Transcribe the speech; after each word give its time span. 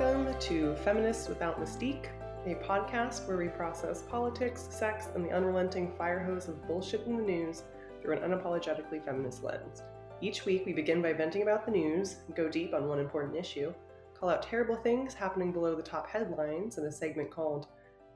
Welcome 0.00 0.34
to 0.40 0.74
Feminists 0.76 1.28
Without 1.28 1.60
Mystique, 1.60 2.06
a 2.46 2.54
podcast 2.64 3.28
where 3.28 3.36
we 3.36 3.48
process 3.48 4.00
politics, 4.00 4.66
sex, 4.70 5.08
and 5.14 5.22
the 5.22 5.30
unrelenting 5.30 5.92
fire 5.92 6.24
hose 6.24 6.48
of 6.48 6.66
bullshit 6.66 7.06
in 7.06 7.18
the 7.18 7.22
news 7.22 7.64
through 8.00 8.16
an 8.16 8.20
unapologetically 8.20 9.04
feminist 9.04 9.44
lens. 9.44 9.82
Each 10.22 10.46
week, 10.46 10.64
we 10.64 10.72
begin 10.72 11.02
by 11.02 11.12
venting 11.12 11.42
about 11.42 11.66
the 11.66 11.72
news, 11.72 12.16
go 12.34 12.48
deep 12.48 12.72
on 12.72 12.88
one 12.88 12.98
important 12.98 13.36
issue, 13.36 13.74
call 14.18 14.30
out 14.30 14.42
terrible 14.42 14.76
things 14.76 15.12
happening 15.12 15.52
below 15.52 15.74
the 15.74 15.82
top 15.82 16.08
headlines 16.08 16.78
in 16.78 16.86
a 16.86 16.90
segment 16.90 17.30
called 17.30 17.66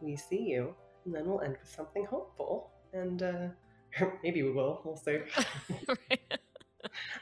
We 0.00 0.16
See 0.16 0.40
You, 0.40 0.74
and 1.04 1.14
then 1.14 1.26
we'll 1.28 1.42
end 1.42 1.58
with 1.60 1.70
something 1.70 2.06
hopeful. 2.06 2.70
And 2.94 3.22
uh, 3.22 3.48
maybe 4.22 4.42
we 4.42 4.52
will, 4.52 4.80
we'll 4.86 4.96
see. 4.96 5.18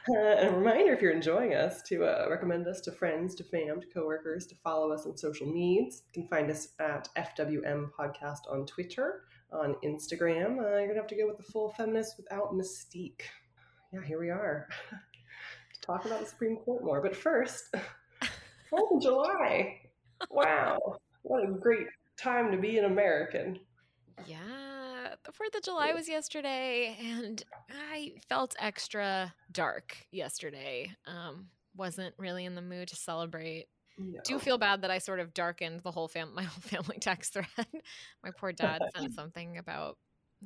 Uh, 0.09 0.35
a 0.47 0.51
reminder 0.51 0.91
if 0.91 1.01
you're 1.01 1.13
enjoying 1.13 1.53
us 1.53 1.81
to 1.83 2.03
uh, 2.03 2.27
recommend 2.29 2.67
us 2.67 2.81
to 2.81 2.91
friends, 2.91 3.35
to 3.35 3.43
fam, 3.43 3.79
to 3.79 3.87
coworkers, 3.87 4.45
to 4.45 4.55
follow 4.55 4.91
us 4.91 5.05
on 5.05 5.15
social 5.15 5.47
medias. 5.47 6.03
You 6.13 6.21
can 6.21 6.29
find 6.29 6.51
us 6.51 6.69
at 6.79 7.07
FWM 7.15 7.89
Podcast 7.97 8.39
on 8.51 8.65
Twitter, 8.65 9.21
on 9.53 9.75
Instagram. 9.85 10.57
Uh, 10.59 10.77
you're 10.77 10.87
going 10.87 10.95
to 10.95 11.01
have 11.01 11.07
to 11.07 11.15
go 11.15 11.27
with 11.27 11.37
the 11.37 11.43
full 11.43 11.69
feminist 11.77 12.17
without 12.17 12.53
mystique. 12.53 13.21
Yeah, 13.93 14.03
here 14.05 14.19
we 14.19 14.29
are 14.29 14.67
to 14.91 15.81
talk 15.81 16.03
about 16.03 16.19
the 16.19 16.25
Supreme 16.25 16.57
Court 16.57 16.83
more. 16.83 17.01
But 17.01 17.15
first, 17.15 17.73
4th 18.73 18.97
of 18.97 19.01
July. 19.01 19.79
Wow. 20.29 20.97
What 21.21 21.47
a 21.47 21.51
great 21.51 21.87
time 22.17 22.51
to 22.51 22.57
be 22.57 22.77
an 22.77 22.85
American. 22.85 23.57
Yeah 24.27 24.72
Fourth 25.33 25.55
of 25.55 25.63
July 25.63 25.93
was 25.93 26.07
yesterday, 26.07 26.95
and 27.01 27.43
I 27.91 28.13
felt 28.29 28.55
extra 28.59 29.33
dark 29.51 29.97
yesterday. 30.11 30.91
Um, 31.07 31.47
wasn't 31.75 32.13
really 32.19 32.45
in 32.45 32.53
the 32.53 32.61
mood 32.61 32.89
to 32.89 32.95
celebrate. 32.95 33.65
No. 33.97 34.19
Do 34.23 34.37
feel 34.37 34.59
bad 34.59 34.81
that 34.83 34.91
I 34.91 34.99
sort 34.99 35.19
of 35.19 35.33
darkened 35.33 35.81
the 35.81 35.91
whole 35.91 36.07
fam- 36.07 36.31
my 36.35 36.43
whole 36.43 36.61
family 36.61 36.97
text 36.99 37.33
thread. 37.33 37.47
my 38.23 38.29
poor 38.37 38.51
dad 38.51 38.81
sent 38.95 39.15
something 39.15 39.57
about 39.57 39.97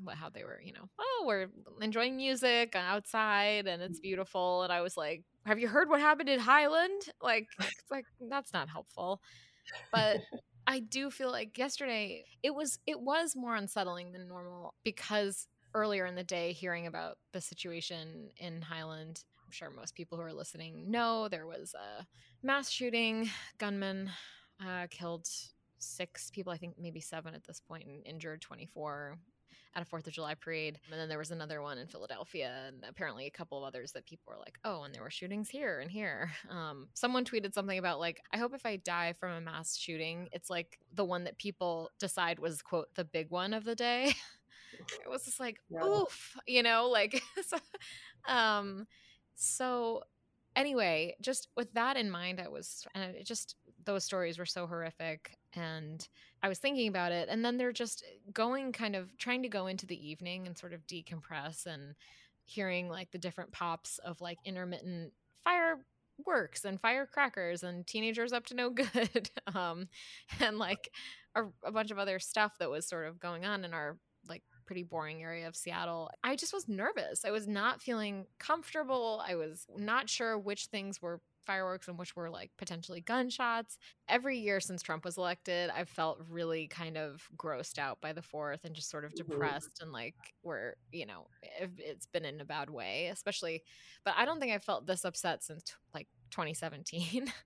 what, 0.03 0.16
how 0.16 0.29
they 0.29 0.44
were, 0.44 0.61
you 0.63 0.71
know, 0.71 0.88
oh, 0.99 1.23
we're 1.25 1.47
enjoying 1.81 2.16
music 2.16 2.73
outside 2.75 3.67
and 3.67 3.81
it's 3.81 3.99
beautiful. 3.99 4.63
And 4.63 4.72
I 4.72 4.81
was 4.81 4.95
like, 4.95 5.23
have 5.45 5.59
you 5.59 5.67
heard 5.67 5.89
what 5.89 5.99
happened 5.99 6.29
in 6.29 6.39
Highland? 6.39 7.01
Like, 7.22 7.47
it's 7.59 7.91
like 7.91 8.05
that's 8.29 8.53
not 8.53 8.69
helpful. 8.69 9.22
But 9.91 10.17
I 10.67 10.79
do 10.79 11.09
feel 11.09 11.31
like 11.31 11.57
yesterday 11.57 12.25
it 12.43 12.53
was 12.53 12.77
it 12.85 12.99
was 12.99 13.35
more 13.35 13.55
unsettling 13.55 14.11
than 14.11 14.27
normal 14.27 14.73
because 14.83 15.47
earlier 15.73 16.05
in 16.05 16.15
the 16.15 16.23
day 16.23 16.51
hearing 16.51 16.87
about 16.87 17.17
the 17.31 17.39
situation 17.39 18.29
in 18.37 18.61
Highland, 18.61 19.23
I'm 19.45 19.51
sure 19.51 19.69
most 19.69 19.95
people 19.95 20.17
who 20.17 20.25
are 20.25 20.33
listening 20.33 20.91
know 20.91 21.29
there 21.29 21.47
was 21.47 21.73
a 21.73 22.05
mass 22.43 22.69
shooting, 22.69 23.29
gunman 23.57 24.11
uh, 24.65 24.88
killed 24.89 25.27
six 25.79 26.29
people, 26.31 26.51
I 26.51 26.57
think 26.57 26.75
maybe 26.77 26.99
seven 26.99 27.33
at 27.33 27.45
this 27.45 27.61
point, 27.61 27.85
and 27.85 28.05
injured 28.05 28.41
24 28.41 29.17
at 29.78 29.83
a 29.83 29.86
Fourth 29.86 30.08
of 30.08 30.14
July 30.14 30.33
parade. 30.33 30.80
And 30.92 31.00
then 31.00 31.08
there 31.08 31.20
was 31.20 31.30
another 31.30 31.61
one 31.61 31.78
in 31.78 31.86
Philadelphia, 31.86 32.64
and 32.67 32.83
apparently 32.89 33.28
a 33.28 33.30
couple 33.30 33.59
of 33.59 33.64
others 33.64 33.92
that 33.92 34.08
people 34.08 34.34
were 34.34 34.39
like, 34.39 34.58
oh, 34.66 34.81
and 34.81 34.94
there 34.94 35.03
were 35.03 35.11
shootings 35.11 35.50
here 35.50 35.80
and 35.80 35.92
here. 35.92 36.31
Um, 36.50 36.88
someone 36.94 37.25
tweeted 37.25 37.53
something 37.53 37.78
about, 37.78 38.00
like, 38.00 38.22
I 38.34 38.38
hope 38.38 38.53
if 38.53 38.66
I 38.66 38.78
die 38.78 39.14
from 39.14 39.34
a 39.34 39.42
mass 39.42 39.75
shooting, 39.75 40.30
it's 40.31 40.50
like 40.50 40.80
the 40.94 41.03
one 41.03 41.25
that 41.25 41.38
people 41.38 41.92
decide 42.00 42.39
was, 42.39 42.61
quote, 42.61 42.88
the 42.95 43.03
big 43.03 43.30
one 43.30 43.53
of 43.53 43.64
the 43.66 43.75
day. 43.75 44.14
it 44.73 45.09
was 45.09 45.25
just 45.25 45.39
like, 45.39 45.59
yeah. 45.69 45.84
oof, 45.84 46.38
you 46.47 46.64
know, 46.64 46.88
like, 46.88 47.22
so, 47.45 47.58
um, 48.28 48.88
so 49.36 50.03
anyway, 50.56 51.16
just 51.22 51.50
with 51.56 51.72
that 51.74 51.97
in 51.97 52.09
mind, 52.09 52.40
I 52.40 52.47
was, 52.47 52.88
and 52.96 53.16
it 53.16 53.25
just, 53.25 53.56
those 53.84 54.03
stories 54.03 54.40
were 54.40 54.46
so 54.46 54.66
horrific 54.66 55.38
and 55.53 56.07
I 56.44 56.50
was 56.50 56.59
thinking 56.59 56.88
about 56.88 57.12
it. 57.12 57.30
And 57.30 57.44
then 57.44 57.58
they're 57.58 57.72
just 57.72 58.03
going 58.34 58.72
kind 58.72 58.96
of 58.96 59.18
trying 59.18 59.44
to 59.44 59.50
go 59.50 59.68
into 59.68 59.86
the 59.86 60.09
evening 60.09 60.48
and 60.48 60.58
sort 60.58 60.74
of 60.74 60.86
decompress 60.88 61.66
and 61.66 61.96
hearing 62.46 62.90
like 62.90 63.12
the 63.12 63.18
different 63.18 63.52
pops 63.52 63.98
of 64.00 64.22
like 64.22 64.38
intermittent 64.46 65.12
fireworks 65.44 66.64
and 66.66 66.80
firecrackers 66.80 67.64
and 67.64 67.86
teenagers 67.86 68.34
up 68.34 68.46
to 68.46 68.56
no 68.56 68.70
good. 68.72 69.30
um, 69.56 69.88
and 70.40 70.58
like 70.58 70.90
a, 71.36 71.44
a 71.64 71.72
bunch 71.72 71.92
of 71.92 72.00
other 72.00 72.20
stuff 72.20 72.58
that 72.59 72.69
was 72.69 72.88
sort 72.88 73.08
of 73.08 73.19
going 73.19 73.46
on 73.46 73.66
in 73.66 73.74
our 73.74 73.98
like 74.28 74.44
pretty 74.66 74.84
boring 74.84 75.24
area 75.24 75.48
of 75.48 75.56
Seattle. 75.56 76.09
I 76.24 76.36
just 76.36 76.54
was 76.54 76.68
nervous. 76.68 77.25
I 77.25 77.31
was 77.31 77.48
not 77.48 77.81
feeling 77.81 78.25
comfortable. 78.40 79.24
I 79.25 79.36
was 79.36 79.66
not 79.75 80.09
sure 80.09 80.38
which 80.38 80.66
things 80.66 81.02
were 81.02 81.22
fireworks 81.47 81.88
and 81.88 81.97
which 81.97 82.16
were 82.16 82.30
like 82.30 82.52
potentially 82.58 83.02
gunshots. 83.02 83.78
Every 84.08 84.38
year 84.38 84.59
since 84.59 84.84
Trump 84.84 85.06
was 85.06 85.18
elected, 85.18 85.72
I've 85.75 85.90
felt 85.90 86.22
really 86.30 86.68
kind 86.68 86.97
of 86.97 87.28
grossed 87.35 87.80
out 87.80 88.00
by 88.02 88.13
the 88.13 88.22
fourth 88.22 88.66
and 88.66 88.75
just 88.75 88.91
sort 88.91 89.06
of 89.06 89.13
mm-hmm. 89.13 89.31
depressed 89.31 89.80
and 89.81 89.91
like 89.91 90.16
where, 90.41 90.75
you 90.91 91.06
know, 91.06 91.28
it's 91.78 92.06
been 92.06 92.25
in 92.25 92.41
a 92.41 92.46
bad 92.46 92.69
way, 92.69 93.07
especially. 93.07 93.63
But 94.03 94.13
I 94.18 94.25
don't 94.25 94.40
think 94.40 94.53
I 94.53 94.59
felt 94.59 94.86
this 94.86 95.06
upset 95.06 95.44
since 95.44 95.74
like 95.96 96.07
2017. 96.31 97.31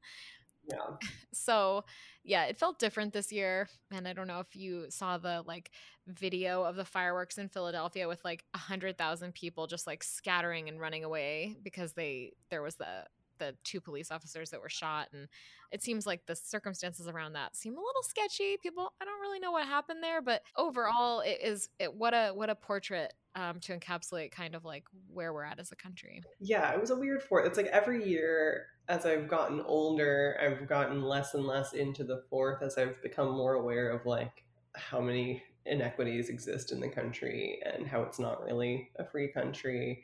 Yeah. 0.69 0.97
So, 1.33 1.85
yeah, 2.23 2.45
it 2.45 2.57
felt 2.57 2.79
different 2.79 3.13
this 3.13 3.31
year. 3.31 3.67
And 3.91 4.07
I 4.07 4.13
don't 4.13 4.27
know 4.27 4.39
if 4.39 4.55
you 4.55 4.85
saw 4.89 5.17
the 5.17 5.43
like 5.45 5.71
video 6.07 6.63
of 6.63 6.75
the 6.75 6.85
fireworks 6.85 7.37
in 7.37 7.49
Philadelphia 7.49 8.07
with 8.07 8.23
like 8.23 8.43
a 8.53 8.57
hundred 8.57 8.97
thousand 8.97 9.33
people 9.33 9.67
just 9.67 9.87
like 9.87 10.03
scattering 10.03 10.69
and 10.69 10.79
running 10.79 11.03
away 11.03 11.57
because 11.63 11.93
they 11.93 12.33
there 12.49 12.61
was 12.61 12.75
the 12.75 13.05
the 13.41 13.55
two 13.63 13.81
police 13.81 14.11
officers 14.11 14.51
that 14.51 14.61
were 14.61 14.69
shot 14.69 15.07
and 15.13 15.27
it 15.71 15.81
seems 15.81 16.05
like 16.05 16.25
the 16.27 16.35
circumstances 16.35 17.07
around 17.07 17.33
that 17.33 17.55
seem 17.55 17.73
a 17.73 17.81
little 17.81 18.03
sketchy. 18.03 18.57
People 18.61 18.93
i 19.01 19.05
don't 19.05 19.19
really 19.19 19.39
know 19.39 19.51
what 19.51 19.65
happened 19.65 20.03
there 20.03 20.21
but 20.21 20.43
overall 20.55 21.21
it 21.21 21.39
is 21.43 21.69
it 21.79 21.93
what 21.93 22.13
a 22.13 22.29
what 22.29 22.49
a 22.49 22.55
portrait 22.55 23.13
um, 23.35 23.59
to 23.61 23.77
encapsulate 23.77 24.31
kind 24.31 24.55
of 24.55 24.65
like 24.65 24.83
where 25.11 25.33
we're 25.33 25.45
at 25.45 25.57
as 25.59 25.71
a 25.71 25.75
country. 25.75 26.21
Yeah 26.39 26.71
it 26.71 26.79
was 26.79 26.91
a 26.91 26.95
weird 26.95 27.23
fourth 27.23 27.47
it's 27.47 27.57
like 27.57 27.67
every 27.67 28.07
year 28.07 28.67
as 28.87 29.05
i've 29.05 29.27
gotten 29.27 29.61
older 29.61 30.37
i've 30.41 30.67
gotten 30.67 31.01
less 31.01 31.33
and 31.33 31.45
less 31.45 31.73
into 31.73 32.03
the 32.03 32.23
fourth 32.29 32.61
as 32.61 32.77
i've 32.77 33.01
become 33.01 33.31
more 33.31 33.53
aware 33.53 33.89
of 33.89 34.05
like 34.05 34.43
how 34.75 34.99
many 34.99 35.41
inequities 35.65 36.29
exist 36.29 36.71
in 36.71 36.79
the 36.79 36.89
country 36.89 37.61
and 37.65 37.87
how 37.87 38.01
it's 38.01 38.19
not 38.19 38.43
really 38.43 38.89
a 38.97 39.05
free 39.05 39.27
country 39.27 40.03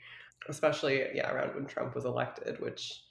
especially 0.49 1.05
yeah 1.13 1.31
around 1.31 1.53
when 1.55 1.65
trump 1.65 1.95
was 1.95 2.05
elected 2.05 2.59
which 2.61 3.03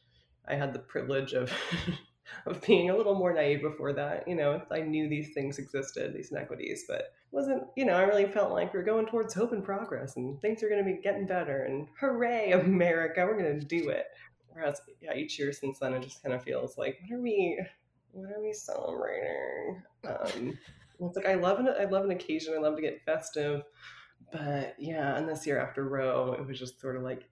I 0.49 0.55
had 0.55 0.73
the 0.73 0.79
privilege 0.79 1.33
of 1.33 1.53
of 2.47 2.61
being 2.62 2.91
a 2.91 2.97
little 2.97 3.15
more 3.15 3.33
naive 3.33 3.62
before 3.62 3.93
that. 3.93 4.27
You 4.27 4.34
know, 4.34 4.62
I 4.71 4.81
knew 4.81 5.09
these 5.09 5.33
things 5.34 5.59
existed, 5.59 6.15
these 6.15 6.31
inequities, 6.31 6.84
but 6.89 7.12
wasn't, 7.31 7.65
you 7.77 7.84
know, 7.84 7.95
I 7.95 8.03
really 8.03 8.27
felt 8.27 8.53
like 8.53 8.73
we 8.73 8.81
are 8.81 8.84
going 8.84 9.07
towards 9.07 9.34
hope 9.34 9.53
and 9.53 9.65
progress 9.65 10.17
and 10.17 10.41
things 10.41 10.62
are 10.62 10.69
going 10.69 10.84
to 10.84 10.91
be 10.91 11.01
getting 11.03 11.27
better 11.27 11.65
and 11.65 11.89
hooray, 12.01 12.53
America, 12.65 13.25
we're 13.25 13.41
going 13.41 13.61
to 13.61 13.67
do 13.67 13.91
it. 13.91 14.07
Whereas, 14.49 14.81
yeah, 15.03 15.15
each 15.15 15.39
year 15.39 15.53
since 15.53 15.79
then, 15.79 15.93
it 15.93 16.03
just 16.03 16.23
kind 16.23 16.34
of 16.34 16.43
feels 16.43 16.78
like, 16.78 16.99
what 17.09 17.19
are 17.19 17.23
we, 17.23 17.61
what 18.13 18.31
are 18.31 18.43
we 18.43 18.53
celebrating? 18.53 19.83
Um, 20.09 20.59
it's 21.01 21.17
like 21.17 21.27
I 21.27 21.34
love 21.34 21.59
an 21.59 21.69
I 21.78 21.84
love 21.84 22.05
an 22.05 22.11
occasion. 22.11 22.55
I 22.57 22.61
love 22.61 22.77
to 22.77 22.83
get 22.83 23.05
festive, 23.05 23.63
but 24.33 24.75
yeah, 24.78 25.17
and 25.17 25.28
this 25.28 25.47
year 25.47 25.59
after 25.59 25.87
Roe, 25.87 26.34
it 26.39 26.47
was 26.47 26.59
just 26.59 26.81
sort 26.81 26.97
of 26.97 27.03
like 27.03 27.28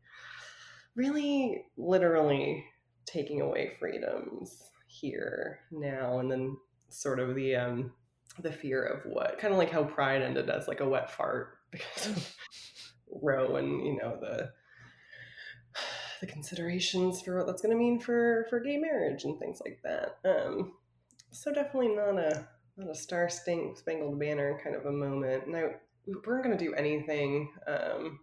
really, 0.95 1.65
literally 1.79 2.67
taking 3.07 3.41
away 3.41 3.73
freedoms 3.79 4.71
here 4.87 5.61
now 5.71 6.19
and 6.19 6.31
then 6.31 6.57
sort 6.89 7.19
of 7.19 7.35
the 7.35 7.57
um 7.57 7.93
the 8.41 8.53
fear 8.53 8.85
of 8.85 9.05
what 9.11 9.39
kind 9.39 9.53
of 9.53 9.59
like 9.59 9.71
how 9.71 9.85
pride 9.85 10.23
ended 10.23 10.49
as 10.51 10.69
like 10.69 10.81
a 10.81 10.89
wet 10.89 11.11
fart 11.11 11.59
because 11.71 12.07
of 12.07 12.37
roe 13.23 13.57
and 13.57 13.87
you 13.87 13.97
know 13.97 14.17
the 14.21 14.51
the 16.21 16.27
considerations 16.27 17.21
for 17.23 17.37
what 17.37 17.47
that's 17.47 17.63
going 17.63 17.73
to 17.73 17.79
mean 17.79 18.01
for 18.01 18.47
for 18.49 18.61
gay 18.61 18.77
marriage 18.77 19.25
and 19.25 19.39
things 19.39 19.61
like 19.65 19.81
that. 19.83 20.19
Um 20.25 20.73
so 21.31 21.53
definitely 21.53 21.95
not 21.95 22.19
a 22.19 22.47
not 22.77 22.91
a 22.91 22.95
star 22.95 23.29
spangled 23.29 24.19
banner 24.19 24.61
kind 24.63 24.77
of 24.77 24.87
a 24.87 24.93
moment. 24.93 25.47
And 25.47 25.57
i 25.57 25.63
we 26.07 26.15
weren't 26.27 26.45
going 26.45 26.57
to 26.57 26.65
do 26.65 26.75
anything 26.75 27.51
um 27.67 28.21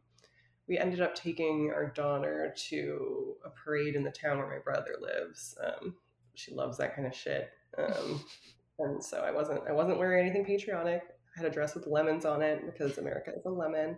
we 0.72 0.78
ended 0.78 1.02
up 1.02 1.14
taking 1.14 1.70
our 1.76 1.88
daughter 1.88 2.54
to 2.56 3.36
a 3.44 3.50
parade 3.50 3.94
in 3.94 4.06
the 4.06 4.10
town 4.10 4.38
where 4.38 4.48
my 4.48 4.60
brother 4.60 4.96
lives. 5.02 5.54
Um, 5.62 5.96
she 6.34 6.54
loves 6.54 6.78
that 6.78 6.96
kind 6.96 7.06
of 7.06 7.14
shit. 7.14 7.50
Um, 7.78 8.24
and 8.80 9.04
so 9.04 9.18
I 9.18 9.32
wasn't 9.32 9.64
I 9.68 9.74
wasn't 9.74 10.00
wearing 10.00 10.26
anything 10.26 10.46
patriotic. 10.46 11.04
I 11.36 11.42
had 11.42 11.52
a 11.52 11.54
dress 11.54 11.76
with 11.76 11.88
lemons 11.88 12.24
on 12.24 12.42
it 12.42 12.66
because 12.66 12.98
America 12.98 13.34
is 13.36 13.46
a 13.46 13.50
lemon. 13.50 13.98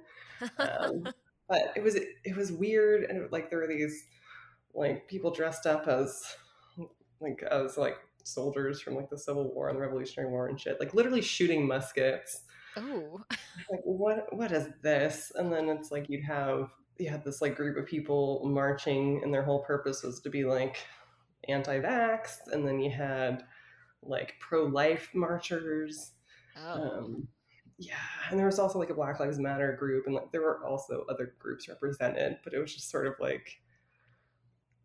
Um, 0.58 1.04
but 1.48 1.74
it 1.76 1.84
was 1.84 1.94
it 1.94 2.36
was 2.36 2.52
weird 2.52 3.04
and 3.04 3.20
it, 3.22 3.32
like 3.32 3.52
there 3.52 3.60
were 3.60 3.68
these 3.68 4.08
like 4.74 5.08
people 5.08 5.30
dressed 5.30 5.68
up 5.68 5.88
as 5.88 6.24
like 7.22 7.44
as 7.52 7.78
like 7.78 7.98
soldiers 8.24 8.82
from 8.82 8.96
like 8.96 9.12
the 9.12 9.18
Civil 9.20 9.54
War 9.54 9.70
and 9.70 9.78
the 9.78 9.82
Revolutionary 9.82 10.32
War 10.32 10.48
and 10.48 10.60
shit, 10.60 10.80
like 10.80 10.96
literally 10.96 11.22
shooting 11.22 11.68
muskets 11.68 12.42
Oh. 12.78 13.22
like 13.70 13.82
what 13.84 14.36
what 14.36 14.52
is 14.52 14.70
this? 14.82 15.32
And 15.36 15.52
then 15.52 15.70
it's 15.70 15.92
like 15.92 16.10
you'd 16.10 16.24
have 16.24 16.70
you 16.98 17.10
had 17.10 17.24
this 17.24 17.42
like 17.42 17.56
group 17.56 17.78
of 17.78 17.86
people 17.86 18.42
marching 18.46 19.22
and 19.24 19.34
their 19.34 19.44
whole 19.44 19.64
purpose 19.64 20.04
was 20.04 20.20
to 20.22 20.30
be 20.30 20.44
like 20.44 20.78
anti-vax 21.50 22.38
and 22.52 22.66
then 22.68 22.80
you 22.80 22.92
had 22.92 23.44
like 24.02 24.36
pro-life 24.40 25.10
marchers. 25.14 26.12
Oh. 26.58 26.82
Um, 26.82 27.28
yeah, 27.80 27.96
and 28.30 28.40
there 28.40 28.46
was 28.46 28.60
also 28.60 28.80
like 28.80 28.90
a 28.90 28.96
Black 28.96 29.20
Lives 29.20 29.40
Matter 29.40 29.74
group, 29.74 30.06
and 30.06 30.16
like 30.16 30.32
there 30.32 30.42
were 30.42 30.64
also 30.66 31.06
other 31.10 31.34
groups 31.40 31.68
represented, 31.68 32.38
but 32.44 32.54
it 32.54 32.60
was 32.60 32.74
just 32.74 32.90
sort 32.90 33.08
of 33.08 33.16
like, 33.20 33.60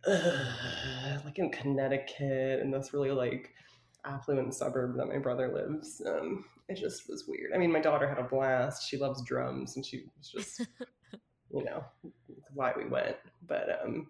uh, 0.06 1.18
like 1.24 1.38
in 1.38 1.50
Connecticut, 1.50 2.60
and 2.60 2.72
this 2.72 2.94
really 2.94 3.10
like 3.10 3.52
affluent 4.08 4.54
suburb 4.54 4.96
that 4.96 5.06
my 5.06 5.18
brother 5.18 5.48
lives. 5.52 6.02
Um, 6.06 6.44
it 6.68 6.76
just 6.76 7.08
was 7.08 7.24
weird. 7.26 7.52
I 7.54 7.58
mean, 7.58 7.72
my 7.72 7.80
daughter 7.80 8.08
had 8.08 8.18
a 8.18 8.24
blast. 8.24 8.88
She 8.88 8.96
loves 8.96 9.22
drums, 9.22 9.76
and 9.76 9.84
she 9.84 10.04
was 10.16 10.28
just, 10.28 10.68
you 11.54 11.64
know, 11.64 11.84
why 12.52 12.72
we 12.76 12.86
went. 12.86 13.16
But 13.46 13.80
um, 13.82 14.08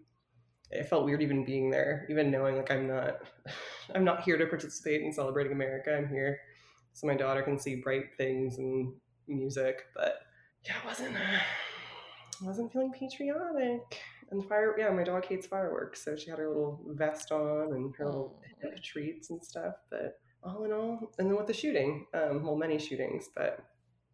it 0.71 0.89
felt 0.89 1.05
weird 1.05 1.23
even 1.23 1.45
being 1.45 1.71
there, 1.71 2.07
even 2.11 2.31
knowing 2.31 2.57
like 2.57 2.71
I'm 2.71 2.87
not, 2.89 3.19
I'm 3.95 4.05
not 4.05 4.23
here 4.23 4.37
to 4.37 4.47
participate 4.47 5.03
in 5.03 5.13
celebrating 5.13 5.53
America. 5.53 5.97
I'm 5.97 6.09
here 6.09 6.41
so 6.99 7.07
my 7.07 7.15
daughter 7.15 7.43
can 7.43 7.59
see 7.59 7.77
bright 7.77 8.17
things 8.17 8.59
and 8.59 8.93
music. 9.29 9.85
But 9.95 10.19
yeah, 10.65 10.79
it 10.79 10.85
wasn't, 10.85 11.15
uh, 11.17 11.39
wasn't 12.43 12.73
feeling 12.73 12.93
patriotic. 12.93 14.01
And 14.31 14.47
fire, 14.47 14.75
yeah, 14.79 14.91
my 14.91 15.05
dog 15.05 15.25
hates 15.25 15.47
fireworks, 15.47 16.05
so 16.05 16.17
she 16.17 16.31
had 16.31 16.39
her 16.39 16.49
little 16.49 16.81
vest 16.89 17.33
on 17.33 17.73
and 17.73 17.95
her 17.97 18.07
little 18.07 18.41
hip 18.61 18.83
treats 18.83 19.31
and 19.31 19.43
stuff. 19.43 19.75
But 19.91 20.21
all 20.43 20.65
in 20.65 20.73
all, 20.73 21.13
and 21.19 21.29
then 21.29 21.37
with 21.37 21.47
the 21.47 21.55
shooting, 21.55 22.07
um, 22.15 22.45
well, 22.45 22.57
many 22.57 22.79
shootings, 22.79 23.31
but 23.35 23.61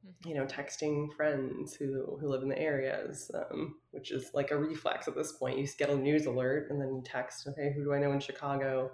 mm-hmm. 0.07 0.29
you 0.29 0.35
know, 0.35 0.47
texting 0.47 1.13
friends 1.15 1.75
who 1.75 2.17
who 2.21 2.29
live 2.29 2.43
in 2.43 2.49
the 2.49 2.59
areas, 2.59 3.31
um, 3.35 3.77
which 3.91 4.13
is 4.13 4.31
like 4.35 4.51
a 4.51 4.59
reflex 4.59 5.09
at 5.09 5.17
this 5.17 5.33
point. 5.33 5.59
You 5.59 5.67
get 5.79 5.91
a 5.91 5.97
news 5.97 6.27
alert 6.27 6.71
and 6.71 6.81
then 6.81 6.95
you 6.95 7.03
text, 7.05 7.47
okay, 7.49 7.73
who 7.75 7.85
do 7.85 7.93
I 7.93 7.99
know 7.99 8.13
in 8.13 8.21
Chicago? 8.21 8.93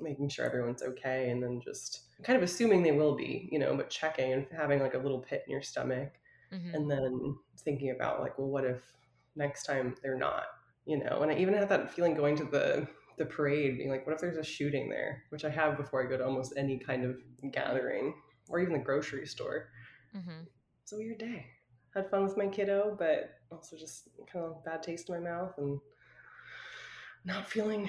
Making 0.00 0.28
sure 0.28 0.44
everyone's 0.44 0.82
okay, 0.82 1.30
and 1.30 1.42
then 1.42 1.60
just 1.60 2.02
kind 2.24 2.36
of 2.36 2.42
assuming 2.42 2.82
they 2.82 2.92
will 2.92 3.14
be, 3.14 3.48
you 3.52 3.60
know, 3.60 3.76
but 3.76 3.90
checking 3.90 4.32
and 4.32 4.46
having 4.56 4.80
like 4.80 4.94
a 4.94 4.98
little 4.98 5.20
pit 5.20 5.44
in 5.46 5.52
your 5.52 5.62
stomach, 5.62 6.14
mm-hmm. 6.52 6.74
and 6.74 6.90
then 6.90 7.36
thinking 7.58 7.90
about 7.90 8.20
like, 8.20 8.36
well, 8.38 8.48
what 8.48 8.64
if 8.64 8.80
next 9.36 9.64
time 9.64 9.94
they're 10.02 10.18
not, 10.18 10.44
you 10.86 10.98
know? 10.98 11.22
And 11.22 11.30
I 11.30 11.36
even 11.36 11.54
had 11.54 11.68
that 11.68 11.92
feeling 11.92 12.14
going 12.14 12.36
to 12.36 12.44
the 12.44 12.88
the 13.16 13.24
parade, 13.24 13.78
being 13.78 13.90
like, 13.90 14.06
what 14.06 14.14
if 14.14 14.20
there's 14.20 14.36
a 14.36 14.44
shooting 14.44 14.88
there? 14.88 15.22
Which 15.30 15.44
I 15.44 15.50
have 15.50 15.76
before 15.76 16.04
I 16.04 16.08
go 16.08 16.16
to 16.16 16.24
almost 16.24 16.54
any 16.56 16.78
kind 16.78 17.04
of 17.04 17.16
gathering 17.52 18.14
or 18.48 18.60
even 18.60 18.72
the 18.72 18.78
grocery 18.80 19.26
store. 19.26 19.68
Mm-hmm. 20.16 20.42
It's 20.82 20.92
a 20.92 20.96
weird 20.96 21.18
day. 21.18 21.46
Had 21.94 22.10
fun 22.10 22.24
with 22.24 22.36
my 22.36 22.48
kiddo, 22.48 22.96
but 22.98 23.30
also 23.52 23.76
just 23.76 24.08
kind 24.32 24.44
of 24.44 24.64
bad 24.64 24.82
taste 24.82 25.08
in 25.08 25.14
my 25.14 25.30
mouth 25.30 25.52
and 25.58 25.78
not 27.24 27.48
feeling 27.48 27.88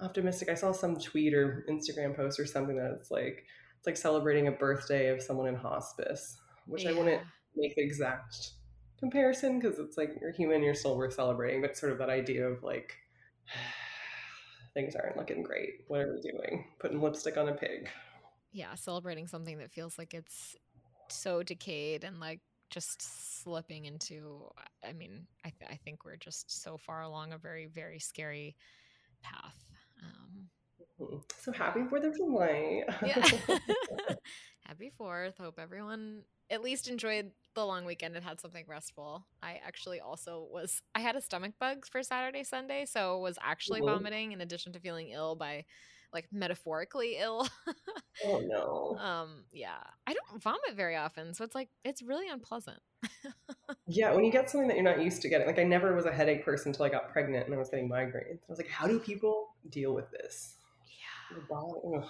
optimistic. 0.00 0.48
I 0.48 0.54
saw 0.54 0.72
some 0.72 0.98
tweet 0.98 1.34
or 1.34 1.64
Instagram 1.70 2.16
post 2.16 2.40
or 2.40 2.46
something 2.46 2.76
that 2.76 2.92
it's 2.98 3.10
like 3.10 3.44
it's 3.78 3.86
like 3.86 3.96
celebrating 3.96 4.48
a 4.48 4.52
birthday 4.52 5.08
of 5.08 5.22
someone 5.22 5.46
in 5.46 5.56
hospice, 5.56 6.38
which 6.66 6.84
yeah. 6.84 6.90
I 6.90 6.92
wouldn't 6.94 7.22
make 7.54 7.76
the 7.76 7.82
exact 7.82 8.52
comparison 9.04 9.58
because 9.58 9.78
it's 9.78 9.98
like 9.98 10.16
you're 10.20 10.32
human, 10.32 10.62
you're 10.62 10.74
still 10.74 10.96
worth 10.96 11.14
celebrating, 11.14 11.60
but 11.60 11.76
sort 11.76 11.92
of 11.92 11.98
that 11.98 12.08
idea 12.08 12.46
of 12.46 12.62
like 12.62 12.96
things 14.74 14.94
aren't 14.96 15.16
looking 15.16 15.42
great. 15.42 15.84
What 15.88 16.00
are 16.00 16.14
we 16.14 16.20
doing? 16.20 16.66
Putting 16.78 17.00
lipstick 17.00 17.36
on 17.36 17.48
a 17.48 17.52
pig. 17.52 17.90
Yeah, 18.52 18.74
celebrating 18.76 19.26
something 19.26 19.58
that 19.58 19.70
feels 19.72 19.98
like 19.98 20.14
it's 20.14 20.56
so 21.08 21.42
decayed 21.42 22.02
and 22.02 22.18
like 22.18 22.40
just 22.70 23.42
slipping 23.42 23.84
into 23.84 24.48
i 24.82 24.92
mean 24.92 25.26
I, 25.44 25.50
th- 25.50 25.70
I 25.70 25.76
think 25.76 26.04
we're 26.04 26.16
just 26.16 26.62
so 26.62 26.78
far 26.78 27.02
along 27.02 27.32
a 27.32 27.38
very 27.38 27.66
very 27.66 28.00
scary 28.00 28.56
path 29.22 29.54
um. 30.02 30.48
So 31.40 31.52
happy 31.52 31.80
Fourth 31.88 32.04
of 32.04 32.16
July! 32.16 32.84
yeah, 33.04 33.26
happy 34.66 34.92
Fourth. 34.96 35.38
Hope 35.38 35.58
everyone 35.58 36.22
at 36.50 36.62
least 36.62 36.88
enjoyed 36.88 37.30
the 37.54 37.64
long 37.64 37.84
weekend 37.84 38.16
and 38.16 38.24
had 38.24 38.40
something 38.40 38.64
restful. 38.68 39.26
I 39.42 39.60
actually 39.64 40.00
also 40.00 40.46
was 40.50 40.82
I 40.94 41.00
had 41.00 41.16
a 41.16 41.20
stomach 41.20 41.54
bug 41.58 41.86
for 41.86 42.02
Saturday, 42.02 42.44
Sunday, 42.44 42.84
so 42.86 43.18
was 43.18 43.38
actually 43.42 43.80
mm-hmm. 43.80 43.94
vomiting 43.94 44.32
in 44.32 44.40
addition 44.40 44.72
to 44.74 44.80
feeling 44.80 45.10
ill 45.10 45.36
by 45.36 45.64
like 46.12 46.28
metaphorically 46.32 47.16
ill. 47.18 47.46
oh 48.24 48.38
no. 48.46 48.96
Um 48.98 49.44
yeah. 49.52 49.82
I 50.06 50.14
don't 50.14 50.42
vomit 50.42 50.74
very 50.76 50.96
often, 50.96 51.34
so 51.34 51.44
it's 51.44 51.54
like 51.54 51.68
it's 51.84 52.02
really 52.02 52.28
unpleasant. 52.28 52.78
yeah, 53.86 54.12
when 54.12 54.24
you 54.24 54.32
get 54.32 54.48
something 54.48 54.68
that 54.68 54.76
you're 54.76 54.84
not 54.84 55.02
used 55.02 55.22
to 55.22 55.28
getting. 55.28 55.46
Like 55.46 55.58
I 55.58 55.64
never 55.64 55.94
was 55.94 56.06
a 56.06 56.12
headache 56.12 56.44
person 56.44 56.70
until 56.70 56.86
I 56.86 56.88
got 56.88 57.10
pregnant 57.10 57.46
and 57.46 57.54
I 57.54 57.58
was 57.58 57.68
getting 57.68 57.88
migraines. 57.88 58.38
I 58.38 58.48
was 58.48 58.58
like, 58.58 58.68
how 58.68 58.86
do 58.86 58.98
people 58.98 59.48
deal 59.70 59.92
with 59.92 60.10
this? 60.10 60.53
Yeah. 61.50 62.04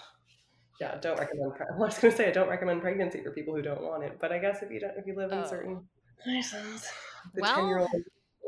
Yeah, 0.81 0.99
don't 1.01 1.19
recommend. 1.19 1.55
Pre- 1.55 1.67
I 1.75 1.79
was 1.79 1.99
going 1.99 2.11
to 2.13 2.17
say 2.17 2.29
I 2.29 2.33
don't 2.33 2.49
recommend 2.49 2.83
pregnancy 2.83 3.23
for 3.23 3.31
people 3.31 3.55
who 3.55 3.63
don't 3.63 3.83
want 3.83 4.03
it, 4.03 4.19
but 4.21 4.33
I 4.33 4.39
guess 4.39 4.63
if 4.63 4.71
you 4.71 4.81
don't, 4.81 4.97
if 4.97 5.07
you 5.07 5.15
live 5.15 5.31
in 5.31 5.39
oh. 5.39 5.47
certain 5.47 5.89
places, 6.23 6.89
the 7.35 7.43
ten-year-old 7.43 7.89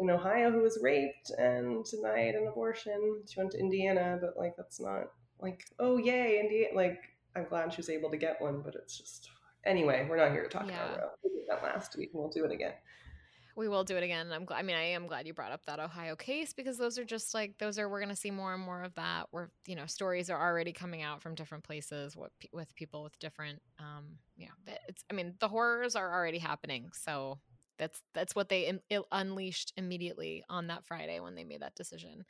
in 0.00 0.10
Ohio 0.10 0.50
who 0.50 0.60
was 0.60 0.78
raped 0.82 1.30
and 1.38 1.84
denied 1.84 2.34
an 2.34 2.48
abortion, 2.48 3.22
she 3.30 3.38
went 3.38 3.52
to 3.52 3.58
Indiana, 3.58 4.18
but 4.20 4.36
like 4.36 4.56
that's 4.56 4.80
not 4.80 5.04
like 5.40 5.64
oh 5.78 5.98
yay 5.98 6.40
Indiana. 6.40 6.74
Like 6.74 6.98
I'm 7.36 7.44
glad 7.48 7.72
she 7.72 7.78
was 7.78 7.90
able 7.90 8.10
to 8.10 8.16
get 8.16 8.40
one, 8.40 8.60
but 8.60 8.74
it's 8.74 8.98
just 8.98 9.30
anyway. 9.64 10.06
We're 10.08 10.16
not 10.16 10.32
here 10.32 10.42
to 10.42 10.48
talk 10.48 10.66
yeah. 10.66 10.94
about 10.94 11.10
that 11.48 11.62
last 11.62 11.96
week, 11.96 12.10
and 12.12 12.20
we'll 12.20 12.30
do 12.30 12.44
it 12.44 12.50
again 12.50 12.72
we 13.56 13.68
will 13.68 13.84
do 13.84 13.96
it 13.96 14.02
again. 14.02 14.30
I'm 14.32 14.44
glad. 14.44 14.58
I 14.58 14.62
mean, 14.62 14.76
I 14.76 14.84
am 14.90 15.06
glad 15.06 15.26
you 15.26 15.32
brought 15.32 15.50
up 15.50 15.64
that 15.64 15.80
Ohio 15.80 16.14
case 16.14 16.52
because 16.52 16.76
those 16.76 16.98
are 16.98 17.04
just 17.04 17.32
like 17.32 17.56
those 17.58 17.78
are 17.78 17.88
we're 17.88 18.00
going 18.00 18.10
to 18.10 18.16
see 18.16 18.30
more 18.30 18.52
and 18.52 18.62
more 18.62 18.82
of 18.82 18.94
that. 18.94 19.28
Where 19.30 19.50
you 19.66 19.74
know 19.74 19.86
stories 19.86 20.28
are 20.28 20.40
already 20.40 20.72
coming 20.72 21.02
out 21.02 21.22
from 21.22 21.34
different 21.34 21.64
places 21.64 22.14
with, 22.14 22.32
with 22.52 22.74
people 22.76 23.02
with 23.02 23.18
different. 23.18 23.60
Um, 23.78 24.18
yeah, 24.36 24.48
it's. 24.88 25.02
I 25.10 25.14
mean, 25.14 25.34
the 25.40 25.48
horrors 25.48 25.96
are 25.96 26.12
already 26.12 26.38
happening. 26.38 26.90
So 26.92 27.38
that's 27.78 28.02
that's 28.14 28.34
what 28.34 28.50
they 28.50 28.78
in, 28.90 29.02
unleashed 29.10 29.72
immediately 29.76 30.44
on 30.50 30.66
that 30.66 30.84
Friday 30.84 31.20
when 31.20 31.34
they 31.34 31.44
made 31.44 31.62
that 31.62 31.74
decision. 31.74 32.24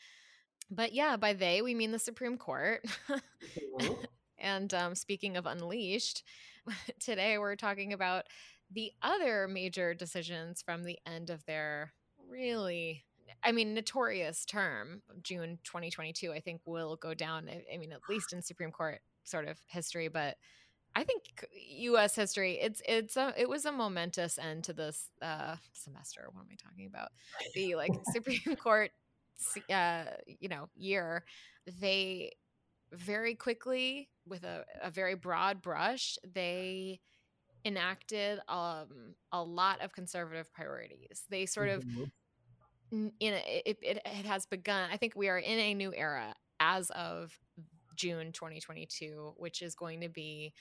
But 0.70 0.93
yeah, 0.93 1.17
by 1.17 1.32
they 1.32 1.61
we 1.61 1.75
mean 1.75 1.90
the 1.90 1.99
Supreme 1.99 2.38
Court. 2.38 2.84
Mm-hmm. 3.08 3.94
and 4.38 4.73
um, 4.75 4.94
speaking 4.94 5.37
of 5.37 5.46
unleashed, 5.46 6.23
today 7.00 7.38
we're 7.38 7.56
talking 7.56 7.93
about 7.93 8.26
the 8.71 8.93
other 9.03 9.49
major 9.49 9.95
decisions 9.95 10.63
from 10.63 10.85
the 10.85 10.99
end 11.07 11.31
of 11.31 11.45
their 11.47 11.93
really 12.29 13.05
I 13.43 13.52
mean, 13.52 13.75
notorious 13.75 14.45
term, 14.45 15.02
June 15.23 15.59
2022, 15.64 16.33
I 16.33 16.40
think 16.40 16.61
will 16.64 16.97
go 16.97 17.14
down. 17.14 17.49
I 17.73 17.76
mean, 17.76 17.93
at 17.93 18.00
least 18.09 18.33
in 18.33 18.43
Supreme 18.43 18.71
Court 18.71 19.00
sort 19.25 19.47
of 19.47 19.59
history, 19.69 20.09
but 20.09 20.37
I 20.95 21.05
think 21.05 21.47
U.S. 21.79 22.17
history. 22.17 22.59
It's 22.61 22.81
it's 22.88 23.17
a 23.17 23.35
it 23.37 23.49
was 23.49 23.67
a 23.67 23.73
momentous 23.73 24.38
end 24.38 24.64
to 24.64 24.73
this 24.73 25.11
uh, 25.21 25.57
semester. 25.73 26.29
What 26.33 26.43
am 26.43 26.49
I 26.50 26.57
talking 26.57 26.87
about? 26.87 27.11
The 27.55 27.75
like 27.75 27.93
Supreme 28.12 28.57
Court, 28.57 28.90
uh, 29.71 30.05
you 30.26 30.49
know, 30.49 30.69
year. 30.75 31.25
They 31.81 32.33
very 32.93 33.35
quickly, 33.35 34.09
with 34.26 34.45
a, 34.45 34.64
a 34.83 34.90
very 34.90 35.17
broad 35.17 35.61
brush, 35.61 36.17
they 36.25 37.00
enacted 37.66 38.38
um, 38.49 39.14
a 39.32 39.42
lot 39.42 39.82
of 39.82 39.92
conservative 39.92 40.50
priorities. 40.54 41.25
They 41.28 41.44
sort 41.44 41.68
mm-hmm. 41.68 42.02
of 42.02 42.11
in 42.92 43.35
a, 43.35 43.62
it, 43.66 43.78
it, 43.82 43.96
it 44.04 44.26
has 44.26 44.46
begun. 44.46 44.88
I 44.92 44.96
think 44.96 45.14
we 45.16 45.28
are 45.28 45.38
in 45.38 45.58
a 45.58 45.75
new 45.75 45.92
era 45.94 46.35
as 46.61 46.90
of 46.90 47.37
June 47.96 48.30
2022, 48.30 49.35
which 49.37 49.61
is 49.61 49.75
going 49.75 50.00
to 50.02 50.08
be 50.08 50.52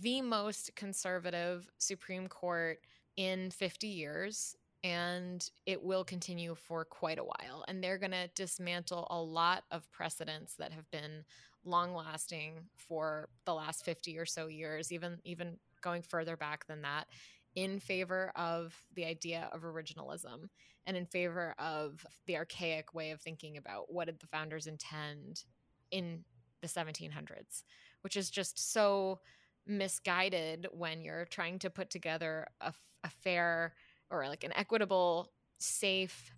the 0.00 0.20
most 0.20 0.74
conservative 0.74 1.70
Supreme 1.78 2.26
Court 2.26 2.78
in 3.16 3.50
50 3.50 3.86
years. 3.86 4.56
And 4.84 5.48
it 5.66 5.82
will 5.82 6.04
continue 6.04 6.54
for 6.54 6.84
quite 6.84 7.18
a 7.18 7.24
while. 7.24 7.64
And 7.66 7.82
they're 7.82 7.98
going 7.98 8.12
to 8.12 8.30
dismantle 8.34 9.06
a 9.10 9.20
lot 9.20 9.64
of 9.70 9.90
precedents 9.90 10.54
that 10.58 10.72
have 10.72 10.90
been 10.90 11.24
long 11.64 11.94
lasting 11.94 12.54
for 12.76 13.28
the 13.44 13.54
last 13.54 13.84
50 13.84 14.18
or 14.18 14.26
so 14.26 14.46
years, 14.46 14.92
even 14.92 15.18
even 15.24 15.58
going 15.80 16.02
further 16.02 16.36
back 16.36 16.66
than 16.66 16.82
that 16.82 17.06
in 17.54 17.80
favor 17.80 18.32
of 18.36 18.74
the 18.94 19.04
idea 19.04 19.48
of 19.52 19.62
originalism 19.62 20.48
and 20.86 20.96
in 20.96 21.06
favor 21.06 21.54
of 21.58 22.06
the 22.26 22.36
archaic 22.36 22.94
way 22.94 23.10
of 23.10 23.20
thinking 23.20 23.56
about 23.56 23.92
what 23.92 24.06
did 24.06 24.20
the 24.20 24.26
founders 24.26 24.66
intend 24.66 25.44
in 25.90 26.24
the 26.60 26.68
1700s 26.68 27.62
which 28.02 28.16
is 28.16 28.30
just 28.30 28.72
so 28.72 29.18
misguided 29.66 30.66
when 30.72 31.02
you're 31.02 31.26
trying 31.26 31.58
to 31.58 31.70
put 31.70 31.90
together 31.90 32.46
a, 32.60 32.72
a 33.04 33.10
fair 33.10 33.74
or 34.10 34.26
like 34.28 34.44
an 34.44 34.52
equitable 34.56 35.32
safe 35.58 36.30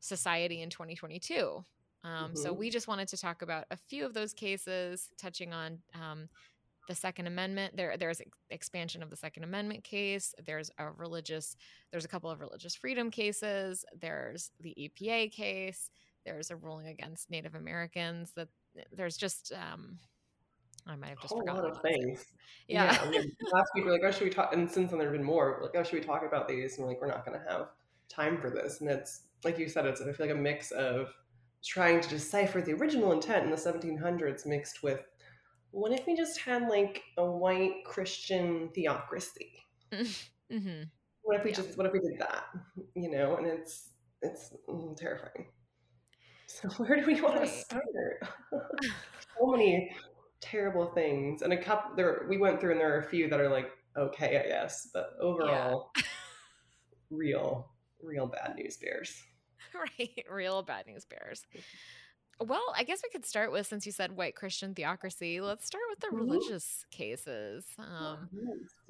society 0.00 0.62
in 0.62 0.70
2022 0.70 1.64
um, 2.06 2.12
mm-hmm. 2.12 2.36
So 2.36 2.52
we 2.52 2.70
just 2.70 2.86
wanted 2.86 3.08
to 3.08 3.16
talk 3.16 3.42
about 3.42 3.64
a 3.70 3.76
few 3.76 4.06
of 4.06 4.14
those 4.14 4.32
cases, 4.32 5.08
touching 5.18 5.52
on 5.52 5.78
um, 5.94 6.28
the 6.86 6.94
Second 6.94 7.26
Amendment. 7.26 7.76
There, 7.76 7.96
there's 7.96 8.20
expansion 8.50 9.02
of 9.02 9.10
the 9.10 9.16
Second 9.16 9.44
Amendment 9.44 9.84
case. 9.84 10.34
There's 10.44 10.70
a 10.78 10.90
religious, 10.90 11.56
there's 11.90 12.04
a 12.04 12.08
couple 12.08 12.30
of 12.30 12.40
religious 12.40 12.74
freedom 12.74 13.10
cases. 13.10 13.84
There's 14.00 14.50
the 14.60 14.74
EPA 14.78 15.32
case. 15.32 15.90
There's 16.24 16.50
a 16.50 16.56
ruling 16.56 16.88
against 16.88 17.30
Native 17.30 17.54
Americans. 17.54 18.32
That 18.36 18.48
there's 18.92 19.16
just 19.16 19.52
um, 19.52 19.98
I 20.86 20.96
might 20.96 21.10
have 21.10 21.20
just 21.20 21.34
a 21.34 21.36
forgotten. 21.36 21.62
lot 21.62 21.72
of 21.72 21.82
things. 21.82 22.26
Yeah. 22.68 22.92
yeah 22.92 23.00
I 23.02 23.10
mean, 23.10 23.32
last 23.52 23.70
week 23.74 23.84
we 23.84 23.90
are 23.90 23.92
like, 23.92 24.02
oh, 24.04 24.10
should 24.10 24.24
we 24.24 24.30
talk? 24.30 24.52
And 24.52 24.70
since 24.70 24.90
then 24.90 24.98
there 24.98 25.08
have 25.08 25.16
been 25.16 25.26
more. 25.26 25.58
Like, 25.62 25.72
oh, 25.74 25.82
should 25.82 25.94
we 25.94 26.04
talk 26.04 26.24
about 26.24 26.48
these? 26.48 26.76
And 26.76 26.84
we're 26.84 26.92
like, 26.92 27.00
we're 27.00 27.08
not 27.08 27.24
going 27.26 27.38
to 27.38 27.50
have 27.50 27.68
time 28.08 28.40
for 28.40 28.50
this. 28.50 28.80
And 28.80 28.88
it's 28.88 29.22
like 29.44 29.58
you 29.58 29.68
said, 29.68 29.86
it's 29.86 30.00
I 30.00 30.04
feel 30.04 30.26
like 30.26 30.36
a 30.36 30.38
mix 30.38 30.70
of 30.70 31.12
trying 31.64 32.00
to 32.00 32.08
decipher 32.08 32.60
the 32.60 32.72
original 32.74 33.12
intent 33.12 33.44
in 33.44 33.50
the 33.50 33.56
1700s 33.56 34.46
mixed 34.46 34.82
with 34.82 35.04
what 35.76 35.92
if 35.92 36.06
we 36.06 36.16
just 36.16 36.40
had 36.40 36.68
like 36.70 37.02
a 37.18 37.30
white 37.30 37.84
Christian 37.84 38.70
theocracy? 38.74 39.52
Mm-hmm. 40.48 40.84
What 41.22 41.38
if 41.38 41.42
we 41.42 41.50
yeah. 41.50 41.56
just 41.56 41.76
what 41.76 41.88
if 41.88 41.92
we 41.92 41.98
did 41.98 42.20
that? 42.20 42.44
You 42.94 43.10
know, 43.10 43.34
and 43.34 43.48
it's 43.48 43.88
it's 44.22 44.52
mm, 44.68 44.96
terrifying. 44.96 45.46
So 46.46 46.68
where 46.76 47.00
do 47.00 47.04
we 47.04 47.20
want 47.20 47.40
right. 47.40 47.48
to 47.48 47.52
start? 47.52 47.82
so 49.36 49.46
many 49.48 49.90
terrible 50.40 50.92
things, 50.94 51.42
and 51.42 51.52
a 51.52 51.60
couple 51.60 51.96
there 51.96 52.26
we 52.28 52.38
went 52.38 52.60
through, 52.60 52.70
and 52.70 52.80
there 52.80 52.94
are 52.94 53.00
a 53.00 53.08
few 53.08 53.28
that 53.28 53.40
are 53.40 53.48
like 53.48 53.72
okay, 53.96 54.40
I 54.40 54.46
guess, 54.48 54.88
but 54.94 55.16
overall, 55.20 55.90
yeah. 55.96 56.02
real, 57.10 57.68
real 58.00 58.28
bad 58.28 58.54
news 58.54 58.76
bears. 58.76 59.20
Right, 59.74 60.24
real 60.30 60.62
bad 60.62 60.86
news 60.86 61.04
bears. 61.04 61.44
Well, 62.38 62.74
I 62.76 62.84
guess 62.84 63.00
we 63.02 63.08
could 63.08 63.24
start 63.24 63.50
with 63.50 63.66
since 63.66 63.86
you 63.86 63.92
said 63.92 64.14
white 64.14 64.34
Christian 64.34 64.74
theocracy. 64.74 65.40
Let's 65.40 65.66
start 65.66 65.84
with 65.88 66.00
the 66.00 66.14
religious 66.14 66.84
cases. 66.90 67.64
Um, 67.78 68.28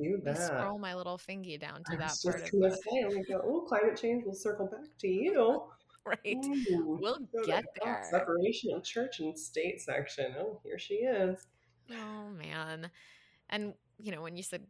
do 0.01 0.21
that. 0.25 0.39
Scroll 0.39 0.79
my 0.79 0.97
little 0.97 1.17
fingy 1.17 1.57
down 1.57 1.85
to 1.85 1.93
I 1.93 1.97
that 1.97 2.19
part. 2.25 2.41
Just 2.41 2.53
gonna 2.53 2.71
say, 2.71 3.05
I'm. 3.05 3.25
Oh, 3.45 3.61
climate 3.69 3.97
change. 3.97 4.25
We'll 4.25 4.35
circle 4.35 4.67
back 4.67 4.87
to 4.99 5.09
you. 5.09 5.63
right. 6.05 6.37
Ooh, 6.45 6.99
we'll 7.01 7.21
get 7.45 7.65
there. 7.83 8.03
Separation 8.11 8.73
of 8.75 8.83
church 8.83 9.21
and 9.21 9.39
state 9.39 9.81
section. 9.81 10.35
Oh, 10.39 10.61
here 10.65 10.79
she 10.79 10.95
is. 10.95 11.47
Oh 11.93 12.29
man, 12.31 12.91
and 13.51 13.75
you 13.99 14.11
know 14.11 14.23
when 14.23 14.37
you 14.37 14.43
said 14.43 14.63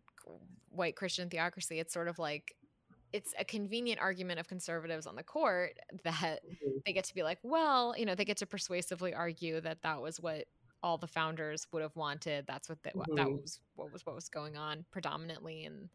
white 0.70 0.96
Christian 0.96 1.30
theocracy, 1.30 1.78
it's 1.78 1.94
sort 1.94 2.08
of 2.08 2.18
like 2.18 2.54
it's 3.12 3.34
a 3.38 3.44
convenient 3.44 4.00
argument 4.00 4.40
of 4.40 4.48
conservatives 4.48 5.06
on 5.06 5.16
the 5.16 5.22
court 5.22 5.78
that 6.04 6.40
mm-hmm. 6.44 6.78
they 6.84 6.92
get 6.92 7.04
to 7.04 7.14
be 7.14 7.22
like, 7.22 7.38
well, 7.42 7.94
you 7.96 8.06
know, 8.06 8.14
they 8.14 8.24
get 8.24 8.38
to 8.38 8.46
persuasively 8.46 9.14
argue 9.14 9.60
that 9.60 9.82
that 9.82 10.00
was 10.00 10.20
what 10.20 10.46
all 10.82 10.98
the 10.98 11.06
founders 11.06 11.66
would 11.72 11.82
have 11.82 11.96
wanted. 11.96 12.46
That's 12.46 12.68
what 12.68 12.82
the, 12.82 12.90
mm-hmm. 12.90 13.14
that 13.16 13.30
was 13.30 13.60
what 13.74 13.92
was 13.92 14.04
what 14.04 14.14
was 14.14 14.28
going 14.28 14.56
on 14.56 14.84
predominantly 14.90 15.64
in 15.64 15.88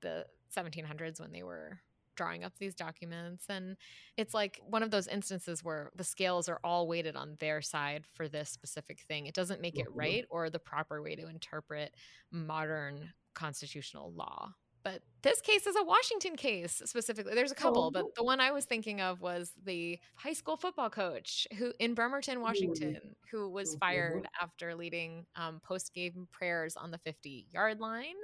the 0.00 0.26
1700s 0.54 1.20
when 1.20 1.32
they 1.32 1.42
were 1.42 1.80
drawing 2.18 2.42
up 2.42 2.52
these 2.58 2.74
documents 2.74 3.44
and 3.48 3.76
it's 4.16 4.34
like 4.34 4.60
one 4.68 4.82
of 4.82 4.90
those 4.90 5.06
instances 5.06 5.62
where 5.62 5.92
the 5.94 6.02
scales 6.02 6.48
are 6.48 6.58
all 6.64 6.88
weighted 6.88 7.14
on 7.14 7.36
their 7.38 7.62
side 7.62 8.04
for 8.12 8.26
this 8.26 8.50
specific 8.50 8.98
thing 9.06 9.26
it 9.26 9.34
doesn't 9.34 9.60
make 9.60 9.78
it 9.78 9.86
mm-hmm. 9.86 10.00
right 10.00 10.24
or 10.28 10.50
the 10.50 10.58
proper 10.58 11.00
way 11.00 11.14
to 11.14 11.28
interpret 11.28 11.94
modern 12.32 13.12
constitutional 13.34 14.12
law 14.16 14.52
but 14.82 15.00
this 15.28 15.40
case 15.40 15.66
is 15.66 15.76
a 15.76 15.84
Washington 15.84 16.36
case 16.36 16.82
specifically. 16.84 17.34
There's 17.34 17.52
a 17.52 17.56
couple, 17.56 17.84
oh. 17.84 17.90
but 17.90 18.14
the 18.16 18.24
one 18.24 18.40
I 18.40 18.50
was 18.50 18.64
thinking 18.64 19.00
of 19.00 19.20
was 19.20 19.52
the 19.64 19.98
high 20.14 20.32
school 20.32 20.56
football 20.56 20.90
coach 20.90 21.46
who 21.58 21.72
in 21.78 21.94
Bremerton, 21.94 22.40
Washington, 22.40 22.98
who 23.30 23.50
was 23.50 23.70
mm-hmm. 23.70 23.78
fired 23.78 24.28
after 24.40 24.74
leading 24.74 25.26
um, 25.36 25.60
post 25.62 25.94
game 25.94 26.28
prayers 26.32 26.76
on 26.76 26.90
the 26.90 26.98
50 26.98 27.46
yard 27.52 27.80
line. 27.80 28.14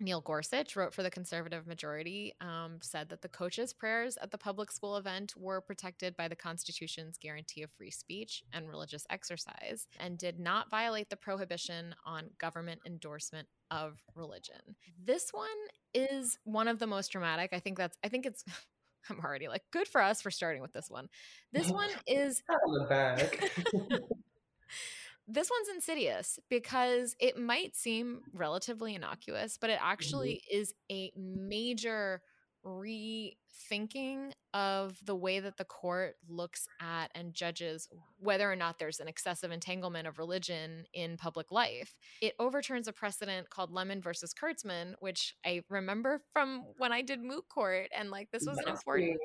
Neil 0.00 0.22
Gorsuch 0.22 0.76
wrote 0.76 0.94
for 0.94 1.02
the 1.02 1.10
conservative 1.10 1.66
majority, 1.66 2.32
um, 2.40 2.78
said 2.80 3.10
that 3.10 3.20
the 3.20 3.28
coach's 3.28 3.74
prayers 3.74 4.16
at 4.22 4.30
the 4.30 4.38
public 4.38 4.72
school 4.72 4.96
event 4.96 5.34
were 5.36 5.60
protected 5.60 6.16
by 6.16 6.26
the 6.26 6.36
Constitution's 6.36 7.18
guarantee 7.18 7.62
of 7.62 7.70
free 7.72 7.90
speech 7.90 8.42
and 8.52 8.66
religious 8.66 9.06
exercise 9.10 9.86
and 9.98 10.16
did 10.16 10.40
not 10.40 10.70
violate 10.70 11.10
the 11.10 11.16
prohibition 11.16 11.94
on 12.06 12.30
government 12.38 12.80
endorsement 12.86 13.46
of 13.70 14.02
religion. 14.14 14.76
This 15.04 15.30
one 15.32 15.48
is 15.92 16.38
one 16.52 16.68
of 16.68 16.78
the 16.78 16.86
most 16.86 17.12
dramatic. 17.12 17.52
I 17.52 17.58
think 17.58 17.78
that's, 17.78 17.96
I 18.04 18.08
think 18.08 18.26
it's, 18.26 18.44
I'm 19.10 19.20
already 19.20 19.48
like, 19.48 19.62
good 19.70 19.88
for 19.88 20.02
us 20.02 20.20
for 20.20 20.30
starting 20.30 20.62
with 20.62 20.72
this 20.72 20.90
one. 20.90 21.08
This 21.52 21.70
one 21.70 21.88
is. 22.06 22.42
On 22.48 22.82
the 22.82 22.86
back. 22.88 23.50
this 25.28 25.50
one's 25.50 25.68
insidious 25.74 26.38
because 26.48 27.16
it 27.18 27.38
might 27.38 27.76
seem 27.76 28.20
relatively 28.32 28.94
innocuous, 28.94 29.58
but 29.58 29.70
it 29.70 29.78
mm-hmm. 29.78 29.90
actually 29.90 30.42
mm-hmm. 30.44 30.60
is 30.60 30.74
a 30.90 31.12
major 31.16 32.20
rethinking 33.50 34.32
of 34.52 34.98
the 35.04 35.14
way 35.14 35.38
that 35.40 35.56
the 35.56 35.64
court 35.64 36.16
looks 36.28 36.66
at 36.80 37.10
and 37.14 37.34
judges 37.34 37.88
whether 38.18 38.50
or 38.50 38.56
not 38.56 38.78
there's 38.78 39.00
an 39.00 39.08
excessive 39.08 39.50
entanglement 39.50 40.08
of 40.08 40.18
religion 40.18 40.84
in 40.92 41.16
public 41.16 41.52
life. 41.52 41.94
It 42.20 42.34
overturns 42.38 42.88
a 42.88 42.92
precedent 42.92 43.48
called 43.48 43.72
Lemon 43.72 44.02
versus 44.02 44.34
Kurtzman, 44.34 44.94
which 44.98 45.34
I 45.46 45.62
remember 45.68 46.20
from 46.32 46.64
when 46.78 46.92
I 46.92 47.02
did 47.02 47.22
moot 47.22 47.44
court. 47.48 47.88
And 47.96 48.10
like, 48.10 48.30
this 48.32 48.44
was 48.46 48.58
an 48.58 48.68
important, 48.68 49.18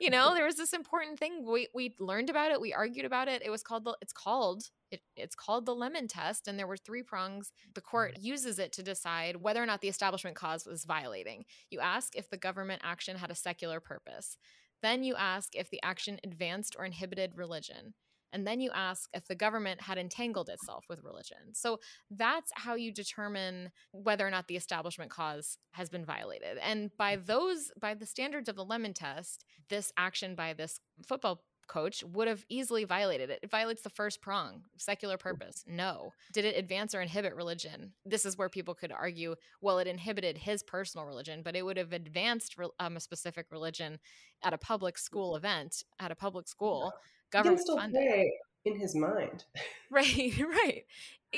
you 0.00 0.10
know, 0.10 0.34
there 0.34 0.44
was 0.44 0.56
this 0.56 0.72
important 0.72 1.18
thing. 1.18 1.44
We, 1.46 1.68
we 1.74 1.94
learned 2.00 2.30
about 2.30 2.50
it. 2.50 2.60
We 2.60 2.74
argued 2.74 3.06
about 3.06 3.28
it. 3.28 3.42
It 3.44 3.50
was 3.50 3.62
called 3.62 3.84
the, 3.84 3.96
it's 4.00 4.12
called 4.12 4.64
it, 4.90 5.00
it's 5.16 5.34
called 5.34 5.66
the 5.66 5.74
lemon 5.74 6.06
test, 6.06 6.46
and 6.46 6.56
there 6.58 6.68
were 6.68 6.76
three 6.76 7.02
prongs. 7.02 7.50
The 7.74 7.80
court 7.80 8.14
mm-hmm. 8.14 8.26
uses 8.26 8.58
it 8.58 8.72
to 8.72 8.82
decide 8.82 9.36
whether 9.36 9.60
or 9.62 9.66
not 9.66 9.80
the 9.80 9.88
establishment 9.88 10.36
clause 10.36 10.66
was 10.66 10.84
violating. 10.84 11.44
You 11.70 11.80
ask 11.80 12.14
if 12.14 12.30
the 12.30 12.36
government 12.36 12.82
action 12.84 13.16
had 13.16 13.30
a 13.30 13.34
secular 13.34 13.63
purpose. 13.80 14.36
Then 14.82 15.02
you 15.02 15.14
ask 15.16 15.54
if 15.54 15.70
the 15.70 15.80
action 15.82 16.18
advanced 16.24 16.76
or 16.78 16.84
inhibited 16.84 17.36
religion. 17.36 17.94
And 18.34 18.44
then 18.44 18.60
you 18.60 18.72
ask 18.74 19.08
if 19.14 19.28
the 19.28 19.36
government 19.36 19.80
had 19.80 19.96
entangled 19.96 20.48
itself 20.48 20.86
with 20.88 21.04
religion. 21.04 21.54
So 21.54 21.78
that's 22.10 22.50
how 22.56 22.74
you 22.74 22.92
determine 22.92 23.70
whether 23.92 24.26
or 24.26 24.30
not 24.30 24.48
the 24.48 24.56
establishment 24.56 25.10
clause 25.10 25.56
has 25.70 25.88
been 25.88 26.04
violated. 26.04 26.58
And 26.60 26.90
by 26.98 27.14
mm-hmm. 27.14 27.26
those, 27.26 27.70
by 27.80 27.94
the 27.94 28.06
standards 28.06 28.48
of 28.48 28.56
the 28.56 28.64
lemon 28.64 28.92
test, 28.92 29.44
this 29.68 29.92
action 29.96 30.34
by 30.34 30.52
this 30.52 30.80
football 31.06 31.44
coach 31.66 32.02
would 32.04 32.28
have 32.28 32.44
easily 32.48 32.84
violated 32.84 33.30
it. 33.30 33.40
It 33.42 33.50
violates 33.50 33.82
the 33.82 33.90
first 33.90 34.20
prong, 34.20 34.62
secular 34.76 35.16
purpose. 35.16 35.64
No. 35.66 36.12
Did 36.32 36.44
it 36.44 36.56
advance 36.56 36.94
or 36.94 37.00
inhibit 37.00 37.34
religion? 37.34 37.92
This 38.04 38.24
is 38.24 38.38
where 38.38 38.48
people 38.48 38.74
could 38.74 38.92
argue, 38.92 39.34
well, 39.60 39.78
it 39.78 39.86
inhibited 39.86 40.38
his 40.38 40.62
personal 40.62 41.06
religion, 41.06 41.42
but 41.42 41.56
it 41.56 41.64
would 41.64 41.76
have 41.76 41.92
advanced 41.92 42.56
um, 42.78 42.96
a 42.96 43.00
specific 43.00 43.46
religion 43.50 43.98
at 44.42 44.52
a 44.52 44.58
public 44.58 44.98
school 44.98 45.36
event, 45.36 45.82
at 45.98 46.10
a 46.10 46.14
public 46.14 46.48
school, 46.48 46.92
yeah. 47.32 47.42
government 47.42 47.68
funded. 47.76 48.26
In 48.64 48.78
his 48.78 48.94
mind. 48.94 49.44
right, 49.90 50.32
right 50.40 50.84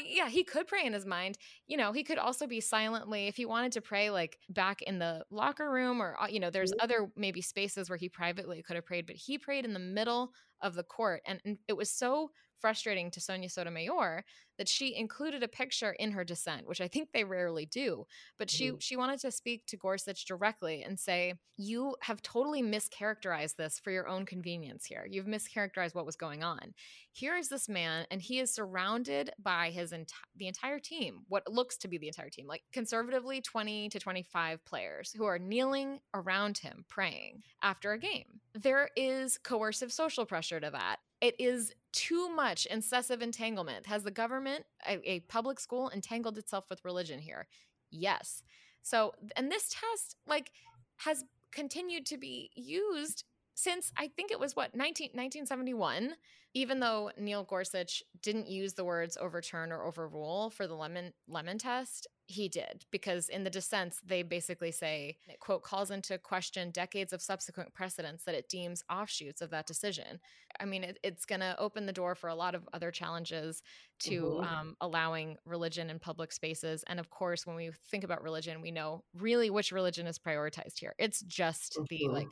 yeah, 0.05 0.29
he 0.29 0.45
could 0.45 0.67
pray 0.67 0.85
in 0.85 0.93
his 0.93 1.07
mind. 1.07 1.39
You 1.67 1.77
know, 1.77 1.93
he 1.93 2.03
could 2.03 2.19
also 2.19 2.47
be 2.47 2.61
silently, 2.61 3.27
if 3.27 3.37
he 3.37 3.47
wanted 3.47 3.73
to 3.73 3.81
pray, 3.81 4.11
like 4.11 4.39
back 4.49 4.83
in 4.83 4.99
the 4.99 5.25
locker 5.31 5.71
room, 5.71 6.01
or, 6.01 6.17
uh, 6.21 6.27
you 6.27 6.41
know, 6.41 6.51
there's 6.51 6.73
mm-hmm. 6.73 6.85
other 6.85 7.11
maybe 7.17 7.41
spaces 7.41 7.89
where 7.89 7.99
he 7.99 8.09
privately 8.09 8.63
could 8.63 8.77
have 8.77 8.87
prayed, 8.87 9.07
but 9.07 9.17
he 9.17 9.39
prayed 9.39 9.65
in 9.65 9.73
the 9.73 9.79
middle 9.79 10.33
of 10.63 10.75
the 10.75 10.83
court. 10.83 11.23
And, 11.27 11.41
and 11.45 11.59
it 11.69 11.77
was 11.77 11.91
so 11.91 12.31
frustrating 12.59 13.11
to 13.11 13.21
Sonia 13.21 13.49
Sotomayor 13.49 14.25
that 14.59 14.69
she 14.69 14.97
included 14.97 15.43
a 15.43 15.49
picture 15.49 15.93
in 15.93 16.13
her 16.13 16.25
dissent, 16.25 16.67
which 16.67 16.81
I 16.81 16.89
think 16.89 17.11
they 17.13 17.25
rarely 17.25 17.67
do. 17.67 18.07
But 18.39 18.51
she 18.51 18.69
mm-hmm. 18.69 18.79
she 18.79 18.97
wanted 18.97 19.21
to 19.21 19.31
speak 19.31 19.67
to 19.67 19.77
Gorsuch 19.77 20.25
directly 20.25 20.83
and 20.83 20.99
say, 20.99 21.35
"You 21.57 21.97
have 22.03 22.23
totally 22.23 22.63
mischaracterized 22.63 23.57
this 23.57 23.79
for 23.79 23.91
your 23.91 24.09
own 24.09 24.25
convenience 24.25 24.85
here. 24.87 25.07
You've 25.09 25.27
mischaracterized 25.27 25.95
what 25.95 26.07
was 26.07 26.17
going 26.17 26.43
on. 26.43 26.75
Here 27.13 27.37
is 27.37 27.49
this 27.49 27.69
man, 27.69 28.07
and 28.11 28.21
he 28.21 28.41
is 28.41 28.55
surrounded 28.55 29.31
by 29.39 29.71
his 29.71 29.93
enti- 29.93 30.13
the 30.37 30.49
entire 30.49 30.79
team, 30.79 31.21
what 31.29 31.51
looks 31.51 31.77
to 31.79 31.89
be 31.89 31.99
the 31.99 32.09
entire 32.09 32.29
team, 32.31 32.47
like 32.47 32.63
conservatively 32.73 33.41
20 33.41 33.89
to 33.91 33.99
25 33.99 34.65
players 34.65 35.13
who 35.17 35.25
are 35.25 35.39
kneeling 35.39 35.99
around 36.15 36.59
him 36.59 36.85
praying 36.89 37.43
after 37.63 37.93
a 37.93 37.99
game. 37.99 38.41
There 38.55 38.91
is 38.97 39.39
coercive 39.39 39.93
social 39.93 40.27
pressure 40.27 40.46
to 40.51 40.71
that. 40.71 40.97
It 41.21 41.35
is 41.39 41.73
too 41.93 42.29
much 42.29 42.67
incessive 42.67 43.23
entanglement. 43.23 43.87
Has 43.87 44.03
the 44.05 44.11
government, 44.11 44.65
a, 44.87 45.11
a, 45.11 45.21
public 45.21 45.59
school, 45.59 45.91
entangled 45.95 46.39
itself 46.39 46.71
with 46.71 46.85
religion 46.85 47.19
here? 47.21 47.47
Yes. 47.91 48.43
So, 48.83 49.15
and 49.37 49.51
this 49.51 49.69
test, 49.69 50.17
like, 50.27 50.53
has 50.97 51.25
continued 51.53 52.07
to 52.07 52.19
be 52.19 52.51
used 52.55 53.25
since 53.55 53.91
I 53.97 54.09
think 54.09 54.31
it 54.31 54.39
was 54.39 54.55
what 54.55 54.75
19, 54.77 55.11
1971 55.15 56.15
even 56.57 56.81
though 56.81 57.11
Neil 57.19 57.45
Gorsuch 57.45 58.03
didn't 58.23 58.49
use 58.49 58.73
the 58.73 58.85
words 58.85 59.19
overturn 59.21 59.71
or 59.73 59.85
overrule 59.85 60.49
for 60.49 60.67
the 60.67 60.75
lemon 60.75 61.13
lemon 61.29 61.59
test, 61.59 62.07
he 62.29 62.49
did 62.49 62.85
because 62.91 63.29
in 63.29 63.45
the 63.45 63.51
dissents 63.51 64.01
they 64.05 64.23
basically 64.23 64.73
say 64.73 65.17
it 65.29 65.39
quote 65.39 65.63
calls 65.63 65.93
into 65.93 66.19
question 66.19 66.73
decades 66.73 67.13
of 67.13 67.23
subsequent 67.23 67.73
precedents 67.73 68.25
that 68.25 68.35
it 68.35 68.49
deems 68.49 68.83
offshoots 68.91 69.41
of 69.41 69.51
that 69.51 69.67
decision. 69.67 70.19
I 70.59 70.65
mean, 70.65 70.83
it, 70.83 70.99
it's 71.05 71.25
going 71.25 71.41
to 71.41 71.55
open 71.59 71.87
the 71.87 71.93
door 71.93 72.17
for 72.17 72.29
a 72.29 72.35
lot 72.35 72.57
of 72.57 72.69
other 72.73 72.91
challenges 72.91 73.63
to 74.01 74.23
mm-hmm. 74.23 74.45
um, 74.45 74.77
allowing 74.81 75.37
religion 75.45 75.89
in 75.89 76.01
public 76.01 76.33
spaces. 76.33 76.85
And 76.89 76.99
of 76.99 77.11
course, 77.11 77.47
when 77.47 77.55
we 77.55 77.71
think 77.91 78.03
about 78.03 78.23
religion, 78.23 78.61
we 78.61 78.73
know 78.73 79.05
really 79.15 79.49
which 79.49 79.71
religion 79.71 80.09
is 80.09 80.19
prioritized 80.19 80.81
here. 80.81 80.95
It's 80.99 81.21
just 81.21 81.75
mm-hmm. 81.75 81.85
the 81.89 82.09
like 82.13 82.29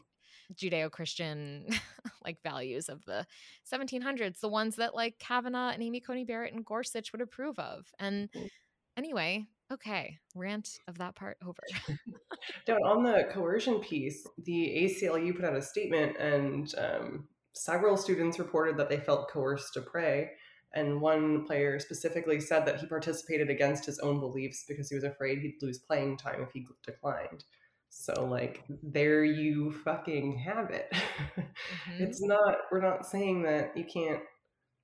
Judeo-Christian 0.54 1.68
like 2.24 2.42
values 2.42 2.88
of 2.88 3.04
the 3.04 3.26
1700s, 3.72 4.40
the 4.40 4.48
ones 4.48 4.76
that 4.76 4.94
like 4.94 5.18
Kavanaugh 5.20 5.70
and 5.70 5.82
Amy 5.82 6.00
Coney 6.00 6.24
Barrett 6.24 6.52
and 6.52 6.64
Gorsuch 6.64 7.12
would 7.12 7.20
approve 7.20 7.58
of. 7.58 7.86
And 8.00 8.30
mm. 8.32 8.48
anyway, 8.96 9.46
okay, 9.72 10.18
rant 10.34 10.78
of 10.88 10.98
that 10.98 11.14
part 11.14 11.36
over. 11.44 11.62
Now, 12.68 12.76
on 12.84 13.02
the 13.02 13.28
coercion 13.30 13.80
piece, 13.80 14.26
the 14.44 14.84
ACLU 14.84 15.34
put 15.34 15.44
out 15.44 15.56
a 15.56 15.62
statement, 15.62 16.16
and 16.18 16.72
um, 16.76 17.28
several 17.52 17.96
students 17.96 18.38
reported 18.38 18.76
that 18.76 18.88
they 18.88 18.98
felt 18.98 19.30
coerced 19.30 19.74
to 19.74 19.80
pray. 19.80 20.30
And 20.74 21.00
one 21.00 21.46
player 21.46 21.78
specifically 21.78 22.40
said 22.40 22.66
that 22.66 22.80
he 22.80 22.86
participated 22.86 23.48
against 23.48 23.86
his 23.86 23.98
own 24.00 24.18
beliefs 24.18 24.64
because 24.66 24.88
he 24.88 24.94
was 24.94 25.04
afraid 25.04 25.38
he'd 25.38 25.62
lose 25.62 25.78
playing 25.78 26.16
time 26.16 26.42
if 26.42 26.52
he 26.52 26.66
declined. 26.84 27.44
So, 27.90 28.24
like, 28.24 28.64
there 28.82 29.24
you 29.24 29.72
fucking 29.84 30.38
have 30.38 30.70
it. 30.70 30.92
Mm-hmm. 31.88 32.02
It's 32.02 32.20
not, 32.20 32.56
we're 32.72 32.80
not 32.80 33.06
saying 33.06 33.44
that 33.44 33.76
you 33.76 33.84
can't 33.84 34.20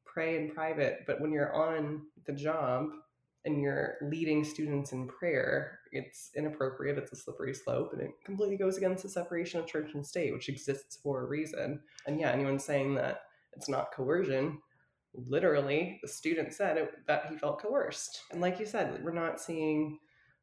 pray 0.04 0.36
in 0.36 0.50
private, 0.50 1.00
but 1.04 1.20
when 1.20 1.32
you're 1.32 1.52
on 1.52 2.02
the 2.26 2.32
job 2.32 2.90
and 3.44 3.60
you're 3.60 3.96
leading 4.02 4.44
students 4.44 4.92
in 4.92 5.08
prayer, 5.08 5.78
it's 5.92 6.30
inappropriate. 6.36 6.98
It's 6.98 7.12
a 7.12 7.16
slippery 7.16 7.54
slope, 7.54 7.92
and 7.92 8.02
it 8.02 8.10
completely 8.24 8.56
goes 8.56 8.76
against 8.76 9.02
the 9.02 9.08
separation 9.08 9.60
of 9.60 9.66
church 9.66 9.92
and 9.94 10.06
state, 10.06 10.32
which 10.32 10.48
exists 10.48 10.98
for 11.02 11.22
a 11.22 11.26
reason. 11.26 11.80
And 12.06 12.20
yeah, 12.20 12.30
anyone 12.30 12.58
saying 12.58 12.94
that 12.96 13.22
it's 13.54 13.68
not 13.68 13.92
coercion, 13.92 14.58
literally, 15.14 15.98
the 16.02 16.08
student 16.08 16.52
said 16.52 16.76
it, 16.76 16.90
that 17.06 17.26
he 17.30 17.36
felt 17.36 17.62
coerced. 17.62 18.20
And 18.30 18.40
like 18.40 18.60
you 18.60 18.66
said, 18.66 19.02
we're 19.02 19.12
not 19.12 19.40
seeing 19.40 19.98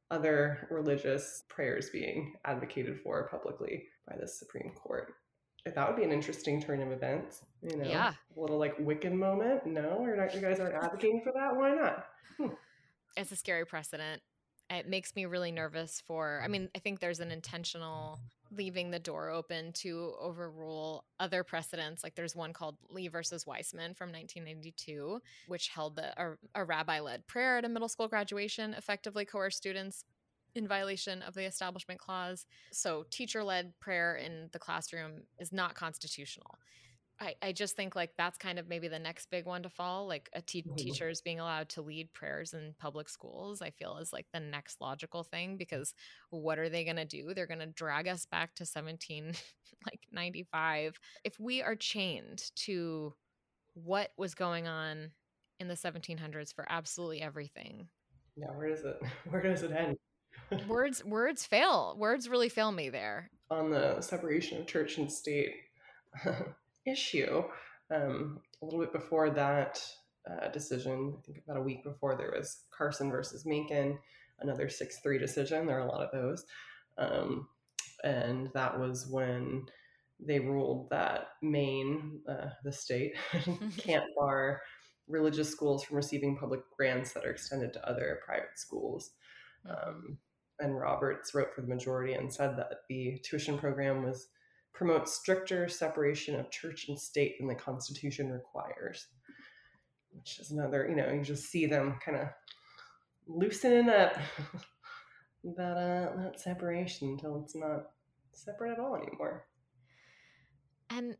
other 0.10 0.68
religious 0.72 1.44
prayers 1.50 1.90
being 1.90 2.34
advocated 2.46 3.00
for 3.04 3.28
publicly 3.30 3.84
by 4.08 4.16
the 4.20 4.28
Supreme 4.28 4.72
Court. 4.72 5.14
If 5.66 5.76
that 5.76 5.88
would 5.88 5.98
be 5.98 6.04
an 6.04 6.14
interesting 6.14 6.62
turn 6.62 6.82
of 6.82 6.92
events. 6.92 7.44
You 7.62 7.78
know, 7.78 7.90
yeah. 7.90 8.14
a 8.36 8.40
little 8.40 8.58
like 8.58 8.78
Wiccan 8.78 9.14
moment. 9.14 9.66
No, 9.66 10.02
you're 10.06 10.16
not. 10.16 10.34
You 10.34 10.40
guys 10.40 10.60
aren't 10.62 10.76
advocating 10.76 11.22
for 11.24 11.34
that. 11.34 11.56
Why 11.56 11.74
not? 11.74 12.06
Hmm. 12.38 12.54
It's 13.18 13.32
a 13.32 13.36
scary 13.36 13.66
precedent. 13.66 14.22
It 14.70 14.88
makes 14.88 15.16
me 15.16 15.26
really 15.26 15.52
nervous 15.52 16.02
for. 16.06 16.42
I 16.44 16.48
mean, 16.48 16.70
I 16.76 16.80
think 16.80 17.00
there's 17.00 17.20
an 17.20 17.32
intentional 17.32 18.20
leaving 18.52 18.92
the 18.92 19.00
door 19.00 19.30
open 19.30 19.72
to 19.74 20.14
overrule 20.20 21.06
other 21.20 21.44
precedents. 21.44 22.04
Like 22.04 22.16
there's 22.16 22.36
one 22.36 22.54
called 22.54 22.78
Lee 22.90 23.08
versus 23.08 23.46
Weisman 23.46 23.96
from 23.96 24.12
1992, 24.12 25.22
which 25.48 25.70
held 25.70 25.96
that 25.98 26.14
a, 26.18 26.34
a 26.56 26.64
rabbi 26.64 27.00
led 27.00 27.28
prayer 27.28 27.58
at 27.58 27.66
a 27.66 27.70
middle 27.70 27.90
school 27.90 28.08
graduation 28.08 28.74
effectively 28.74 29.26
coerced 29.26 29.58
students 29.58 30.04
in 30.56 30.68
violation 30.68 31.22
of 31.22 31.34
the 31.34 31.46
Establishment 31.46 32.00
Clause. 32.00 32.46
So 32.72 33.06
teacher 33.10 33.44
led 33.44 33.74
prayer 33.80 34.16
in 34.16 34.50
the 34.52 34.60
classroom 34.60 35.24
is 35.40 35.54
not 35.54 35.76
constitutional. 35.76 36.56
I, 37.20 37.36
I 37.42 37.52
just 37.52 37.76
think 37.76 37.96
like 37.96 38.12
that's 38.18 38.38
kind 38.38 38.60
of 38.60 38.68
maybe 38.68 38.88
the 38.88 39.00
next 39.00 39.32
big 39.32 39.46
one 39.46 39.64
to 39.64 39.70
fall 39.70 40.08
like 40.08 40.30
a 40.34 40.42
te- 40.42 40.62
mm-hmm. 40.62 40.76
teachers 40.76 41.22
being 41.22 41.40
allowed 41.40 41.70
to 41.70 41.82
lead 41.82 42.14
prayers 42.14 42.54
in 42.54 42.76
public 42.80 43.10
schools 43.10 43.62
i 43.62 43.72
feel 43.72 43.98
is 43.98 44.14
like 44.14 44.28
the 44.34 44.40
next 44.40 44.80
logical 44.82 45.24
thing 45.24 45.58
because 45.58 45.94
what 46.30 46.60
are 46.60 46.70
they 46.70 46.84
going 46.84 46.98
to 46.98 47.06
do? 47.06 47.34
They're 47.34 47.48
going 47.48 47.60
to 47.60 47.68
drag 47.68 48.08
us 48.08 48.26
back 48.26 48.56
to 48.56 48.66
17 48.66 49.34
like 49.86 50.02
95 50.12 51.00
if 51.24 51.40
we 51.40 51.62
are 51.62 51.76
chained 51.76 52.44
to 52.56 53.14
what 53.74 54.12
was 54.18 54.34
going 54.34 54.68
on 54.68 55.12
in 55.60 55.68
the 55.68 55.76
1700s 55.76 56.54
for 56.54 56.66
absolutely 56.70 57.22
everything 57.22 57.88
yeah 58.36 58.48
where 58.48 58.70
does 58.70 58.84
it 58.84 59.02
where 59.30 59.42
does 59.42 59.64
it 59.64 59.72
end? 59.72 59.98
Words 60.68 61.04
words 61.04 61.46
fail. 61.46 61.96
Words 61.98 62.30
really 62.30 62.48
fail 62.48 62.72
me 62.72 62.90
there. 62.90 63.32
On 63.50 63.72
the 63.72 64.00
separation 64.02 64.60
of 64.60 64.68
church 64.68 64.98
and 64.98 65.12
state 65.12 65.56
issue. 66.88 67.44
Um, 67.94 68.40
a 68.62 68.66
little 68.66 68.80
bit 68.80 68.94
before 68.94 69.30
that 69.32 69.82
uh, 70.30 70.50
decision, 70.50 71.16
I 71.18 71.22
think 71.26 71.44
about 71.44 71.58
a 71.58 71.64
week 71.64 71.84
before, 71.84 72.16
there 72.16 72.34
was 72.38 72.64
Carson 72.76 73.10
versus 73.10 73.46
Makin, 73.46 73.98
another 74.40 74.70
6 74.70 75.00
3 75.00 75.18
decision. 75.18 75.66
There 75.66 75.78
are 75.78 75.88
a 75.88 75.92
lot 75.92 76.02
of 76.02 76.12
those. 76.12 76.46
Um, 76.98 77.48
and 78.04 78.50
that 78.54 78.78
was 78.78 79.08
when 79.08 79.66
they 80.20 80.40
ruled 80.40 80.90
that 80.90 81.30
Maine, 81.42 82.20
uh, 82.28 82.50
the 82.64 82.72
state, 82.72 83.14
can't 83.78 84.04
bar 84.18 84.62
religious 85.08 85.50
schools 85.50 85.84
from 85.84 85.98
receiving 85.98 86.38
public 86.38 86.62
grants 86.76 87.14
that 87.14 87.26
are 87.26 87.32
extended 87.32 87.74
to 87.74 87.90
other 87.90 88.20
private 88.26 88.58
schools. 88.58 89.12
Mm-hmm. 89.66 89.90
Um, 89.90 90.18
and 90.60 90.78
Roberts 90.78 91.36
wrote 91.36 91.54
for 91.54 91.62
the 91.62 91.68
majority 91.68 92.14
and 92.14 92.34
said 92.34 92.58
that 92.58 92.80
the 92.90 93.20
tuition 93.24 93.58
program 93.60 94.04
was 94.04 94.28
promotes 94.78 95.16
stricter 95.16 95.68
separation 95.68 96.40
of 96.40 96.52
church 96.52 96.88
and 96.88 97.00
state 97.00 97.40
than 97.40 97.48
the 97.48 97.56
Constitution 97.56 98.32
requires. 98.32 99.08
Which 100.12 100.40
is 100.40 100.52
another, 100.52 100.88
you 100.88 100.96
know, 100.96 101.12
you 101.12 101.24
just 101.24 101.46
see 101.46 101.66
them 101.66 101.96
kind 102.04 102.18
of 102.18 102.28
loosening 103.28 103.90
up 103.90 104.18
that 105.58 105.78
uh, 105.78 106.22
that 106.22 106.40
separation 106.40 107.10
until 107.10 107.42
it's 107.44 107.56
not 107.56 107.88
separate 108.34 108.74
at 108.74 108.80
all 108.80 108.96
anymore. 108.96 109.48
And 110.92 111.18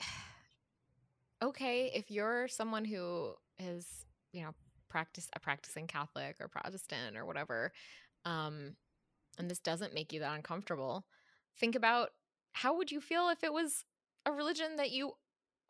okay, 1.42 1.92
if 1.94 2.10
you're 2.10 2.48
someone 2.48 2.84
who 2.84 3.34
is, 3.58 4.04
you 4.32 4.42
know, 4.42 4.50
practice 4.88 5.28
a 5.34 5.40
practicing 5.40 5.86
Catholic 5.86 6.36
or 6.40 6.48
Protestant 6.48 7.16
or 7.16 7.24
whatever, 7.24 7.72
um, 8.24 8.74
and 9.38 9.48
this 9.48 9.60
doesn't 9.60 9.94
make 9.94 10.12
you 10.12 10.20
that 10.20 10.34
uncomfortable, 10.34 11.06
think 11.58 11.76
about 11.76 12.10
how 12.52 12.76
would 12.76 12.90
you 12.90 13.00
feel 13.00 13.28
if 13.28 13.44
it 13.44 13.52
was 13.52 13.84
a 14.26 14.32
religion 14.32 14.76
that 14.76 14.90
you 14.90 15.12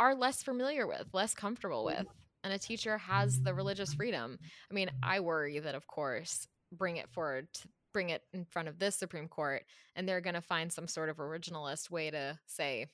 are 0.00 0.14
less 0.14 0.42
familiar 0.42 0.86
with, 0.86 1.06
less 1.12 1.34
comfortable 1.34 1.84
with, 1.84 2.06
and 2.44 2.52
a 2.52 2.58
teacher 2.58 2.98
has 2.98 3.40
the 3.42 3.54
religious 3.54 3.94
freedom? 3.94 4.38
I 4.70 4.74
mean, 4.74 4.90
I 5.02 5.20
worry 5.20 5.58
that, 5.58 5.74
of 5.74 5.86
course, 5.86 6.46
bring 6.72 6.96
it 6.96 7.10
forward, 7.10 7.48
to 7.54 7.68
bring 7.92 8.10
it 8.10 8.22
in 8.32 8.44
front 8.44 8.68
of 8.68 8.78
this 8.78 8.96
Supreme 8.96 9.28
Court, 9.28 9.64
and 9.96 10.08
they're 10.08 10.20
going 10.20 10.34
to 10.34 10.40
find 10.40 10.72
some 10.72 10.88
sort 10.88 11.08
of 11.08 11.16
originalist 11.16 11.90
way 11.90 12.10
to 12.10 12.38
say, 12.46 12.86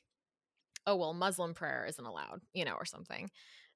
oh, 0.87 0.97
well, 0.97 1.15
Muslim 1.15 1.55
prayer 1.55 1.87
isn't 1.89 2.05
allowed, 2.05 2.41
you 2.53 2.65
know, 2.65 2.75
or 2.75 2.85
something. 2.85 3.31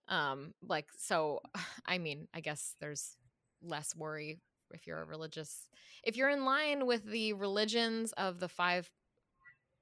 Um, 0.08 0.52
like, 0.66 0.86
so, 0.96 1.40
I 1.86 1.98
mean, 1.98 2.28
I 2.34 2.40
guess 2.40 2.74
there's 2.80 3.16
less 3.62 3.94
worry 3.96 4.40
if 4.72 4.86
you're 4.86 5.00
a 5.00 5.04
religious 5.04 5.68
if 6.04 6.16
you're 6.16 6.28
in 6.28 6.44
line 6.44 6.86
with 6.86 7.04
the 7.04 7.32
religions 7.32 8.12
of 8.12 8.38
the 8.38 8.48
five 8.48 8.88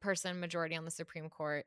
person 0.00 0.40
majority 0.40 0.76
on 0.76 0.84
the 0.84 0.90
Supreme 0.90 1.28
Court, 1.28 1.66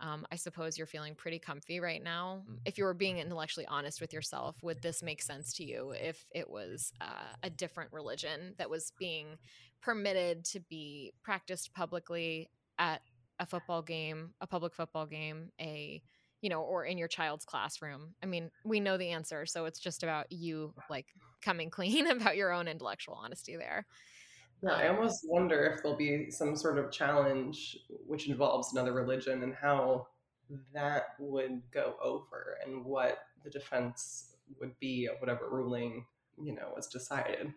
um, 0.00 0.26
I 0.30 0.36
suppose 0.36 0.76
you're 0.76 0.86
feeling 0.86 1.14
pretty 1.14 1.38
comfy 1.38 1.80
right 1.80 2.02
now. 2.02 2.42
Mm. 2.50 2.58
If 2.66 2.76
you 2.76 2.84
were 2.84 2.94
being 2.94 3.18
intellectually 3.18 3.66
honest 3.66 4.00
with 4.00 4.12
yourself, 4.12 4.56
would 4.62 4.82
this 4.82 5.02
make 5.02 5.22
sense 5.22 5.54
to 5.54 5.64
you 5.64 5.92
if 5.92 6.24
it 6.34 6.50
was 6.50 6.92
uh, 7.00 7.32
a 7.42 7.50
different 7.50 7.92
religion 7.92 8.54
that 8.58 8.68
was 8.68 8.92
being 8.98 9.38
permitted 9.80 10.44
to 10.44 10.60
be 10.60 11.12
practiced 11.22 11.72
publicly 11.72 12.50
at 12.78 13.00
a 13.38 13.46
football 13.46 13.82
game, 13.82 14.34
a 14.40 14.46
public 14.46 14.74
football 14.74 15.06
game, 15.06 15.50
a 15.60 16.02
you 16.42 16.50
know, 16.50 16.60
or 16.60 16.84
in 16.84 16.98
your 16.98 17.08
child's 17.08 17.46
classroom? 17.46 18.14
I 18.22 18.26
mean, 18.26 18.50
we 18.64 18.78
know 18.78 18.98
the 18.98 19.10
answer, 19.10 19.46
so 19.46 19.64
it's 19.64 19.80
just 19.80 20.02
about 20.02 20.30
you 20.30 20.74
like 20.90 21.06
coming 21.42 21.70
clean 21.76 22.06
about 22.06 22.36
your 22.36 22.52
own 22.52 22.68
intellectual 22.68 23.14
honesty 23.14 23.56
there. 23.56 23.86
Yeah, 24.62 24.72
I 24.72 24.88
almost 24.88 25.28
wonder 25.28 25.64
if 25.66 25.82
there'll 25.82 25.96
be 25.96 26.30
some 26.30 26.56
sort 26.56 26.78
of 26.78 26.90
challenge 26.90 27.78
which 28.06 28.28
involves 28.28 28.72
another 28.72 28.92
religion 28.92 29.42
and 29.42 29.54
how 29.54 30.08
that 30.72 31.14
would 31.18 31.62
go 31.70 31.96
over 32.02 32.58
and 32.64 32.84
what 32.84 33.18
the 33.44 33.50
defense 33.50 34.36
would 34.60 34.78
be 34.78 35.06
of 35.06 35.20
whatever 35.20 35.48
ruling, 35.50 36.06
you 36.42 36.54
know, 36.54 36.72
was 36.74 36.86
decided. 36.86 37.52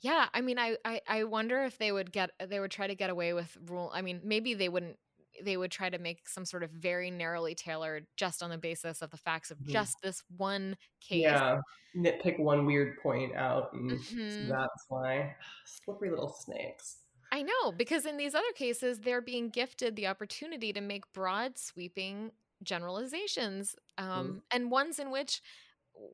Yeah, 0.00 0.28
I 0.34 0.40
mean, 0.40 0.58
I, 0.58 0.76
I, 0.84 1.00
I 1.08 1.24
wonder 1.24 1.64
if 1.64 1.78
they 1.78 1.90
would 1.90 2.12
get 2.12 2.30
they 2.38 2.60
would 2.60 2.70
try 2.70 2.86
to 2.86 2.94
get 2.94 3.10
away 3.10 3.32
with 3.32 3.56
rule. 3.66 3.90
I 3.94 4.02
mean, 4.02 4.20
maybe 4.22 4.54
they 4.54 4.68
wouldn't 4.68 4.98
they 5.42 5.56
would 5.56 5.70
try 5.70 5.90
to 5.90 5.98
make 5.98 6.28
some 6.28 6.44
sort 6.44 6.62
of 6.62 6.70
very 6.70 7.10
narrowly 7.10 7.54
tailored 7.54 8.06
just 8.16 8.42
on 8.42 8.50
the 8.50 8.58
basis 8.58 9.02
of 9.02 9.10
the 9.10 9.16
facts 9.16 9.50
of 9.50 9.58
mm-hmm. 9.58 9.72
just 9.72 9.96
this 10.02 10.22
one 10.36 10.76
case. 11.00 11.22
Yeah. 11.22 11.60
Nitpick 11.96 12.38
one 12.38 12.66
weird 12.66 12.98
point 13.02 13.34
out 13.36 13.72
and 13.72 13.90
mm-hmm. 13.92 14.48
that's 14.48 14.84
why 14.88 15.34
slippery 15.64 16.10
little 16.10 16.28
snakes. 16.32 16.98
I 17.32 17.42
know, 17.42 17.72
because 17.72 18.06
in 18.06 18.16
these 18.16 18.34
other 18.34 18.52
cases 18.54 19.00
they're 19.00 19.20
being 19.20 19.50
gifted 19.50 19.96
the 19.96 20.06
opportunity 20.06 20.72
to 20.72 20.80
make 20.80 21.12
broad 21.12 21.58
sweeping 21.58 22.30
generalizations 22.62 23.74
um, 23.98 24.08
mm-hmm. 24.08 24.38
and 24.50 24.70
ones 24.70 24.98
in 24.98 25.10
which 25.10 25.40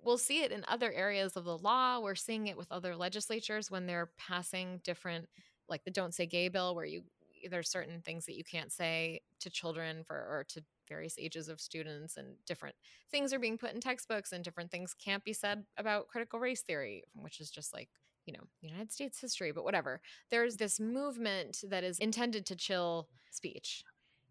we'll 0.02 0.18
see 0.18 0.42
it 0.42 0.52
in 0.52 0.64
other 0.68 0.92
areas 0.92 1.36
of 1.36 1.44
the 1.44 1.56
law. 1.56 2.00
We're 2.00 2.14
seeing 2.14 2.46
it 2.46 2.56
with 2.56 2.70
other 2.70 2.96
legislatures 2.96 3.70
when 3.70 3.86
they're 3.86 4.10
passing 4.18 4.80
different 4.84 5.28
like 5.68 5.84
the 5.84 5.90
don't 5.90 6.14
say 6.14 6.26
gay 6.26 6.48
bill 6.48 6.74
where 6.74 6.84
you 6.84 7.02
there's 7.48 7.70
certain 7.70 8.00
things 8.00 8.26
that 8.26 8.36
you 8.36 8.44
can't 8.44 8.72
say 8.72 9.20
to 9.40 9.50
children 9.50 10.02
for 10.04 10.16
or 10.16 10.44
to 10.48 10.62
various 10.88 11.16
ages 11.18 11.48
of 11.48 11.60
students 11.60 12.16
and 12.16 12.34
different 12.46 12.74
things 13.10 13.32
are 13.32 13.38
being 13.38 13.56
put 13.56 13.72
in 13.72 13.80
textbooks 13.80 14.32
and 14.32 14.42
different 14.42 14.70
things 14.70 14.94
can't 14.94 15.22
be 15.22 15.32
said 15.32 15.64
about 15.76 16.08
critical 16.08 16.40
race 16.40 16.62
theory 16.62 17.04
which 17.14 17.40
is 17.40 17.48
just 17.50 17.72
like 17.72 17.88
you 18.26 18.32
know, 18.32 18.46
United 18.60 18.92
States 18.92 19.20
history, 19.20 19.52
but 19.52 19.64
whatever. 19.64 20.00
There's 20.30 20.56
this 20.56 20.78
movement 20.78 21.64
that 21.68 21.84
is 21.84 21.98
intended 21.98 22.46
to 22.46 22.56
chill 22.56 23.08
speech. 23.30 23.82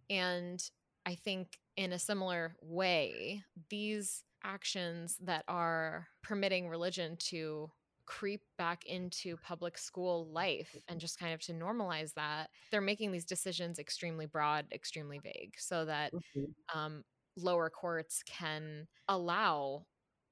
And 0.09 0.63
I 1.05 1.15
think 1.15 1.59
in 1.75 1.91
a 1.91 1.99
similar 1.99 2.55
way, 2.61 3.43
these 3.69 4.23
actions 4.43 5.17
that 5.21 5.43
are 5.47 6.07
permitting 6.23 6.69
religion 6.69 7.17
to 7.17 7.71
creep 8.09 8.41
back 8.57 8.85
into 8.87 9.37
public 9.37 9.77
school 9.77 10.27
life 10.33 10.75
and 10.87 10.99
just 10.99 11.19
kind 11.19 11.31
of 11.31 11.39
to 11.39 11.53
normalize 11.53 12.11
that 12.15 12.49
they're 12.71 12.81
making 12.81 13.11
these 13.11 13.23
decisions 13.23 13.77
extremely 13.77 14.25
broad 14.25 14.65
extremely 14.73 15.19
vague 15.19 15.53
so 15.59 15.85
that 15.85 16.11
mm-hmm. 16.11 16.77
um, 16.77 17.03
lower 17.37 17.69
courts 17.69 18.23
can 18.25 18.87
allow 19.07 19.85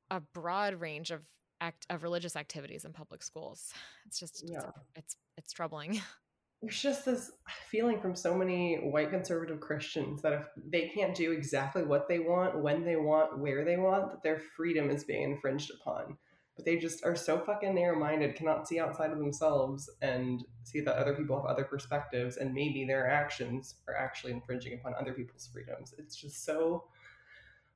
a 0.09 0.19
broad 0.33 0.73
range 0.81 1.11
of 1.11 1.21
act 1.61 1.85
of 1.91 2.01
religious 2.01 2.35
activities 2.35 2.83
in 2.83 2.93
public 2.93 3.21
schools 3.21 3.71
it's 4.07 4.19
just 4.19 4.43
yeah. 4.47 4.57
it's, 4.57 4.67
it's 4.95 5.15
it's 5.37 5.53
troubling 5.53 6.01
there's 6.63 6.81
just 6.81 7.05
this 7.05 7.31
feeling 7.69 8.01
from 8.01 8.15
so 8.15 8.33
many 8.33 8.77
white 8.77 9.11
conservative 9.11 9.59
Christians 9.59 10.23
that 10.23 10.33
if 10.33 10.47
they 10.55 10.87
can't 10.87 11.13
do 11.13 11.31
exactly 11.31 11.83
what 11.83 12.07
they 12.07 12.17
want, 12.17 12.59
when 12.59 12.83
they 12.83 12.95
want, 12.95 13.37
where 13.37 13.63
they 13.63 13.77
want, 13.77 14.09
that 14.09 14.23
their 14.23 14.41
freedom 14.55 14.89
is 14.89 15.03
being 15.03 15.21
infringed 15.21 15.69
upon. 15.69 16.17
But 16.57 16.65
they 16.65 16.77
just 16.77 17.05
are 17.05 17.15
so 17.15 17.39
fucking 17.39 17.75
narrow 17.75 17.97
minded, 17.97 18.35
cannot 18.35 18.67
see 18.67 18.79
outside 18.79 19.11
of 19.11 19.19
themselves 19.19 19.89
and 20.01 20.43
see 20.63 20.81
that 20.81 20.97
other 20.97 21.13
people 21.13 21.37
have 21.37 21.45
other 21.45 21.63
perspectives, 21.63 22.37
and 22.37 22.53
maybe 22.53 22.83
their 22.83 23.07
actions 23.07 23.75
are 23.87 23.95
actually 23.95 24.33
infringing 24.33 24.73
upon 24.73 24.95
other 24.99 25.13
people's 25.13 25.47
freedoms. 25.47 25.93
It's 25.97 26.15
just 26.15 26.43
so 26.43 26.85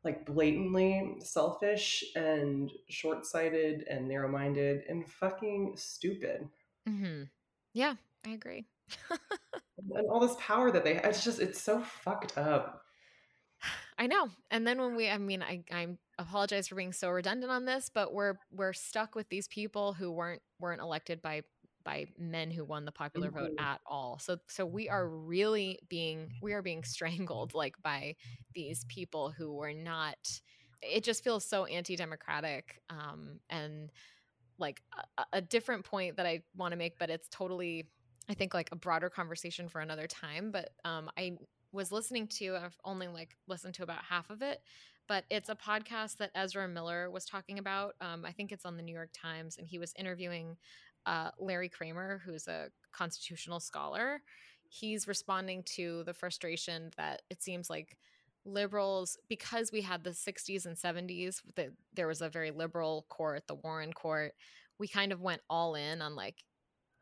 like 0.03 0.25
blatantly 0.25 1.15
selfish 1.19 2.03
and 2.15 2.71
short 2.89 3.25
sighted 3.25 3.85
and 3.87 4.07
narrow 4.07 4.27
minded 4.27 4.83
and 4.89 5.07
fucking 5.07 5.73
stupid. 5.77 6.49
Mm-hmm. 6.89 7.23
Yeah, 7.73 7.93
I 8.25 8.29
agree. 8.31 8.65
and 9.11 10.07
all 10.09 10.19
this 10.19 10.35
power 10.39 10.71
that 10.71 10.83
they 10.83 10.95
have, 10.95 11.05
it's 11.05 11.23
just, 11.23 11.39
it's 11.39 11.61
so 11.61 11.81
fucked 11.81 12.37
up. 12.37 12.83
I 13.97 14.07
know. 14.07 14.29
And 14.49 14.65
then 14.65 14.81
when 14.81 14.95
we, 14.95 15.09
I 15.09 15.19
mean, 15.19 15.43
I, 15.43 15.63
I 15.71 15.89
apologize 16.21 16.67
for 16.67 16.75
being 16.75 16.93
so 16.93 17.09
redundant 17.09 17.51
on 17.51 17.65
this, 17.65 17.89
but 17.93 18.13
we're, 18.13 18.35
we're 18.51 18.73
stuck 18.73 19.15
with 19.15 19.29
these 19.29 19.47
people 19.47 19.93
who 19.93 20.11
weren't, 20.11 20.41
weren't 20.59 20.81
elected 20.81 21.21
by, 21.21 21.41
by 21.83 22.07
men 22.17 22.51
who 22.51 22.63
won 22.63 22.85
the 22.85 22.91
popular 22.91 23.29
mm-hmm. 23.29 23.39
vote 23.39 23.51
at 23.59 23.81
all. 23.85 24.19
So, 24.19 24.37
so 24.47 24.65
we 24.65 24.89
are 24.89 25.07
really 25.07 25.79
being, 25.89 26.33
we 26.41 26.53
are 26.53 26.61
being 26.61 26.83
strangled 26.83 27.53
like 27.53 27.75
by 27.81 28.15
these 28.53 28.85
people 28.85 29.29
who 29.29 29.53
were 29.53 29.73
not, 29.73 30.17
it 30.81 31.03
just 31.03 31.23
feels 31.23 31.45
so 31.45 31.65
anti-democratic. 31.65 32.81
Um, 32.89 33.39
and 33.49 33.91
like 34.57 34.81
a, 35.17 35.23
a 35.33 35.41
different 35.41 35.85
point 35.85 36.17
that 36.17 36.25
I 36.25 36.43
want 36.55 36.71
to 36.71 36.77
make, 36.77 36.99
but 36.99 37.09
it's 37.09 37.27
totally 37.29 37.87
I 38.29 38.33
think 38.33 38.53
like 38.53 38.69
a 38.71 38.75
broader 38.75 39.09
conversation 39.09 39.67
for 39.67 39.81
another 39.81 40.07
time. 40.07 40.51
But 40.51 40.69
um, 40.85 41.09
I 41.17 41.37
was 41.71 41.91
listening 41.91 42.27
to, 42.27 42.55
I've 42.55 42.77
only 42.85 43.07
like 43.07 43.35
listened 43.47 43.73
to 43.75 43.83
about 43.83 44.03
half 44.07 44.29
of 44.29 44.41
it, 44.41 44.61
but 45.11 45.25
it's 45.29 45.49
a 45.49 45.55
podcast 45.55 46.15
that 46.19 46.31
Ezra 46.35 46.69
Miller 46.69 47.11
was 47.11 47.25
talking 47.25 47.59
about. 47.59 47.95
Um, 47.99 48.23
I 48.23 48.31
think 48.31 48.53
it's 48.53 48.63
on 48.63 48.77
the 48.77 48.81
New 48.81 48.93
York 48.93 49.09
Times, 49.13 49.57
and 49.57 49.67
he 49.67 49.77
was 49.77 49.93
interviewing 49.99 50.55
uh, 51.05 51.31
Larry 51.37 51.67
Kramer, 51.67 52.21
who's 52.25 52.47
a 52.47 52.69
constitutional 52.93 53.59
scholar. 53.59 54.21
He's 54.69 55.09
responding 55.09 55.63
to 55.75 56.05
the 56.05 56.13
frustration 56.13 56.91
that 56.95 57.23
it 57.29 57.43
seems 57.43 57.69
like 57.69 57.97
liberals, 58.45 59.17
because 59.27 59.69
we 59.73 59.81
had 59.81 60.05
the 60.05 60.11
60s 60.11 60.65
and 60.65 60.77
70s, 60.77 61.41
the, 61.57 61.73
there 61.93 62.07
was 62.07 62.21
a 62.21 62.29
very 62.29 62.51
liberal 62.51 63.05
court, 63.09 63.43
the 63.47 63.55
Warren 63.55 63.91
Court. 63.91 64.31
We 64.79 64.87
kind 64.87 65.11
of 65.11 65.19
went 65.19 65.41
all 65.49 65.75
in 65.75 66.01
on 66.01 66.15
like 66.15 66.37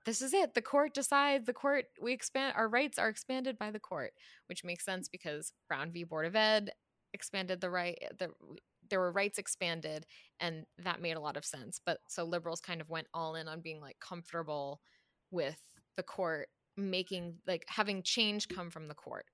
this 0.07 0.23
is 0.23 0.33
it. 0.33 0.55
The 0.55 0.63
court 0.63 0.95
decides. 0.95 1.45
The 1.45 1.53
court 1.53 1.85
we 2.01 2.13
expand 2.13 2.55
our 2.57 2.67
rights 2.67 2.97
are 2.97 3.09
expanded 3.09 3.59
by 3.59 3.69
the 3.69 3.79
court, 3.79 4.13
which 4.47 4.63
makes 4.63 4.83
sense 4.83 5.07
because 5.07 5.53
Brown 5.67 5.91
v. 5.91 6.05
Board 6.05 6.25
of 6.25 6.35
Ed 6.35 6.71
expanded 7.13 7.61
the 7.61 7.69
right. 7.69 7.97
Eh, 8.01 8.07
the 8.17 8.29
there 8.89 8.99
were 8.99 9.11
rights 9.11 9.37
expanded, 9.37 10.05
and 10.39 10.65
that 10.79 11.01
made 11.01 11.15
a 11.15 11.19
lot 11.19 11.37
of 11.37 11.45
sense. 11.45 11.79
But 11.85 11.99
so 12.07 12.23
liberals 12.23 12.61
kind 12.61 12.81
of 12.81 12.89
went 12.89 13.07
all 13.13 13.35
in 13.35 13.47
on 13.47 13.61
being 13.61 13.81
like 13.81 13.99
comfortable 13.99 14.81
with 15.31 15.59
the 15.95 16.03
court 16.03 16.49
making 16.77 17.35
like 17.45 17.65
having 17.67 18.01
change 18.03 18.47
come 18.47 18.69
from 18.69 18.87
the 18.87 18.95
court, 18.95 19.25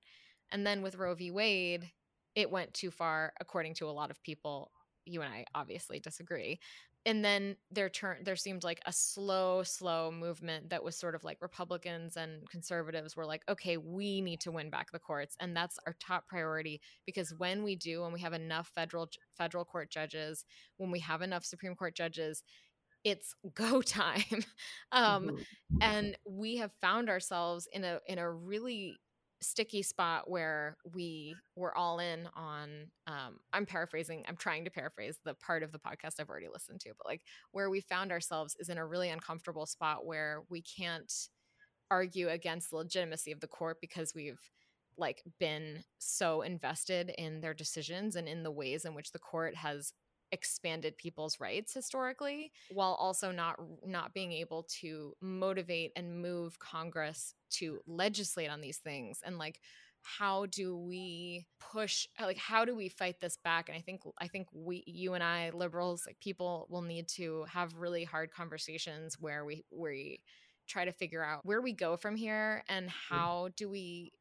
and 0.51 0.65
then 0.65 0.81
with 0.81 0.95
Roe 0.95 1.15
v. 1.15 1.31
Wade, 1.31 1.91
it 2.35 2.51
went 2.51 2.73
too 2.73 2.91
far, 2.91 3.33
according 3.39 3.75
to 3.75 3.89
a 3.89 3.91
lot 3.91 4.11
of 4.11 4.21
people. 4.23 4.71
You 5.05 5.21
and 5.21 5.31
I 5.31 5.45
obviously 5.53 5.99
disagree, 5.99 6.59
and 7.05 7.23
then 7.23 7.55
there 7.71 7.89
turned 7.89 8.25
there 8.25 8.35
seemed 8.35 8.63
like 8.63 8.81
a 8.85 8.91
slow 8.91 9.61
slow 9.63 10.11
movement 10.11 10.69
that 10.69 10.83
was 10.83 10.97
sort 10.97 11.15
of 11.15 11.23
like 11.23 11.37
republicans 11.41 12.17
and 12.17 12.49
conservatives 12.49 13.15
were 13.15 13.25
like 13.25 13.43
okay 13.49 13.77
we 13.77 14.21
need 14.21 14.39
to 14.39 14.51
win 14.51 14.69
back 14.69 14.91
the 14.91 14.99
courts 14.99 15.35
and 15.39 15.55
that's 15.55 15.77
our 15.85 15.95
top 15.99 16.27
priority 16.27 16.81
because 17.05 17.33
when 17.37 17.63
we 17.63 17.75
do 17.75 18.01
when 18.01 18.11
we 18.11 18.19
have 18.19 18.33
enough 18.33 18.71
federal 18.73 19.07
federal 19.37 19.65
court 19.65 19.89
judges 19.89 20.43
when 20.77 20.91
we 20.91 20.99
have 20.99 21.21
enough 21.21 21.45
supreme 21.45 21.75
court 21.75 21.95
judges 21.95 22.43
it's 23.03 23.35
go 23.53 23.81
time 23.81 24.43
um, 24.91 25.27
mm-hmm. 25.27 25.77
and 25.81 26.17
we 26.27 26.57
have 26.57 26.71
found 26.81 27.09
ourselves 27.09 27.67
in 27.71 27.83
a 27.83 27.99
in 28.07 28.17
a 28.17 28.29
really 28.29 28.97
sticky 29.41 29.83
spot 29.83 30.29
where 30.29 30.77
we 30.93 31.35
were 31.55 31.75
all 31.77 31.99
in 31.99 32.27
on 32.35 32.69
um, 33.07 33.37
i'm 33.53 33.65
paraphrasing 33.65 34.23
i'm 34.27 34.35
trying 34.35 34.63
to 34.63 34.71
paraphrase 34.71 35.17
the 35.25 35.33
part 35.35 35.61
of 35.61 35.71
the 35.71 35.79
podcast 35.79 36.19
i've 36.19 36.29
already 36.29 36.47
listened 36.51 36.79
to 36.79 36.89
but 36.97 37.05
like 37.05 37.21
where 37.51 37.69
we 37.69 37.81
found 37.81 38.11
ourselves 38.11 38.55
is 38.59 38.69
in 38.69 38.77
a 38.77 38.85
really 38.85 39.09
uncomfortable 39.09 39.65
spot 39.65 40.05
where 40.05 40.43
we 40.49 40.61
can't 40.61 41.11
argue 41.91 42.29
against 42.29 42.69
the 42.69 42.77
legitimacy 42.77 43.31
of 43.31 43.39
the 43.39 43.47
court 43.47 43.77
because 43.81 44.13
we've 44.15 44.39
like 44.97 45.21
been 45.39 45.83
so 45.97 46.41
invested 46.41 47.11
in 47.17 47.41
their 47.41 47.53
decisions 47.53 48.15
and 48.15 48.27
in 48.27 48.43
the 48.43 48.51
ways 48.51 48.85
in 48.85 48.93
which 48.93 49.11
the 49.11 49.19
court 49.19 49.55
has 49.55 49.93
expanded 50.31 50.97
people's 50.97 51.39
rights 51.39 51.73
historically 51.73 52.51
while 52.71 52.95
also 52.99 53.31
not 53.31 53.59
not 53.85 54.13
being 54.13 54.31
able 54.31 54.63
to 54.63 55.13
motivate 55.21 55.91
and 55.95 56.21
move 56.21 56.59
congress 56.59 57.33
to 57.49 57.79
legislate 57.87 58.49
on 58.49 58.61
these 58.61 58.77
things 58.77 59.19
and 59.25 59.37
like 59.37 59.59
how 60.05 60.45
do 60.45 60.77
we 60.77 61.47
push 61.59 62.05
uh, 62.21 62.25
like 62.25 62.37
how 62.37 62.63
do 62.63 62.75
we 62.75 62.89
fight 62.89 63.19
this 63.19 63.37
back? 63.43 63.69
And 63.69 63.77
i 63.77 63.81
think 63.81 64.01
i 64.19 64.27
think 64.27 64.47
we 64.53 64.83
you 64.85 65.15
and 65.15 65.23
i 65.23 65.49
liberals 65.49 66.03
like 66.05 66.19
people 66.19 66.67
will 66.69 66.83
need 66.83 67.07
to 67.09 67.45
have 67.49 67.73
really 67.75 68.03
hard 68.03 68.31
conversations 68.31 69.17
where 69.19 69.43
we 69.43 69.65
we 69.71 70.21
try 70.67 70.85
to 70.85 70.91
figure 70.91 71.23
out 71.23 71.43
where 71.43 71.61
we 71.61 71.73
go 71.73 71.97
from 71.97 72.15
here 72.15 72.63
and 72.69 72.87
mm. 72.87 72.93
how 73.09 73.49
do 73.57 73.67
we 73.67 74.11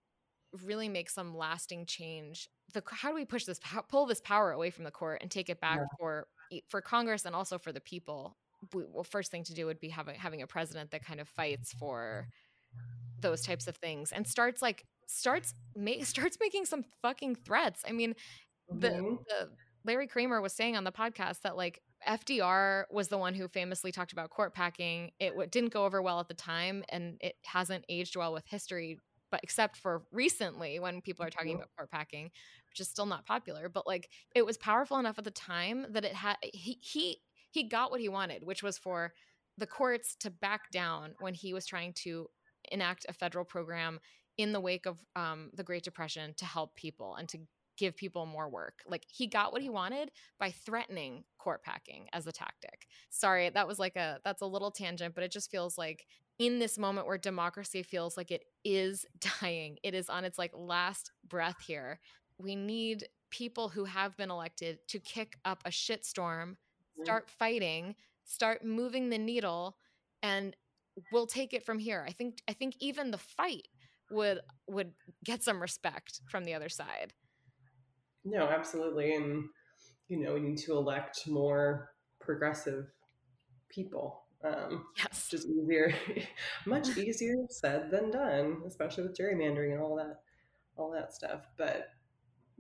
really 0.65 0.89
make 0.89 1.11
some 1.11 1.37
lasting 1.37 1.85
change 1.85 2.49
the 2.75 2.83
how 2.91 3.09
do 3.09 3.15
we 3.15 3.25
push 3.25 3.45
this 3.45 3.59
pull 3.89 4.07
this 4.07 4.21
power 4.21 4.53
away 4.53 4.71
from 4.71 4.85
the 4.85 4.91
court 4.91 5.19
and 5.23 5.31
take 5.31 5.49
it 5.49 5.61
back 5.61 5.79
yeah. 5.79 5.87
for 5.99 6.27
for 6.69 6.81
Congress 6.81 7.25
and 7.25 7.35
also 7.35 7.59
for 7.59 7.73
the 7.73 7.81
people? 7.81 8.37
well, 8.73 9.05
first 9.05 9.31
thing 9.31 9.45
to 9.45 9.55
do 9.55 9.67
would 9.67 9.81
be 9.81 9.89
having 9.89 10.15
having 10.15 10.43
a 10.43 10.47
president 10.47 10.91
that 10.91 11.05
kind 11.05 11.21
of 11.21 11.29
fights 11.29 11.73
for 11.73 12.29
those 13.21 13.43
types 13.43 13.67
of 13.67 13.77
things 13.77 14.13
and 14.13 14.27
starts 14.27 14.61
like 14.61 14.85
starts 15.07 15.55
make 15.77 16.05
starts 16.07 16.37
making 16.41 16.65
some 16.65 16.85
fucking 17.03 17.37
threats. 17.37 17.83
I 17.87 17.93
mean, 17.93 18.15
mm-hmm. 18.71 18.81
the, 18.81 18.91
the 19.29 19.51
Larry 19.85 20.07
Kramer 20.07 20.41
was 20.41 20.53
saying 20.53 20.77
on 20.77 20.85
the 20.85 20.93
podcast 20.93 21.43
that 21.43 21.57
like 21.57 21.81
FDR 22.07 22.85
was 22.91 23.09
the 23.09 23.19
one 23.19 23.35
who 23.35 23.49
famously 23.49 23.93
talked 23.93 24.13
about 24.13 24.31
court 24.31 24.55
packing. 24.55 25.11
It 25.19 25.31
w- 25.31 25.49
didn't 25.49 25.73
go 25.73 25.85
over 25.85 26.03
well 26.03 26.21
at 26.21 26.29
the 26.29 26.35
time, 26.35 26.85
and 26.89 27.17
it 27.21 27.35
hasn't 27.45 27.85
aged 27.89 28.17
well 28.17 28.33
with 28.33 28.45
history 28.47 28.99
but 29.35 29.41
except 29.43 29.77
for 29.77 30.05
recently 30.13 30.79
when 30.79 31.01
people 31.01 31.27
are 31.27 31.29
talking 31.29 31.55
mm-hmm. 31.55 31.57
about 31.57 31.71
court 31.77 31.91
packing, 31.91 32.31
which 32.75 32.81
is 32.81 32.89
still 32.89 33.07
not 33.07 33.25
popular, 33.25 33.69
but 33.69 33.87
like 33.87 34.11
it 34.35 34.45
was 34.45 34.57
powerful 34.59 34.99
enough 34.99 35.17
at 35.17 35.23
the 35.23 35.31
time 35.31 35.87
that 35.91 36.05
it 36.05 36.13
had 36.13 36.37
he 36.43 36.77
he 36.83 37.19
he 37.53 37.63
got 37.63 37.93
what 37.93 38.01
he 38.01 38.09
wanted, 38.09 38.45
which 38.45 38.65
was 38.65 38.77
for 38.77 39.13
the 39.57 39.67
courts 39.67 40.17
to 40.17 40.29
back 40.29 40.73
down 40.73 41.15
when 41.21 41.35
he 41.35 41.55
was 41.55 41.67
trying 41.67 41.93
to 41.93 42.27
enact 42.73 43.07
a 43.09 43.13
federal 43.13 43.45
program 43.45 44.01
in 44.39 44.51
the 44.51 44.59
wake 44.59 44.87
of 44.87 44.99
um, 45.15 45.51
the 45.55 45.63
Great 45.63 45.85
Depression 45.85 46.35
to 46.37 46.45
help 46.45 46.75
people 46.75 47.15
and 47.15 47.29
to 47.29 47.39
give 47.77 47.97
people 47.97 48.27
more 48.27 48.49
work. 48.49 48.81
Like 48.89 49.05
he 49.09 49.29
got 49.29 49.53
what 49.53 49.63
he 49.63 49.71
wanted 49.71 50.11
by 50.41 50.51
threatening 50.51 51.23
court 51.39 51.63
packing 51.63 52.09
as 52.13 52.27
a 52.27 52.33
tactic. 52.33 52.89
Sorry, 53.11 53.51
that 53.51 53.69
was 53.69 53.79
like 53.79 53.95
a 53.95 54.19
that's 54.25 54.43
a 54.43 54.47
little 54.47 54.73
tangent, 54.73 55.15
but 55.15 55.23
it 55.23 55.31
just 55.31 55.49
feels 55.49 55.79
like 55.79 56.07
in 56.41 56.59
this 56.59 56.77
moment 56.77 57.07
where 57.07 57.19
democracy 57.19 57.85
feels 57.85 58.17
like 58.17 58.33
it 58.33 58.43
is 58.65 59.07
dying, 59.41 59.79
it 59.85 59.95
is 59.95 60.09
on 60.09 60.25
its 60.25 60.39
like 60.39 60.53
last 60.57 61.13
breath 61.29 61.61
here. 61.65 62.01
We 62.39 62.57
need 62.57 63.09
people 63.31 63.69
who 63.69 63.85
have 63.85 64.17
been 64.17 64.31
elected 64.31 64.79
to 64.89 64.99
kick 64.99 65.37
up 65.45 65.63
a 65.65 65.71
shitstorm, 65.71 66.57
start 67.03 67.29
fighting, 67.29 67.95
start 68.25 68.65
moving 68.65 69.11
the 69.11 69.19
needle, 69.19 69.77
and 70.23 70.57
we'll 71.13 71.27
take 71.27 71.53
it 71.53 71.65
from 71.65 71.79
here. 71.79 72.05
I 72.07 72.13
think 72.13 72.43
I 72.49 72.53
think 72.53 72.77
even 72.81 73.11
the 73.11 73.19
fight 73.19 73.69
would 74.11 74.41
would 74.69 74.93
get 75.25 75.43
some 75.43 75.61
respect 75.61 76.21
from 76.29 76.45
the 76.45 76.55
other 76.55 76.69
side. 76.69 77.13
No, 78.25 78.47
absolutely. 78.47 79.15
And 79.15 79.45
you 80.09 80.19
know, 80.19 80.35
we 80.35 80.41
need 80.41 80.59
to 80.59 80.73
elect 80.73 81.27
more 81.27 81.91
progressive 82.21 82.87
people 83.69 84.25
Um, 84.45 84.85
yes, 84.99 85.29
just 85.31 85.49
easier, 85.49 85.95
much 86.67 86.97
easier 86.99 87.35
said 87.49 87.91
than 87.91 88.11
done, 88.11 88.63
especially 88.67 89.05
with 89.05 89.17
gerrymandering 89.17 89.73
and 89.73 89.81
all 89.81 89.97
that, 89.97 90.21
all 90.77 90.91
that 90.91 91.15
stuff. 91.15 91.49
But 91.57 91.89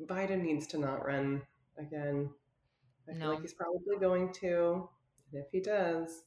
Biden 0.03 0.43
needs 0.43 0.67
to 0.69 0.79
not 0.79 1.05
run 1.05 1.43
again. 1.79 2.31
I 3.09 3.15
feel 3.15 3.31
like 3.31 3.43
he's 3.43 3.55
probably 3.55 3.97
going 4.01 4.33
to. 4.41 4.89
And 5.33 5.43
if 5.43 5.51
he 5.51 5.61
does, 5.61 6.23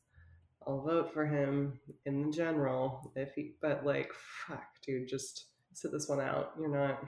I'll 0.66 0.82
vote 0.82 1.14
for 1.14 1.26
him 1.26 1.80
in 2.06 2.28
the 2.28 2.32
general. 2.32 3.12
If 3.16 3.34
he, 3.34 3.56
but 3.62 3.86
like, 3.86 4.12
fuck, 4.48 4.66
dude, 4.86 5.08
just 5.08 5.48
sit 5.74 5.92
this 5.92 6.08
one 6.08 6.20
out. 6.20 6.54
You're 6.60 6.70
not, 6.70 7.02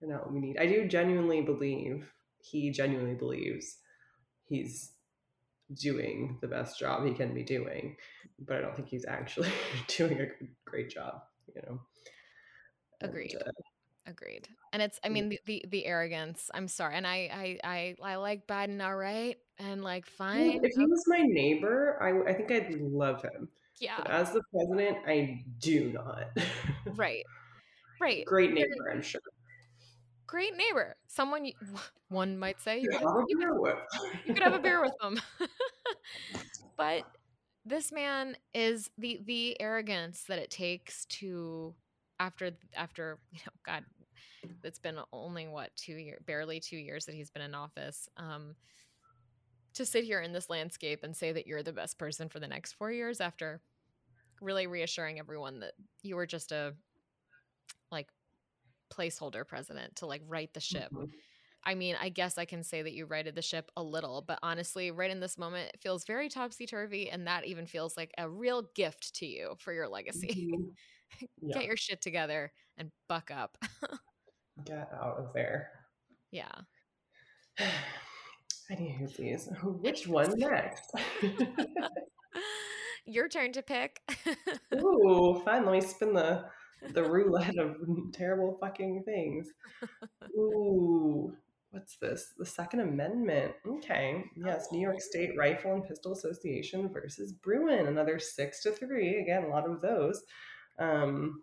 you're 0.00 0.10
not 0.10 0.24
what 0.24 0.34
we 0.34 0.40
need. 0.40 0.58
I 0.58 0.66
do 0.66 0.86
genuinely 0.88 1.42
believe 1.42 2.12
he 2.38 2.70
genuinely 2.70 3.14
believes 3.14 3.78
he's 4.48 4.92
doing 5.74 6.38
the 6.40 6.48
best 6.48 6.78
job 6.78 7.04
he 7.04 7.12
can 7.12 7.34
be 7.34 7.42
doing, 7.42 7.96
but 8.38 8.56
I 8.56 8.60
don't 8.60 8.76
think 8.76 8.88
he's 8.88 9.06
actually 9.06 9.50
doing 9.88 10.20
a 10.20 10.26
great 10.64 10.90
job. 10.90 11.22
You 11.54 11.62
know. 11.62 11.80
Agreed. 13.00 13.32
And, 13.32 13.42
uh, 13.42 13.75
Agreed. 14.06 14.48
And 14.72 14.82
it's 14.82 15.00
I 15.02 15.08
mean 15.08 15.30
the, 15.30 15.40
the, 15.46 15.64
the 15.68 15.86
arrogance. 15.86 16.50
I'm 16.54 16.68
sorry. 16.68 16.94
And 16.94 17.06
I 17.06 17.58
I 17.64 17.96
I, 18.02 18.12
I 18.12 18.16
like 18.16 18.46
Biden 18.46 18.84
all 18.84 18.94
right 18.94 19.36
and 19.58 19.82
like 19.82 20.06
fine. 20.06 20.60
If 20.62 20.72
he 20.76 20.86
was 20.86 21.04
my 21.08 21.22
neighbor, 21.22 21.98
I 22.00 22.30
I 22.30 22.34
think 22.34 22.52
I'd 22.52 22.80
love 22.80 23.22
him. 23.22 23.48
Yeah. 23.80 23.96
But 23.98 24.10
as 24.10 24.32
the 24.32 24.42
president, 24.52 24.98
I 25.06 25.44
do 25.58 25.92
not. 25.92 26.36
right. 26.96 27.24
Right. 27.98 28.26
Great 28.26 28.52
neighbor, 28.52 28.90
I'm 28.92 29.00
sure. 29.00 29.22
Great 30.26 30.54
neighbor. 30.54 30.96
Someone 31.06 31.46
you, 31.46 31.54
one 32.08 32.36
might 32.36 32.60
say 32.60 32.80
you, 32.80 32.90
could, 32.90 33.00
you, 33.28 33.38
could, 33.38 33.76
you 34.26 34.34
could 34.34 34.42
have 34.42 34.52
a 34.52 34.58
beer 34.58 34.82
with 34.82 34.92
them. 35.00 35.18
but 36.76 37.04
this 37.64 37.90
man 37.92 38.36
is 38.54 38.90
the 38.98 39.20
the 39.24 39.60
arrogance 39.60 40.24
that 40.28 40.38
it 40.38 40.50
takes 40.50 41.04
to 41.06 41.74
after 42.20 42.52
after 42.74 43.18
you 43.32 43.40
know 43.44 43.52
god 43.64 43.84
it's 44.64 44.78
been 44.78 44.98
only 45.12 45.46
what 45.48 45.74
two 45.76 45.94
years 45.94 46.20
barely 46.26 46.60
two 46.60 46.76
years 46.76 47.06
that 47.06 47.14
he's 47.14 47.30
been 47.30 47.42
in 47.42 47.54
office 47.54 48.08
um, 48.16 48.54
to 49.74 49.84
sit 49.84 50.04
here 50.04 50.20
in 50.20 50.32
this 50.32 50.50
landscape 50.50 51.00
and 51.02 51.16
say 51.16 51.32
that 51.32 51.46
you're 51.46 51.62
the 51.62 51.72
best 51.72 51.98
person 51.98 52.28
for 52.28 52.40
the 52.40 52.48
next 52.48 52.72
four 52.72 52.90
years 52.90 53.20
after 53.20 53.60
really 54.40 54.66
reassuring 54.66 55.18
everyone 55.18 55.60
that 55.60 55.72
you 56.02 56.16
were 56.16 56.26
just 56.26 56.52
a 56.52 56.74
like 57.90 58.08
placeholder 58.92 59.46
president 59.46 59.96
to 59.96 60.06
like 60.06 60.22
right 60.26 60.52
the 60.54 60.60
ship 60.60 60.90
mm-hmm. 60.92 61.04
I 61.66 61.74
mean, 61.74 61.96
I 62.00 62.10
guess 62.10 62.38
I 62.38 62.44
can 62.44 62.62
say 62.62 62.82
that 62.82 62.92
you 62.92 63.06
righted 63.06 63.34
the 63.34 63.42
ship 63.42 63.72
a 63.76 63.82
little, 63.82 64.22
but 64.22 64.38
honestly, 64.40 64.92
right 64.92 65.10
in 65.10 65.18
this 65.18 65.36
moment, 65.36 65.72
it 65.74 65.80
feels 65.80 66.04
very 66.04 66.28
topsy 66.28 66.64
turvy. 66.64 67.10
And 67.10 67.26
that 67.26 67.44
even 67.44 67.66
feels 67.66 67.96
like 67.96 68.12
a 68.16 68.30
real 68.30 68.68
gift 68.76 69.16
to 69.16 69.26
you 69.26 69.56
for 69.58 69.72
your 69.72 69.88
legacy. 69.88 70.48
Mm-hmm. 70.54 70.68
Yeah. 71.40 71.54
Get 71.54 71.66
your 71.66 71.76
shit 71.76 72.02
together 72.02 72.50
and 72.76 72.90
buck 73.08 73.30
up. 73.30 73.56
Get 74.64 74.90
out 74.92 75.18
of 75.18 75.32
there. 75.34 75.70
Yeah. 76.30 76.52
I 77.58 78.74
need 78.74 79.08
these. 79.16 79.48
Which 79.62 80.06
one 80.06 80.32
next? 80.36 80.90
Your 83.06 83.28
turn 83.28 83.52
to 83.52 83.62
pick. 83.62 84.00
Ooh, 84.74 85.40
fun. 85.44 85.64
Let 85.64 85.72
me 85.72 85.80
spin 85.80 86.12
the 86.12 86.44
the 86.92 87.02
roulette 87.02 87.56
of 87.58 87.76
terrible 88.12 88.58
fucking 88.60 89.02
things. 89.04 89.48
Ooh, 90.36 91.32
what's 91.70 91.96
this? 91.96 92.32
The 92.36 92.44
Second 92.44 92.80
Amendment. 92.80 93.52
Okay. 93.66 94.24
Yes, 94.36 94.68
New 94.72 94.80
York 94.80 95.00
State 95.00 95.30
Rifle 95.38 95.74
and 95.74 95.86
Pistol 95.86 96.12
Association 96.12 96.88
versus 96.92 97.32
Bruen. 97.32 97.86
Another 97.86 98.18
six 98.18 98.62
to 98.64 98.72
three. 98.72 99.20
Again, 99.20 99.44
a 99.44 99.48
lot 99.48 99.68
of 99.68 99.80
those. 99.80 100.22
Um, 100.78 101.42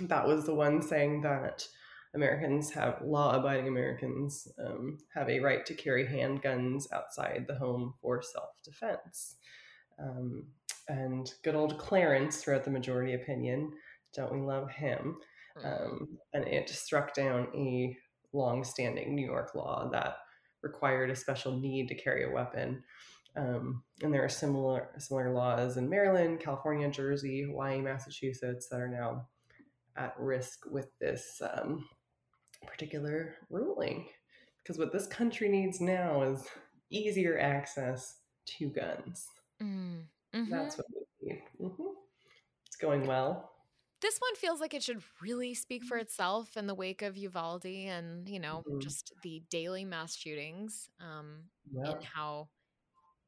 that 0.00 0.26
was 0.26 0.44
the 0.46 0.54
one 0.54 0.82
saying 0.82 1.22
that 1.22 1.66
Americans 2.14 2.70
have 2.70 3.02
law 3.04 3.36
abiding 3.36 3.68
Americans 3.68 4.48
um, 4.64 4.98
have 5.14 5.28
a 5.28 5.40
right 5.40 5.64
to 5.66 5.74
carry 5.74 6.06
handguns 6.06 6.84
outside 6.92 7.44
the 7.46 7.54
home 7.54 7.94
for 8.00 8.22
self 8.22 8.50
defense. 8.64 9.36
Um, 10.00 10.46
and 10.88 11.30
good 11.44 11.54
old 11.54 11.78
Clarence 11.78 12.46
wrote 12.46 12.64
the 12.64 12.70
majority 12.70 13.14
opinion. 13.14 13.72
Don't 14.14 14.32
we 14.32 14.40
love 14.40 14.70
him? 14.70 15.16
Hmm. 15.56 15.66
Um, 15.66 16.18
and 16.32 16.46
it 16.46 16.70
struck 16.70 17.14
down 17.14 17.48
a 17.54 17.96
long 18.32 18.64
standing 18.64 19.14
New 19.14 19.26
York 19.26 19.54
law 19.54 19.88
that 19.92 20.16
required 20.62 21.10
a 21.10 21.16
special 21.16 21.58
need 21.58 21.88
to 21.88 21.94
carry 21.94 22.24
a 22.24 22.30
weapon. 22.30 22.82
Um, 23.36 23.84
and 24.02 24.12
there 24.12 24.24
are 24.24 24.28
similar 24.28 24.88
similar 24.98 25.32
laws 25.32 25.76
in 25.76 25.88
Maryland, 25.88 26.40
California, 26.40 26.90
Jersey, 26.90 27.44
Hawaii, 27.46 27.80
Massachusetts 27.80 28.68
that 28.70 28.80
are 28.80 28.88
now 28.88 29.26
at 29.96 30.14
risk 30.18 30.64
with 30.70 30.88
this 30.98 31.40
um, 31.42 31.86
particular 32.66 33.36
ruling. 33.50 34.06
Because 34.62 34.78
what 34.78 34.92
this 34.92 35.06
country 35.06 35.48
needs 35.48 35.80
now 35.80 36.22
is 36.22 36.46
easier 36.90 37.38
access 37.38 38.16
to 38.46 38.68
guns. 38.68 39.26
Mm, 39.62 40.02
hmm 40.34 40.50
That's 40.50 40.76
what 40.76 40.86
we 40.94 41.28
need. 41.28 41.42
Mm-hmm. 41.60 41.82
It's 42.66 42.76
going 42.76 43.06
well. 43.06 43.52
This 44.00 44.18
one 44.18 44.34
feels 44.36 44.60
like 44.60 44.74
it 44.74 44.82
should 44.82 45.02
really 45.20 45.54
speak 45.54 45.82
for 45.82 45.96
itself 45.96 46.56
in 46.56 46.68
the 46.68 46.74
wake 46.74 47.02
of 47.02 47.16
Uvalde 47.16 47.66
and, 47.66 48.28
you 48.28 48.38
know, 48.38 48.62
mm-hmm. 48.68 48.78
just 48.78 49.12
the 49.22 49.42
daily 49.50 49.84
mass 49.84 50.14
shootings 50.14 50.88
um, 51.00 51.44
yeah. 51.72 51.90
and 51.90 52.04
how 52.04 52.48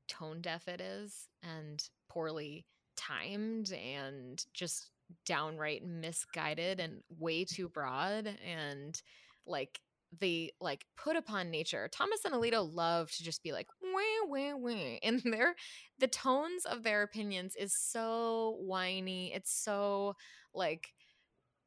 tone 0.07 0.41
deaf 0.41 0.69
it 0.69 0.81
is 0.81 1.29
and 1.43 1.89
poorly 2.09 2.67
timed 2.97 3.73
and 3.73 4.45
just 4.53 4.91
downright 5.27 5.85
misguided 5.85 6.81
and 6.81 7.03
way 7.19 7.45
too 7.45 7.69
broad 7.69 8.27
and 8.47 9.01
like 9.47 9.81
the 10.19 10.53
like 10.61 10.87
put 10.97 11.17
upon 11.17 11.51
nature. 11.51 11.89
Thomas 11.93 12.25
and 12.25 12.35
Alito 12.35 12.69
love 12.73 13.11
to 13.13 13.23
just 13.23 13.43
be 13.43 13.53
like 13.53 13.69
wah 13.83 14.27
wah 14.27 14.57
wah, 14.57 14.97
and 15.03 15.21
their 15.25 15.55
the 15.99 16.09
tones 16.09 16.65
of 16.65 16.83
their 16.83 17.03
opinions 17.03 17.55
is 17.57 17.75
so 17.75 18.57
whiny. 18.61 19.33
It's 19.33 19.53
so 19.53 20.17
like 20.55 20.89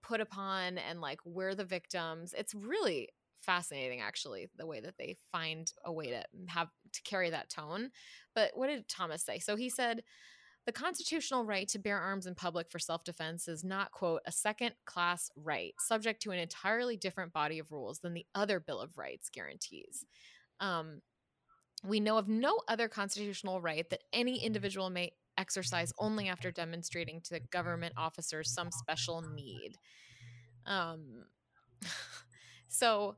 put 0.02 0.20
upon 0.20 0.78
and 0.78 1.00
like 1.00 1.20
we're 1.26 1.56
the 1.56 1.64
victims. 1.64 2.34
It's 2.38 2.54
really 2.54 3.10
fascinating 3.42 4.02
actually 4.02 4.50
the 4.58 4.66
way 4.66 4.80
that 4.80 4.98
they 4.98 5.18
find 5.32 5.72
a 5.84 5.92
way 5.92 6.08
to 6.08 6.24
have 6.48 6.70
to 6.94 7.02
carry 7.04 7.30
that 7.30 7.50
tone. 7.50 7.92
But 8.36 8.52
what 8.56 8.68
did 8.68 8.88
Thomas 8.88 9.24
say? 9.24 9.40
So 9.40 9.56
he 9.56 9.70
said 9.70 10.04
the 10.65 10.71
constitutional 10.71 11.43
right 11.43 11.67
to 11.69 11.80
bear 11.80 11.99
arms 11.99 12.26
in 12.26 12.36
public 12.36 12.69
for 12.71 12.80
self 12.80 13.04
defense 13.04 13.47
is 13.47 13.63
not, 13.63 13.91
quote, 13.91 14.21
a 14.26 14.32
second 14.32 14.73
class 14.86 15.30
right, 15.36 15.73
subject 15.80 16.21
to 16.23 16.32
an 16.32 16.39
entirely 16.39 16.95
different 16.95 17.34
body 17.34 17.60
of 17.60 17.71
rules 17.71 17.99
than 17.99 18.13
the 18.13 18.26
other 18.34 18.60
Bill 18.60 18.80
of 18.80 18.97
Rights 18.97 19.30
guarantees. 19.30 20.06
Um, 20.60 21.02
we 21.86 21.99
know 21.99 22.17
of 22.17 22.30
no 22.30 22.62
other 22.67 22.88
constitutional 22.88 23.60
right 23.60 23.89
that 23.89 24.04
any 24.13 24.43
individual 24.43 24.89
may 24.89 25.12
exercise 25.38 25.91
only 25.97 26.30
after 26.30 26.52
demonstrating 26.52 27.19
to 27.21 27.34
the 27.34 27.39
government 27.52 27.93
officers 27.97 28.54
some 28.54 28.71
special 28.71 29.21
need. 29.21 29.78
Um, 30.65 31.26
so 32.69 33.15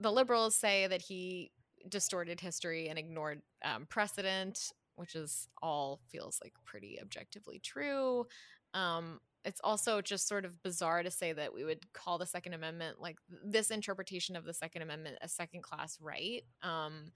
the 0.00 0.10
liberals 0.10 0.56
say 0.56 0.86
that 0.88 1.02
he 1.02 1.52
distorted 1.88 2.40
history 2.40 2.88
and 2.88 2.98
ignored 2.98 3.42
um, 3.64 3.86
precedent 3.88 4.72
which 4.96 5.14
is 5.14 5.48
all 5.62 6.00
feels 6.08 6.38
like 6.42 6.54
pretty 6.64 6.98
objectively 7.00 7.58
true. 7.58 8.26
Um, 8.74 9.20
it's 9.44 9.60
also 9.64 10.00
just 10.00 10.28
sort 10.28 10.44
of 10.44 10.62
bizarre 10.62 11.02
to 11.02 11.10
say 11.10 11.32
that 11.32 11.52
we 11.52 11.64
would 11.64 11.92
call 11.92 12.18
the 12.18 12.26
Second 12.26 12.54
Amendment 12.54 13.00
like 13.00 13.16
this 13.44 13.70
interpretation 13.70 14.36
of 14.36 14.44
the 14.44 14.54
Second 14.54 14.82
Amendment 14.82 15.18
a 15.20 15.28
second 15.28 15.62
class 15.62 15.98
right. 16.00 16.42
Um, 16.62 17.12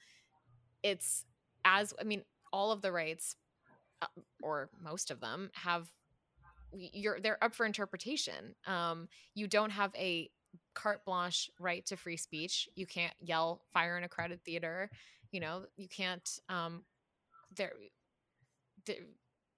it's 0.83 1.25
as 1.65 1.95
I 2.01 2.05
mean, 2.05 2.23
all 2.53 2.73
of 2.73 2.83
the 2.83 2.93
rights, 2.93 3.37
uh, 4.03 4.07
or 4.43 4.71
most 4.81 5.11
of 5.11 5.21
them, 5.21 5.51
have 5.55 5.89
you're 6.73 7.21
they're 7.21 7.43
up 7.43 7.55
for 7.55 7.65
interpretation. 7.65 8.55
Um, 8.67 9.09
you 9.35 9.47
don't 9.47 9.71
have 9.71 9.93
a 9.97 10.31
carte 10.75 11.05
blanche 11.05 11.51
right 11.59 11.85
to 11.87 11.97
free 11.97 12.17
speech. 12.17 12.69
You 12.75 12.87
can't 12.87 13.15
yell 13.21 13.63
fire 13.73 13.97
in 13.99 14.05
a 14.05 14.09
crowded 14.09 14.43
theater. 14.45 14.91
You 15.31 15.41
know, 15.41 15.65
you 15.77 15.89
can't 15.89 16.29
um, 16.49 16.83
there, 17.57 17.73
there 18.87 18.97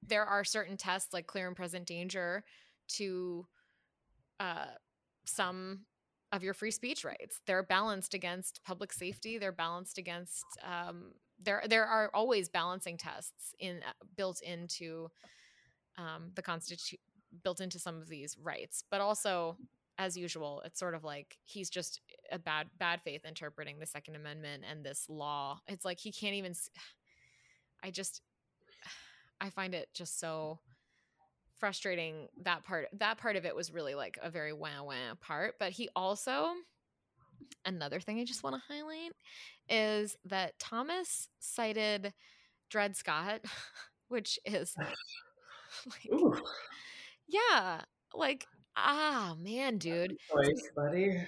there 0.07 0.25
are 0.25 0.45
certain 0.45 0.77
tests 0.77 1.13
like 1.13 1.27
clear 1.27 1.47
and 1.47 1.57
present 1.57 1.87
danger 1.87 2.45
to 2.89 3.47
uh, 4.41 4.67
some 5.25 5.81
of 6.33 6.43
your 6.43 6.55
free 6.55 6.71
speech 6.71 7.05
rights. 7.05 7.41
They're 7.47 7.63
balanced 7.63 8.15
against 8.15 8.61
public 8.65 8.93
safety. 8.93 9.39
They're 9.39 9.53
balanced 9.53 9.99
against 9.99 10.45
um, 10.63 11.13
there. 11.43 11.63
There 11.69 11.87
are 11.87 12.11
always 12.15 12.49
balancing 12.49 12.97
tests 12.97 13.55
in 13.59 13.79
uh, 13.79 13.93
built 14.17 14.41
into 14.43 15.09
um, 15.97 16.31
the 16.35 16.43
constitution, 16.43 16.99
built 17.43 17.61
into 17.61 17.79
some 17.79 18.01
of 18.01 18.09
these 18.09 18.37
rights. 18.41 18.85
But 18.91 19.01
also, 19.01 19.57
as 19.99 20.17
usual, 20.17 20.63
it's 20.65 20.79
sort 20.79 20.95
of 20.95 21.03
like 21.03 21.39
he's 21.45 21.71
just 21.71 22.01
a 22.31 22.39
bad 22.39 22.69
bad 22.79 23.01
faith 23.03 23.25
interpreting 23.25 23.79
the 23.79 23.87
Second 23.87 24.17
Amendment 24.17 24.65
and 24.71 24.85
this 24.85 25.07
law. 25.09 25.61
It's 25.67 25.85
like 25.85 25.99
he 25.99 26.13
can't 26.13 26.35
even. 26.35 26.55
I 27.83 27.91
just 27.91 28.23
I 29.41 29.51
find 29.51 29.75
it 29.75 29.89
just 29.95 30.19
so 30.19 30.59
frustrating 31.59 32.29
that 32.43 32.65
part 32.65 32.89
that 32.93 33.19
part 33.19 33.37
of 33.37 33.45
it 33.45 33.55
was 33.55 33.73
really 33.73 33.95
like 33.95 34.19
a 34.23 34.31
very 34.31 34.53
wah 34.53 34.83
wah 34.85 35.15
part 35.21 35.55
but 35.59 35.73
he 35.73 35.89
also 35.97 36.53
another 37.65 37.99
thing 37.99 38.21
i 38.21 38.25
just 38.25 38.45
want 38.45 38.55
to 38.55 38.63
highlight 38.73 39.13
is 39.69 40.17
that 40.25 40.57
thomas 40.59 41.29
cited 41.41 42.13
dred 42.71 42.97
scott 42.97 43.41
which 44.09 44.39
is 44.45 44.75
like, 45.87 46.41
yeah 47.27 47.81
like 48.15 48.47
ah 48.77 49.35
man 49.41 49.77
dude. 49.77 50.17
Twice, 50.31 50.71
buddy. 50.75 51.21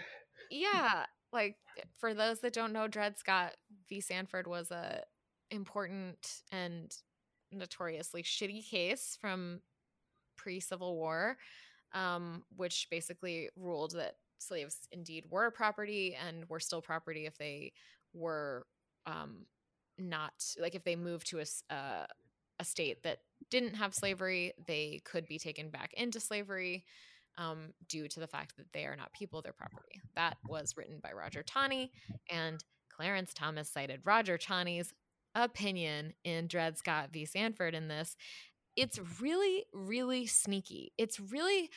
Yeah 0.51 1.05
like 1.33 1.57
for 1.99 2.15
those 2.15 2.41
that 2.41 2.53
don't 2.53 2.73
know 2.73 2.87
dred 2.89 3.19
scott 3.19 3.53
v. 3.89 4.01
Sandford 4.01 4.47
was 4.47 4.71
a 4.71 5.03
important 5.51 6.43
and 6.53 6.95
notoriously 7.53 8.23
shitty 8.23 8.69
case 8.69 9.17
from 9.21 9.61
pre 10.37 10.61
Civil 10.61 10.97
War, 10.97 11.37
um, 11.93 12.45
which 12.57 12.89
basically 12.91 13.51
ruled 13.57 13.93
that 13.93 14.17
slaves 14.39 14.89
indeed 14.93 15.25
were 15.29 15.51
property 15.51 16.17
and 16.27 16.49
were 16.49 16.61
still 16.61 16.81
property 16.81 17.27
if 17.27 17.37
they 17.37 17.73
were 18.15 18.67
um, 19.07 19.47
not 19.99 20.33
like 20.59 20.75
if 20.75 20.85
they 20.85 20.97
moved 20.97 21.29
to 21.29 21.41
a, 21.41 21.75
uh, 21.75 22.07
a 22.59 22.65
state 22.65 23.03
that 23.03 23.19
didn't 23.51 23.75
have 23.75 23.95
slavery, 23.95 24.53
they 24.67 25.01
could 25.05 25.27
be 25.27 25.39
taken 25.39 25.71
back 25.71 25.93
into 25.95 26.21
slavery 26.21 26.85
um, 27.39 27.73
due 27.89 28.09
to 28.09 28.21
the 28.21 28.27
fact 28.27 28.57
that 28.57 28.73
they 28.73 28.85
are 28.85 28.97
not 28.97 29.13
people, 29.13 29.41
they're 29.43 29.53
property. 29.53 30.01
That 30.15 30.37
was 30.47 30.77
written 30.77 30.99
by 31.03 31.13
Roger 31.13 31.43
Taney, 31.43 31.91
and 32.29 32.63
Clarence 32.91 33.33
Thomas 33.33 33.71
cited 33.71 34.01
Roger 34.05 34.37
Taney's 34.37 34.93
opinion 35.35 36.15
in 36.25 36.47
Dred 36.47 36.77
Scott 36.77 37.11
v. 37.13 37.25
Sandford 37.25 37.75
in 37.75 37.89
this. 37.89 38.17
It's 38.77 39.01
really, 39.21 39.65
really 39.73 40.27
sneaky. 40.27 40.93
It's 40.97 41.19
really 41.21 41.71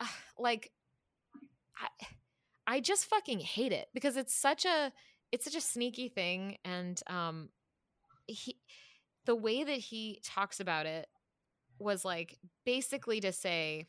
uh, 0.00 0.06
like 0.38 0.72
I, 1.78 2.06
I 2.66 2.80
just 2.80 3.06
fucking 3.06 3.40
hate 3.40 3.72
it 3.72 3.88
because 3.94 4.16
it's 4.16 4.34
such 4.34 4.64
a 4.64 4.92
it's 5.32 5.44
such 5.44 5.54
a 5.54 5.60
sneaky 5.60 6.08
thing 6.08 6.56
and 6.64 7.00
um 7.06 7.48
he 8.26 8.56
the 9.26 9.34
way 9.34 9.64
that 9.64 9.78
he 9.78 10.20
talks 10.24 10.60
about 10.60 10.86
it 10.86 11.06
was 11.78 12.04
like 12.04 12.38
basically 12.64 13.20
to 13.20 13.32
say 13.32 13.86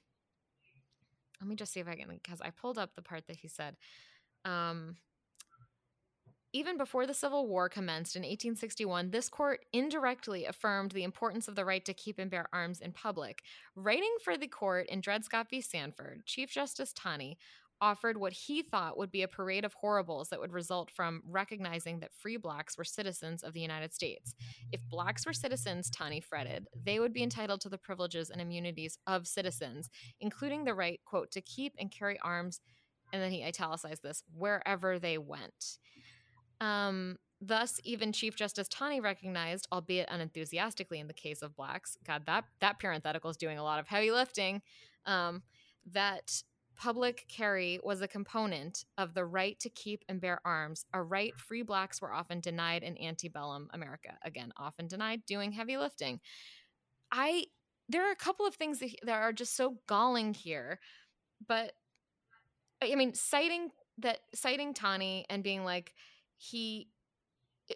let 1.39 1.47
me 1.47 1.55
just 1.55 1.73
see 1.73 1.79
if 1.79 1.87
I 1.87 1.95
can 1.95 2.07
because 2.07 2.41
I 2.41 2.51
pulled 2.51 2.77
up 2.77 2.95
the 2.95 3.01
part 3.01 3.27
that 3.27 3.37
he 3.37 3.47
said 3.47 3.75
um 4.45 4.95
even 6.53 6.77
before 6.77 7.07
the 7.07 7.13
Civil 7.13 7.47
War 7.47 7.69
commenced 7.69 8.15
in 8.15 8.21
1861, 8.21 9.11
this 9.11 9.29
court 9.29 9.65
indirectly 9.71 10.45
affirmed 10.45 10.91
the 10.91 11.03
importance 11.03 11.47
of 11.47 11.55
the 11.55 11.65
right 11.65 11.83
to 11.85 11.93
keep 11.93 12.19
and 12.19 12.29
bear 12.29 12.47
arms 12.51 12.81
in 12.81 12.91
public. 12.91 13.41
Writing 13.75 14.15
for 14.23 14.37
the 14.37 14.47
court 14.47 14.87
in 14.89 15.01
Dred 15.01 15.23
Scott 15.23 15.47
v. 15.49 15.61
Sandford, 15.61 16.25
Chief 16.25 16.51
Justice 16.51 16.93
Taney 16.93 17.37
offered 17.81 18.15
what 18.15 18.33
he 18.33 18.61
thought 18.61 18.97
would 18.97 19.11
be 19.11 19.23
a 19.23 19.27
parade 19.27 19.65
of 19.65 19.73
horribles 19.73 20.29
that 20.29 20.39
would 20.39 20.53
result 20.53 20.91
from 20.91 21.23
recognizing 21.27 21.99
that 21.99 22.13
free 22.13 22.37
blacks 22.37 22.77
were 22.77 22.83
citizens 22.83 23.41
of 23.41 23.53
the 23.53 23.59
United 23.59 23.91
States. 23.91 24.35
If 24.71 24.87
blacks 24.87 25.25
were 25.25 25.33
citizens, 25.33 25.89
Taney 25.89 26.21
fretted, 26.21 26.67
they 26.85 26.99
would 26.99 27.11
be 27.11 27.23
entitled 27.23 27.61
to 27.61 27.69
the 27.69 27.79
privileges 27.79 28.29
and 28.29 28.39
immunities 28.39 28.99
of 29.07 29.27
citizens, 29.27 29.89
including 30.19 30.63
the 30.63 30.75
right, 30.75 30.99
quote, 31.05 31.31
to 31.31 31.41
keep 31.41 31.73
and 31.79 31.91
carry 31.91 32.19
arms, 32.23 32.61
and 33.11 33.21
then 33.21 33.31
he 33.31 33.43
italicized 33.43 34.03
this, 34.03 34.23
wherever 34.31 34.99
they 34.99 35.17
went. 35.17 35.79
Um, 36.61 37.17
thus, 37.41 37.81
even 37.83 38.13
Chief 38.13 38.35
Justice 38.35 38.69
Taney 38.69 39.01
recognized, 39.01 39.67
albeit 39.71 40.07
unenthusiastically 40.09 40.99
in 40.99 41.07
the 41.07 41.13
case 41.13 41.41
of 41.41 41.55
blacks, 41.55 41.97
God, 42.05 42.23
that 42.27 42.45
that 42.61 42.79
parenthetical 42.79 43.29
is 43.29 43.37
doing 43.37 43.57
a 43.57 43.63
lot 43.63 43.79
of 43.79 43.87
heavy 43.87 44.11
lifting. 44.11 44.61
Um, 45.05 45.43
that 45.91 46.43
public 46.77 47.25
carry 47.27 47.79
was 47.83 48.01
a 48.01 48.07
component 48.07 48.85
of 48.97 49.13
the 49.13 49.25
right 49.25 49.59
to 49.59 49.69
keep 49.69 50.03
and 50.07 50.21
bear 50.21 50.39
arms, 50.45 50.85
a 50.93 51.01
right 51.01 51.37
free 51.37 51.63
blacks 51.63 52.01
were 52.01 52.13
often 52.13 52.39
denied 52.39 52.83
in 52.83 53.01
antebellum 53.01 53.67
America. 53.73 54.17
Again, 54.23 54.53
often 54.57 54.87
denied, 54.87 55.25
doing 55.25 55.51
heavy 55.51 55.77
lifting. 55.77 56.19
I 57.11 57.45
there 57.89 58.07
are 58.07 58.11
a 58.11 58.15
couple 58.15 58.45
of 58.45 58.55
things 58.55 58.79
that, 58.79 58.91
that 59.03 59.21
are 59.21 59.33
just 59.33 59.55
so 59.57 59.77
galling 59.87 60.33
here, 60.33 60.79
but 61.45 61.73
I 62.81 62.95
mean, 62.95 63.13
citing 63.13 63.69
that 63.97 64.19
citing 64.33 64.73
Taney 64.73 65.25
and 65.29 65.43
being 65.43 65.63
like, 65.63 65.93
he 66.41 66.87
eh, 67.69 67.75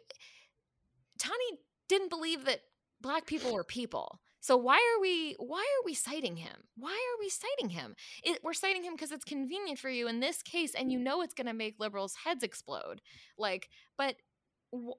Taney 1.19 1.59
didn't 1.87 2.09
believe 2.09 2.45
that 2.45 2.61
black 2.99 3.25
people 3.25 3.53
were 3.53 3.63
people. 3.63 4.19
So 4.41 4.57
why 4.57 4.75
are 4.75 5.01
we 5.01 5.35
why 5.39 5.59
are 5.59 5.85
we 5.85 5.93
citing 5.93 6.35
him? 6.37 6.55
Why 6.75 6.91
are 6.91 7.19
we 7.19 7.29
citing 7.29 7.69
him? 7.69 7.95
It, 8.23 8.39
we're 8.43 8.53
citing 8.53 8.83
him 8.83 8.93
because 8.93 9.11
it's 9.11 9.25
convenient 9.25 9.79
for 9.79 9.89
you 9.89 10.07
in 10.07 10.19
this 10.19 10.41
case, 10.41 10.73
and 10.75 10.91
you 10.91 10.99
know 10.99 11.21
it's 11.21 11.33
going 11.33 11.47
to 11.47 11.53
make 11.53 11.79
liberals' 11.79 12.15
heads 12.23 12.43
explode. 12.43 13.01
Like, 13.37 13.69
but 13.97 14.15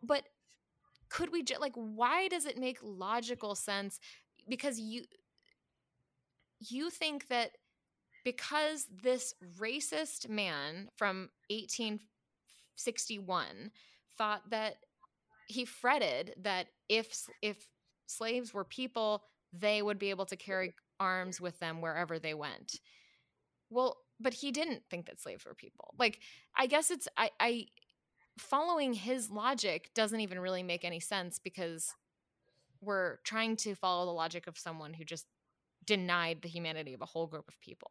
but 0.02 0.24
could 1.08 1.30
we 1.32 1.42
just 1.42 1.60
like 1.60 1.74
why 1.74 2.28
does 2.28 2.44
it 2.44 2.58
make 2.58 2.78
logical 2.82 3.54
sense? 3.54 4.00
Because 4.48 4.80
you 4.80 5.04
you 6.60 6.90
think 6.90 7.28
that 7.28 7.52
because 8.24 8.86
this 9.02 9.34
racist 9.60 10.28
man 10.28 10.88
from 10.96 11.30
18 11.50 12.00
61 12.76 13.70
thought 14.16 14.48
that 14.50 14.76
he 15.48 15.64
fretted 15.64 16.34
that 16.42 16.68
if 16.88 17.28
if 17.42 17.68
slaves 18.06 18.54
were 18.54 18.64
people 18.64 19.22
they 19.52 19.82
would 19.82 19.98
be 19.98 20.10
able 20.10 20.26
to 20.26 20.36
carry 20.36 20.74
arms 20.98 21.40
with 21.40 21.58
them 21.58 21.80
wherever 21.80 22.18
they 22.18 22.34
went. 22.34 22.80
Well 23.70 23.98
but 24.18 24.32
he 24.32 24.50
didn't 24.50 24.82
think 24.88 25.06
that 25.06 25.20
slaves 25.20 25.44
were 25.44 25.54
people. 25.54 25.94
Like 25.98 26.20
i 26.56 26.66
guess 26.66 26.90
it's 26.90 27.08
i 27.16 27.30
i 27.40 27.66
following 28.38 28.92
his 28.92 29.30
logic 29.30 29.90
doesn't 29.94 30.20
even 30.20 30.38
really 30.38 30.62
make 30.62 30.84
any 30.84 31.00
sense 31.00 31.38
because 31.38 31.94
we're 32.80 33.16
trying 33.24 33.56
to 33.56 33.74
follow 33.74 34.04
the 34.04 34.12
logic 34.12 34.46
of 34.46 34.58
someone 34.58 34.92
who 34.92 35.04
just 35.04 35.26
denied 35.86 36.42
the 36.42 36.48
humanity 36.48 36.92
of 36.92 37.00
a 37.00 37.06
whole 37.06 37.26
group 37.26 37.48
of 37.48 37.58
people. 37.60 37.90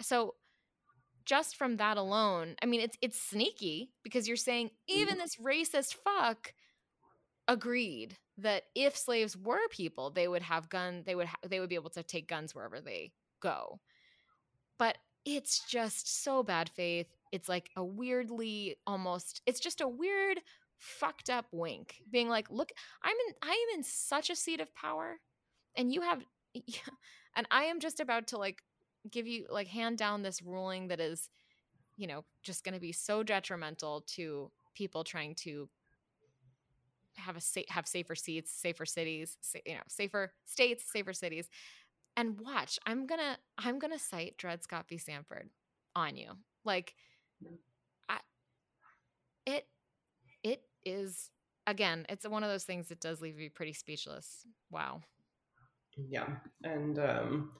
So 0.00 0.34
just 1.28 1.56
from 1.56 1.76
that 1.76 1.98
alone, 1.98 2.56
I 2.62 2.66
mean, 2.66 2.80
it's 2.80 2.96
it's 3.02 3.20
sneaky 3.20 3.90
because 4.02 4.26
you're 4.26 4.36
saying 4.36 4.70
even 4.88 5.16
mm-hmm. 5.16 5.20
this 5.20 5.36
racist 5.36 5.94
fuck 5.94 6.54
agreed 7.46 8.16
that 8.38 8.64
if 8.74 8.96
slaves 8.96 9.36
were 9.36 9.68
people, 9.70 10.10
they 10.10 10.26
would 10.26 10.42
have 10.42 10.70
gun, 10.70 11.02
they 11.04 11.14
would 11.14 11.26
ha- 11.26 11.36
they 11.46 11.60
would 11.60 11.68
be 11.68 11.74
able 11.74 11.90
to 11.90 12.02
take 12.02 12.28
guns 12.28 12.54
wherever 12.54 12.80
they 12.80 13.12
go. 13.40 13.78
But 14.78 14.96
it's 15.26 15.64
just 15.68 16.22
so 16.22 16.42
bad 16.42 16.70
faith. 16.70 17.08
It's 17.30 17.48
like 17.48 17.68
a 17.76 17.84
weirdly 17.84 18.76
almost. 18.86 19.42
It's 19.44 19.60
just 19.60 19.82
a 19.82 19.88
weird 19.88 20.40
fucked 20.78 21.28
up 21.28 21.46
wink, 21.52 21.96
being 22.10 22.30
like, 22.30 22.50
"Look, 22.50 22.72
I'm 23.02 23.16
in. 23.28 23.34
I 23.42 23.52
am 23.52 23.78
in 23.78 23.84
such 23.84 24.30
a 24.30 24.36
seat 24.36 24.60
of 24.60 24.74
power, 24.74 25.16
and 25.76 25.92
you 25.92 26.00
have." 26.00 26.24
And 27.36 27.46
I 27.52 27.64
am 27.64 27.78
just 27.78 28.00
about 28.00 28.26
to 28.28 28.36
like 28.36 28.64
give 29.10 29.26
you 29.26 29.46
like 29.50 29.68
hand 29.68 29.98
down 29.98 30.22
this 30.22 30.42
ruling 30.42 30.88
that 30.88 31.00
is 31.00 31.28
you 31.96 32.06
know 32.06 32.24
just 32.42 32.64
going 32.64 32.74
to 32.74 32.80
be 32.80 32.92
so 32.92 33.22
detrimental 33.22 34.02
to 34.06 34.50
people 34.74 35.04
trying 35.04 35.34
to 35.34 35.68
have 37.16 37.36
a 37.36 37.40
sa- 37.40 37.60
have 37.68 37.86
safer 37.86 38.14
seats 38.14 38.50
safer 38.52 38.86
cities 38.86 39.36
sa- 39.40 39.58
you 39.66 39.74
know 39.74 39.82
safer 39.88 40.32
states 40.44 40.84
safer 40.90 41.12
cities. 41.12 41.48
And 42.16 42.40
watch 42.40 42.78
i'm 42.86 43.06
gonna 43.06 43.38
i'm 43.58 43.78
gonna 43.78 43.98
cite 43.98 44.36
dred 44.38 44.62
scott 44.62 44.86
v. 44.88 44.98
Sandford 44.98 45.50
on 45.94 46.16
you. 46.16 46.32
Like 46.64 46.94
I, 48.08 48.18
it 49.46 49.66
it 50.42 50.62
is 50.84 51.30
again 51.66 52.06
it's 52.08 52.26
one 52.28 52.42
of 52.42 52.50
those 52.50 52.64
things 52.64 52.88
that 52.88 53.00
does 53.00 53.20
leave 53.20 53.38
you 53.38 53.50
pretty 53.50 53.72
speechless. 53.72 54.46
Wow. 54.70 55.00
Yeah 56.08 56.28
and 56.64 56.98
um 56.98 57.50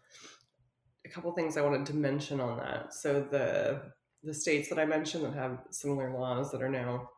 a 1.05 1.09
couple 1.09 1.33
things 1.33 1.57
I 1.57 1.63
wanted 1.63 1.87
to 1.87 1.97
mention 1.97 2.41
on 2.41 2.59
that. 2.59 2.95
So 2.95 3.21
the 3.21 3.83
the 4.25 4.35
states 4.35 4.69
that 4.69 4.79
I 4.79 4.85
mentioned 4.85 5.25
that 5.25 5.35
have 5.35 5.63
similar 5.71 6.13
laws 6.19 6.51
that 6.51 6.63
are 6.63 6.69
now, 6.69 7.09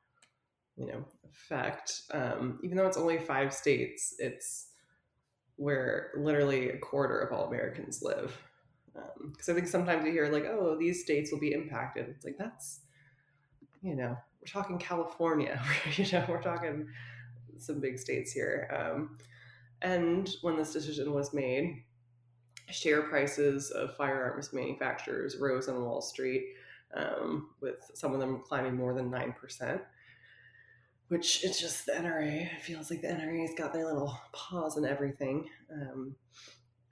you 0.76 0.87
know, 0.87 1.05
effect. 1.24 2.03
Um, 2.12 2.59
even 2.62 2.76
though 2.76 2.87
it's 2.87 2.99
only 2.99 3.18
five 3.18 3.55
states, 3.55 4.14
it's 4.18 4.68
where 5.57 6.11
literally 6.16 6.70
a 6.70 6.78
quarter 6.78 7.20
of 7.20 7.33
all 7.33 7.47
Americans 7.47 8.03
live. 8.03 8.37
Because 8.93 9.49
um, 9.49 9.53
I 9.53 9.55
think 9.55 9.68
sometimes 9.68 10.05
you 10.05 10.12
hear 10.12 10.31
like, 10.31 10.45
oh, 10.45 10.76
these 10.78 11.03
states 11.03 11.33
will 11.33 11.41
be 11.41 11.53
impacted. 11.53 12.09
It's 12.09 12.24
like 12.24 12.37
that's, 12.39 12.81
you 13.83 13.95
know, 13.95 14.16
we're 14.41 14.47
talking 14.47 14.78
California. 14.78 15.62
you 15.97 16.05
know, 16.12 16.24
we're 16.28 16.43
talking 16.43 16.87
some 17.59 17.81
big 17.81 17.99
states 17.99 18.33
here. 18.33 18.68
Um, 18.74 19.18
and 19.83 20.28
when 20.43 20.57
this 20.57 20.72
decision 20.72 21.12
was 21.12 21.33
made, 21.33 21.85
share 22.73 23.03
prices 23.03 23.71
of 23.71 23.97
firearms 23.97 24.53
manufacturers 24.53 25.37
rose 25.39 25.68
on 25.68 25.85
Wall 25.85 26.01
Street, 26.03 26.45
um, 26.95 27.51
with 27.61 27.91
some 27.95 28.12
of 28.14 28.21
them 28.21 28.43
climbing 28.47 28.77
more 28.77 28.95
than 28.95 29.11
9%. 29.11 29.81
which 31.09 31.45
it's 31.45 31.61
just 31.61 31.87
the 31.87 31.93
NRA. 31.93 32.53
It 32.55 32.62
feels 32.62 32.91
like 32.91 33.01
the 33.03 33.09
NRA's 33.09 33.55
got 33.57 33.73
their 33.73 33.87
little 33.87 34.16
paws 34.33 34.77
in 34.77 34.85
everything. 34.85 35.49
Um, 35.73 36.14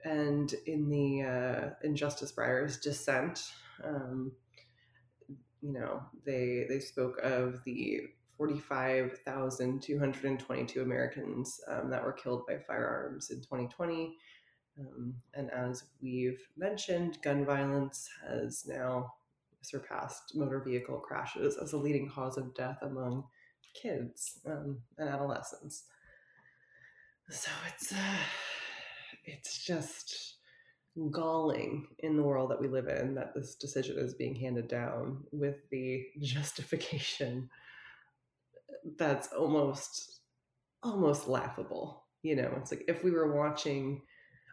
and 0.03 0.53
in 0.65 0.89
the 0.89 1.21
uh, 1.23 1.69
in 1.83 1.95
Justice 1.95 2.31
Breyer's 2.33 2.77
dissent, 2.77 3.41
um, 3.83 4.31
you 5.61 5.73
know, 5.73 6.01
they 6.25 6.65
they 6.67 6.79
spoke 6.79 7.19
of 7.23 7.63
the 7.65 8.01
45,222 8.37 10.81
Americans 10.81 11.59
um, 11.67 11.89
that 11.89 12.03
were 12.03 12.13
killed 12.13 12.45
by 12.47 12.57
firearms 12.57 13.29
in 13.31 13.41
2020. 13.41 14.15
Um, 14.79 15.15
and 15.33 15.51
as 15.51 15.83
we've 16.01 16.41
mentioned, 16.57 17.17
gun 17.21 17.45
violence 17.45 18.09
has 18.27 18.65
now 18.67 19.13
surpassed 19.61 20.35
motor 20.35 20.59
vehicle 20.59 20.99
crashes 20.99 21.57
as 21.57 21.73
a 21.73 21.77
leading 21.77 22.09
cause 22.09 22.37
of 22.37 22.55
death 22.55 22.77
among 22.81 23.25
kids 23.73 24.39
um, 24.45 24.79
and 24.97 25.09
adolescents. 25.09 25.83
So 27.29 27.51
it's 27.67 27.91
uh, 27.91 28.17
it's 29.25 29.63
just 29.63 30.35
galling 31.11 31.87
in 31.99 32.17
the 32.17 32.23
world 32.23 32.51
that 32.51 32.59
we 32.59 32.67
live 32.67 32.87
in 32.87 33.15
that 33.15 33.33
this 33.33 33.55
decision 33.55 33.97
is 33.97 34.15
being 34.15 34.35
handed 34.35 34.67
down 34.67 35.23
with 35.31 35.57
the 35.69 36.05
justification 36.19 37.49
that's 38.97 39.31
almost 39.33 40.21
almost 40.81 41.27
laughable. 41.27 42.05
You 42.23 42.35
know, 42.35 42.53
it's 42.57 42.71
like 42.71 42.85
if 42.87 43.03
we 43.03 43.11
were 43.11 43.35
watching 43.37 44.01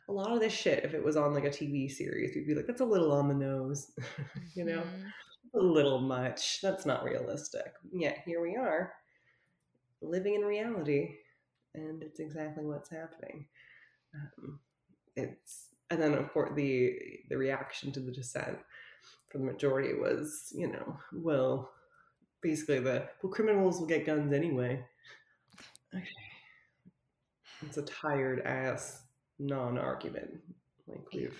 a 0.08 0.12
lot 0.12 0.32
of 0.32 0.40
this 0.40 0.52
shit, 0.52 0.84
if 0.84 0.94
it 0.94 1.04
was 1.04 1.16
on 1.16 1.34
like 1.34 1.44
a 1.44 1.50
TV 1.50 1.90
series, 1.90 2.34
we'd 2.34 2.46
be 2.46 2.54
like, 2.54 2.66
that's 2.66 2.80
a 2.80 2.84
little 2.84 3.12
on 3.12 3.28
the 3.28 3.34
nose, 3.34 3.92
you 4.54 4.64
know, 4.64 4.78
mm-hmm. 4.78 5.58
a 5.58 5.62
little 5.62 6.00
much. 6.00 6.60
That's 6.60 6.86
not 6.86 7.04
realistic. 7.04 7.72
Yet 7.92 8.22
here 8.24 8.40
we 8.40 8.56
are 8.56 8.92
living 10.02 10.34
in 10.34 10.42
reality, 10.42 11.14
and 11.74 12.02
it's 12.02 12.20
exactly 12.20 12.64
what's 12.64 12.90
happening. 12.90 13.46
Um, 14.14 14.60
it's 15.16 15.68
and 15.90 16.00
then 16.00 16.14
of 16.14 16.32
course 16.32 16.52
the 16.54 16.98
the 17.28 17.36
reaction 17.36 17.92
to 17.92 18.00
the 18.00 18.12
dissent 18.12 18.58
from 19.28 19.46
the 19.46 19.52
majority 19.52 19.94
was, 19.94 20.52
you 20.54 20.68
know, 20.68 20.98
well, 21.12 21.70
basically 22.42 22.80
the 22.80 23.08
well 23.22 23.32
criminals 23.32 23.80
will 23.80 23.86
get 23.86 24.06
guns 24.06 24.32
anyway. 24.32 24.84
Okay. 25.94 26.06
It's 27.62 27.78
a 27.78 27.82
tired 27.82 28.42
ass 28.44 29.02
non-argument. 29.38 30.40
Like 30.86 31.12
we've 31.12 31.36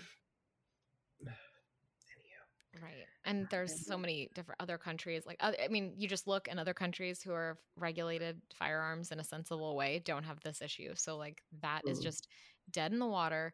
Right. 2.83 3.07
And 3.25 3.47
there's 3.51 3.87
so 3.87 3.97
many 3.97 4.29
different 4.35 4.61
other 4.61 4.79
countries. 4.79 5.25
Like, 5.27 5.39
I 5.41 5.69
mean, 5.69 5.95
you 5.97 6.09
just 6.09 6.27
look 6.27 6.49
in 6.49 6.59
other 6.59 6.75
countries 6.75 7.23
who 7.23 7.33
are 7.33 7.59
regulated 7.77 8.41
firearms 8.55 9.11
in 9.11 9.21
a 9.21 9.25
sensible 9.25 9.77
way, 9.77 10.01
don't 10.05 10.25
have 10.25 10.41
this 10.41 10.63
issue. 10.63 10.93
So, 10.95 11.17
like, 11.17 11.43
that 11.63 11.83
mm. 11.87 11.91
is 11.91 12.01
just 12.01 12.29
dead 12.71 12.93
in 12.93 12.99
the 12.99 13.07
water. 13.07 13.53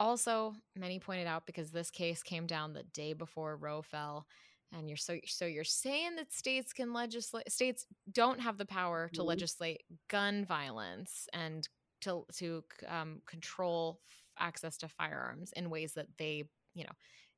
Also, 0.00 0.54
many 0.76 0.98
pointed 0.98 1.26
out 1.26 1.46
because 1.46 1.70
this 1.70 1.90
case 1.90 2.22
came 2.22 2.46
down 2.46 2.72
the 2.72 2.84
day 2.94 3.14
before 3.14 3.56
Roe 3.56 3.82
fell, 3.82 4.26
and 4.72 4.88
you're 4.88 4.96
so 4.96 5.18
so 5.26 5.44
you're 5.44 5.64
saying 5.64 6.14
that 6.16 6.32
states 6.32 6.72
can 6.72 6.92
legislate 6.92 7.50
states 7.50 7.84
don't 8.12 8.40
have 8.40 8.58
the 8.58 8.66
power 8.66 9.10
to 9.14 9.22
mm. 9.22 9.26
legislate 9.26 9.82
gun 10.08 10.44
violence 10.44 11.26
and 11.32 11.68
to 12.00 12.24
to 12.36 12.64
um, 12.86 13.20
control 13.26 14.00
access 14.38 14.76
to 14.78 14.88
firearms 14.88 15.52
in 15.56 15.70
ways 15.70 15.94
that 15.94 16.06
they 16.18 16.44
you 16.74 16.84
know 16.84 16.92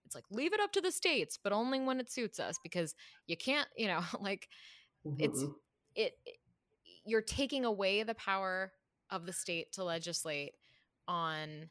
it's 0.04 0.14
like 0.14 0.24
leave 0.30 0.52
it 0.52 0.60
up 0.60 0.72
to 0.72 0.80
the 0.80 0.92
states 0.92 1.38
but 1.42 1.52
only 1.52 1.80
when 1.80 2.00
it 2.00 2.10
suits 2.10 2.38
us 2.40 2.58
because 2.62 2.94
you 3.26 3.36
can't 3.36 3.68
you 3.76 3.86
know 3.86 4.00
like 4.20 4.48
mm-hmm. 5.06 5.22
it's 5.22 5.42
it, 5.94 6.12
it 6.26 6.36
you're 7.04 7.22
taking 7.22 7.64
away 7.64 8.02
the 8.02 8.14
power 8.14 8.72
of 9.10 9.26
the 9.26 9.32
state 9.32 9.72
to 9.72 9.84
legislate 9.84 10.52
on 11.08 11.70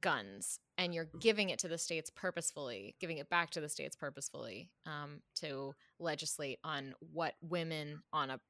guns 0.00 0.58
and 0.76 0.94
you're 0.94 1.06
mm. 1.06 1.20
giving 1.20 1.48
it 1.48 1.58
to 1.58 1.68
the 1.68 1.78
states 1.78 2.10
purposefully 2.14 2.94
giving 3.00 3.18
it 3.18 3.30
back 3.30 3.50
to 3.50 3.60
the 3.60 3.68
states 3.68 3.96
purposefully 3.96 4.70
um, 4.84 5.22
to 5.34 5.74
legislate 5.98 6.58
on 6.62 6.94
what 7.12 7.34
women 7.40 8.02
on 8.12 8.30
a 8.30 8.40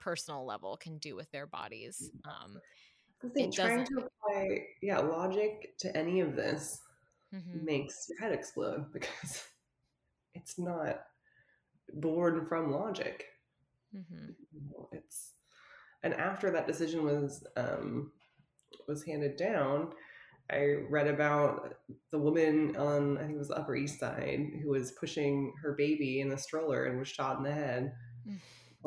personal 0.00 0.46
level 0.46 0.76
can 0.76 0.98
do 0.98 1.16
with 1.16 1.30
their 1.30 1.46
bodies. 1.46 2.10
Um, 2.24 2.58
it 3.34 3.52
trying 3.52 3.84
to 3.84 3.94
apply, 3.96 4.66
yeah, 4.82 4.98
logic 4.98 5.76
to 5.78 5.96
any 5.96 6.20
of 6.20 6.36
this 6.36 6.80
mm-hmm. 7.34 7.64
makes 7.64 8.06
your 8.08 8.20
head 8.20 8.32
explode 8.32 8.86
because 8.92 9.44
it's 10.34 10.58
not 10.58 11.00
born 11.94 12.46
from 12.46 12.72
logic. 12.72 13.26
Mm-hmm. 13.94 14.32
It's 14.92 15.32
and 16.02 16.14
after 16.14 16.50
that 16.50 16.66
decision 16.66 17.04
was 17.04 17.44
um, 17.56 18.12
was 18.86 19.04
handed 19.04 19.36
down, 19.36 19.90
I 20.50 20.76
read 20.88 21.08
about 21.08 21.74
the 22.12 22.18
woman 22.18 22.76
on 22.76 23.18
I 23.18 23.22
think 23.22 23.34
it 23.34 23.38
was 23.38 23.48
the 23.48 23.58
Upper 23.58 23.74
East 23.74 23.98
Side 23.98 24.46
who 24.62 24.70
was 24.70 24.92
pushing 24.92 25.54
her 25.62 25.74
baby 25.76 26.20
in 26.20 26.28
the 26.28 26.38
stroller 26.38 26.84
and 26.84 26.98
was 26.98 27.08
shot 27.08 27.38
in 27.38 27.42
the 27.42 27.52
head. 27.52 27.92
Mm 28.28 28.38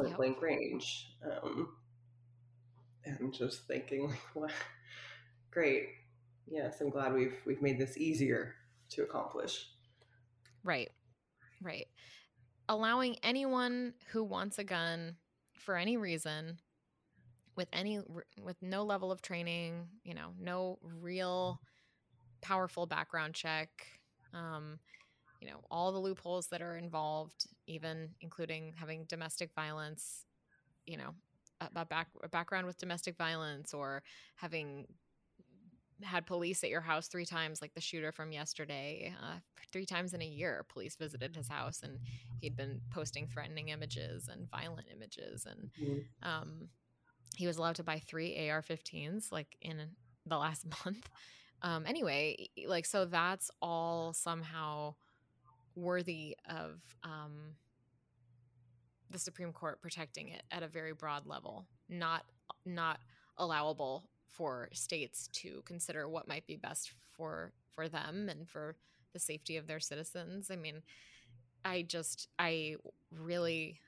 point 0.01 0.09
yep. 0.09 0.17
blank 0.17 0.41
range. 0.41 1.13
Um, 1.23 1.69
and 3.05 3.33
just 3.33 3.67
thinking 3.67 4.07
like, 4.09 4.35
what? 4.35 4.51
Great. 5.51 5.89
Yes, 6.47 6.81
I'm 6.81 6.89
glad 6.89 7.13
we've 7.13 7.37
we've 7.45 7.61
made 7.61 7.79
this 7.79 7.97
easier 7.97 8.55
to 8.89 9.03
accomplish. 9.03 9.67
Right. 10.63 10.89
Right. 11.61 11.87
Allowing 12.67 13.17
anyone 13.23 13.93
who 14.11 14.23
wants 14.23 14.57
a 14.57 14.63
gun 14.63 15.17
for 15.55 15.75
any 15.75 15.97
reason 15.97 16.57
with 17.55 17.67
any 17.73 17.99
with 18.41 18.61
no 18.61 18.83
level 18.83 19.11
of 19.11 19.21
training, 19.21 19.87
you 20.03 20.13
know, 20.13 20.33
no 20.39 20.79
real 20.81 21.59
powerful 22.41 22.85
background 22.85 23.33
check, 23.33 23.69
um, 24.33 24.79
you 25.41 25.49
know 25.49 25.57
all 25.69 25.91
the 25.91 25.99
loopholes 25.99 26.47
that 26.47 26.61
are 26.61 26.77
involved 26.77 27.47
even 27.67 28.09
including 28.21 28.73
having 28.77 29.03
domestic 29.05 29.51
violence 29.53 30.25
you 30.85 30.95
know 30.95 31.13
a, 31.75 31.85
back, 31.85 32.07
a 32.23 32.29
background 32.29 32.65
with 32.65 32.77
domestic 32.77 33.17
violence 33.17 33.73
or 33.73 34.01
having 34.35 34.87
had 36.03 36.25
police 36.25 36.63
at 36.63 36.69
your 36.69 36.81
house 36.81 37.07
three 37.07 37.25
times 37.25 37.61
like 37.61 37.73
the 37.73 37.81
shooter 37.81 38.11
from 38.11 38.31
yesterday 38.31 39.13
uh, 39.21 39.35
three 39.71 39.85
times 39.85 40.13
in 40.13 40.21
a 40.21 40.25
year 40.25 40.65
police 40.69 40.95
visited 40.95 41.35
his 41.35 41.47
house 41.47 41.81
and 41.83 41.99
he'd 42.39 42.55
been 42.55 42.79
posting 42.91 43.27
threatening 43.27 43.69
images 43.69 44.27
and 44.27 44.49
violent 44.49 44.87
images 44.93 45.45
and 45.45 45.69
mm-hmm. 45.79 46.27
um, 46.27 46.69
he 47.35 47.47
was 47.47 47.57
allowed 47.57 47.75
to 47.75 47.83
buy 47.83 47.99
three 47.99 48.49
ar-15s 48.49 49.31
like 49.31 49.57
in 49.61 49.79
the 50.25 50.37
last 50.37 50.65
month 50.85 51.09
um, 51.61 51.85
anyway 51.85 52.49
like 52.67 52.85
so 52.85 53.05
that's 53.05 53.51
all 53.61 54.13
somehow 54.13 54.93
worthy 55.75 56.37
of 56.49 56.81
um, 57.03 57.55
the 59.09 59.19
Supreme 59.19 59.53
Court 59.53 59.81
protecting 59.81 60.29
it 60.29 60.43
at 60.51 60.63
a 60.63 60.67
very 60.67 60.93
broad 60.93 61.25
level, 61.25 61.67
not 61.89 62.25
not 62.65 62.99
allowable 63.37 64.09
for 64.29 64.69
states 64.73 65.29
to 65.33 65.61
consider 65.65 66.07
what 66.07 66.27
might 66.27 66.45
be 66.47 66.55
best 66.55 66.91
for 67.15 67.51
for 67.71 67.87
them 67.87 68.29
and 68.29 68.47
for 68.47 68.75
the 69.13 69.19
safety 69.19 69.57
of 69.57 69.67
their 69.67 69.79
citizens. 69.79 70.49
I 70.51 70.55
mean, 70.55 70.81
I 71.65 71.83
just 71.83 72.27
I 72.39 72.75
really 73.11 73.79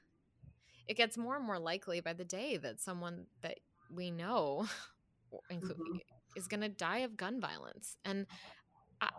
it 0.87 0.97
gets 0.97 1.17
more 1.17 1.35
and 1.35 1.45
more 1.45 1.59
likely 1.59 2.01
by 2.01 2.13
the 2.13 2.25
day 2.25 2.57
that 2.57 2.81
someone 2.81 3.25
that 3.41 3.59
we 3.93 4.11
know 4.11 4.67
mm-hmm. 5.51 5.97
is 6.35 6.47
going 6.47 6.61
to 6.61 6.69
die 6.69 6.99
of 6.99 7.17
gun 7.17 7.39
violence. 7.39 7.95
And 8.03 8.25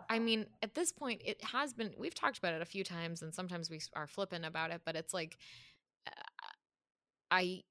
I, 0.09 0.19
mean, 0.19 0.45
at 0.61 0.73
this 0.73 0.91
point, 0.91 1.21
it 1.25 1.43
has 1.43 1.73
been, 1.73 1.93
we've 1.97 2.15
talked 2.15 2.37
about 2.37 2.53
it 2.53 2.61
a 2.61 2.65
few 2.65 2.83
times 2.83 3.21
and 3.21 3.33
sometimes 3.33 3.69
we 3.69 3.79
are 3.95 4.07
flippant 4.07 4.45
about 4.45 4.71
it, 4.71 4.81
but 4.85 4.95
it's 4.95 5.13
like, 5.13 5.37
uh, 6.07 6.11
I, 7.31 7.63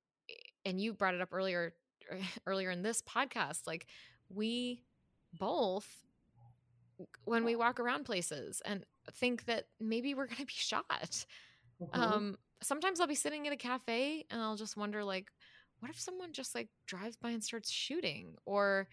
and 0.64 0.80
you 0.80 0.92
brought 0.92 1.14
it 1.14 1.20
up 1.20 1.32
earlier, 1.32 1.74
earlier 2.46 2.70
in 2.70 2.82
this 2.82 3.02
podcast, 3.02 3.66
like 3.66 3.86
we 4.28 4.82
both, 5.38 5.88
when 7.24 7.44
we 7.44 7.56
walk 7.56 7.80
around 7.80 8.04
places 8.04 8.62
and 8.64 8.84
think 9.12 9.44
that 9.46 9.66
maybe 9.80 10.14
we're 10.14 10.26
going 10.26 10.38
to 10.38 10.46
be 10.46 10.52
shot. 10.54 10.84
Mm-hmm. 11.80 12.00
Um, 12.00 12.38
sometimes 12.62 13.00
I'll 13.00 13.06
be 13.06 13.14
sitting 13.14 13.46
at 13.46 13.52
a 13.52 13.56
cafe 13.56 14.24
and 14.30 14.40
I'll 14.40 14.56
just 14.56 14.76
wonder, 14.76 15.04
like, 15.04 15.28
what 15.80 15.90
if 15.90 16.00
someone 16.00 16.32
just 16.32 16.54
like 16.54 16.68
drives 16.86 17.16
by 17.16 17.30
and 17.30 17.42
starts 17.42 17.70
shooting? 17.70 18.36
Or, 18.46 18.88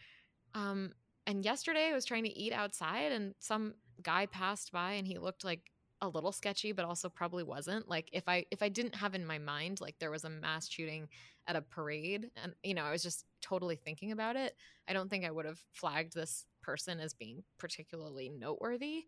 um, 0.54 0.94
and 1.28 1.46
yesterday 1.46 1.90
I 1.90 1.94
was 1.94 2.06
trying 2.06 2.24
to 2.24 2.38
eat 2.38 2.54
outside 2.54 3.12
and 3.12 3.34
some 3.40 3.76
guy 4.02 4.26
passed 4.26 4.72
by 4.72 4.94
and 4.94 5.08
he 5.08 5.18
looked 5.18 5.44
like 5.44 5.72
a 6.02 6.10
little 6.10 6.32
sketchy 6.32 6.72
but 6.72 6.84
also 6.84 7.08
probably 7.08 7.44
wasn't 7.44 7.88
like 7.88 8.10
if 8.12 8.28
i 8.28 8.44
if 8.50 8.64
i 8.64 8.70
didn't 8.70 8.96
have 8.96 9.14
in 9.14 9.26
my 9.26 9.38
mind 9.38 9.80
like 9.80 9.96
there 10.00 10.10
was 10.10 10.24
a 10.24 10.30
mass 10.30 10.68
shooting 10.68 11.08
at 11.48 11.56
a 11.56 11.62
parade 11.62 12.32
and 12.42 12.54
you 12.64 12.74
know 12.74 12.84
i 12.84 12.92
was 12.92 13.04
just 13.04 13.26
totally 13.42 13.76
thinking 13.76 14.12
about 14.12 14.36
it 14.36 14.56
i 14.88 14.94
don't 14.94 15.10
think 15.10 15.24
i 15.24 15.32
would 15.32 15.46
have 15.46 15.60
flagged 15.74 16.14
this 16.14 16.46
person 16.64 17.00
as 17.00 17.14
being 17.14 17.44
particularly 17.60 18.30
noteworthy 18.30 19.06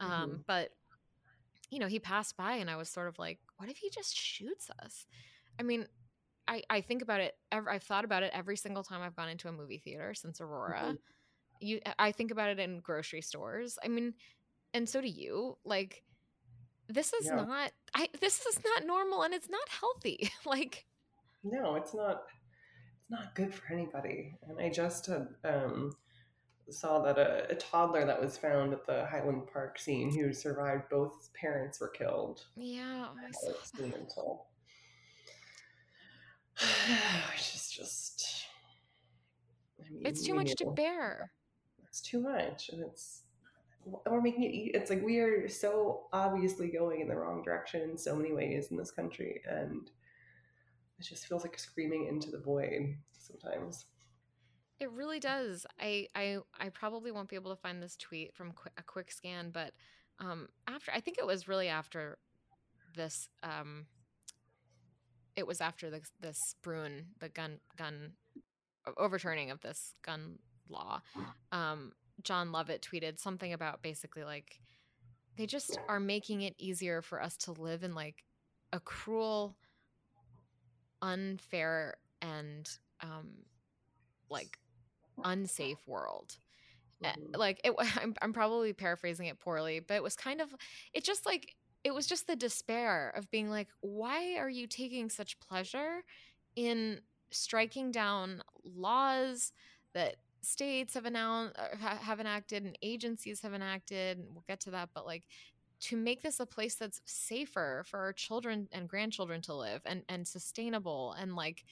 um, 0.00 0.10
mm-hmm. 0.10 0.22
um 0.22 0.44
but 0.48 0.70
you 1.70 1.78
know 1.78 1.86
he 1.86 2.00
passed 2.00 2.36
by 2.36 2.54
and 2.54 2.68
i 2.68 2.76
was 2.76 2.88
sort 2.88 3.08
of 3.08 3.18
like 3.18 3.38
what 3.58 3.68
if 3.68 3.76
he 3.76 3.88
just 3.88 4.16
shoots 4.16 4.68
us 4.82 5.06
i 5.60 5.62
mean 5.62 5.86
I, 6.48 6.60
I 6.68 6.80
think 6.80 7.02
about 7.02 7.20
it. 7.20 7.36
I've 7.52 7.84
thought 7.84 8.04
about 8.04 8.24
it 8.24 8.32
every 8.34 8.56
single 8.56 8.82
time 8.82 9.00
I've 9.00 9.14
gone 9.14 9.28
into 9.28 9.48
a 9.48 9.52
movie 9.52 9.78
theater 9.78 10.12
since 10.12 10.40
Aurora. 10.40 10.80
Mm-hmm. 10.80 10.94
You, 11.62 11.80
I 11.98 12.12
think 12.12 12.30
about 12.30 12.50
it 12.50 12.58
in 12.58 12.80
grocery 12.80 13.22
stores. 13.22 13.78
I 13.84 13.88
mean, 13.88 14.14
and 14.74 14.88
so 14.88 15.00
do 15.00 15.08
you. 15.08 15.56
Like, 15.64 16.02
this 16.88 17.12
is 17.12 17.26
yeah. 17.26 17.36
not. 17.36 17.72
I 17.94 18.08
this 18.20 18.44
is 18.46 18.58
not 18.64 18.86
normal, 18.86 19.22
and 19.22 19.32
it's 19.32 19.48
not 19.48 19.68
healthy. 19.68 20.30
like, 20.46 20.86
no, 21.44 21.76
it's 21.76 21.94
not. 21.94 22.24
It's 23.00 23.10
not 23.10 23.34
good 23.34 23.54
for 23.54 23.72
anybody. 23.72 24.36
And 24.48 24.58
I 24.58 24.70
just 24.70 25.06
had 25.06 25.28
um, 25.44 25.92
saw 26.70 27.02
that 27.02 27.18
a, 27.18 27.50
a, 27.50 27.54
toddler 27.54 28.04
that 28.06 28.20
was 28.20 28.38
found 28.38 28.72
at 28.72 28.86
the 28.86 29.06
Highland 29.06 29.48
Park 29.52 29.78
scene 29.78 30.12
who 30.12 30.32
survived 30.32 30.88
both 30.90 31.16
his 31.18 31.30
parents 31.34 31.80
were 31.80 31.88
killed. 31.88 32.44
Yeah, 32.56 33.06
I 33.10 33.30
saw. 33.32 34.38
Which 37.30 37.54
is 37.54 37.70
just. 37.70 38.46
I 39.80 39.90
mean, 39.90 40.02
it's 40.06 40.22
too 40.22 40.34
much 40.34 40.54
to 40.56 40.66
bear. 40.66 41.30
It's 41.92 42.00
too 42.00 42.20
much, 42.20 42.70
and 42.70 42.82
it's 42.82 43.24
we're 43.84 44.22
making 44.22 44.44
it. 44.44 44.74
It's 44.74 44.88
like 44.88 45.02
we 45.04 45.18
are 45.18 45.46
so 45.46 46.04
obviously 46.10 46.68
going 46.68 47.02
in 47.02 47.08
the 47.08 47.14
wrong 47.14 47.42
direction 47.42 47.82
in 47.82 47.98
so 47.98 48.16
many 48.16 48.32
ways 48.32 48.68
in 48.70 48.78
this 48.78 48.90
country, 48.90 49.42
and 49.46 49.90
it 50.98 51.02
just 51.02 51.26
feels 51.26 51.42
like 51.42 51.58
screaming 51.58 52.06
into 52.06 52.30
the 52.30 52.38
void 52.38 52.96
sometimes. 53.18 53.84
It 54.80 54.90
really 54.90 55.20
does. 55.20 55.66
I 55.78 56.08
I 56.14 56.38
I 56.58 56.70
probably 56.70 57.12
won't 57.12 57.28
be 57.28 57.36
able 57.36 57.54
to 57.54 57.60
find 57.60 57.82
this 57.82 57.96
tweet 57.96 58.34
from 58.34 58.52
qu- 58.52 58.70
a 58.78 58.82
quick 58.82 59.12
scan, 59.12 59.50
but 59.50 59.74
um, 60.18 60.48
after 60.66 60.92
I 60.92 61.00
think 61.00 61.18
it 61.18 61.26
was 61.26 61.46
really 61.46 61.68
after 61.68 62.16
this 62.96 63.28
um, 63.42 63.84
it 65.36 65.46
was 65.46 65.60
after 65.60 65.90
the 65.90 66.00
this 66.22 66.38
Bruen, 66.62 67.08
the 67.20 67.28
gun 67.28 67.58
gun 67.76 68.14
overturning 68.96 69.50
of 69.50 69.60
this 69.60 69.94
gun 70.00 70.38
law. 70.72 71.00
Um, 71.52 71.92
Jon 72.22 72.52
Lovett 72.52 72.82
tweeted 72.82 73.18
something 73.18 73.52
about 73.52 73.82
basically 73.82 74.24
like 74.24 74.58
they 75.36 75.46
just 75.46 75.78
are 75.88 76.00
making 76.00 76.42
it 76.42 76.54
easier 76.58 77.02
for 77.02 77.22
us 77.22 77.36
to 77.38 77.52
live 77.52 77.82
in 77.82 77.94
like 77.94 78.24
a 78.72 78.80
cruel, 78.80 79.56
unfair, 81.00 81.94
and 82.20 82.68
um, 83.00 83.30
like 84.28 84.58
unsafe 85.24 85.78
world. 85.86 86.36
Mm-hmm. 87.02 87.34
Like 87.34 87.60
it, 87.64 87.74
I'm, 88.00 88.14
I'm 88.20 88.32
probably 88.32 88.72
paraphrasing 88.72 89.26
it 89.26 89.40
poorly, 89.40 89.80
but 89.80 89.94
it 89.94 90.02
was 90.02 90.16
kind 90.16 90.40
of, 90.40 90.54
it 90.92 91.04
just 91.04 91.26
like 91.26 91.54
it 91.84 91.92
was 91.92 92.06
just 92.06 92.26
the 92.26 92.36
despair 92.36 93.12
of 93.16 93.30
being 93.30 93.50
like, 93.50 93.68
why 93.80 94.36
are 94.36 94.48
you 94.48 94.66
taking 94.66 95.10
such 95.10 95.40
pleasure 95.40 96.04
in 96.54 97.00
striking 97.30 97.90
down 97.90 98.42
laws 98.64 99.52
that 99.94 100.16
states 100.42 100.94
have 100.94 101.06
announced 101.06 101.56
uh, 101.58 101.96
have 101.96 102.20
enacted 102.20 102.64
and 102.64 102.76
agencies 102.82 103.40
have 103.40 103.54
enacted 103.54 104.18
and 104.18 104.26
we'll 104.32 104.44
get 104.48 104.60
to 104.60 104.70
that 104.70 104.88
but 104.94 105.06
like 105.06 105.24
to 105.80 105.96
make 105.96 106.22
this 106.22 106.38
a 106.38 106.46
place 106.46 106.76
that's 106.76 107.00
safer 107.04 107.84
for 107.86 107.98
our 107.98 108.12
children 108.12 108.68
and 108.72 108.88
grandchildren 108.88 109.40
to 109.42 109.54
live 109.54 109.80
and 109.84 110.02
and 110.08 110.26
sustainable 110.26 111.14
and 111.18 111.34
like 111.34 111.64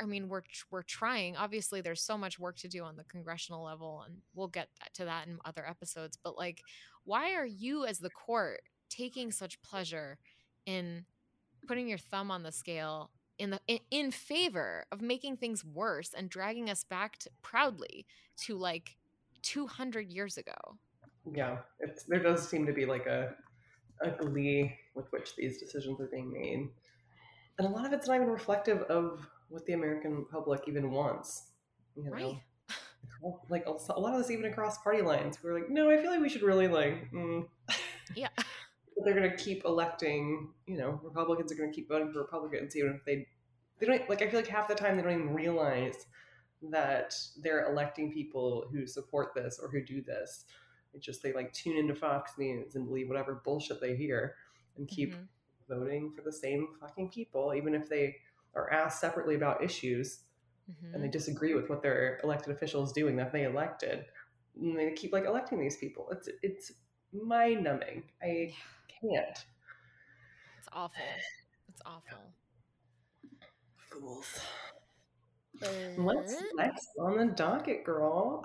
I 0.00 0.04
mean 0.04 0.28
we're 0.28 0.42
we're 0.70 0.82
trying. 0.82 1.36
Obviously 1.36 1.80
there's 1.80 2.02
so 2.02 2.16
much 2.16 2.38
work 2.38 2.56
to 2.58 2.68
do 2.68 2.82
on 2.84 2.96
the 2.96 3.04
congressional 3.04 3.64
level 3.64 4.04
and 4.06 4.16
we'll 4.34 4.48
get 4.48 4.68
to 4.94 5.04
that 5.04 5.26
in 5.26 5.38
other 5.44 5.66
episodes 5.68 6.18
but 6.22 6.38
like 6.38 6.62
why 7.04 7.32
are 7.32 7.46
you 7.46 7.84
as 7.84 7.98
the 7.98 8.10
court 8.10 8.62
taking 8.88 9.32
such 9.32 9.60
pleasure 9.62 10.18
in 10.66 11.04
putting 11.66 11.88
your 11.88 11.98
thumb 11.98 12.30
on 12.30 12.42
the 12.42 12.52
scale 12.52 13.10
in 13.42 13.50
the 13.50 13.60
in, 13.66 13.80
in 13.90 14.10
favor 14.12 14.84
of 14.92 15.02
making 15.02 15.36
things 15.36 15.64
worse 15.64 16.14
and 16.16 16.30
dragging 16.30 16.70
us 16.70 16.84
back 16.84 17.18
to, 17.18 17.30
proudly 17.42 18.06
to 18.36 18.56
like 18.56 18.96
200 19.42 20.12
years 20.12 20.38
ago. 20.38 20.78
Yeah 21.34 21.58
there 22.08 22.22
does 22.22 22.48
seem 22.48 22.64
to 22.66 22.72
be 22.72 22.86
like 22.86 23.06
a 23.06 23.34
a 24.00 24.10
glee 24.10 24.74
with 24.94 25.06
which 25.12 25.34
these 25.36 25.58
decisions 25.58 26.00
are 26.00 26.06
being 26.06 26.32
made. 26.32 26.68
And 27.58 27.68
a 27.68 27.70
lot 27.70 27.84
of 27.84 27.92
it's 27.92 28.06
not 28.06 28.16
even 28.16 28.28
reflective 28.28 28.82
of 28.82 29.26
what 29.48 29.66
the 29.66 29.72
american 29.72 30.24
public 30.30 30.62
even 30.68 30.90
wants 30.92 31.48
you 31.96 32.04
know? 32.04 32.10
Right. 32.12 32.40
like 33.50 33.66
a 33.66 34.00
lot 34.00 34.14
of 34.14 34.20
this 34.20 34.30
even 34.30 34.46
across 34.46 34.78
party 34.78 35.02
lines. 35.02 35.38
We're 35.42 35.54
like 35.54 35.68
no 35.68 35.90
i 35.90 35.96
feel 36.00 36.12
like 36.12 36.20
we 36.20 36.28
should 36.28 36.42
really 36.42 36.68
like 36.68 37.10
mm. 37.12 37.46
yeah. 38.14 38.28
They're 39.04 39.14
going 39.14 39.30
to 39.30 39.36
keep 39.36 39.64
electing, 39.64 40.50
you 40.66 40.76
know, 40.76 41.00
Republicans 41.02 41.50
are 41.50 41.54
going 41.54 41.70
to 41.70 41.74
keep 41.74 41.88
voting 41.88 42.12
for 42.12 42.20
Republicans, 42.20 42.76
even 42.76 42.94
if 42.94 43.04
they, 43.04 43.26
they 43.82 43.88
don't, 43.88 44.08
like, 44.08 44.22
I 44.22 44.28
feel 44.28 44.38
like 44.38 44.48
half 44.48 44.68
the 44.68 44.76
time 44.76 44.96
they 44.96 45.02
don't 45.02 45.12
even 45.12 45.34
realize 45.34 46.06
that 46.70 47.16
they're 47.42 47.68
electing 47.68 48.12
people 48.12 48.68
who 48.70 48.86
support 48.86 49.34
this 49.34 49.58
or 49.60 49.68
who 49.68 49.84
do 49.84 50.00
this. 50.00 50.44
It's 50.94 51.04
just 51.04 51.20
they 51.20 51.32
like 51.32 51.52
tune 51.52 51.76
into 51.76 51.96
Fox 51.96 52.32
News 52.38 52.76
and 52.76 52.86
believe 52.86 53.08
whatever 53.08 53.42
bullshit 53.44 53.80
they 53.80 53.96
hear 53.96 54.36
and 54.76 54.86
keep 54.86 55.14
mm-hmm. 55.14 55.74
voting 55.74 56.12
for 56.14 56.22
the 56.22 56.32
same 56.32 56.68
fucking 56.80 57.10
people, 57.10 57.54
even 57.56 57.74
if 57.74 57.88
they 57.88 58.14
are 58.54 58.70
asked 58.70 59.00
separately 59.00 59.34
about 59.34 59.64
issues 59.64 60.20
mm-hmm. 60.70 60.94
and 60.94 61.02
they 61.02 61.08
mm-hmm. 61.08 61.12
disagree 61.12 61.54
with 61.54 61.68
what 61.68 61.82
their 61.82 62.20
elected 62.22 62.54
officials 62.54 62.92
doing 62.92 63.16
that 63.16 63.32
they 63.32 63.42
elected. 63.42 64.04
And 64.60 64.78
they 64.78 64.92
keep 64.92 65.12
like 65.12 65.24
electing 65.24 65.58
these 65.58 65.78
people. 65.78 66.08
It's 66.12 66.28
it's 66.42 66.72
mind 67.12 67.64
numbing. 67.64 68.04
I 68.22 68.54
can't. 68.86 69.44
It's 70.58 70.68
awful. 70.72 71.02
It's 71.68 71.82
awful. 71.84 72.32
Fools. 74.02 74.40
What's 75.96 76.34
next 76.56 76.88
on 76.98 77.16
the 77.18 77.26
docket, 77.26 77.84
girl? 77.84 78.44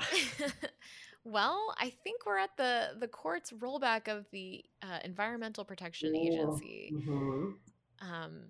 well, 1.23 1.73
I 1.79 1.91
think 2.03 2.25
we're 2.25 2.37
at 2.37 2.55
the 2.57 2.89
the 2.99 3.07
court's 3.07 3.51
rollback 3.51 4.07
of 4.07 4.25
the 4.31 4.63
uh, 4.83 4.99
Environmental 5.03 5.65
Protection 5.65 6.15
Agency. 6.15 6.91
Mm-hmm. 6.93 7.45
Um, 8.01 8.41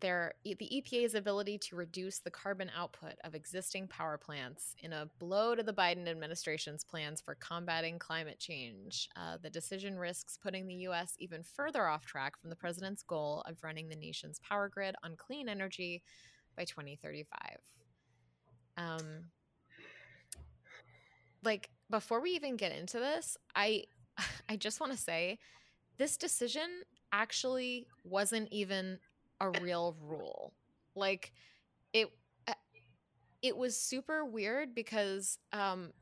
their 0.00 0.34
the 0.44 0.56
EPA's 0.60 1.14
ability 1.14 1.58
to 1.58 1.76
reduce 1.76 2.18
the 2.18 2.30
carbon 2.30 2.70
output 2.76 3.14
of 3.24 3.34
existing 3.34 3.88
power 3.88 4.18
plants 4.18 4.74
in 4.82 4.92
a 4.92 5.08
blow 5.18 5.54
to 5.54 5.62
the 5.62 5.72
Biden 5.72 6.06
administration's 6.06 6.84
plans 6.84 7.20
for 7.20 7.34
combating 7.36 7.98
climate 7.98 8.38
change. 8.38 9.08
Uh, 9.16 9.38
the 9.42 9.50
decision 9.50 9.98
risks 9.98 10.38
putting 10.40 10.66
the 10.66 10.74
U.S. 10.74 11.14
even 11.18 11.42
further 11.42 11.86
off 11.86 12.04
track 12.04 12.38
from 12.38 12.50
the 12.50 12.56
president's 12.56 13.02
goal 13.02 13.42
of 13.46 13.62
running 13.62 13.88
the 13.88 13.96
nation's 13.96 14.38
power 14.40 14.68
grid 14.68 14.94
on 15.02 15.16
clean 15.16 15.48
energy 15.48 16.02
by 16.56 16.64
2035. 16.64 17.58
Um, 18.78 19.30
like 21.42 21.70
before 21.90 22.20
we 22.20 22.30
even 22.30 22.56
get 22.56 22.72
into 22.72 22.98
this, 22.98 23.36
I 23.54 23.84
I 24.48 24.56
just 24.56 24.80
want 24.80 24.92
to 24.92 24.98
say 24.98 25.38
this 25.98 26.16
decision 26.16 26.68
actually 27.12 27.86
wasn't 28.04 28.48
even 28.50 28.98
a 29.40 29.50
real 29.62 29.96
rule. 30.02 30.52
Like 30.94 31.32
it 31.92 32.08
uh, 32.48 32.54
it 33.42 33.56
was 33.56 33.76
super 33.80 34.24
weird 34.24 34.74
because 34.74 35.38
um 35.52 35.92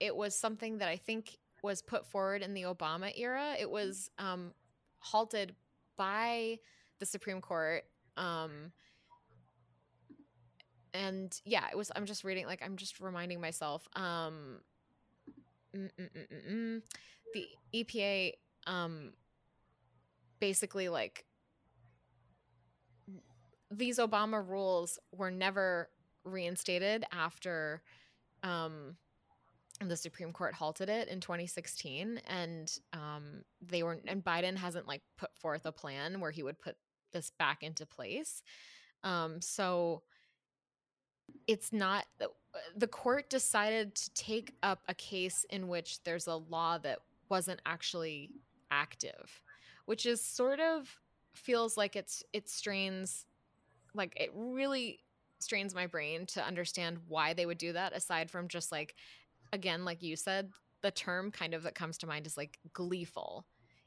it 0.00 0.14
was 0.14 0.36
something 0.36 0.78
that 0.78 0.88
I 0.88 0.96
think 0.96 1.38
was 1.62 1.80
put 1.82 2.06
forward 2.06 2.42
in 2.42 2.54
the 2.54 2.62
Obama 2.62 3.12
era. 3.16 3.54
It 3.58 3.70
was 3.70 4.10
um 4.18 4.52
halted 4.98 5.54
by 5.96 6.58
the 7.00 7.06
Supreme 7.06 7.40
Court 7.40 7.84
um 8.16 8.72
and 10.94 11.38
yeah, 11.44 11.66
it 11.70 11.76
was 11.76 11.92
I'm 11.96 12.06
just 12.06 12.24
reading 12.24 12.46
like 12.46 12.62
I'm 12.64 12.76
just 12.76 13.00
reminding 13.00 13.40
myself 13.40 13.88
um 13.96 14.60
mm, 15.76 15.90
mm, 16.00 16.50
mm, 16.50 16.82
the 17.34 17.46
EPA 17.74 18.32
um 18.66 19.12
basically 20.40 20.88
like 20.88 21.26
these 23.70 23.98
Obama 23.98 24.46
rules 24.46 24.98
were 25.12 25.30
never 25.30 25.90
reinstated 26.24 27.04
after 27.12 27.82
um, 28.42 28.96
the 29.84 29.96
Supreme 29.96 30.32
Court 30.32 30.54
halted 30.54 30.88
it 30.88 31.08
in 31.08 31.20
2016, 31.20 32.20
and 32.26 32.78
um, 32.92 33.44
they 33.60 33.82
were 33.82 33.98
and 34.06 34.24
Biden 34.24 34.56
hasn't 34.56 34.86
like 34.86 35.02
put 35.18 35.36
forth 35.36 35.66
a 35.66 35.72
plan 35.72 36.20
where 36.20 36.30
he 36.30 36.42
would 36.42 36.58
put 36.58 36.76
this 37.12 37.30
back 37.38 37.62
into 37.62 37.86
place. 37.86 38.42
Um, 39.02 39.40
so 39.40 40.02
it's 41.46 41.72
not 41.72 42.06
the 42.76 42.86
court 42.86 43.28
decided 43.30 43.94
to 43.94 44.10
take 44.14 44.54
up 44.62 44.80
a 44.88 44.94
case 44.94 45.44
in 45.50 45.68
which 45.68 46.02
there's 46.04 46.26
a 46.26 46.36
law 46.36 46.78
that 46.78 47.00
wasn't 47.28 47.60
actually 47.66 48.30
active, 48.70 49.42
which 49.86 50.06
is 50.06 50.20
sort 50.22 50.60
of 50.60 50.88
feels 51.34 51.76
like 51.76 51.96
it's 51.96 52.22
it 52.32 52.48
strains 52.48 53.26
like 53.92 54.12
it 54.16 54.30
really 54.34 55.00
strains 55.40 55.74
my 55.74 55.86
brain 55.86 56.26
to 56.26 56.44
understand 56.44 56.98
why 57.08 57.34
they 57.34 57.44
would 57.44 57.58
do 57.58 57.72
that 57.72 57.92
aside 57.92 58.30
from 58.30 58.46
just 58.46 58.70
like 58.70 58.94
again 59.52 59.84
like 59.84 60.02
you 60.02 60.14
said 60.14 60.50
the 60.82 60.92
term 60.92 61.30
kind 61.30 61.54
of 61.54 61.64
that 61.64 61.74
comes 61.74 61.98
to 61.98 62.06
mind 62.06 62.24
is 62.24 62.36
like 62.36 62.58
gleeful 62.72 63.44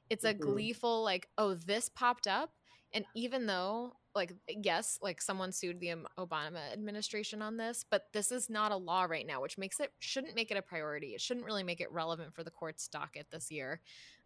it's 0.09 0.25
a 0.25 0.33
mm-hmm. 0.33 0.51
gleeful 0.51 1.03
like 1.03 1.29
oh 1.37 1.53
this 1.53 1.89
popped 1.89 2.27
up 2.27 2.51
And 2.93 3.05
even 3.15 3.45
though, 3.45 3.93
like, 4.15 4.33
yes, 4.47 4.97
like 5.01 5.21
someone 5.21 5.51
sued 5.51 5.79
the 5.79 5.95
Obama 6.17 6.71
administration 6.71 7.41
on 7.41 7.57
this, 7.57 7.85
but 7.89 8.07
this 8.13 8.31
is 8.31 8.49
not 8.49 8.71
a 8.71 8.77
law 8.77 9.03
right 9.03 9.27
now, 9.27 9.41
which 9.41 9.57
makes 9.57 9.79
it 9.79 9.91
shouldn't 9.99 10.35
make 10.35 10.51
it 10.51 10.57
a 10.57 10.61
priority. 10.61 11.07
It 11.07 11.21
shouldn't 11.21 11.45
really 11.45 11.63
make 11.63 11.81
it 11.81 11.91
relevant 11.91 12.33
for 12.33 12.43
the 12.43 12.51
court's 12.51 12.87
docket 12.87 13.27
this 13.29 13.51
year. 13.51 13.81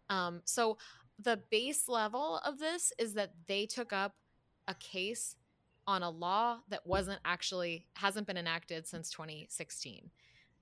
Um, 0.08 0.42
so 0.44 0.78
the 1.18 1.40
base 1.50 1.88
level 1.88 2.40
of 2.44 2.58
this 2.58 2.92
is 2.98 3.14
that 3.14 3.32
they 3.46 3.66
took 3.66 3.92
up 3.92 4.14
a 4.68 4.74
case 4.74 5.36
on 5.86 6.02
a 6.02 6.10
law 6.10 6.58
that 6.68 6.86
wasn't 6.86 7.20
actually 7.24 7.86
hasn't 7.94 8.26
been 8.26 8.36
enacted 8.36 8.86
since 8.86 9.10
2016 9.10 10.10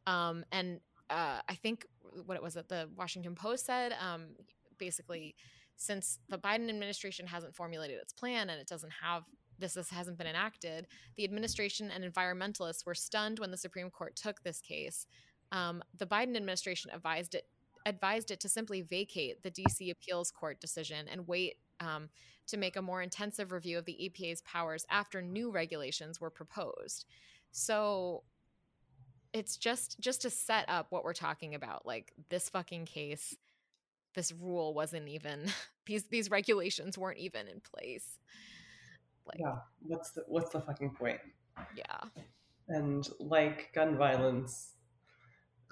um, 0.06 0.44
and 0.52 0.80
uh, 1.10 1.40
i 1.48 1.54
think 1.54 1.86
what 2.24 2.36
it 2.36 2.42
was 2.42 2.54
that 2.54 2.68
the 2.68 2.88
washington 2.96 3.34
post 3.34 3.66
said 3.66 3.92
um, 4.00 4.28
basically 4.78 5.34
since 5.80 6.18
the 6.28 6.38
biden 6.38 6.68
administration 6.68 7.26
hasn't 7.26 7.54
formulated 7.54 7.98
its 7.98 8.12
plan 8.12 8.50
and 8.50 8.60
it 8.60 8.66
doesn't 8.66 8.92
have 9.02 9.24
this, 9.58 9.74
this 9.74 9.90
hasn't 9.90 10.18
been 10.18 10.26
enacted 10.26 10.86
the 11.16 11.24
administration 11.24 11.90
and 11.90 12.04
environmentalists 12.04 12.84
were 12.84 12.94
stunned 12.94 13.38
when 13.38 13.50
the 13.50 13.56
supreme 13.56 13.90
court 13.90 14.14
took 14.16 14.42
this 14.42 14.60
case 14.60 15.06
um, 15.52 15.82
the 15.98 16.06
biden 16.06 16.36
administration 16.36 16.90
advised 16.94 17.34
it 17.34 17.46
advised 17.86 18.30
it 18.30 18.40
to 18.40 18.48
simply 18.48 18.82
vacate 18.82 19.42
the 19.42 19.50
DC 19.50 19.90
appeals 19.90 20.30
court 20.30 20.60
decision 20.60 21.06
and 21.08 21.26
wait 21.26 21.56
um, 21.80 22.08
to 22.46 22.56
make 22.56 22.76
a 22.76 22.82
more 22.82 23.02
intensive 23.02 23.52
review 23.52 23.78
of 23.78 23.84
the 23.84 24.10
EPA's 24.10 24.42
powers 24.42 24.84
after 24.90 25.22
new 25.22 25.50
regulations 25.50 26.20
were 26.20 26.30
proposed. 26.30 27.06
So 27.52 28.22
it's 29.32 29.56
just 29.56 29.98
just 30.00 30.22
to 30.22 30.30
set 30.30 30.68
up 30.68 30.88
what 30.90 31.04
we're 31.04 31.12
talking 31.12 31.54
about 31.54 31.86
like 31.86 32.12
this 32.30 32.48
fucking 32.48 32.84
case 32.84 33.36
this 34.14 34.32
rule 34.32 34.74
wasn't 34.74 35.08
even 35.08 35.46
these 35.86 36.04
these 36.04 36.30
regulations 36.30 36.96
weren't 36.98 37.18
even 37.18 37.48
in 37.48 37.60
place 37.60 38.18
like 39.26 39.38
yeah 39.38 39.56
what's 39.82 40.10
the 40.12 40.22
what's 40.26 40.50
the 40.50 40.60
fucking 40.60 40.90
point 40.90 41.20
yeah 41.76 42.00
and 42.68 43.08
like 43.18 43.72
gun 43.74 43.96
violence 43.96 44.74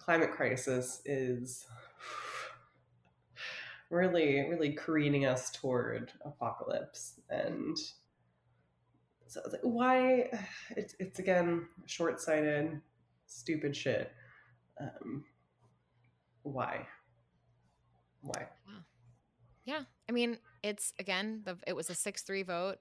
climate 0.08 0.32
crisis 0.32 1.02
is 1.04 1.66
really, 3.90 4.48
really 4.48 4.72
careening 4.72 5.26
us 5.26 5.50
toward 5.50 6.12
apocalypse. 6.24 7.20
And 7.28 7.76
so 9.26 9.42
like, 9.52 9.60
why? 9.60 10.30
It's, 10.76 10.94
it's 10.98 11.18
again 11.18 11.66
short 11.84 12.22
sighted, 12.22 12.80
stupid 13.26 13.76
shit. 13.76 14.12
Um, 14.80 15.24
why? 16.42 16.86
Why? 18.28 18.46
Yeah. 18.66 19.78
yeah. 19.78 19.82
I 20.08 20.12
mean, 20.12 20.38
it's 20.62 20.92
again, 20.98 21.42
the, 21.44 21.56
it 21.66 21.74
was 21.74 21.90
a 21.90 21.94
6 21.94 22.22
3 22.22 22.42
vote. 22.42 22.76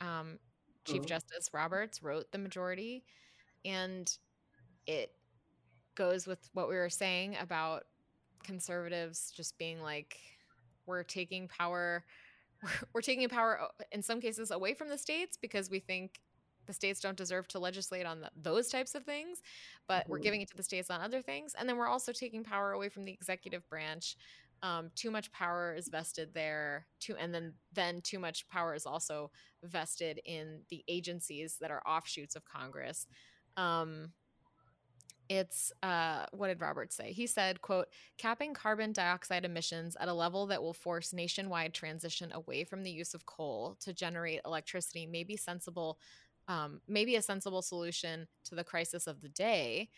Um, 0.00 0.38
Chief 0.84 0.98
mm-hmm. 0.98 1.06
Justice 1.06 1.50
Roberts 1.52 2.02
wrote 2.02 2.30
the 2.30 2.38
majority, 2.38 3.04
and 3.64 4.10
it 4.86 5.10
goes 5.96 6.26
with 6.26 6.48
what 6.52 6.68
we 6.68 6.76
were 6.76 6.90
saying 6.90 7.36
about 7.40 7.84
conservatives 8.44 9.32
just 9.34 9.58
being 9.58 9.82
like 9.82 10.16
we're 10.86 11.02
taking 11.02 11.48
power 11.48 12.04
we're 12.94 13.00
taking 13.00 13.28
power 13.28 13.60
uh, 13.60 13.84
in 13.90 14.02
some 14.02 14.20
cases 14.20 14.52
away 14.52 14.72
from 14.72 14.88
the 14.88 14.96
states 14.96 15.36
because 15.36 15.68
we 15.68 15.80
think 15.80 16.20
the 16.66 16.72
states 16.72 17.00
don't 17.00 17.16
deserve 17.16 17.46
to 17.48 17.58
legislate 17.58 18.06
on 18.06 18.20
the, 18.20 18.30
those 18.40 18.68
types 18.68 18.94
of 18.94 19.04
things 19.04 19.42
but 19.88 20.02
mm-hmm. 20.02 20.12
we're 20.12 20.18
giving 20.18 20.42
it 20.42 20.48
to 20.48 20.56
the 20.56 20.62
states 20.62 20.90
on 20.90 21.00
other 21.00 21.20
things 21.20 21.54
and 21.58 21.68
then 21.68 21.76
we're 21.76 21.88
also 21.88 22.12
taking 22.12 22.44
power 22.44 22.72
away 22.72 22.88
from 22.88 23.04
the 23.04 23.12
executive 23.12 23.68
branch 23.68 24.16
um, 24.62 24.90
too 24.94 25.10
much 25.10 25.30
power 25.32 25.74
is 25.74 25.88
vested 25.88 26.30
there 26.34 26.86
and 27.18 27.34
then 27.34 27.52
then 27.72 28.00
too 28.00 28.18
much 28.18 28.48
power 28.48 28.74
is 28.74 28.86
also 28.86 29.30
vested 29.62 30.20
in 30.24 30.60
the 30.70 30.82
agencies 30.88 31.56
that 31.60 31.70
are 31.70 31.82
offshoots 31.86 32.36
of 32.36 32.44
congress 32.44 33.06
um, 33.56 34.12
it's 35.28 35.72
uh, 35.82 36.26
what 36.32 36.48
did 36.48 36.60
Roberts 36.60 36.94
say? 36.94 37.12
He 37.12 37.26
said, 37.26 37.60
"quote 37.60 37.88
Capping 38.16 38.54
carbon 38.54 38.92
dioxide 38.92 39.44
emissions 39.44 39.96
at 39.98 40.08
a 40.08 40.14
level 40.14 40.46
that 40.46 40.62
will 40.62 40.72
force 40.72 41.12
nationwide 41.12 41.74
transition 41.74 42.30
away 42.32 42.64
from 42.64 42.82
the 42.82 42.90
use 42.90 43.14
of 43.14 43.26
coal 43.26 43.76
to 43.80 43.92
generate 43.92 44.40
electricity 44.44 45.06
may 45.06 45.24
be 45.24 45.36
sensible, 45.36 45.98
um, 46.48 46.80
maybe 46.86 47.16
a 47.16 47.22
sensible 47.22 47.62
solution 47.62 48.28
to 48.44 48.54
the 48.54 48.64
crisis 48.64 49.06
of 49.06 49.20
the 49.20 49.28
day." 49.28 49.88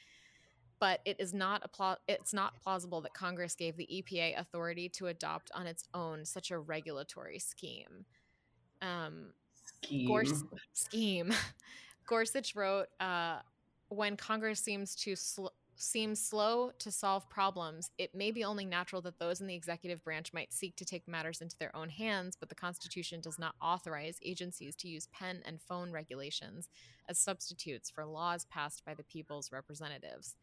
But 0.81 1.01
it 1.05 1.17
is 1.19 1.35
not 1.35 1.73
pl- 1.73 1.99
it's 2.07 2.33
not 2.33 2.61
plausible 2.63 3.01
that 3.01 3.15
Congress 3.15 3.55
gave 3.55 3.77
the 3.77 3.89
EPA 3.93 4.39
authority 4.39 4.89
to 4.91 5.09
adopt 5.09 5.51
on 5.55 5.67
its 5.67 5.85
own 5.93 6.25
such 6.25 6.51
a 6.51 6.59
regulatory 6.59 7.39
scheme. 7.39 8.05
Um, 8.81 9.33
scheme. 9.83 10.07
Gors- 10.07 10.45
scheme. 10.73 11.33
Gorsuch 12.07 12.55
wrote, 12.55 12.87
uh, 13.01 13.41
when 13.89 14.17
Congress 14.17 14.61
seems 14.61 14.95
to 14.97 15.17
sl- 15.17 15.49
seems 15.79 16.21
slow 16.21 16.73
to 16.79 16.91
solve 16.91 17.29
problems, 17.31 17.91
it 17.99 18.15
may 18.15 18.31
be 18.31 18.45
only 18.45 18.65
natural 18.65 19.01
that 19.03 19.19
those 19.19 19.41
in 19.41 19.47
the 19.47 19.55
executive 19.55 20.03
branch 20.03 20.33
might 20.33 20.53
seek 20.53 20.75
to 20.77 20.85
take 20.85 21.07
matters 21.07 21.41
into 21.41 21.57
their 21.59 21.75
own 21.75 21.89
hands, 21.89 22.37
but 22.39 22.49
the 22.49 22.55
Constitution 22.55 23.21
does 23.21 23.39
not 23.39 23.55
authorize 23.63 24.19
agencies 24.25 24.75
to 24.77 24.89
use 24.89 25.09
pen 25.13 25.41
and 25.47 25.61
phone 25.61 25.93
regulations 25.93 26.69
as 27.09 27.19
substitutes 27.19 27.91
for 27.91 28.05
laws 28.05 28.45
passed 28.47 28.85
by 28.85 28.93
the 28.95 29.05
people's 29.05 29.53
representatives. 29.53 30.35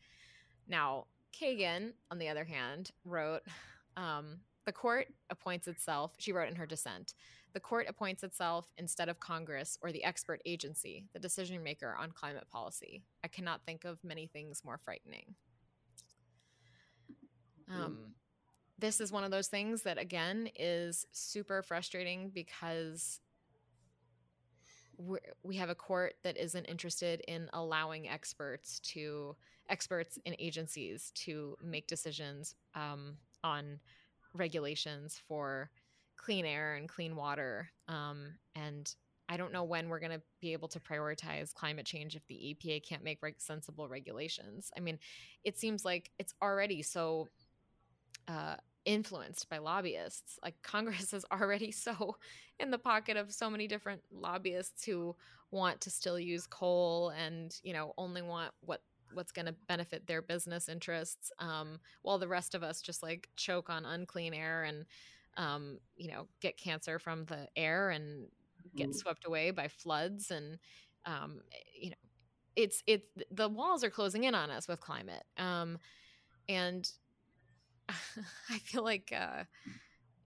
Now, 0.67 1.05
Kagan, 1.33 1.93
on 2.11 2.17
the 2.17 2.29
other 2.29 2.45
hand, 2.45 2.91
wrote 3.03 3.41
um, 3.97 4.39
The 4.65 4.71
court 4.71 5.07
appoints 5.29 5.67
itself, 5.67 6.13
she 6.17 6.31
wrote 6.31 6.49
in 6.49 6.55
her 6.55 6.65
dissent, 6.65 7.13
the 7.53 7.59
court 7.61 7.85
appoints 7.87 8.21
itself 8.23 8.73
instead 8.77 9.07
of 9.07 9.21
Congress 9.21 9.77
or 9.81 9.93
the 9.93 10.03
expert 10.03 10.41
agency, 10.45 11.07
the 11.13 11.19
decision 11.19 11.63
maker 11.63 11.95
on 11.97 12.11
climate 12.11 12.47
policy. 12.51 13.03
I 13.23 13.29
cannot 13.29 13.61
think 13.65 13.85
of 13.85 14.03
many 14.03 14.27
things 14.27 14.61
more 14.65 14.77
frightening. 14.77 15.35
Um, 17.71 17.97
this 18.77 18.99
is 18.99 19.11
one 19.11 19.23
of 19.23 19.31
those 19.31 19.47
things 19.47 19.83
that, 19.83 19.97
again, 19.97 20.49
is 20.59 21.05
super 21.13 21.63
frustrating 21.63 22.29
because 22.29 23.21
we 25.43 25.55
have 25.55 25.69
a 25.69 25.75
court 25.75 26.15
that 26.23 26.37
isn't 26.37 26.65
interested 26.65 27.21
in 27.27 27.49
allowing 27.53 28.09
experts 28.09 28.79
to 28.81 29.35
experts 29.69 30.17
in 30.25 30.35
agencies 30.39 31.11
to 31.15 31.55
make 31.63 31.87
decisions 31.87 32.55
um, 32.75 33.17
on 33.43 33.79
regulations 34.33 35.21
for 35.27 35.69
clean 36.17 36.45
air 36.45 36.75
and 36.75 36.89
clean 36.89 37.15
water. 37.15 37.69
Um, 37.87 38.35
and 38.55 38.93
I 39.27 39.37
don't 39.37 39.53
know 39.53 39.63
when 39.63 39.89
we're 39.89 39.99
going 39.99 40.11
to 40.11 40.21
be 40.39 40.53
able 40.53 40.67
to 40.69 40.79
prioritize 40.79 41.53
climate 41.53 41.85
change 41.85 42.15
if 42.15 42.25
the 42.27 42.55
EPA 42.55 42.87
can't 42.87 43.03
make 43.03 43.21
reg- 43.21 43.35
sensible 43.39 43.87
regulations. 43.87 44.71
I 44.77 44.79
mean, 44.79 44.99
it 45.43 45.57
seems 45.57 45.83
like 45.83 46.11
it's 46.19 46.33
already 46.41 46.81
so 46.83 47.27
uh, 48.27 48.55
influenced 48.85 49.49
by 49.49 49.57
lobbyists. 49.57 50.39
Like 50.43 50.55
Congress 50.63 51.13
is 51.13 51.25
already 51.31 51.71
so 51.71 52.17
in 52.59 52.71
the 52.71 52.77
pocket 52.77 53.17
of 53.17 53.31
so 53.31 53.49
many 53.49 53.67
different 53.67 54.01
lobbyists 54.11 54.85
who 54.85 55.15
want 55.51 55.81
to 55.81 55.89
still 55.89 56.19
use 56.19 56.47
coal 56.47 57.13
and 57.17 57.55
you 57.63 57.71
know 57.71 57.93
only 57.97 58.21
want 58.21 58.51
what 58.61 58.81
what's 59.15 59.31
going 59.31 59.45
to 59.45 59.55
benefit 59.67 60.07
their 60.07 60.21
business 60.21 60.69
interests 60.69 61.31
um, 61.39 61.79
while 62.01 62.17
the 62.17 62.27
rest 62.27 62.55
of 62.55 62.63
us 62.63 62.81
just 62.81 63.01
like 63.01 63.29
choke 63.35 63.69
on 63.69 63.85
unclean 63.85 64.33
air 64.33 64.63
and 64.63 64.85
um, 65.37 65.79
you 65.97 66.09
know, 66.09 66.27
get 66.41 66.57
cancer 66.57 66.99
from 66.99 67.25
the 67.25 67.47
air 67.55 67.89
and 67.89 68.27
get 68.75 68.89
mm-hmm. 68.89 68.97
swept 68.97 69.25
away 69.25 69.51
by 69.51 69.67
floods 69.67 70.31
and 70.31 70.57
um, 71.05 71.41
you 71.79 71.89
know, 71.91 71.95
it's 72.55 72.83
it's 72.87 73.05
the 73.31 73.49
walls 73.49 73.83
are 73.83 73.89
closing 73.89 74.23
in 74.23 74.33
on 74.33 74.49
us 74.49 74.67
with 74.67 74.79
climate. 74.79 75.23
Um, 75.37 75.77
and 76.47 76.89
I 77.89 78.57
feel 78.59 78.83
like 78.83 79.13
uh, 79.15 79.43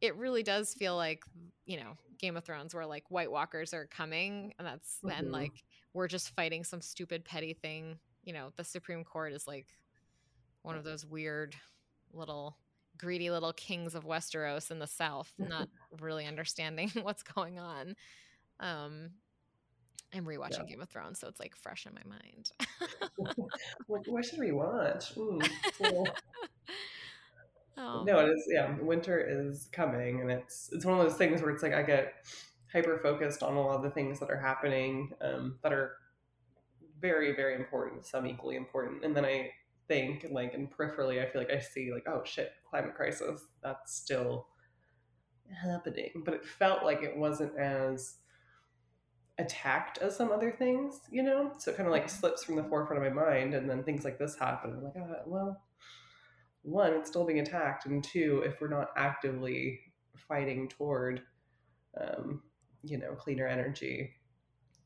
it 0.02 0.16
really 0.16 0.44
does 0.44 0.74
feel 0.74 0.96
like 0.96 1.24
you 1.66 1.78
know 1.78 1.98
Game 2.20 2.38
of 2.38 2.44
Thrones, 2.44 2.74
where 2.74 2.86
like 2.86 3.10
White 3.10 3.32
Walkers 3.32 3.74
are 3.74 3.88
coming, 3.88 4.54
and 4.58 4.68
that's 4.68 4.98
mm-hmm. 5.04 5.18
and 5.18 5.32
like 5.32 5.64
we're 5.94 6.08
just 6.08 6.36
fighting 6.36 6.64
some 6.64 6.82
stupid 6.82 7.26
petty 7.26 7.54
thing. 7.54 7.98
You 8.30 8.36
know, 8.36 8.52
the 8.58 8.64
Supreme 8.64 9.04
Court 9.04 9.34
is 9.34 9.48
like 9.48 9.66
one 10.62 10.78
of 10.78 10.84
those 10.84 11.04
weird 11.04 11.56
little 12.14 12.58
greedy 12.96 13.32
little 13.32 13.54
kings 13.54 13.96
of 13.96 14.06
Westeros 14.06 14.70
in 14.70 14.78
the 14.78 14.86
south, 14.86 15.34
not 15.40 15.68
really 16.00 16.28
understanding 16.28 16.92
what's 17.02 17.24
going 17.24 17.58
on. 17.58 17.96
Um, 18.60 19.10
I'm 20.14 20.26
rewatching 20.26 20.60
yeah. 20.60 20.76
Game 20.76 20.82
of 20.82 20.90
Thrones, 20.90 21.18
so 21.20 21.28
it's 21.28 21.40
like 21.40 21.56
fresh 21.56 21.88
in 21.88 21.96
my 21.96 22.18
mind. 22.18 22.52
what, 23.88 24.08
what, 24.08 24.24
should 24.24 24.38
we 24.38 24.52
watch? 24.52 25.18
Ooh, 25.18 25.42
cool. 25.82 26.08
oh. 27.80 28.04
No, 28.04 28.20
it 28.20 28.30
is. 28.30 28.48
Yeah, 28.48 28.76
winter 28.80 29.20
is 29.20 29.70
coming, 29.72 30.22
and 30.22 30.30
it's 30.30 30.70
it's 30.72 30.86
one 30.86 31.00
of 31.00 31.04
those 31.04 31.18
things 31.18 31.42
where 31.42 31.50
it's 31.50 31.64
like 31.64 31.74
I 31.74 31.82
get 31.82 32.14
hyper 32.72 33.00
focused 33.02 33.42
on 33.42 33.56
a 33.56 33.60
lot 33.60 33.78
of 33.78 33.82
the 33.82 33.90
things 33.90 34.20
that 34.20 34.30
are 34.30 34.40
happening 34.40 35.14
um, 35.20 35.58
that 35.64 35.74
are 35.74 35.94
very 37.00 37.36
very 37.36 37.56
important, 37.56 38.06
some 38.06 38.26
equally 38.28 38.56
important, 38.56 39.04
and 39.04 39.16
then 39.16 39.26
I 39.26 39.52
think 39.88 40.28
like 40.30 40.54
and 40.54 40.70
peripherally 40.72 41.20
i 41.20 41.28
feel 41.28 41.42
like 41.42 41.50
i 41.50 41.58
see 41.58 41.92
like 41.92 42.04
oh 42.08 42.22
shit 42.24 42.52
climate 42.70 42.94
crisis 42.94 43.42
that's 43.64 43.96
still 43.96 44.46
happening, 45.52 46.22
but 46.26 46.34
it 46.34 46.46
felt 46.46 46.84
like 46.84 47.04
it 47.04 47.16
wasn't 47.18 47.58
as 47.58 48.16
attacked 49.38 50.00
as 50.00 50.16
some 50.16 50.32
other 50.32 50.52
things, 50.52 51.02
you 51.12 51.24
know? 51.24 51.52
So 51.58 51.72
it 51.72 51.78
kind 51.78 51.88
of 51.88 51.94
like 51.94 52.10
slips 52.10 52.44
from 52.44 52.56
the 52.56 52.64
forefront 52.64 53.04
of 53.04 53.14
my 53.14 53.22
mind, 53.26 53.54
and 53.54 53.70
then 53.70 53.84
things 53.84 54.04
like 54.04 54.20
this 54.20 54.38
happen. 54.38 54.74
I'm 54.74 54.84
like, 54.84 54.94
oh, 54.98 55.16
well, 55.26 55.62
one, 56.62 56.94
it's 56.94 57.10
still 57.10 57.26
being 57.26 57.40
attacked, 57.40 57.86
and 57.86 58.04
two, 58.04 58.44
if 58.46 58.60
we're 58.60 58.68
not 58.68 58.90
actively 58.98 59.80
fighting 60.28 60.68
toward, 60.68 61.22
um, 62.00 62.42
you 62.84 62.98
know, 62.98 63.14
cleaner 63.14 63.48
energy, 63.48 64.12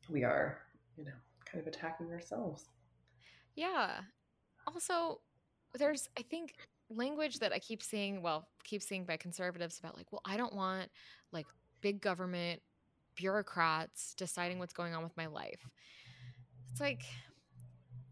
we 0.10 0.24
are, 0.24 0.60
you 0.98 1.06
know, 1.06 1.12
kind 1.54 1.66
of 1.66 1.74
attacking 1.74 2.12
ourselves. 2.12 2.70
Yeah. 3.56 4.02
Also, 4.66 5.22
there's, 5.76 6.10
I 6.18 6.24
think, 6.24 6.56
language 6.90 7.40
that 7.40 7.54
I 7.54 7.60
keep 7.60 7.84
seeing, 7.84 8.22
well, 8.22 8.48
keep 8.64 8.82
seeing 8.82 9.06
by 9.06 9.18
conservatives 9.18 9.80
about 9.80 9.96
like, 9.96 10.12
well, 10.12 10.22
I 10.26 10.36
don't 10.36 10.56
want 10.56 10.90
like 11.32 11.46
big 11.82 12.02
government 12.02 12.62
bureaucrats 13.16 14.16
deciding 14.16 14.58
what's 14.58 14.74
going 14.74 14.96
on 14.96 15.04
with 15.04 15.16
my 15.16 15.28
life. 15.28 15.64
It's 16.72 16.82
like 16.82 17.04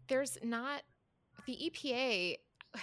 there's 0.08 0.38
not 0.44 0.82
the 1.46 1.70
EPA 1.70 2.36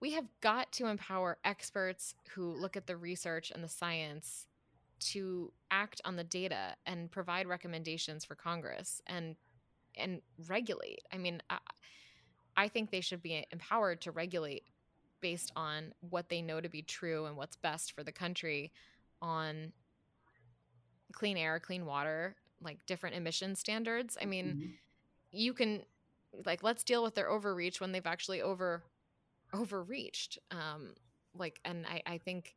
we 0.00 0.12
have 0.12 0.26
got 0.42 0.70
to 0.72 0.86
empower 0.86 1.38
experts 1.44 2.14
who 2.34 2.52
look 2.52 2.76
at 2.76 2.86
the 2.86 2.96
research 2.96 3.50
and 3.50 3.64
the 3.64 3.68
science 3.68 4.48
to 5.00 5.52
act 5.70 6.00
on 6.04 6.16
the 6.16 6.24
data 6.24 6.74
and 6.86 7.10
provide 7.10 7.46
recommendations 7.46 8.24
for 8.24 8.34
Congress 8.34 9.00
and 9.06 9.36
and 9.96 10.20
regulate. 10.48 11.02
I 11.12 11.18
mean, 11.18 11.42
I, 11.50 11.58
I 12.56 12.68
think 12.68 12.90
they 12.90 13.00
should 13.00 13.22
be 13.22 13.46
empowered 13.50 14.00
to 14.02 14.10
regulate 14.10 14.64
based 15.20 15.52
on 15.56 15.92
what 16.10 16.28
they 16.28 16.42
know 16.42 16.60
to 16.60 16.68
be 16.68 16.82
true 16.82 17.26
and 17.26 17.36
what's 17.36 17.56
best 17.56 17.92
for 17.92 18.02
the 18.02 18.12
country 18.12 18.72
on 19.22 19.72
clean 21.12 21.36
air, 21.36 21.58
clean 21.58 21.86
water, 21.86 22.36
like 22.62 22.84
different 22.86 23.16
emission 23.16 23.54
standards. 23.54 24.18
I 24.20 24.26
mean, 24.26 24.46
mm-hmm. 24.46 24.70
you 25.32 25.52
can 25.52 25.82
like 26.44 26.62
let's 26.62 26.84
deal 26.84 27.02
with 27.02 27.14
their 27.14 27.30
overreach 27.30 27.80
when 27.80 27.92
they've 27.92 28.06
actually 28.06 28.42
over 28.42 28.82
overreached. 29.52 30.38
Um, 30.50 30.94
like, 31.36 31.60
and 31.64 31.86
I, 31.86 32.02
I 32.06 32.18
think 32.18 32.54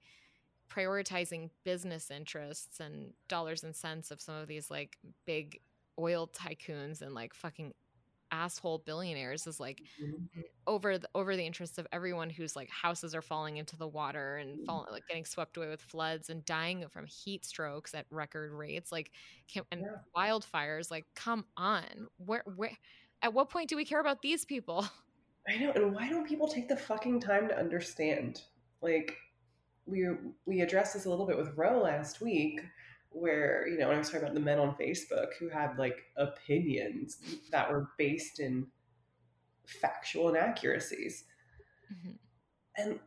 prioritizing 0.70 1.50
business 1.64 2.12
interests 2.12 2.80
and 2.80 3.14
dollars 3.28 3.64
and 3.64 3.76
cents 3.76 4.12
of 4.12 4.22
some 4.22 4.36
of 4.36 4.48
these 4.48 4.70
like 4.70 4.98
big 5.26 5.62
oil 6.00 6.30
tycoons 6.34 7.02
and 7.02 7.14
like 7.14 7.34
fucking 7.34 7.74
asshole 8.32 8.80
billionaires 8.80 9.48
is 9.48 9.60
like 9.60 9.82
mm-hmm. 10.02 10.42
over 10.66 10.98
the 10.98 11.08
over 11.16 11.36
the 11.36 11.46
interests 11.46 11.78
of 11.78 11.88
everyone 11.94 12.30
whose 12.30 12.56
like 12.56 12.70
houses 12.70 13.16
are 13.16 13.22
falling 13.22 13.58
into 13.58 13.78
the 13.78 13.88
water 13.88 14.38
and 14.38 14.56
mm-hmm. 14.56 14.66
falling 14.66 14.92
like 14.92 15.08
getting 15.08 15.24
swept 15.24 15.56
away 15.56 15.70
with 15.70 15.82
floods 15.82 16.30
and 16.30 16.44
dying 16.44 16.86
from 16.90 17.06
heat 17.06 17.46
strokes 17.46 17.94
at 17.94 18.06
record 18.12 18.52
rates 18.52 18.92
like 18.92 19.12
can, 19.52 19.64
and 19.72 19.82
yeah. 19.82 19.98
wildfires 20.16 20.92
like 20.92 21.06
come 21.16 21.46
on 21.56 21.84
where 22.18 22.44
where 22.56 22.72
at 23.22 23.34
what 23.34 23.50
point 23.50 23.70
do 23.70 23.78
we 23.78 23.86
care 23.86 24.02
about 24.02 24.22
these 24.22 24.44
people 24.44 24.86
i 25.48 25.56
know 25.56 25.72
and 25.72 25.94
why 25.94 26.10
don't 26.10 26.28
people 26.28 26.48
take 26.48 26.68
the 26.68 26.76
fucking 26.76 27.22
time 27.22 27.48
to 27.48 27.58
understand 27.58 28.42
like 28.82 29.16
we 29.88 30.06
we 30.46 30.62
addressed 30.62 30.94
this 30.94 31.06
a 31.06 31.10
little 31.10 31.26
bit 31.26 31.38
with 31.38 31.56
Roe 31.56 31.82
last 31.82 32.22
week 32.22 32.62
where 33.10 33.68
you 33.68 33.78
know 33.78 33.88
when 33.88 33.96
I 33.96 34.00
was 34.00 34.08
talking 34.08 34.24
about 34.24 34.34
the 34.34 34.40
men 34.40 34.60
on 34.60 34.76
Facebook 34.76 35.34
who 35.40 35.50
had 35.50 35.78
like 35.78 35.98
opinions 36.18 37.18
that 37.52 37.72
were 37.72 37.90
based 37.98 38.40
in 38.40 38.68
factual 39.66 40.30
inaccuracies, 40.30 41.26
mm-hmm. 41.92 42.12
and 42.78 43.00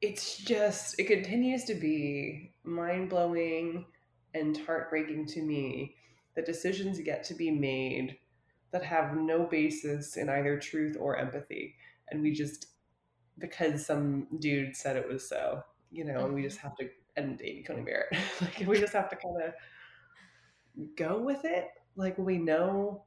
it's 0.00 0.38
just 0.38 0.98
it 0.98 1.04
continues 1.04 1.64
to 1.64 1.74
be 1.74 2.52
mind 2.64 3.10
blowing 3.10 3.86
and 4.34 4.56
heartbreaking 4.66 5.26
to 5.26 5.42
me 5.42 5.94
that 6.34 6.46
decisions 6.46 6.98
get 7.00 7.22
to 7.24 7.34
be 7.34 7.50
made 7.50 8.16
that 8.72 8.82
have 8.82 9.16
no 9.16 9.44
basis 9.44 10.16
in 10.16 10.28
either 10.28 10.58
truth 10.58 10.96
or 10.98 11.16
empathy, 11.16 11.74
and 12.10 12.22
we 12.22 12.32
just 12.32 12.66
because 13.38 13.84
some 13.84 14.26
dude 14.38 14.76
said 14.76 14.96
it 14.96 15.08
was 15.08 15.28
so, 15.28 15.62
you 15.90 16.04
know, 16.04 16.24
and 16.24 16.34
we 16.34 16.42
just 16.42 16.58
mm-hmm. 16.58 16.68
have 16.68 16.76
to 16.76 16.88
and 17.16 17.40
Amy 17.42 17.62
Coney 17.62 17.82
Barrett. 17.82 18.16
like 18.40 18.66
we 18.66 18.80
just 18.80 18.92
have 18.92 19.08
to 19.10 19.16
kind 19.16 19.48
of 19.48 19.54
go 20.96 21.20
with 21.20 21.44
it. 21.44 21.68
Like 21.96 22.18
we 22.18 22.38
know 22.38 23.04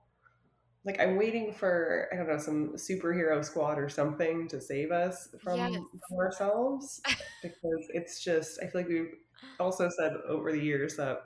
like 0.88 1.02
I'm 1.02 1.18
waiting 1.18 1.52
for 1.52 2.08
I 2.12 2.16
don't 2.16 2.30
know 2.30 2.38
some 2.38 2.70
superhero 2.76 3.44
squad 3.44 3.78
or 3.78 3.90
something 3.90 4.48
to 4.48 4.62
save 4.62 4.92
us 4.92 5.28
from, 5.44 5.58
yes. 5.58 5.74
from 6.08 6.18
ourselves 6.18 7.02
because 7.44 7.88
it's 7.94 8.24
just 8.24 8.60
I 8.64 8.68
feel 8.68 8.82
like 8.82 8.88
we've 8.88 9.14
also 9.60 9.90
said 10.00 10.14
over 10.28 10.52
the 10.52 10.64
years 10.64 10.96
that 10.96 11.24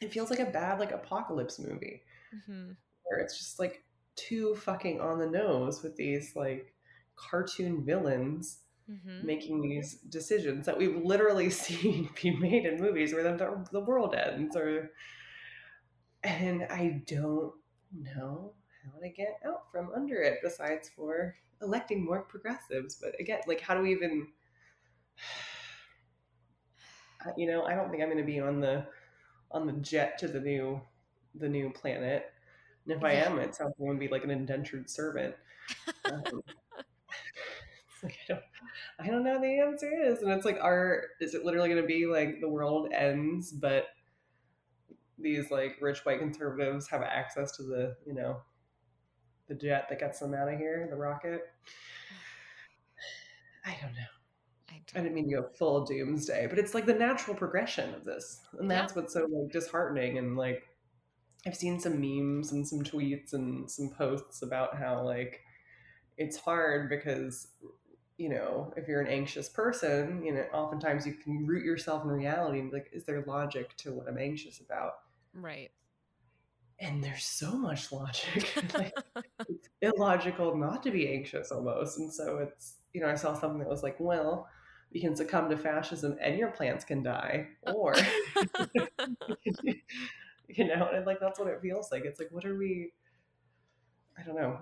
it 0.00 0.12
feels 0.12 0.30
like 0.30 0.38
a 0.38 0.46
bad 0.46 0.78
like 0.78 0.92
apocalypse 0.92 1.58
movie 1.58 2.02
mm-hmm. 2.34 2.70
where 3.02 3.20
it's 3.20 3.36
just 3.36 3.58
like 3.58 3.82
too 4.14 4.54
fucking 4.54 5.00
on 5.00 5.18
the 5.18 5.26
nose 5.26 5.82
with 5.82 5.96
these 5.96 6.36
like 6.36 6.72
cartoon 7.16 7.84
villains 7.84 8.58
mm-hmm. 8.90 9.26
making 9.26 9.60
these 9.60 9.94
decisions 9.94 10.66
that 10.66 10.76
we've 10.76 10.96
literally 10.96 11.50
seen 11.50 12.10
be 12.22 12.36
made 12.36 12.66
in 12.66 12.80
movies 12.80 13.12
where 13.12 13.22
the, 13.22 13.66
the 13.72 13.80
world 13.80 14.14
ends 14.14 14.56
or 14.56 14.90
and 16.22 16.66
i 16.70 17.02
don't 17.06 17.52
know 17.92 18.52
how 18.84 19.00
to 19.00 19.08
get 19.08 19.40
out 19.46 19.70
from 19.70 19.90
under 19.94 20.22
it 20.22 20.38
besides 20.42 20.90
for 20.94 21.36
electing 21.62 22.04
more 22.04 22.22
progressives. 22.22 22.96
But 22.96 23.18
again 23.20 23.40
like 23.46 23.60
how 23.60 23.74
do 23.74 23.82
we 23.82 23.92
even 23.92 24.28
you 27.36 27.46
know 27.46 27.64
i 27.64 27.74
don't 27.74 27.90
think 27.90 28.02
i'm 28.02 28.08
going 28.08 28.18
to 28.18 28.24
be 28.24 28.40
on 28.40 28.60
the 28.60 28.86
on 29.50 29.66
the 29.66 29.74
jet 29.74 30.18
to 30.18 30.28
the 30.28 30.40
new 30.40 30.80
the 31.34 31.48
new 31.48 31.70
planet. 31.70 32.32
And 32.86 32.96
if 32.96 33.04
i 33.04 33.12
am 33.12 33.38
it 33.38 33.54
sounds 33.54 33.74
like 33.78 33.80
i'm 33.80 33.86
going 33.86 33.98
to 33.98 34.06
be 34.06 34.12
like 34.12 34.24
an 34.24 34.30
indentured 34.30 34.90
servant. 34.90 35.34
Um, 36.06 36.22
like 38.02 38.16
I 38.24 38.26
don't, 38.26 38.42
I 38.98 39.08
don't 39.08 39.24
know 39.24 39.40
the 39.40 39.60
answer 39.60 39.90
is, 39.92 40.22
and 40.22 40.32
it's 40.32 40.44
like, 40.44 40.58
are 40.60 41.04
is 41.20 41.34
it 41.34 41.44
literally 41.44 41.68
going 41.68 41.80
to 41.80 41.86
be 41.86 42.06
like 42.06 42.40
the 42.40 42.48
world 42.48 42.88
ends, 42.92 43.52
but 43.52 43.86
these 45.18 45.50
like 45.50 45.76
rich 45.80 46.04
white 46.04 46.18
conservatives 46.18 46.88
have 46.88 47.02
access 47.02 47.56
to 47.56 47.62
the 47.62 47.96
you 48.06 48.14
know 48.14 48.40
the 49.48 49.54
jet 49.54 49.86
that 49.88 50.00
gets 50.00 50.20
them 50.20 50.34
out 50.34 50.52
of 50.52 50.58
here, 50.58 50.86
the 50.90 50.96
rocket? 50.96 51.42
I 53.66 53.76
don't 53.80 53.92
know. 53.92 54.00
I, 54.70 54.80
don't. 54.86 55.00
I 55.00 55.02
didn't 55.02 55.14
mean 55.14 55.30
to 55.30 55.42
go 55.42 55.48
full 55.58 55.84
doomsday, 55.84 56.46
but 56.48 56.58
it's 56.58 56.74
like 56.74 56.86
the 56.86 56.94
natural 56.94 57.36
progression 57.36 57.94
of 57.94 58.04
this, 58.04 58.40
and 58.58 58.70
that's 58.70 58.94
yeah. 58.94 59.02
what's 59.02 59.14
so 59.14 59.26
like 59.30 59.52
disheartening. 59.52 60.18
And 60.18 60.36
like, 60.36 60.62
I've 61.46 61.56
seen 61.56 61.80
some 61.80 62.00
memes 62.00 62.52
and 62.52 62.66
some 62.66 62.82
tweets 62.82 63.32
and 63.32 63.70
some 63.70 63.90
posts 63.90 64.42
about 64.42 64.76
how 64.76 65.04
like 65.04 65.40
it's 66.16 66.36
hard 66.36 66.88
because 66.88 67.48
you 68.20 68.28
know, 68.28 68.70
if 68.76 68.86
you're 68.86 69.00
an 69.00 69.06
anxious 69.06 69.48
person, 69.48 70.22
you 70.22 70.34
know, 70.34 70.44
oftentimes 70.52 71.06
you 71.06 71.14
can 71.14 71.46
root 71.46 71.64
yourself 71.64 72.04
in 72.04 72.10
reality 72.10 72.60
and 72.60 72.70
be 72.70 72.76
like, 72.76 72.90
is 72.92 73.04
there 73.04 73.24
logic 73.26 73.74
to 73.78 73.94
what 73.94 74.06
I'm 74.06 74.18
anxious 74.18 74.60
about? 74.60 74.92
Right. 75.32 75.70
And 76.78 77.02
there's 77.02 77.24
so 77.24 77.52
much 77.52 77.90
logic. 77.90 78.46
like, 78.74 78.92
it's 79.48 79.70
illogical 79.80 80.54
not 80.54 80.82
to 80.82 80.90
be 80.90 81.10
anxious 81.10 81.50
almost. 81.50 81.98
And 81.98 82.12
so 82.12 82.36
it's, 82.36 82.74
you 82.92 83.00
know, 83.00 83.08
I 83.08 83.14
saw 83.14 83.32
something 83.32 83.58
that 83.60 83.68
was 83.68 83.82
like, 83.82 83.96
well, 83.98 84.46
you 84.90 85.00
can 85.00 85.16
succumb 85.16 85.48
to 85.48 85.56
fascism 85.56 86.18
and 86.20 86.36
your 86.36 86.50
plants 86.50 86.84
can 86.84 87.02
die. 87.02 87.48
Oh. 87.66 87.72
Or, 87.72 87.94
you 90.46 90.66
know, 90.66 90.90
and 90.92 91.06
like 91.06 91.20
that's 91.20 91.38
what 91.38 91.48
it 91.48 91.62
feels 91.62 91.90
like. 91.90 92.04
It's 92.04 92.20
like, 92.20 92.28
what 92.32 92.44
are 92.44 92.58
we, 92.58 92.92
I 94.18 94.22
don't 94.24 94.36
know. 94.36 94.58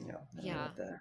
You 0.00 0.08
know, 0.08 0.20
yeah. 0.38 0.68
Know 0.76 0.96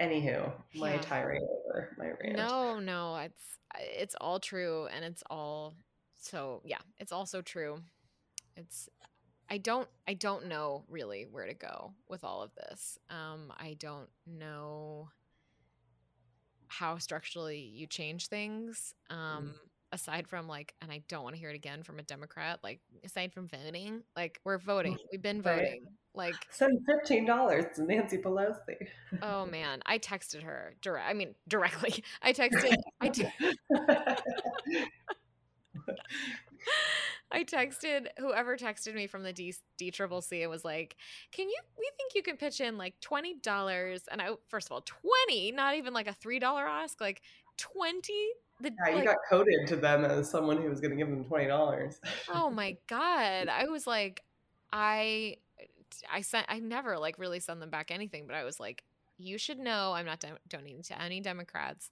Anywho, 0.00 0.50
my 0.74 0.94
yeah. 0.94 1.00
tirade 1.00 1.42
over 1.68 1.94
my 1.98 2.06
rant. 2.06 2.36
No, 2.36 2.78
no, 2.78 3.16
it's 3.16 3.58
it's 3.78 4.14
all 4.20 4.40
true, 4.40 4.88
and 4.94 5.04
it's 5.04 5.22
all 5.28 5.74
so 6.14 6.62
yeah, 6.64 6.78
it's 6.98 7.12
also 7.12 7.42
true. 7.42 7.80
It's 8.56 8.88
I 9.50 9.58
don't 9.58 9.88
I 10.08 10.14
don't 10.14 10.46
know 10.46 10.84
really 10.88 11.26
where 11.30 11.46
to 11.46 11.54
go 11.54 11.92
with 12.08 12.24
all 12.24 12.42
of 12.42 12.54
this. 12.54 12.98
Um, 13.10 13.52
I 13.58 13.76
don't 13.78 14.08
know 14.26 15.10
how 16.68 16.98
structurally 16.98 17.58
you 17.58 17.86
change 17.86 18.28
things. 18.28 18.94
Um, 19.10 19.54
mm 19.54 19.69
aside 19.92 20.28
from 20.28 20.46
like, 20.48 20.74
and 20.80 20.90
I 20.90 21.02
don't 21.08 21.22
want 21.22 21.34
to 21.34 21.40
hear 21.40 21.50
it 21.50 21.56
again 21.56 21.82
from 21.82 21.98
a 21.98 22.02
Democrat, 22.02 22.60
like 22.62 22.80
aside 23.04 23.32
from 23.32 23.48
voting, 23.48 24.02
like 24.16 24.40
we're 24.44 24.58
voting, 24.58 24.94
mm, 24.94 24.98
we've 25.10 25.22
been 25.22 25.42
voting. 25.42 25.84
Like 26.12 26.34
send 26.50 26.80
fifteen 26.86 27.24
dollars 27.24 27.66
to 27.76 27.84
Nancy 27.84 28.18
Pelosi. 28.18 28.88
oh 29.22 29.46
man, 29.46 29.80
I 29.86 29.98
texted 29.98 30.42
her 30.42 30.74
direct. 30.82 31.08
I 31.08 31.12
mean 31.12 31.36
directly. 31.46 32.02
I 32.22 32.32
texted. 32.32 32.74
I, 33.00 33.08
t- 33.08 33.28
I 37.32 37.44
texted 37.44 38.06
whoever 38.18 38.56
texted 38.56 38.94
me 38.94 39.06
from 39.06 39.22
the 39.22 39.32
D 39.32 39.54
D 39.78 39.92
Triple 39.92 40.20
C. 40.20 40.42
It 40.42 40.50
was 40.50 40.64
like, 40.64 40.96
"Can 41.30 41.48
you? 41.48 41.58
We 41.78 41.88
think 41.96 42.16
you 42.16 42.24
can 42.24 42.36
pitch 42.36 42.60
in 42.60 42.76
like 42.76 42.94
twenty 43.00 43.36
dollars." 43.36 44.02
And 44.10 44.20
I 44.20 44.30
first 44.48 44.66
of 44.66 44.72
all, 44.72 44.82
twenty, 44.84 45.52
not 45.52 45.76
even 45.76 45.94
like 45.94 46.08
a 46.08 46.12
three 46.12 46.40
dollar 46.40 46.66
ask, 46.66 47.00
like 47.00 47.22
twenty 47.56 48.30
the 48.60 48.72
yeah, 48.84 48.90
you 48.90 48.96
like, 48.96 49.06
got 49.06 49.16
coded 49.28 49.66
to 49.68 49.76
them 49.76 50.04
as 50.04 50.30
someone 50.30 50.60
who 50.60 50.68
was 50.68 50.80
going 50.80 50.90
to 50.90 50.96
give 50.96 51.08
them 51.08 51.24
twenty 51.24 51.46
dollars. 51.46 52.00
oh 52.32 52.50
my 52.62 52.76
god! 52.88 53.48
I 53.48 53.66
was 53.66 53.86
like, 53.86 54.22
I, 54.72 55.36
I 56.10 56.20
sent, 56.20 56.46
I 56.48 56.58
never 56.58 56.98
like 56.98 57.18
really 57.18 57.40
send 57.40 57.60
them 57.60 57.70
back 57.70 57.90
anything, 57.90 58.26
but 58.26 58.36
I 58.36 58.44
was 58.44 58.60
like, 58.60 58.84
you 59.18 59.38
should 59.38 59.58
know 59.58 59.92
I'm 59.92 60.06
not 60.06 60.24
donating 60.48 60.82
to 60.84 61.00
any 61.00 61.20
Democrats 61.20 61.90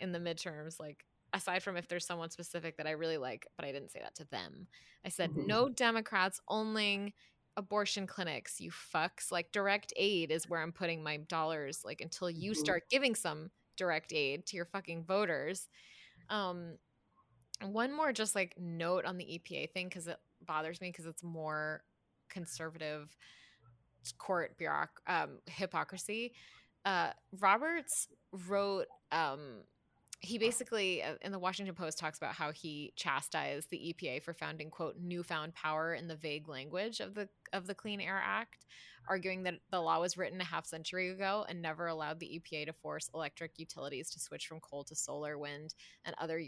in 0.00 0.12
the 0.12 0.18
midterms. 0.18 0.78
Like, 0.78 1.04
aside 1.32 1.62
from 1.62 1.76
if 1.76 1.88
there's 1.88 2.06
someone 2.06 2.30
specific 2.30 2.76
that 2.76 2.86
I 2.86 2.92
really 2.92 3.18
like, 3.18 3.46
but 3.56 3.64
I 3.64 3.72
didn't 3.72 3.90
say 3.90 4.00
that 4.00 4.14
to 4.16 4.24
them. 4.26 4.66
I 5.04 5.08
said 5.08 5.30
mm-hmm. 5.30 5.46
no 5.46 5.68
Democrats, 5.68 6.40
only 6.48 7.14
abortion 7.56 8.06
clinics, 8.06 8.60
you 8.60 8.70
fucks. 8.70 9.32
Like 9.32 9.52
direct 9.52 9.92
aid 9.96 10.30
is 10.30 10.48
where 10.48 10.62
I'm 10.62 10.72
putting 10.72 11.02
my 11.02 11.16
dollars 11.16 11.82
like 11.84 12.00
until 12.00 12.30
you 12.30 12.52
mm-hmm. 12.52 12.60
start 12.60 12.84
giving 12.90 13.14
some 13.14 13.50
direct 13.76 14.12
aid 14.12 14.46
to 14.46 14.56
your 14.56 14.66
fucking 14.66 15.04
voters. 15.04 15.68
Um 16.30 16.78
one 17.62 17.92
more 17.94 18.12
just 18.12 18.34
like 18.34 18.54
note 18.58 19.04
on 19.04 19.18
the 19.18 19.24
EPA 19.24 19.70
thing 19.72 19.90
cuz 19.90 20.06
it 20.06 20.18
bothers 20.46 20.80
me 20.80 20.92
cuz 20.92 21.06
it's 21.06 21.22
more 21.22 21.82
conservative 22.28 23.16
court 24.18 24.56
bureauc- 24.58 25.00
um, 25.06 25.38
hypocrisy. 25.46 26.32
Uh, 26.84 27.10
Roberts 27.40 28.08
wrote 28.46 28.86
um, 29.12 29.62
he 30.20 30.38
basically 30.38 31.02
uh, 31.02 31.14
in 31.22 31.30
the 31.32 31.38
Washington 31.38 31.74
Post 31.74 31.98
talks 31.98 32.18
about 32.18 32.34
how 32.34 32.50
he 32.50 32.92
chastised 32.96 33.70
the 33.70 33.94
EPA 33.94 34.22
for 34.22 34.34
founding 34.34 34.70
quote 34.70 34.96
newfound 35.00 35.54
power 35.54 35.94
in 35.94 36.08
the 36.08 36.16
vague 36.16 36.48
language 36.48 37.00
of 37.00 37.14
the 37.14 37.28
of 37.52 37.66
the 37.66 37.74
Clean 37.74 38.00
Air 38.00 38.20
Act, 38.24 38.66
arguing 39.08 39.44
that 39.44 39.54
the 39.70 39.80
law 39.80 40.00
was 40.00 40.16
written 40.16 40.40
a 40.40 40.44
half 40.44 40.66
century 40.66 41.10
ago 41.10 41.44
and 41.48 41.62
never 41.62 41.86
allowed 41.86 42.18
the 42.18 42.40
EPA 42.40 42.66
to 42.66 42.72
force 42.72 43.08
electric 43.14 43.58
utilities 43.58 44.10
to 44.10 44.20
switch 44.20 44.46
from 44.46 44.60
coal 44.60 44.82
to 44.84 44.96
solar, 44.96 45.38
wind, 45.38 45.74
and 46.04 46.16
other 46.18 46.42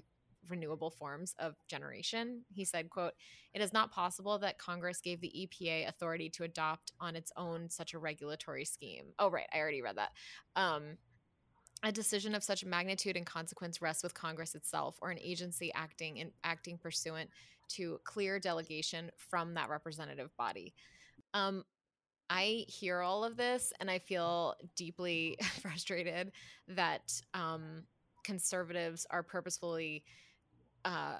renewable 0.48 0.90
forms 0.90 1.34
of 1.38 1.54
generation. 1.68 2.42
He 2.52 2.64
said, 2.64 2.90
quote, 2.90 3.12
"It 3.54 3.62
is 3.62 3.72
not 3.72 3.92
possible 3.92 4.38
that 4.40 4.58
Congress 4.58 5.00
gave 5.00 5.20
the 5.20 5.32
EPA 5.32 5.86
authority 5.88 6.28
to 6.30 6.44
adopt 6.44 6.92
on 6.98 7.14
its 7.14 7.30
own 7.36 7.70
such 7.70 7.94
a 7.94 7.98
regulatory 7.98 8.64
scheme." 8.64 9.12
Oh 9.18 9.30
right, 9.30 9.48
I 9.54 9.58
already 9.58 9.82
read 9.82 9.96
that. 9.96 10.10
Um 10.56 10.98
a 11.82 11.90
decision 11.90 12.34
of 12.34 12.44
such 12.44 12.64
magnitude 12.64 13.16
and 13.16 13.24
consequence 13.24 13.80
rests 13.80 14.02
with 14.02 14.14
Congress 14.14 14.54
itself 14.54 14.98
or 15.00 15.10
an 15.10 15.18
agency 15.20 15.72
acting 15.74 16.18
in 16.18 16.30
acting 16.44 16.78
pursuant 16.78 17.30
to 17.68 17.98
clear 18.04 18.38
delegation 18.38 19.10
from 19.16 19.54
that 19.54 19.70
representative 19.70 20.30
body. 20.36 20.74
Um, 21.32 21.64
I 22.28 22.64
hear 22.68 23.00
all 23.00 23.24
of 23.24 23.36
this 23.36 23.72
and 23.80 23.90
I 23.90 23.98
feel 23.98 24.54
deeply 24.76 25.38
frustrated 25.60 26.32
that 26.68 27.12
um, 27.34 27.84
conservatives 28.24 29.06
are 29.10 29.22
purposefully 29.22 30.04
uh, 30.84 31.18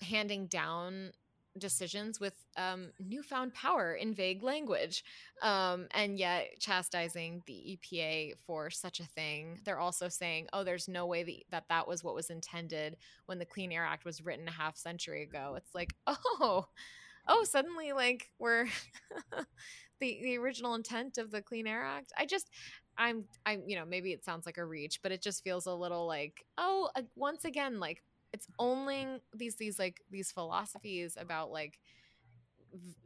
handing 0.00 0.46
down 0.46 1.12
decisions 1.58 2.18
with 2.18 2.34
um, 2.56 2.92
newfound 2.98 3.54
power 3.54 3.94
in 3.94 4.14
vague 4.14 4.42
language, 4.42 5.04
um, 5.42 5.86
and 5.92 6.18
yet 6.18 6.48
chastising 6.60 7.42
the 7.46 7.78
EPA 7.78 8.34
for 8.46 8.70
such 8.70 9.00
a 9.00 9.06
thing. 9.06 9.60
They're 9.64 9.78
also 9.78 10.08
saying, 10.08 10.48
"Oh, 10.52 10.64
there's 10.64 10.88
no 10.88 11.06
way 11.06 11.22
that 11.22 11.42
that, 11.50 11.64
that 11.68 11.88
was 11.88 12.02
what 12.02 12.14
was 12.14 12.30
intended 12.30 12.96
when 13.26 13.38
the 13.38 13.46
Clean 13.46 13.70
Air 13.72 13.84
Act 13.84 14.04
was 14.04 14.24
written 14.24 14.48
a 14.48 14.52
half 14.52 14.76
century 14.76 15.22
ago." 15.22 15.54
It's 15.56 15.74
like, 15.74 15.94
oh, 16.06 16.66
oh, 17.28 17.44
suddenly 17.44 17.92
like 17.92 18.30
we're 18.38 18.66
the 20.00 20.18
the 20.22 20.38
original 20.38 20.74
intent 20.74 21.18
of 21.18 21.30
the 21.30 21.42
Clean 21.42 21.66
Air 21.66 21.84
Act. 21.84 22.12
I 22.16 22.26
just. 22.26 22.50
I'm, 22.98 23.24
I'm, 23.46 23.62
you 23.66 23.74
know, 23.76 23.86
maybe 23.86 24.12
it 24.12 24.22
sounds 24.22 24.44
like 24.44 24.58
a 24.58 24.64
reach, 24.66 25.00
but 25.02 25.12
it 25.12 25.22
just 25.22 25.42
feels 25.42 25.64
a 25.64 25.72
little 25.72 26.06
like, 26.06 26.44
oh, 26.58 26.90
once 27.16 27.46
again, 27.46 27.80
like 27.80 28.02
it's 28.32 28.46
only 28.58 29.06
these 29.34 29.56
these 29.56 29.78
like 29.78 30.00
these 30.10 30.32
philosophies 30.32 31.16
about 31.20 31.50
like 31.50 31.78
v- 32.72 32.96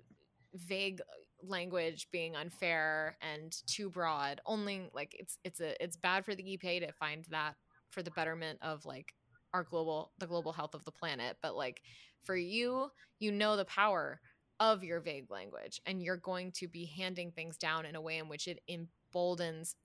vague 0.54 1.00
language 1.42 2.08
being 2.12 2.34
unfair 2.34 3.16
and 3.20 3.56
too 3.66 3.90
broad 3.90 4.40
only 4.46 4.88
like 4.94 5.14
it's 5.18 5.38
it's 5.44 5.60
a 5.60 5.82
it's 5.82 5.96
bad 5.96 6.24
for 6.24 6.34
the 6.34 6.42
EPA 6.42 6.86
to 6.86 6.92
find 6.92 7.26
that 7.30 7.54
for 7.90 8.02
the 8.02 8.10
betterment 8.12 8.58
of 8.62 8.84
like 8.84 9.12
our 9.52 9.64
global 9.64 10.12
the 10.18 10.26
global 10.26 10.52
health 10.52 10.74
of 10.74 10.84
the 10.84 10.90
planet. 10.92 11.36
But 11.42 11.56
like 11.56 11.80
for 12.22 12.36
you 12.36 12.90
you 13.18 13.32
know 13.32 13.56
the 13.56 13.64
power 13.64 14.20
of 14.58 14.82
your 14.82 15.00
vague 15.00 15.30
language 15.30 15.80
and 15.86 16.02
you're 16.02 16.16
going 16.16 16.50
to 16.50 16.66
be 16.66 16.86
handing 16.86 17.30
things 17.30 17.56
down 17.58 17.84
in 17.84 17.94
a 17.94 18.00
way 18.00 18.18
in 18.18 18.28
which 18.28 18.48
it 18.48 18.60
emboldens 18.68 19.76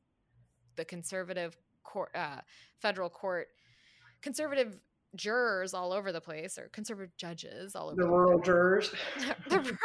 the 0.78 0.86
conservative 0.86 1.58
court 1.84 2.10
uh, 2.16 2.40
federal 2.82 3.10
court 3.10 3.48
conservative 4.22 4.80
jurors 5.16 5.74
all 5.74 5.92
over 5.92 6.12
the 6.12 6.22
place 6.22 6.58
or 6.58 6.70
conservative 6.70 7.16
judges 7.18 7.76
all 7.76 7.88
over 7.88 7.96
the, 7.96 8.04
the 8.04 8.10
rural 8.10 8.40
place. 8.40 8.46
jurors. 8.46 8.92
The 9.50 9.78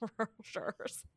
rural 0.00 0.28
jurors. 0.42 1.04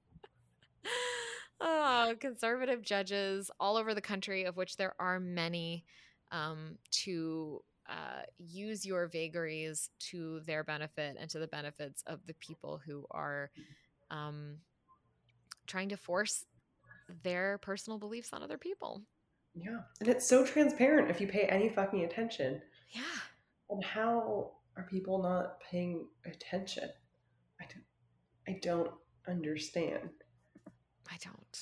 Oh, 1.62 2.16
conservative 2.22 2.82
judges 2.82 3.52
all 3.60 3.76
over 3.76 3.94
the 3.94 4.00
country 4.00 4.46
of 4.46 4.56
which 4.56 4.78
there 4.78 4.94
are 4.98 5.20
many 5.20 5.84
um, 6.32 6.78
to 6.92 7.62
uh, 7.90 8.22
use 8.38 8.86
your 8.86 9.08
vagaries 9.08 9.90
to 10.12 10.40
their 10.46 10.64
benefit 10.64 11.18
and 11.20 11.30
to 11.32 11.40
the 11.40 11.48
benefits 11.48 12.02
of 12.08 12.26
the 12.28 12.34
people 12.36 12.80
who 12.86 13.06
are 13.12 13.52
um, 14.10 14.56
trying 15.68 15.90
to 15.90 15.98
force 15.98 16.46
their 17.24 17.58
personal 17.58 18.00
beliefs 18.00 18.30
on 18.32 18.42
other 18.42 18.58
people. 18.58 19.02
Yeah 19.54 19.80
and 20.00 20.08
it's 20.08 20.28
so 20.28 20.46
transparent 20.46 21.10
if 21.10 21.20
you 21.20 21.28
pay 21.28 21.42
any 21.44 21.68
fucking 21.68 22.06
attention. 22.06 22.62
Yeah 22.92 23.02
and 23.70 23.84
how 23.84 24.52
are 24.78 24.84
people 24.84 25.22
not 25.22 25.60
paying 25.62 26.08
attention? 26.26 26.90
I 27.62 27.66
don't, 27.66 28.56
I 28.56 28.60
don't 28.62 28.92
understand. 29.28 30.10
I 31.10 31.18
don't. 31.24 31.60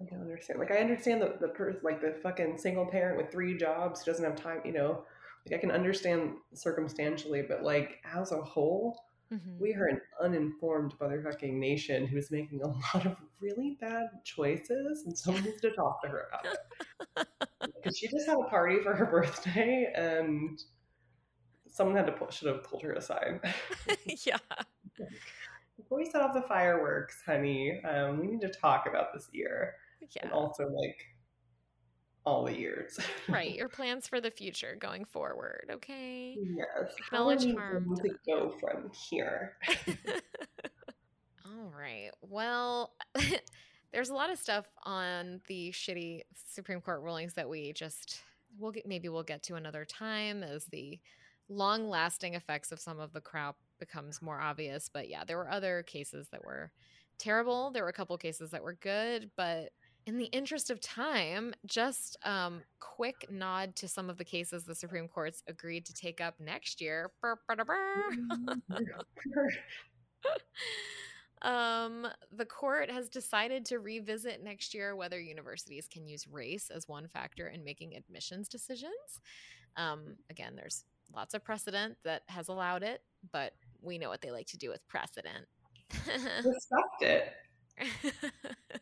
I 0.00 0.04
don't 0.04 0.20
understand. 0.20 0.60
Like 0.60 0.70
I 0.70 0.76
understand 0.76 1.22
the 1.22 1.36
the 1.40 1.48
person, 1.48 1.80
like 1.82 2.00
the 2.00 2.14
fucking 2.22 2.58
single 2.58 2.86
parent 2.86 3.16
with 3.16 3.32
three 3.32 3.56
jobs 3.56 4.02
who 4.02 4.10
doesn't 4.10 4.24
have 4.24 4.36
time. 4.36 4.60
You 4.64 4.72
know, 4.72 5.04
like 5.46 5.58
I 5.58 5.60
can 5.60 5.70
understand 5.70 6.34
circumstantially, 6.54 7.42
but 7.42 7.62
like 7.62 7.98
as 8.14 8.30
a 8.32 8.40
whole, 8.40 9.02
mm-hmm. 9.32 9.58
we 9.58 9.74
are 9.74 9.86
an 9.86 10.00
uninformed 10.22 10.94
motherfucking 11.00 11.52
nation 11.52 12.06
who's 12.06 12.30
making 12.30 12.62
a 12.62 12.68
lot 12.96 13.06
of 13.06 13.16
really 13.40 13.76
bad 13.80 14.06
choices, 14.24 15.04
and 15.04 15.18
someone 15.18 15.42
needs 15.44 15.60
to 15.62 15.70
talk 15.72 16.02
to 16.02 16.08
her 16.08 16.28
about 16.28 16.46
it. 16.46 17.28
Because 17.74 17.98
she 17.98 18.08
just 18.08 18.26
had 18.26 18.36
a 18.38 18.48
party 18.48 18.80
for 18.82 18.94
her 18.94 19.06
birthday, 19.06 19.92
and 19.94 20.60
someone 21.78 21.96
had 21.96 22.06
to 22.06 22.12
pull, 22.12 22.28
should 22.30 22.48
have 22.48 22.64
pulled 22.64 22.82
her 22.82 22.92
aside. 22.92 23.40
yeah. 24.26 24.36
Before 25.76 25.98
we 25.98 26.04
set 26.04 26.20
off 26.20 26.34
the 26.34 26.42
fireworks, 26.42 27.22
honey, 27.24 27.80
um, 27.84 28.18
we 28.18 28.26
need 28.26 28.40
to 28.40 28.48
talk 28.48 28.86
about 28.88 29.14
this 29.14 29.28
year. 29.32 29.74
Yeah. 30.16 30.24
And 30.24 30.32
also 30.32 30.64
like 30.64 31.06
all 32.26 32.44
the 32.44 32.58
years. 32.58 32.98
right. 33.28 33.54
Your 33.54 33.68
plans 33.78 34.08
for 34.08 34.20
the 34.20 34.30
future 34.30 34.76
going 34.78 35.04
forward. 35.04 35.70
Okay. 35.70 36.36
Yes. 36.36 36.92
Acknowledge 37.06 37.54
harm. 37.54 37.94
To 37.94 38.10
go 38.26 38.52
from 38.58 38.90
here. 38.90 39.56
all 41.46 41.72
right. 41.78 42.10
Well, 42.22 42.92
there's 43.92 44.10
a 44.10 44.14
lot 44.14 44.30
of 44.32 44.38
stuff 44.38 44.66
on 44.82 45.40
the 45.46 45.70
shitty 45.70 46.22
Supreme 46.34 46.80
Court 46.80 47.02
rulings 47.02 47.34
that 47.34 47.48
we 47.48 47.72
just 47.72 48.20
we'll 48.58 48.72
get 48.72 48.84
maybe 48.86 49.08
we'll 49.08 49.22
get 49.22 49.44
to 49.44 49.54
another 49.54 49.84
time 49.84 50.42
as 50.42 50.64
the 50.66 50.98
long 51.48 51.88
lasting 51.88 52.34
effects 52.34 52.72
of 52.72 52.80
some 52.80 53.00
of 53.00 53.12
the 53.12 53.20
crap 53.20 53.56
becomes 53.78 54.20
more 54.20 54.40
obvious. 54.40 54.90
But 54.92 55.08
yeah, 55.08 55.24
there 55.24 55.36
were 55.36 55.50
other 55.50 55.84
cases 55.86 56.28
that 56.30 56.44
were 56.44 56.70
terrible. 57.18 57.70
There 57.70 57.82
were 57.82 57.88
a 57.88 57.94
couple 57.94 58.16
cases 58.18 58.50
that 58.50 58.62
were 58.62 58.74
good, 58.74 59.30
but 59.36 59.70
in 60.06 60.16
the 60.16 60.26
interest 60.26 60.70
of 60.70 60.80
time, 60.80 61.52
just 61.66 62.16
um, 62.24 62.62
quick 62.80 63.26
nod 63.30 63.76
to 63.76 63.86
some 63.86 64.08
of 64.08 64.16
the 64.16 64.24
cases 64.24 64.64
the 64.64 64.74
Supreme 64.74 65.06
Court's 65.06 65.42
agreed 65.46 65.84
to 65.84 65.92
take 65.92 66.20
up 66.20 66.34
next 66.40 66.80
year. 66.80 67.10
um, 71.42 72.06
the 72.32 72.46
court 72.46 72.90
has 72.90 73.10
decided 73.10 73.66
to 73.66 73.80
revisit 73.80 74.42
next 74.42 74.72
year 74.72 74.96
whether 74.96 75.20
universities 75.20 75.86
can 75.92 76.08
use 76.08 76.26
race 76.26 76.70
as 76.74 76.88
one 76.88 77.06
factor 77.06 77.48
in 77.48 77.62
making 77.62 77.94
admissions 77.94 78.48
decisions. 78.48 79.20
Um, 79.76 80.16
again, 80.30 80.56
there's 80.56 80.84
lots 81.14 81.34
of 81.34 81.44
precedent 81.44 81.96
that 82.04 82.22
has 82.26 82.48
allowed 82.48 82.82
it, 82.82 83.02
but 83.32 83.52
we 83.82 83.98
know 83.98 84.08
what 84.08 84.20
they 84.20 84.30
like 84.30 84.46
to 84.48 84.58
do 84.58 84.70
with 84.70 84.86
precedent. 84.88 85.46
Respect 86.06 87.02
it. 87.02 87.32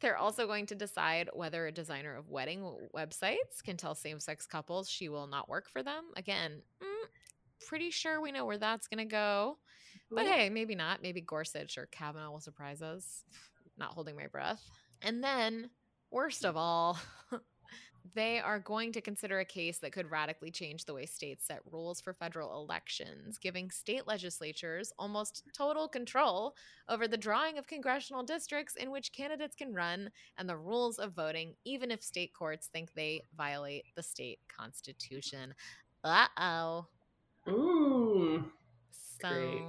They're 0.00 0.16
also 0.16 0.46
going 0.46 0.66
to 0.66 0.74
decide 0.74 1.30
whether 1.32 1.66
a 1.66 1.72
designer 1.72 2.16
of 2.16 2.28
wedding 2.28 2.76
websites 2.94 3.62
can 3.64 3.76
tell 3.76 3.94
same 3.94 4.18
sex 4.18 4.46
couples 4.46 4.88
she 4.90 5.08
will 5.08 5.28
not 5.28 5.48
work 5.48 5.68
for 5.70 5.82
them. 5.82 6.06
Again, 6.16 6.60
mm, 6.82 7.66
pretty 7.66 7.90
sure 7.90 8.20
we 8.20 8.32
know 8.32 8.44
where 8.44 8.58
that's 8.58 8.88
going 8.88 8.98
to 8.98 9.04
go. 9.04 9.58
But 10.10 10.26
hey, 10.26 10.50
maybe 10.50 10.74
not. 10.74 11.02
Maybe 11.02 11.20
Gorsuch 11.20 11.78
or 11.78 11.86
Kavanaugh 11.86 12.30
will 12.30 12.40
surprise 12.40 12.82
us. 12.82 13.24
Not 13.78 13.94
holding 13.94 14.16
my 14.16 14.26
breath. 14.26 14.62
And 15.00 15.22
then, 15.22 15.70
worst 16.10 16.44
of 16.44 16.56
all, 16.56 16.98
they 18.14 18.38
are 18.38 18.58
going 18.58 18.92
to 18.92 19.00
consider 19.00 19.40
a 19.40 19.44
case 19.44 19.78
that 19.78 19.92
could 19.92 20.10
radically 20.10 20.50
change 20.50 20.84
the 20.84 20.94
way 20.94 21.06
states 21.06 21.46
set 21.46 21.60
rules 21.70 22.00
for 22.00 22.12
federal 22.12 22.62
elections, 22.62 23.38
giving 23.38 23.70
state 23.70 24.06
legislatures 24.06 24.92
almost 24.98 25.44
total 25.56 25.88
control 25.88 26.54
over 26.88 27.06
the 27.06 27.16
drawing 27.16 27.58
of 27.58 27.66
congressional 27.66 28.22
districts 28.22 28.76
in 28.76 28.90
which 28.90 29.12
candidates 29.12 29.54
can 29.56 29.72
run 29.72 30.10
and 30.38 30.48
the 30.48 30.56
rules 30.56 30.98
of 30.98 31.12
voting, 31.12 31.54
even 31.64 31.90
if 31.90 32.02
state 32.02 32.32
courts 32.36 32.68
think 32.72 32.92
they 32.94 33.22
violate 33.36 33.84
the 33.96 34.02
state 34.02 34.40
constitution. 34.48 35.54
Uh 36.04 36.26
oh. 36.38 36.86
Ooh. 37.48 38.44
So 39.20 39.28
great. 39.28 39.62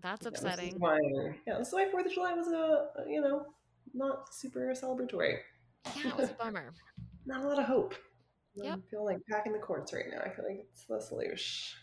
that's 0.00 0.26
upsetting. 0.26 0.74
Why, 0.78 0.98
yeah, 1.46 1.58
this 1.58 1.68
is 1.68 1.74
why 1.74 1.90
Fourth 1.90 2.06
of 2.06 2.12
July 2.12 2.34
was 2.34 2.48
a 2.48 3.08
you 3.08 3.20
know 3.20 3.46
not 3.92 4.32
super 4.32 4.72
celebratory. 4.72 5.38
Yeah, 5.96 6.08
it 6.08 6.16
was 6.16 6.30
a 6.30 6.34
bummer. 6.34 6.72
Not 7.26 7.44
a 7.44 7.48
lot 7.48 7.58
of 7.58 7.66
hope. 7.66 7.94
Yep. 8.56 8.78
I 8.78 8.90
feel 8.90 9.04
like 9.04 9.18
packing 9.30 9.52
the 9.52 9.58
courts 9.58 9.92
right 9.92 10.04
now. 10.10 10.20
I 10.20 10.28
feel 10.30 10.44
like 10.44 10.66
it's 10.70 10.84
the 10.84 11.00
solution. 11.00 11.78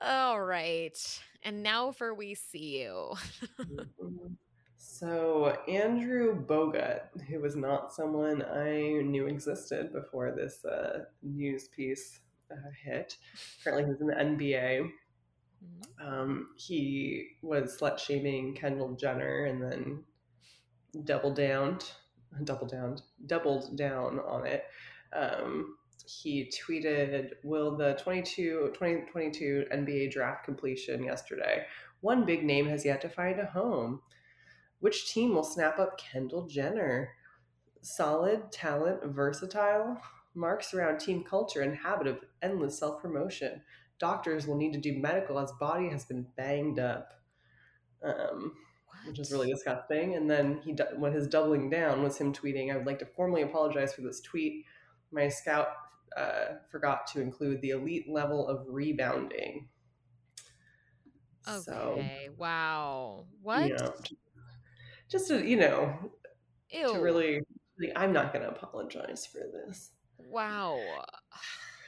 All 0.00 0.40
right. 0.40 0.96
And 1.42 1.62
now 1.62 1.92
for 1.92 2.14
We 2.14 2.34
See 2.34 2.82
You. 2.82 3.14
mm-hmm. 3.60 4.34
So, 4.76 5.56
Andrew 5.68 6.44
Bogut, 6.44 7.02
who 7.28 7.40
was 7.40 7.54
not 7.54 7.92
someone 7.92 8.42
I 8.42 9.02
knew 9.02 9.26
existed 9.26 9.92
before 9.92 10.32
this 10.32 10.64
uh, 10.64 11.04
news 11.22 11.68
piece 11.68 12.20
uh, 12.50 12.56
hit, 12.82 13.16
currently 13.62 13.92
he's 13.92 14.00
in 14.00 14.06
the 14.08 14.14
NBA. 14.14 14.90
Mm-hmm. 15.64 16.08
Um, 16.08 16.48
he 16.56 17.28
was 17.42 17.76
slut 17.78 17.98
shaming 17.98 18.54
Kendall 18.54 18.94
Jenner 18.94 19.44
and 19.44 19.62
then 19.62 20.04
double 21.04 21.32
down 21.32 21.78
doubled 22.44 22.70
down, 22.70 22.98
doubled 23.26 23.76
down 23.76 24.20
on 24.20 24.46
it. 24.46 24.64
Um, 25.12 25.76
he 26.06 26.50
tweeted, 26.50 27.32
Will 27.42 27.76
the 27.76 27.94
22, 28.02 28.70
2022 28.74 29.66
NBA 29.72 30.10
draft 30.10 30.44
completion 30.44 31.04
yesterday? 31.04 31.64
One 32.00 32.24
big 32.24 32.44
name 32.44 32.66
has 32.68 32.84
yet 32.84 33.00
to 33.02 33.08
find 33.08 33.38
a 33.40 33.46
home. 33.46 34.00
Which 34.80 35.12
team 35.12 35.34
will 35.34 35.44
snap 35.44 35.78
up 35.78 35.98
Kendall 35.98 36.46
Jenner? 36.46 37.10
Solid, 37.82 38.52
talent, 38.52 39.04
versatile, 39.04 40.00
marks 40.34 40.72
around 40.72 40.98
team 40.98 41.24
culture 41.24 41.62
and 41.62 41.76
habit 41.76 42.06
of 42.06 42.20
endless 42.42 42.78
self 42.78 43.02
promotion. 43.02 43.62
Doctors 43.98 44.46
will 44.46 44.56
need 44.56 44.72
to 44.72 44.80
do 44.80 44.98
medical 44.98 45.38
as 45.38 45.52
body 45.52 45.88
has 45.88 46.04
been 46.04 46.26
banged 46.36 46.78
up. 46.78 47.12
Um, 48.02 48.54
which 49.08 49.18
is 49.18 49.32
really 49.32 49.50
disgusting. 49.50 50.14
And 50.14 50.30
then 50.30 50.60
he, 50.64 50.76
when 50.96 51.12
his 51.12 51.26
doubling 51.26 51.70
down 51.70 52.02
was 52.02 52.18
him 52.18 52.32
tweeting, 52.32 52.72
"I 52.72 52.76
would 52.76 52.86
like 52.86 52.98
to 53.00 53.06
formally 53.06 53.42
apologize 53.42 53.94
for 53.94 54.02
this 54.02 54.20
tweet. 54.20 54.64
My 55.10 55.28
scout 55.28 55.68
uh, 56.16 56.56
forgot 56.70 57.06
to 57.08 57.20
include 57.20 57.60
the 57.62 57.70
elite 57.70 58.08
level 58.08 58.46
of 58.46 58.66
rebounding." 58.68 59.68
Okay. 61.48 61.62
So, 61.62 62.02
wow. 62.36 63.24
What? 63.42 63.68
You 63.68 63.76
know, 63.76 63.94
just 65.08 65.28
to 65.28 65.44
you 65.44 65.56
know, 65.56 66.12
Ew. 66.70 66.92
to 66.92 66.98
really, 67.00 67.40
like, 67.80 67.92
I'm 67.96 68.12
not 68.12 68.32
going 68.32 68.44
to 68.44 68.50
apologize 68.50 69.26
for 69.26 69.40
this. 69.52 69.92
Wow. 70.18 70.78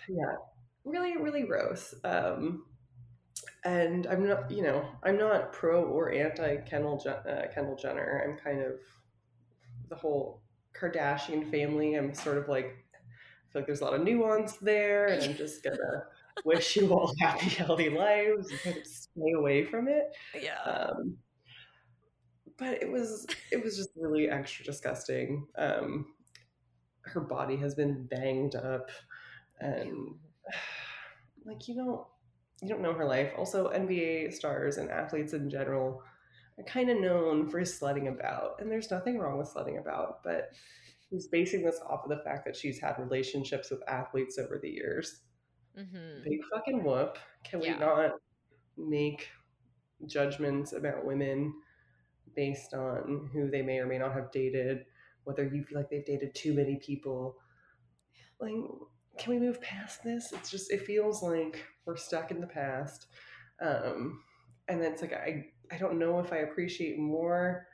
Yeah, 0.09 0.37
really, 0.85 1.17
really 1.19 1.43
gross. 1.43 1.95
Um, 2.05 2.65
and 3.65 4.07
I'm 4.07 4.27
not, 4.27 4.51
you 4.51 4.63
know, 4.63 4.85
I'm 5.03 5.19
not 5.19 5.53
pro 5.53 5.85
or 5.85 6.13
anti 6.13 6.57
Kendall 6.59 7.03
uh, 7.07 7.47
Kendall 7.53 7.77
Jenner. 7.77 8.25
I'm 8.27 8.39
kind 8.39 8.63
of 8.63 8.73
the 9.89 9.97
whole 9.97 10.43
Kardashian 10.75 11.51
family. 11.51 11.95
I'm 11.95 12.15
sort 12.15 12.39
of 12.39 12.49
like, 12.49 12.67
I 12.95 13.53
feel 13.53 13.63
like 13.63 13.67
there's 13.67 13.81
a 13.81 13.85
lot 13.85 13.95
of 13.95 14.03
nuance 14.03 14.57
there, 14.57 15.07
and 15.09 15.23
I'm 15.23 15.37
just 15.37 15.63
gonna 15.63 16.05
wish 16.45 16.77
you 16.77 16.93
all 16.93 17.13
happy, 17.21 17.51
healthy 17.51 17.91
lives 17.91 18.51
and 18.51 18.61
kind 18.61 18.77
of 18.79 18.87
stay 18.87 19.33
away 19.37 19.65
from 19.65 19.89
it. 19.89 20.05
Yeah. 20.41 20.61
Um, 20.63 21.17
but 22.59 22.83
it 22.83 22.91
was 22.91 23.27
it 23.51 23.63
was 23.63 23.77
just 23.77 23.91
really 23.97 24.29
extra 24.29 24.65
disgusting. 24.65 25.47
Um, 25.57 26.15
her 27.03 27.21
body 27.21 27.57
has 27.57 27.75
been 27.75 28.07
banged 28.07 28.55
up, 28.55 28.91
and 29.59 30.15
like 31.45 31.69
you 31.69 31.75
don't 31.75 32.07
you 32.63 32.69
don't 32.69 32.83
know 32.83 32.93
her 32.93 33.07
life. 33.07 33.33
Also, 33.37 33.71
NBA 33.71 34.33
stars 34.33 34.77
and 34.77 34.91
athletes 34.91 35.33
in 35.33 35.49
general 35.49 36.03
are 36.59 36.65
kind 36.65 36.91
of 36.91 37.01
known 37.01 37.49
for 37.49 37.65
sledding 37.65 38.09
about, 38.09 38.61
and 38.61 38.71
there's 38.71 38.91
nothing 38.91 39.19
wrong 39.19 39.39
with 39.39 39.49
sledding 39.49 39.79
about, 39.79 40.23
but 40.23 40.51
he's 41.09 41.27
basing 41.27 41.63
this 41.63 41.81
off 41.89 42.05
of 42.05 42.11
the 42.11 42.23
fact 42.23 42.45
that 42.45 42.57
she's 42.57 42.79
had 42.79 42.99
relationships 42.99 43.71
with 43.71 43.83
athletes 43.89 44.39
over 44.39 44.59
the 44.59 44.71
years. 44.71 45.21
Mm-hmm. 45.79 46.23
Big 46.25 46.41
fucking 46.53 46.85
whoop. 46.85 47.19
Can 47.45 47.63
yeah. 47.63 47.75
we 47.75 47.81
not 47.81 48.13
make 48.77 49.29
judgments 50.07 50.73
about 50.73 51.05
women 51.05 51.55
based 52.37 52.75
on 52.75 53.31
who 53.33 53.51
they 53.51 53.63
may 53.63 53.79
or 53.79 53.87
may 53.87 53.99
not 53.99 54.13
have 54.13 54.31
dated, 54.31 54.85
whether 55.25 55.45
you 55.45 55.65
feel 55.65 55.79
like 55.79 55.91
they've 55.91 56.05
dated 56.05 56.35
too 56.35 56.53
many 56.53 56.77
people? 56.77 57.37
Like, 58.41 58.53
can 59.21 59.35
we 59.35 59.39
move 59.39 59.61
past 59.61 60.03
this? 60.03 60.33
It's 60.33 60.51
just 60.51 60.73
it 60.73 60.87
feels 60.87 61.23
like 61.23 61.63
we're 61.85 61.97
stuck 61.97 62.31
in 62.31 62.41
the 62.41 62.47
past. 62.47 63.07
Um, 63.61 64.23
and 64.67 64.83
then 64.83 64.93
it's 64.93 65.03
like 65.03 65.13
I 65.13 65.45
I 65.71 65.77
don't 65.77 65.99
know 65.99 66.19
if 66.19 66.33
I 66.33 66.39
appreciate 66.39 66.99
more 66.99 67.67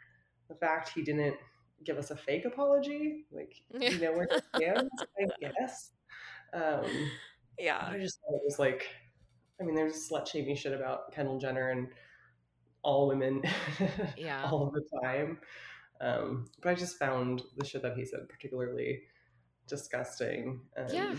the 0.48 0.56
fact 0.56 0.90
he 0.94 1.02
didn't 1.02 1.36
give 1.84 1.98
us 1.98 2.10
a 2.10 2.16
fake 2.16 2.44
apology. 2.44 3.26
Like 3.30 3.54
you 3.72 3.98
know 3.98 4.12
where 4.12 4.28
he 4.30 4.38
stands, 4.56 4.90
I 5.18 5.26
guess. 5.40 5.92
Um, 6.52 6.84
yeah. 7.58 7.88
I 7.90 7.98
just 7.98 8.20
thought 8.20 8.34
it 8.34 8.42
was 8.44 8.58
like 8.58 8.88
I 9.60 9.64
mean 9.64 9.76
there's 9.76 10.08
slut 10.10 10.26
shaming 10.26 10.56
shit 10.56 10.72
about 10.72 11.12
Kendall 11.12 11.38
Jenner 11.38 11.70
and 11.70 11.88
all 12.82 13.06
women 13.06 13.42
yeah. 14.16 14.48
all 14.50 14.72
the 14.72 14.82
time. 15.02 15.38
Um, 16.00 16.50
but 16.60 16.70
I 16.70 16.74
just 16.74 16.98
found 16.98 17.42
the 17.56 17.64
shit 17.64 17.82
that 17.82 17.96
he 17.96 18.04
said 18.04 18.28
particularly 18.28 19.02
disgusting. 19.66 20.60
And 20.76 20.92
yeah. 20.92 21.14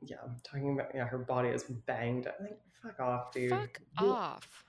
Yeah, 0.00 0.16
I'm 0.24 0.36
talking 0.44 0.74
about 0.74 0.94
yeah, 0.94 1.06
her 1.06 1.18
body 1.18 1.48
is 1.48 1.64
banged. 1.64 2.26
I'm 2.26 2.46
like, 2.46 2.60
fuck 2.82 3.00
off, 3.00 3.32
dude. 3.32 3.50
Fuck 3.50 3.80
off. 3.98 4.64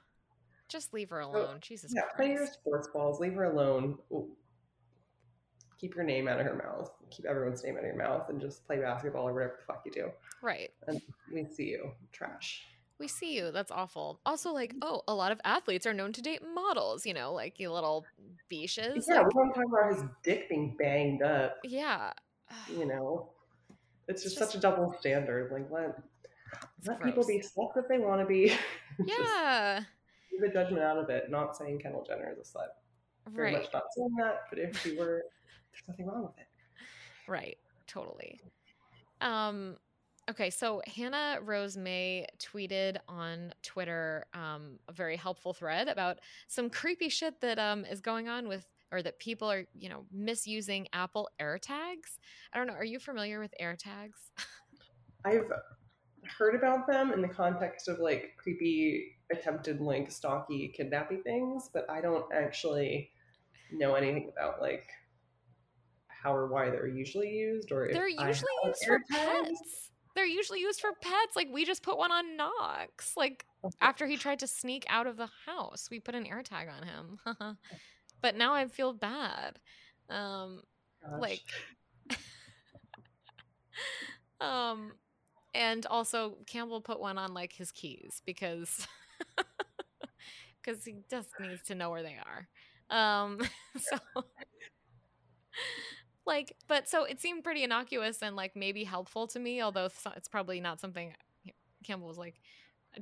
Just 0.68 0.94
leave 0.94 1.10
her 1.10 1.20
alone. 1.20 1.56
So, 1.56 1.58
Jesus 1.62 1.92
yeah, 1.96 2.02
Christ. 2.02 2.16
play 2.18 2.32
your 2.32 2.48
sports 2.48 2.90
balls. 2.94 3.20
Leave 3.20 3.34
her 3.34 3.46
alone. 3.46 3.98
Ooh. 4.12 4.30
Keep 5.80 5.96
your 5.96 6.04
name 6.04 6.28
out 6.28 6.40
of 6.40 6.46
her 6.46 6.56
mouth. 6.56 6.92
Keep 7.10 7.26
everyone's 7.26 7.64
name 7.64 7.76
out 7.76 7.84
of 7.84 7.86
your 7.86 7.96
mouth, 7.96 8.30
and 8.30 8.42
just 8.42 8.66
play 8.68 8.80
basketball 8.80 9.28
or 9.28 9.34
whatever 9.34 9.56
the 9.60 9.66
fuck 9.66 9.82
you 9.86 9.92
do. 9.92 10.12
Right. 10.42 10.70
And 10.88 11.02
we 11.32 11.46
see 11.46 11.70
you. 11.70 11.92
Trash 12.12 12.64
we 13.00 13.08
see 13.08 13.36
you. 13.36 13.52
That's 13.52 13.72
awful. 13.72 14.20
Also, 14.26 14.52
like, 14.52 14.76
oh, 14.82 15.02
a 15.08 15.14
lot 15.14 15.32
of 15.32 15.40
athletes 15.46 15.88
are 15.88 15.94
known 15.94 16.14
to 16.14 16.22
date 16.22 16.42
models, 16.54 17.06
you 17.06 17.14
know, 17.14 17.34
like 17.34 17.60
you 17.60 17.72
little 17.72 18.06
beaches. 18.50 19.06
Yeah, 19.10 19.22
like, 19.22 19.34
we're 19.34 19.48
talking 19.48 19.64
about 19.72 19.96
his 19.96 20.04
dick 20.24 20.50
being 20.50 20.76
banged 20.78 21.22
up. 21.22 21.58
Yeah. 21.64 22.12
You 22.70 22.86
know, 22.86 23.30
it's 24.08 24.24
just, 24.24 24.38
just 24.38 24.52
such 24.52 24.58
a 24.58 24.62
double 24.62 24.94
standard. 25.00 25.52
Like, 25.52 25.70
let, 25.72 26.02
let 26.86 27.02
people 27.04 27.26
be 27.26 27.40
sluts 27.40 27.78
if 27.78 27.88
they 27.88 28.00
want 28.00 28.22
to 28.22 28.26
be. 28.26 28.54
Yeah. 29.06 29.82
Leave 30.30 30.42
the 30.42 30.50
judgment 30.50 30.84
out 30.84 30.98
of 30.98 31.10
it. 31.10 31.32
Not 31.32 31.56
saying 31.56 31.80
Kendall 31.80 32.04
Jenner 32.06 32.34
is 32.34 32.38
a 32.38 32.58
slut. 32.58 32.68
Very 33.30 33.54
right. 33.54 33.64
much 33.64 33.72
not 33.74 33.84
saying 33.96 34.14
that, 34.20 34.42
but 34.50 34.60
if 34.60 34.78
she 34.82 34.98
were, 34.98 35.24
there's 35.72 35.84
nothing 35.88 36.06
wrong 36.06 36.24
with 36.24 36.38
it. 36.38 37.32
Right. 37.32 37.58
Totally. 37.88 38.42
Um, 39.22 39.78
Okay, 40.30 40.52
so 40.52 40.80
Hannah 40.86 41.40
Rose 41.44 41.76
May 41.76 42.28
tweeted 42.38 42.98
on 43.08 43.52
Twitter 43.64 44.26
um, 44.36 44.78
a 44.88 44.94
very 44.94 45.16
helpful 45.16 45.54
thread 45.54 45.88
about 45.88 46.20
some 46.48 46.70
creepy 46.70 47.10
shit 47.10 47.42
that 47.42 47.58
um, 47.58 47.84
is 47.84 48.00
going 48.00 48.28
on 48.28 48.48
with, 48.48 48.64
or 48.92 49.02
that 49.02 49.18
people 49.18 49.52
are, 49.52 49.66
you 49.74 49.90
know, 49.90 50.06
misusing 50.12 50.88
Apple 50.94 51.30
AirTags. 51.42 52.20
I 52.54 52.60
don't 52.60 52.68
know. 52.68 52.74
Are 52.74 52.86
you 52.86 53.00
familiar 53.00 53.40
with 53.40 53.56
AirTags? 53.60 54.30
I've 55.26 55.52
heard 56.38 56.54
about 56.54 56.86
them 56.86 57.12
in 57.12 57.24
the 57.24 57.28
context 57.28 57.88
of 57.88 57.98
like 57.98 58.34
creepy 58.38 59.16
attempted 59.32 59.82
like 59.82 60.12
stalky 60.12 60.72
kidnapping 60.78 61.24
things, 61.24 61.72
but 61.74 61.90
I 61.90 62.02
don't 62.02 62.26
actually 62.32 63.10
know 63.72 63.96
anything 63.96 64.30
about 64.32 64.62
like 64.62 64.86
how 66.08 66.36
or 66.36 66.48
why 66.48 66.70
they're 66.70 66.88
usually 66.88 67.30
used 67.30 67.72
or 67.72 67.90
they're 67.92 68.08
usually 68.08 68.52
used 68.66 68.86
for 68.86 69.02
pets 69.10 69.89
they're 70.16 70.26
usually 70.26 70.60
used 70.60 70.82
for 70.82 70.92
pets. 71.02 71.36
Like 71.36 71.48
we 71.52 71.66
just 71.66 71.84
put 71.84 71.98
one 71.98 72.12
on 72.12 72.38
Knox. 72.38 73.14
Like 73.16 73.46
after 73.82 74.08
he 74.08 74.18
tried 74.18 74.40
to 74.40 74.48
sneak 74.48 74.86
out 74.90 75.08
of 75.08 75.18
the 75.18 75.30
house, 75.46 75.88
we 75.92 76.00
put 76.00 76.16
an 76.16 76.26
AirTag 76.26 76.68
on 76.70 76.88
him. 76.88 77.58
but 78.22 78.36
now 78.36 78.54
I 78.54 78.68
feel 78.68 78.94
bad. 78.94 79.60
Um, 80.10 80.62
Gosh. 81.04 81.22
like, 81.22 81.44
um, 84.42 84.94
and 85.54 85.86
also 85.86 86.38
Campbell 86.48 86.82
put 86.82 87.00
one 87.00 87.18
on 87.18 87.34
like 87.34 87.54
his 87.54 87.72
keys 87.72 88.22
because 88.26 88.88
because 90.64 90.84
he 90.84 90.96
just 91.10 91.30
needs 91.40 91.62
to 91.64 91.76
know 91.76 91.90
where 91.90 92.04
they 92.04 92.18
are. 92.26 92.48
Um, 92.90 93.40
so 93.78 93.98
like, 96.30 96.56
but 96.70 96.88
so 96.88 97.04
it 97.04 97.20
seemed 97.20 97.44
pretty 97.44 97.64
innocuous 97.64 98.22
and 98.22 98.38
like 98.38 98.56
maybe 98.56 98.86
helpful 98.86 99.28
to 99.28 99.40
me, 99.40 99.62
although 99.62 99.90
it's 100.16 100.28
probably 100.30 100.62
not 100.62 100.80
something. 100.80 101.14
Campbell 101.84 102.08
was 102.08 102.18
like, 102.18 102.36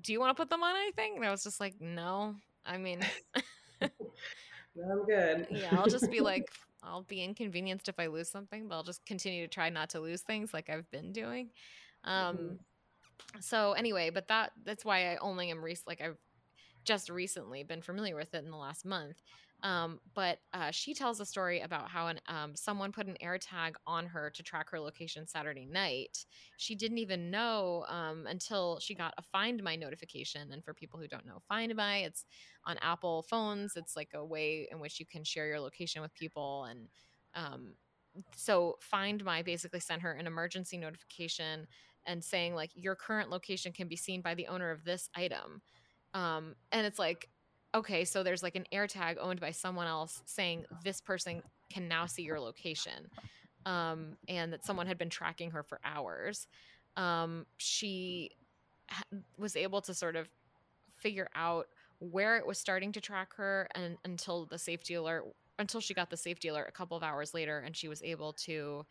"Do 0.01 0.13
you 0.13 0.19
want 0.19 0.35
to 0.35 0.41
put 0.41 0.49
them 0.49 0.63
on 0.63 0.75
anything?" 0.75 1.17
And 1.17 1.25
I 1.25 1.31
was 1.31 1.43
just 1.43 1.59
like, 1.59 1.75
"No." 1.79 2.35
I 2.65 2.77
mean, 2.77 3.01
I'm 3.81 5.05
good. 5.05 5.47
yeah, 5.51 5.77
I'll 5.77 5.87
just 5.87 6.09
be 6.09 6.19
like, 6.31 6.49
I'll 6.83 7.03
be 7.03 7.23
inconvenienced 7.23 7.89
if 7.89 7.99
I 7.99 8.07
lose 8.07 8.29
something, 8.29 8.67
but 8.67 8.75
I'll 8.75 8.83
just 8.83 9.05
continue 9.05 9.45
to 9.45 9.53
try 9.53 9.69
not 9.69 9.89
to 9.91 9.99
lose 9.99 10.21
things 10.21 10.53
like 10.53 10.69
I've 10.69 10.89
been 10.91 11.11
doing. 11.11 11.49
Um, 12.03 12.37
mm-hmm. 12.37 13.39
So 13.39 13.73
anyway, 13.73 14.09
but 14.09 14.27
that 14.29 14.51
that's 14.63 14.85
why 14.85 15.11
I 15.11 15.17
only 15.17 15.51
am 15.51 15.63
rec- 15.63 15.87
like 15.87 16.01
I've 16.01 16.17
just 16.85 17.09
recently 17.09 17.63
been 17.63 17.81
familiar 17.81 18.15
with 18.15 18.33
it 18.33 18.43
in 18.43 18.51
the 18.51 18.57
last 18.57 18.85
month. 18.85 19.21
Um, 19.63 19.99
but 20.13 20.39
uh, 20.53 20.69
she 20.69 20.93
tells 20.93 21.19
a 21.19 21.25
story 21.25 21.61
about 21.61 21.89
how 21.89 22.07
an, 22.07 22.19
um, 22.27 22.55
someone 22.55 22.91
put 22.91 23.07
an 23.07 23.17
AirTag 23.23 23.73
on 23.87 24.05
her 24.05 24.29
to 24.29 24.43
track 24.43 24.69
her 24.69 24.79
location 24.79 25.25
Saturday 25.25 25.65
night. 25.65 26.25
She 26.57 26.75
didn't 26.75 26.99
even 26.99 27.31
know 27.31 27.83
um, 27.87 28.27
until 28.27 28.79
she 28.79 28.93
got 28.93 29.15
a 29.17 29.21
Find 29.23 29.63
My 29.63 29.75
notification. 29.75 30.51
And 30.51 30.63
for 30.63 30.73
people 30.73 30.99
who 30.99 31.07
don't 31.07 31.25
know 31.25 31.41
Find 31.47 31.75
My, 31.75 31.97
it's 31.97 32.25
on 32.65 32.77
Apple 32.81 33.23
phones. 33.23 33.75
It's 33.75 33.95
like 33.95 34.11
a 34.13 34.23
way 34.23 34.67
in 34.71 34.79
which 34.79 34.99
you 34.99 35.05
can 35.05 35.23
share 35.23 35.47
your 35.47 35.59
location 35.59 36.01
with 36.03 36.13
people. 36.13 36.65
And 36.65 36.87
um, 37.33 37.73
so 38.35 38.77
Find 38.79 39.23
My 39.25 39.41
basically 39.41 39.79
sent 39.79 40.03
her 40.03 40.11
an 40.13 40.27
emergency 40.27 40.77
notification 40.77 41.67
and 42.05 42.23
saying 42.23 42.53
like 42.53 42.71
your 42.75 42.95
current 42.95 43.29
location 43.31 43.71
can 43.71 43.87
be 43.87 43.95
seen 43.95 44.21
by 44.21 44.35
the 44.35 44.47
owner 44.47 44.69
of 44.69 44.83
this 44.83 45.09
item. 45.15 45.61
Um, 46.13 46.55
and 46.71 46.85
it's 46.85 46.99
like 46.99 47.29
okay, 47.75 48.05
so 48.05 48.23
there's 48.23 48.43
like 48.43 48.55
an 48.55 48.65
AirTag 48.73 49.17
owned 49.19 49.39
by 49.39 49.51
someone 49.51 49.87
else 49.87 50.21
saying 50.25 50.65
this 50.83 51.01
person 51.01 51.41
can 51.71 51.87
now 51.87 52.05
see 52.05 52.23
your 52.23 52.39
location, 52.39 53.09
um, 53.65 54.17
and 54.27 54.53
that 54.53 54.65
someone 54.65 54.87
had 54.87 54.97
been 54.97 55.09
tracking 55.09 55.51
her 55.51 55.63
for 55.63 55.79
hours. 55.83 56.47
Um, 56.95 57.45
she 57.57 58.31
ha- 58.89 59.03
was 59.37 59.55
able 59.55 59.81
to 59.81 59.93
sort 59.93 60.15
of 60.15 60.29
figure 60.95 61.29
out 61.35 61.67
where 61.99 62.37
it 62.37 62.45
was 62.45 62.57
starting 62.57 62.91
to 62.93 63.01
track 63.01 63.33
her, 63.35 63.67
and 63.75 63.97
until 64.05 64.45
the 64.45 64.57
safety 64.57 64.93
alert, 64.93 65.25
until 65.59 65.81
she 65.81 65.93
got 65.93 66.09
the 66.09 66.17
safety 66.17 66.47
alert 66.47 66.67
a 66.69 66.71
couple 66.71 66.95
of 66.95 67.03
hours 67.03 67.33
later, 67.33 67.59
and 67.59 67.75
she 67.75 67.87
was 67.87 68.01
able 68.03 68.33
to 68.33 68.85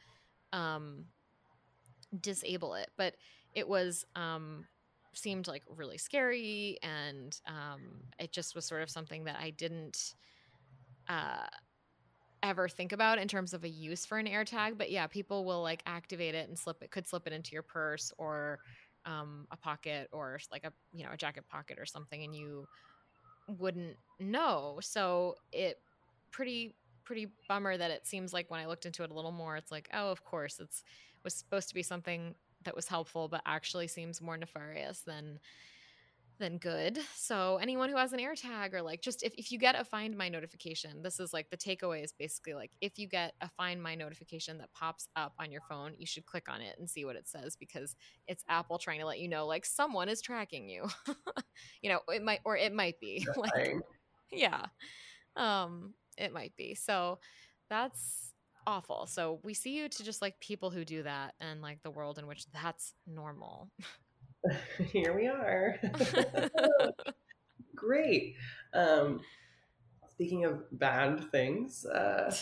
um, 0.53 1.05
disable 2.21 2.75
it. 2.75 2.91
But 2.97 3.15
it 3.55 3.69
was 3.69 4.05
um, 4.15 4.67
seemed 5.17 5.49
like 5.49 5.63
really 5.69 5.99
scary 5.99 6.79
and 6.83 7.41
um, 7.47 7.83
it 8.19 8.33
just 8.33 8.55
was 8.55 8.65
sort 8.65 8.83
of 8.83 8.91
something 8.91 9.25
that 9.25 9.37
i 9.41 9.51
didn't 9.51 10.15
uh, 11.09 11.47
ever 12.43 12.69
think 12.69 12.93
about 12.93 13.19
in 13.19 13.27
terms 13.27 13.55
of 13.55 13.65
a 13.65 13.69
use 13.69 14.05
for 14.05 14.19
an 14.19 14.27
AirTag 14.27 14.77
but 14.77 14.91
yeah 14.91 15.07
people 15.07 15.45
will 15.45 15.63
like 15.63 15.83
activate 15.87 16.35
it 16.35 16.49
and 16.49 16.59
slip 16.59 16.83
it 16.83 16.91
could 16.91 17.07
slip 17.07 17.27
it 17.27 17.33
into 17.33 17.53
your 17.53 17.63
purse 17.63 18.13
or 18.19 18.59
um, 19.07 19.47
a 19.53 19.57
pocket 19.57 20.09
or 20.13 20.39
like 20.51 20.65
a 20.65 20.73
you 20.93 21.05
know 21.05 21.11
a 21.13 21.17
jacket 21.17 21.45
pocket 21.49 21.79
or 21.79 21.87
something 21.87 22.25
and 22.25 22.35
you 22.35 22.67
wouldn't 23.49 23.97
know. 24.19 24.79
So 24.81 25.37
it 25.53 25.79
pretty 26.31 26.75
pretty 27.05 27.29
bummer 27.49 27.77
that 27.77 27.93
it 27.93 28.05
seems 28.05 28.33
like 28.33 28.51
when 28.51 28.59
i 28.59 28.67
looked 28.67 28.85
into 28.85 29.05
it 29.05 29.13
a 29.13 29.15
little 29.15 29.31
more 29.31 29.57
it's 29.57 29.71
like 29.71 29.89
oh 29.95 30.11
of 30.11 30.25
course 30.25 30.59
it's 30.59 30.83
was 31.23 31.33
supposed 31.35 31.69
to 31.69 31.75
be 31.75 31.83
something 31.83 32.35
that 32.67 32.77
was 32.77 32.87
helpful 32.87 33.29
but 33.29 33.41
actually 33.47 33.89
seems 33.89 34.21
more 34.21 34.37
nefarious 34.37 35.01
than 35.01 35.41
than 36.39 36.59
good. 36.59 36.99
So 37.15 37.59
anyone 37.63 37.89
who 37.89 37.97
has 37.97 38.13
an 38.13 38.21
AirTag 38.21 38.75
or 38.75 38.83
like 38.83 39.01
just 39.01 39.23
if, 39.23 39.33
if 39.39 39.51
you 39.51 39.59
get 39.59 39.79
a 39.79 39.85
find 39.85 40.17
my 40.17 40.29
notification, 40.29 41.03
this 41.03 41.19
is 41.19 41.33
like 41.33 41.51
the 41.51 41.57
takeaway 41.57 42.05
is 42.05 42.13
basically 42.13 42.55
like 42.55 42.71
if 42.81 42.99
you 42.99 43.09
get 43.09 43.35
a 43.41 43.49
find 43.49 43.83
my 43.83 43.95
notification 43.95 44.59
that 44.59 44.73
pops 44.75 45.09
up 45.17 45.33
on 45.39 45.51
your 45.51 45.63
phone, 45.63 45.95
you 45.97 46.07
should 46.07 46.27
click 46.27 46.49
on 46.49 46.61
it 46.61 46.77
and 46.79 46.89
see 46.89 47.05
what 47.05 47.17
it 47.17 47.29
says 47.29 47.57
because 47.57 47.97
it's 48.27 48.45
Apple 48.49 48.79
trying 48.79 49.01
to 49.01 49.07
let 49.07 49.19
you 49.19 49.29
know 49.29 49.47
like 49.47 49.65
someone 49.65 50.09
is 50.09 50.21
tracking 50.21 50.69
you. 50.69 50.87
you 51.83 51.91
know, 51.91 52.01
it 52.09 52.23
might 52.23 52.41
or 52.45 52.57
it 52.57 52.73
might 52.73 53.01
be. 53.01 53.27
like 53.37 53.81
yeah. 54.31 54.67
Um 55.37 55.95
it 56.19 56.33
might 56.33 56.55
be. 56.57 56.75
So 56.75 57.19
that's 57.69 58.33
awful. 58.67 59.07
So 59.07 59.41
we 59.43 59.55
see 59.55 59.77
you 59.77 59.89
to 59.89 60.05
just 60.05 60.21
like 60.21 60.39
people 60.41 60.71
who 60.71 60.85
do 60.85 61.03
that 61.05 61.35
and 61.41 61.63
like 61.63 61.83
the 61.83 61.91
world 61.91 62.19
in 62.19 62.27
which 62.27 62.51
that's 62.53 62.95
normal. 63.07 63.71
Here 64.93 65.15
we 65.15 65.27
are. 65.27 65.79
Great. 67.75 68.35
Um, 68.75 69.21
speaking 70.11 70.45
of 70.45 70.65
bad 70.73 71.31
things, 71.31 71.85
uh, 71.87 72.35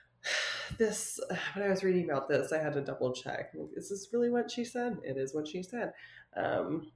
this 0.78 1.20
when 1.54 1.64
I 1.64 1.70
was 1.70 1.84
reading 1.84 2.04
about 2.08 2.28
this, 2.28 2.52
I 2.52 2.58
had 2.58 2.74
to 2.74 2.80
double 2.80 3.12
check. 3.12 3.52
Is 3.74 3.88
this 3.88 4.08
really 4.12 4.30
what 4.30 4.50
she 4.50 4.64
said? 4.64 4.98
It 5.02 5.16
is 5.16 5.34
what 5.34 5.48
she 5.48 5.62
said. 5.62 5.92
Um, 6.36 6.90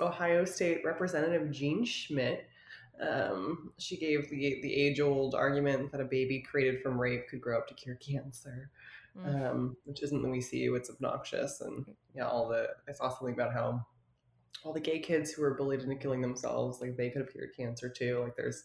Ohio 0.00 0.44
State 0.44 0.82
Representative 0.84 1.50
Jean 1.50 1.84
Schmidt 1.84 2.48
um, 3.00 3.72
she 3.78 3.96
gave 3.96 4.30
the 4.30 4.60
the 4.62 4.74
age 4.74 5.00
old 5.00 5.34
argument 5.34 5.92
that 5.92 6.00
a 6.00 6.04
baby 6.04 6.40
created 6.40 6.82
from 6.82 6.98
rape 6.98 7.28
could 7.28 7.40
grow 7.40 7.58
up 7.58 7.68
to 7.68 7.74
cure 7.74 7.96
cancer, 7.96 8.70
mm. 9.18 9.50
um, 9.50 9.76
which 9.84 10.02
isn't 10.02 10.22
the 10.22 10.28
we 10.28 10.40
see. 10.40 10.64
It's 10.64 10.90
obnoxious, 10.90 11.60
and 11.60 11.84
yeah, 12.14 12.26
all 12.26 12.48
the 12.48 12.68
I 12.88 12.92
saw 12.92 13.10
something 13.10 13.34
about 13.34 13.52
how 13.52 13.84
all 14.64 14.72
the 14.72 14.80
gay 14.80 14.98
kids 14.98 15.30
who 15.30 15.42
were 15.42 15.54
bullied 15.54 15.82
into 15.82 15.96
killing 15.96 16.22
themselves, 16.22 16.80
like 16.80 16.96
they 16.96 17.10
could 17.10 17.22
have 17.22 17.32
cured 17.32 17.54
cancer 17.56 17.88
too. 17.88 18.20
Like 18.22 18.36
there's 18.36 18.64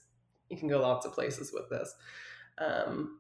you 0.50 0.58
can 0.58 0.68
go 0.68 0.82
lots 0.82 1.06
of 1.06 1.14
places 1.14 1.52
with 1.54 1.70
this. 1.70 1.94
Um, 2.58 3.20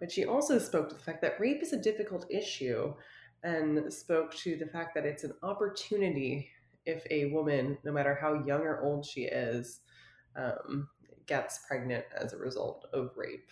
but 0.00 0.10
she 0.10 0.24
also 0.24 0.58
spoke 0.58 0.88
to 0.88 0.94
the 0.94 1.00
fact 1.02 1.22
that 1.22 1.38
rape 1.40 1.62
is 1.62 1.72
a 1.72 1.80
difficult 1.80 2.26
issue 2.30 2.94
and 3.42 3.92
spoke 3.92 4.34
to 4.36 4.56
the 4.56 4.66
fact 4.66 4.94
that 4.94 5.06
it's 5.06 5.24
an 5.24 5.34
opportunity 5.42 6.48
if 6.86 7.06
a 7.10 7.26
woman, 7.26 7.78
no 7.84 7.92
matter 7.92 8.18
how 8.20 8.44
young 8.44 8.62
or 8.62 8.82
old 8.82 9.06
she 9.06 9.22
is, 9.22 9.80
um, 10.36 10.88
gets 11.26 11.60
pregnant 11.66 12.04
as 12.16 12.32
a 12.32 12.38
result 12.38 12.86
of 12.92 13.10
rape 13.16 13.50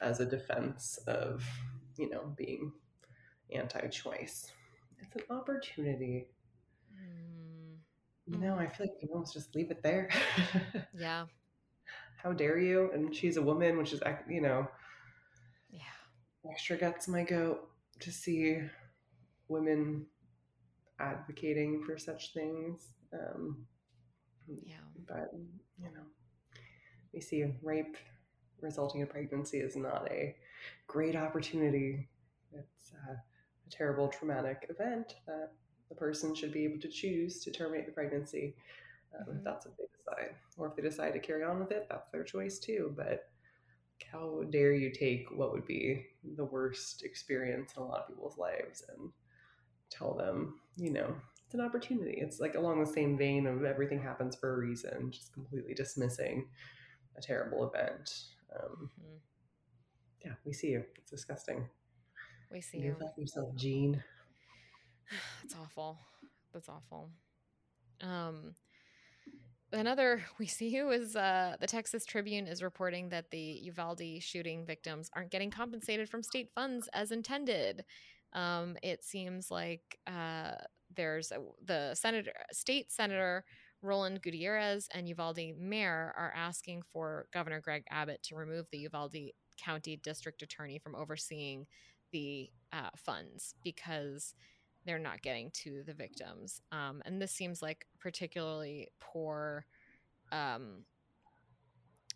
as 0.00 0.20
a 0.20 0.26
defense 0.26 0.98
of, 1.06 1.44
you 1.96 2.08
know, 2.08 2.32
being 2.36 2.72
anti 3.52 3.88
choice. 3.88 4.50
It's 5.00 5.16
an 5.16 5.36
opportunity. 5.36 6.28
Mm. 6.94 7.78
You 8.26 8.38
know, 8.38 8.56
I 8.56 8.68
feel 8.68 8.86
like 8.86 8.96
you 9.00 9.08
almost 9.12 9.32
just 9.32 9.54
leave 9.54 9.70
it 9.70 9.82
there. 9.82 10.08
yeah. 10.96 11.24
How 12.22 12.32
dare 12.32 12.58
you? 12.58 12.90
And 12.92 13.14
she's 13.14 13.36
a 13.36 13.42
woman, 13.42 13.78
which 13.78 13.92
is, 13.92 14.02
you 14.28 14.40
know, 14.40 14.68
yeah, 15.70 16.50
extra 16.50 16.76
guts 16.76 17.08
my 17.08 17.22
goat 17.22 17.68
to 18.00 18.12
see 18.12 18.60
women 19.48 20.06
advocating 21.00 21.82
for 21.84 21.96
such 21.96 22.34
things. 22.34 22.88
Um, 23.12 23.66
yeah. 24.48 24.74
But, 25.06 25.32
you 25.78 25.90
know, 25.94 26.04
we 27.12 27.20
see 27.20 27.44
rape 27.62 27.96
resulting 28.60 29.00
in 29.00 29.06
pregnancy 29.06 29.58
is 29.58 29.76
not 29.76 30.08
a 30.10 30.34
great 30.86 31.16
opportunity. 31.16 32.08
It's 32.52 32.92
a, 33.08 33.12
a 33.12 33.70
terrible 33.70 34.08
traumatic 34.08 34.66
event 34.68 35.14
that 35.26 35.52
the 35.88 35.94
person 35.94 36.34
should 36.34 36.52
be 36.52 36.64
able 36.64 36.80
to 36.80 36.88
choose 36.88 37.42
to 37.44 37.50
terminate 37.50 37.86
the 37.86 37.92
pregnancy 37.92 38.56
um, 39.14 39.26
mm-hmm. 39.26 39.38
if 39.38 39.44
that's 39.44 39.66
what 39.66 39.76
they 39.78 39.84
decide. 39.96 40.34
Or 40.56 40.68
if 40.68 40.76
they 40.76 40.82
decide 40.82 41.12
to 41.12 41.20
carry 41.20 41.44
on 41.44 41.60
with 41.60 41.70
it, 41.70 41.86
that's 41.88 42.10
their 42.10 42.24
choice 42.24 42.58
too. 42.58 42.92
But 42.96 43.30
how 44.12 44.42
dare 44.50 44.74
you 44.74 44.90
take 44.90 45.28
what 45.30 45.52
would 45.52 45.66
be 45.66 46.06
the 46.36 46.44
worst 46.44 47.04
experience 47.04 47.72
in 47.76 47.82
a 47.82 47.86
lot 47.86 48.00
of 48.00 48.08
people's 48.08 48.38
lives 48.38 48.84
and 48.96 49.10
tell 49.90 50.14
them, 50.14 50.60
you 50.76 50.90
know, 50.90 51.14
it's 51.48 51.54
an 51.54 51.62
opportunity. 51.62 52.18
It's 52.20 52.40
like 52.40 52.56
along 52.56 52.78
the 52.78 52.92
same 52.92 53.16
vein 53.16 53.46
of 53.46 53.64
everything 53.64 54.02
happens 54.02 54.36
for 54.36 54.52
a 54.52 54.58
reason, 54.58 55.10
just 55.10 55.32
completely 55.32 55.72
dismissing 55.72 56.46
a 57.16 57.22
terrible 57.22 57.66
event. 57.66 58.24
Um, 58.54 58.90
mm-hmm. 59.00 59.16
Yeah, 60.26 60.32
we 60.44 60.52
see 60.52 60.66
you. 60.66 60.84
It's 60.96 61.10
disgusting. 61.10 61.66
We 62.52 62.60
see 62.60 62.80
you. 62.80 62.96
You 63.00 63.08
yourself, 63.16 63.54
Jean. 63.56 64.04
It's 65.42 65.54
awful. 65.54 65.98
That's 66.52 66.68
awful. 66.68 67.08
Um, 68.02 68.52
another 69.72 70.20
we 70.38 70.44
see 70.44 70.68
you 70.68 70.90
is 70.90 71.16
uh, 71.16 71.56
the 71.58 71.66
Texas 71.66 72.04
Tribune 72.04 72.46
is 72.46 72.62
reporting 72.62 73.08
that 73.08 73.30
the 73.30 73.38
Uvalde 73.62 74.02
shooting 74.20 74.66
victims 74.66 75.08
aren't 75.14 75.30
getting 75.30 75.50
compensated 75.50 76.10
from 76.10 76.22
state 76.22 76.50
funds 76.54 76.90
as 76.92 77.10
intended. 77.10 77.86
Um, 78.34 78.76
it 78.82 79.02
seems 79.02 79.50
like 79.50 79.98
uh, 80.06 80.56
there's 80.98 81.32
a, 81.32 81.38
the 81.64 81.94
senator, 81.94 82.32
state 82.52 82.92
senator 82.92 83.44
Roland 83.80 84.20
Gutierrez 84.20 84.88
and 84.92 85.08
Uvalde 85.08 85.56
mayor 85.56 86.12
are 86.16 86.34
asking 86.36 86.82
for 86.92 87.26
Governor 87.32 87.60
Greg 87.60 87.84
Abbott 87.90 88.22
to 88.24 88.34
remove 88.34 88.66
the 88.70 88.78
Uvalde 88.78 89.16
County 89.56 89.96
District 89.96 90.42
Attorney 90.42 90.78
from 90.78 90.96
overseeing 90.96 91.66
the 92.10 92.50
uh, 92.72 92.90
funds 92.96 93.54
because 93.62 94.34
they're 94.84 94.98
not 94.98 95.22
getting 95.22 95.50
to 95.52 95.84
the 95.86 95.94
victims. 95.94 96.60
Um, 96.72 97.00
and 97.04 97.22
this 97.22 97.32
seems 97.32 97.62
like 97.62 97.86
particularly 98.00 98.88
poor, 98.98 99.64
um, 100.32 100.84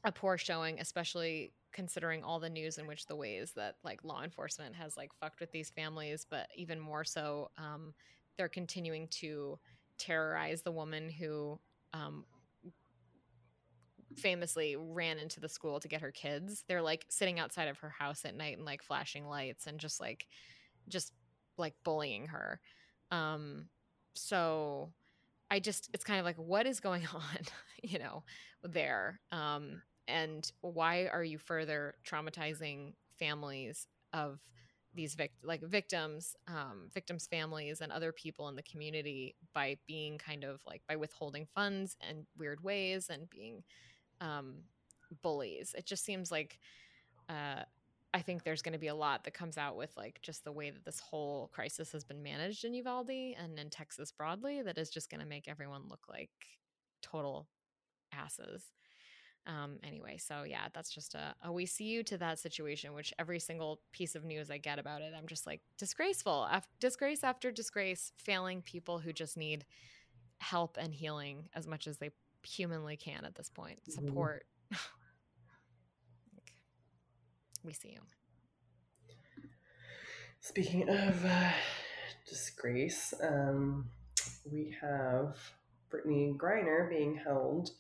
a 0.05 0.11
poor 0.11 0.37
showing, 0.37 0.81
especially 0.81 1.53
considering 1.73 2.25
all 2.25 2.41
the 2.41 2.51
news 2.51 2.79
in 2.79 2.87
which 2.87 3.07
the 3.07 3.17
ways 3.17 3.53
that 3.55 3.77
like 3.85 4.03
law 4.03 4.23
enforcement 4.23 4.75
has 4.75 4.97
like 4.97 5.11
fucked 5.21 5.41
with 5.41 5.53
these 5.53 5.71
families, 5.71 6.27
but 6.29 6.49
even 6.57 6.81
more 6.81 7.05
so, 7.05 7.51
um, 7.57 7.95
they're 8.37 8.49
continuing 8.49 9.09
to 9.09 9.59
terrorize 9.99 10.63
the 10.63 10.73
woman 10.73 11.11
who 11.11 11.59
um, 11.93 12.25
famously 14.17 14.77
ran 14.77 15.19
into 15.19 15.41
the 15.41 15.49
school 15.49 15.81
to 15.81 15.89
get 15.89 16.01
her 16.01 16.11
kids. 16.11 16.65
They're 16.69 16.83
like 16.83 17.07
sitting 17.09 17.39
outside 17.39 17.69
of 17.69 17.79
her 17.79 17.91
house 17.91 18.25
at 18.25 18.35
night 18.35 18.57
and 18.57 18.67
like 18.67 18.83
flashing 18.83 19.27
lights 19.27 19.67
and 19.67 19.79
just 19.79 20.01
like 20.01 20.27
just 20.89 21.13
like 21.57 21.75
bullying 21.85 22.27
her. 22.27 22.61
Um 23.11 23.69
so 24.15 24.93
I 25.51 25.61
just 25.61 25.91
it's 25.93 26.05
kind 26.05 26.19
of 26.19 26.25
like 26.25 26.37
what 26.37 26.67
is 26.67 26.81
going 26.81 27.07
on, 27.15 27.39
you 27.83 27.99
know, 27.99 28.25
there. 28.63 29.21
Um 29.31 29.83
and 30.09 30.51
why 30.61 31.07
are 31.07 31.25
you 31.25 31.39
further 31.39 31.95
traumatizing 32.07 32.95
families 33.19 33.87
of 34.13 34.41
these 34.95 35.15
vic- 35.15 35.33
like 35.43 35.63
victims 35.63 36.37
um, 36.49 36.89
victims 36.93 37.27
families 37.27 37.81
and 37.81 37.91
other 37.93 38.13
people 38.13 38.49
in 38.49 38.57
the 38.57 38.63
community 38.63 39.35
by 39.55 39.77
being 39.87 40.19
kind 40.19 40.45
of 40.45 40.61
like 40.67 40.83
by 40.89 40.97
withholding 40.97 41.47
funds 41.55 41.97
and 42.07 42.27
weird 42.39 42.63
ways 42.63 43.09
and 43.11 43.29
being 43.31 43.63
um, 44.21 44.57
bullies. 45.23 45.75
It 45.77 45.87
just 45.87 46.05
seems 46.05 46.31
like 46.31 46.59
uh, 47.29 47.63
i 48.15 48.21
think 48.21 48.43
there's 48.45 48.63
going 48.63 48.73
to 48.73 48.79
be 48.79 48.89
a 48.89 48.95
lot 48.95 49.25
that 49.25 49.35
comes 49.35 49.57
out 49.57 49.77
with 49.77 49.97
like 49.97 50.21
just 50.23 50.45
the 50.45 50.53
way 50.53 50.71
that 50.71 50.85
this 50.85 51.01
whole 51.01 51.49
crisis 51.53 51.93
has 51.93 52.05
been 52.05 52.23
managed 52.23 52.65
in 52.65 52.75
uvalde 52.75 53.11
and 53.11 53.59
in 53.59 53.71
texas 53.71 54.13
broadly 54.13 54.63
that 54.63 54.79
is 54.79 54.91
just 54.91 55.11
going 55.11 55.21
to 55.21 55.27
make 55.27 55.49
everyone 55.49 55.83
look 55.89 56.07
like 56.09 56.31
total 57.03 57.49
asses 58.13 58.65
um, 59.47 59.79
anyway, 59.83 60.19
so 60.19 60.45
yeah, 60.45 60.69
that's 60.73 60.91
just 60.91 61.15
a, 61.15 61.35
a 61.45 61.53
we 61.53 61.67
see 61.67 61.85
you 61.85 62.03
to 62.05 62.19
that 62.19 62.39
situation, 62.39 62.95
which 62.95 63.13
every 63.19 63.41
single 63.41 63.81
piece 63.93 64.15
of 64.15 64.25
news 64.25 64.51
I 64.51 64.59
get 64.59 64.79
about 64.79 65.03
it, 65.03 65.13
I'm 65.17 65.27
just 65.27 65.47
like 65.47 65.61
disgraceful, 65.79 66.47
af- 66.51 66.69
disgrace 66.79 67.25
after 67.25 67.51
disgrace, 67.51 68.13
failing 68.17 68.63
people 68.63 69.01
who 69.01 69.13
just 69.13 69.37
need 69.37 69.65
help 70.39 70.77
and 70.79 70.95
healing 70.95 71.49
as 71.55 71.67
much 71.67 71.87
as 71.87 71.99
they 71.99 72.11
humanly 72.45 72.97
can 72.97 73.25
at 73.25 73.35
this 73.35 73.49
point. 73.51 73.81
Mm-hmm. 73.91 74.07
Support. 74.07 74.45
we 77.65 77.73
see 77.73 77.91
you. 77.91 78.01
Speaking 80.41 80.89
of 80.89 81.25
uh, 81.25 81.51
disgrace, 82.29 83.15
um, 83.23 83.87
we 84.51 84.75
have 84.81 85.37
Brittney 85.93 86.37
Griner 86.37 86.89
being 86.89 87.17
held 87.17 87.71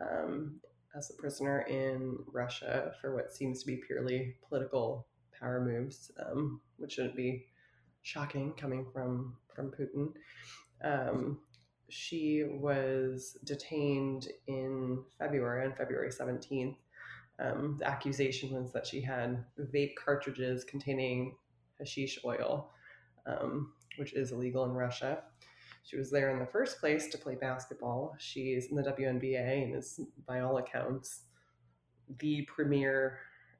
um, 0.00 0.60
as 0.96 1.10
a 1.10 1.14
prisoner 1.14 1.62
in 1.62 2.16
Russia 2.32 2.92
for 3.00 3.14
what 3.14 3.32
seems 3.32 3.60
to 3.60 3.66
be 3.66 3.76
purely 3.76 4.36
political 4.48 5.06
power 5.38 5.60
moves, 5.60 6.10
um, 6.24 6.60
which 6.76 6.92
shouldn't 6.92 7.16
be 7.16 7.46
shocking 8.02 8.52
coming 8.52 8.86
from 8.92 9.36
from 9.54 9.70
Putin. 9.70 10.12
Um, 10.82 11.38
she 11.88 12.44
was 12.44 13.36
detained 13.44 14.28
in 14.46 15.02
February, 15.18 15.66
on 15.66 15.74
February 15.74 16.10
17th. 16.10 16.76
Um, 17.38 17.76
the 17.78 17.88
accusation 17.88 18.50
was 18.52 18.72
that 18.72 18.86
she 18.86 19.00
had 19.00 19.44
vape 19.58 19.94
cartridges 19.96 20.64
containing 20.64 21.36
hashish 21.78 22.18
oil, 22.24 22.70
um, 23.26 23.72
which 23.96 24.14
is 24.14 24.32
illegal 24.32 24.64
in 24.64 24.72
Russia. 24.72 25.22
She 25.84 25.98
was 25.98 26.10
there 26.10 26.30
in 26.30 26.38
the 26.38 26.46
first 26.46 26.80
place 26.80 27.08
to 27.08 27.18
play 27.18 27.34
basketball. 27.34 28.16
She's 28.18 28.66
in 28.70 28.76
the 28.76 28.82
WNBA 28.82 29.64
and 29.64 29.76
is, 29.76 30.00
by 30.26 30.40
all 30.40 30.56
accounts, 30.56 31.24
the 32.18 32.42
premier 32.42 33.18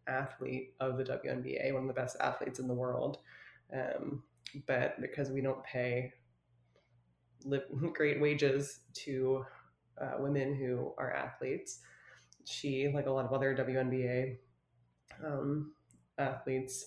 athlete 0.08 0.74
of 0.80 0.96
the 0.96 1.04
WNBA, 1.04 1.74
one 1.74 1.82
of 1.82 1.88
the 1.88 1.94
best 1.94 2.16
athletes 2.20 2.58
in 2.58 2.66
the 2.66 2.74
world. 2.74 3.18
Um, 3.74 4.22
but 4.66 4.98
because 5.02 5.30
we 5.30 5.42
don't 5.42 5.62
pay 5.64 6.14
great 7.92 8.20
wages 8.22 8.80
to 8.94 9.44
uh, 10.00 10.12
women 10.18 10.54
who 10.54 10.94
are 10.96 11.12
athletes, 11.12 11.80
she, 12.46 12.88
like 12.88 13.06
a 13.06 13.10
lot 13.10 13.26
of 13.26 13.34
other 13.34 13.54
WNBA 13.54 14.38
um, 15.22 15.72
athletes, 16.16 16.86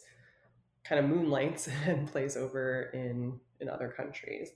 kind 0.84 1.04
of 1.04 1.12
moonlights 1.12 1.70
and 1.86 2.12
plays 2.12 2.36
over 2.36 2.90
in 2.96 3.40
in 3.60 3.70
other 3.70 3.90
countries 3.90 4.52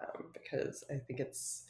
um, 0.00 0.26
because 0.32 0.84
I 0.90 0.98
think 0.98 1.20
it's, 1.20 1.64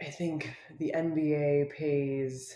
I 0.00 0.06
think 0.06 0.54
the 0.78 0.92
NBA 0.94 1.70
pays 1.70 2.54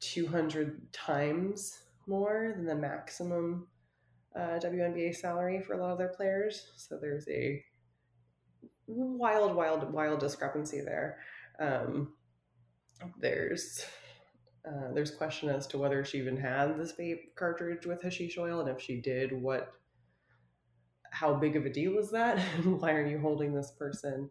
200 0.00 0.92
times 0.92 1.78
more 2.06 2.52
than 2.56 2.66
the 2.66 2.74
maximum 2.74 3.66
uh, 4.36 4.58
WNBA 4.58 5.14
salary 5.14 5.60
for 5.60 5.74
a 5.74 5.76
lot 5.78 5.92
of 5.92 5.98
their 5.98 6.08
players. 6.08 6.72
So 6.76 6.98
there's 7.00 7.28
a 7.28 7.62
wild, 8.86 9.54
wild, 9.54 9.92
wild 9.92 10.20
discrepancy 10.20 10.80
there. 10.80 11.18
Um, 11.58 12.12
there's 13.20 13.84
uh, 14.66 14.92
there's 14.94 15.10
question 15.10 15.50
as 15.50 15.66
to 15.66 15.78
whether 15.78 16.04
she 16.04 16.18
even 16.18 16.38
had 16.38 16.78
this 16.78 16.94
vape 16.98 17.34
cartridge 17.36 17.84
with 17.84 18.02
hashish 18.02 18.38
oil, 18.38 18.60
and 18.60 18.68
if 18.68 18.80
she 18.80 18.98
did, 18.98 19.30
what 19.30 19.74
how 21.14 21.32
big 21.32 21.54
of 21.54 21.64
a 21.64 21.70
deal 21.70 21.96
is 21.98 22.10
that? 22.10 22.38
Why 22.64 22.92
are 22.92 23.06
you 23.06 23.20
holding 23.20 23.54
this 23.54 23.70
person 23.70 24.28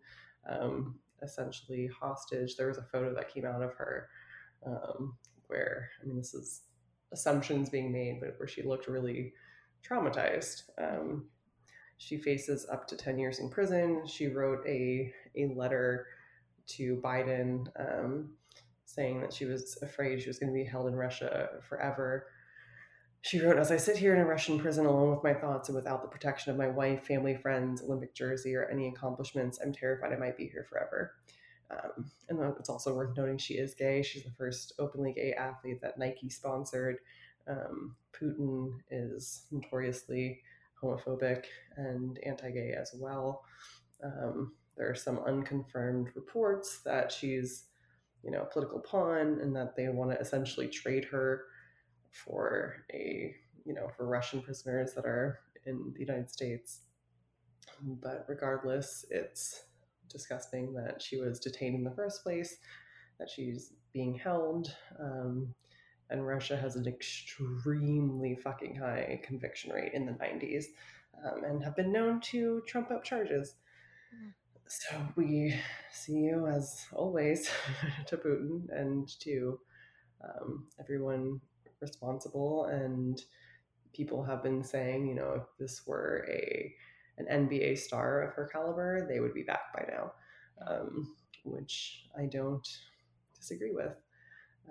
um, 0.47 0.99
essentially 1.21 1.87
hostage? 1.87 2.57
There 2.57 2.67
was 2.67 2.77
a 2.77 2.83
photo 2.83 3.15
that 3.15 3.33
came 3.33 3.45
out 3.45 3.61
of 3.61 3.73
her 3.75 4.09
um, 4.65 5.15
where, 5.47 5.89
I 6.01 6.05
mean, 6.05 6.17
this 6.17 6.33
is 6.33 6.63
assumptions 7.13 7.69
being 7.69 7.91
made, 7.91 8.19
but 8.19 8.35
where 8.37 8.47
she 8.47 8.63
looked 8.63 8.87
really 8.87 9.33
traumatized. 9.87 10.63
Um, 10.77 11.27
she 11.97 12.17
faces 12.17 12.67
up 12.69 12.85
to 12.87 12.97
10 12.97 13.17
years 13.17 13.39
in 13.39 13.49
prison. 13.49 14.05
She 14.05 14.27
wrote 14.27 14.59
a, 14.67 15.13
a 15.37 15.53
letter 15.55 16.07
to 16.67 16.97
Biden 16.97 17.67
um, 17.79 18.31
saying 18.83 19.21
that 19.21 19.31
she 19.31 19.45
was 19.45 19.77
afraid 19.81 20.21
she 20.21 20.27
was 20.27 20.37
going 20.39 20.51
to 20.51 20.57
be 20.57 20.65
held 20.65 20.87
in 20.87 20.95
Russia 20.95 21.49
forever. 21.61 22.27
She 23.23 23.39
wrote, 23.39 23.57
As 23.57 23.71
I 23.71 23.77
sit 23.77 23.95
here 23.95 24.13
in 24.13 24.19
a 24.19 24.25
Russian 24.25 24.59
prison 24.59 24.85
alone 24.85 25.09
with 25.09 25.23
my 25.23 25.33
thoughts 25.33 25.69
and 25.69 25.77
without 25.77 26.01
the 26.01 26.09
protection 26.09 26.51
of 26.51 26.57
my 26.57 26.67
wife, 26.67 27.05
family, 27.05 27.37
friends, 27.37 27.81
Olympic 27.81 28.13
jersey, 28.13 28.53
or 28.53 28.65
any 28.65 28.89
accomplishments, 28.89 29.59
I'm 29.63 29.71
terrified 29.71 30.11
I 30.11 30.17
might 30.17 30.35
be 30.35 30.49
here 30.49 30.65
forever. 30.69 31.13
Um, 31.71 32.11
and 32.27 32.37
it's 32.59 32.67
also 32.67 32.93
worth 32.93 33.15
noting 33.15 33.37
she 33.37 33.53
is 33.53 33.75
gay. 33.75 34.03
She's 34.03 34.25
the 34.25 34.31
first 34.31 34.73
openly 34.77 35.13
gay 35.13 35.31
athlete 35.31 35.79
that 35.81 35.97
Nike 35.97 36.29
sponsored. 36.29 36.97
Um, 37.47 37.95
Putin 38.11 38.73
is 38.91 39.45
notoriously 39.51 40.41
homophobic 40.81 41.45
and 41.77 42.19
anti 42.25 42.51
gay 42.51 42.75
as 42.77 42.93
well. 42.93 43.45
Um, 44.03 44.51
there 44.75 44.89
are 44.89 44.95
some 44.95 45.19
unconfirmed 45.19 46.09
reports 46.13 46.81
that 46.83 47.09
she's, 47.09 47.67
you 48.21 48.31
know, 48.31 48.41
a 48.41 48.51
political 48.51 48.81
pawn 48.81 49.39
and 49.41 49.55
that 49.55 49.77
they 49.77 49.87
want 49.87 50.11
to 50.11 50.19
essentially 50.19 50.67
trade 50.67 51.05
her 51.05 51.45
for 52.13 52.85
a 52.93 53.35
you 53.65 53.73
know 53.73 53.89
for 53.97 54.05
Russian 54.05 54.41
prisoners 54.41 54.93
that 54.93 55.05
are 55.05 55.39
in 55.65 55.91
the 55.93 55.99
United 55.99 56.29
States. 56.29 56.81
But 57.81 58.25
regardless, 58.27 59.05
it's 59.09 59.63
disgusting 60.09 60.73
that 60.73 61.01
she 61.01 61.17
was 61.17 61.39
detained 61.39 61.75
in 61.75 61.83
the 61.83 61.91
first 61.91 62.23
place, 62.23 62.57
that 63.19 63.29
she's 63.29 63.73
being 63.93 64.15
held, 64.15 64.73
um, 64.99 65.53
and 66.09 66.25
Russia 66.25 66.55
has 66.55 66.75
an 66.75 66.87
extremely 66.87 68.35
fucking 68.35 68.75
high 68.75 69.19
conviction 69.23 69.71
rate 69.71 69.93
in 69.93 70.05
the 70.05 70.11
90s 70.13 70.65
um, 71.25 71.43
and 71.43 71.63
have 71.63 71.75
been 71.75 71.91
known 71.91 72.21
to 72.21 72.61
trump 72.67 72.91
up 72.91 73.03
charges. 73.03 73.55
Mm. 74.13 74.33
So 74.67 74.95
we 75.15 75.55
see 75.91 76.13
you 76.13 76.47
as 76.47 76.85
always 76.93 77.49
to 78.07 78.17
Putin 78.17 78.65
and 78.71 79.07
to 79.19 79.59
um, 80.23 80.67
everyone 80.79 81.41
responsible 81.83 82.65
and 82.65 83.23
people 83.93 84.23
have 84.23 84.41
been 84.41 84.63
saying 84.63 85.07
you 85.07 85.15
know 85.15 85.33
if 85.35 85.43
this 85.59 85.85
were 85.85 86.25
a 86.29 86.73
an 87.17 87.47
nba 87.47 87.77
star 87.77 88.21
of 88.23 88.33
her 88.33 88.49
caliber 88.51 89.07
they 89.07 89.19
would 89.19 89.33
be 89.33 89.43
back 89.43 89.73
by 89.75 89.85
now 89.87 90.11
um, 90.67 91.15
which 91.43 92.05
i 92.17 92.25
don't 92.25 92.67
disagree 93.35 93.71
with. 93.71 93.95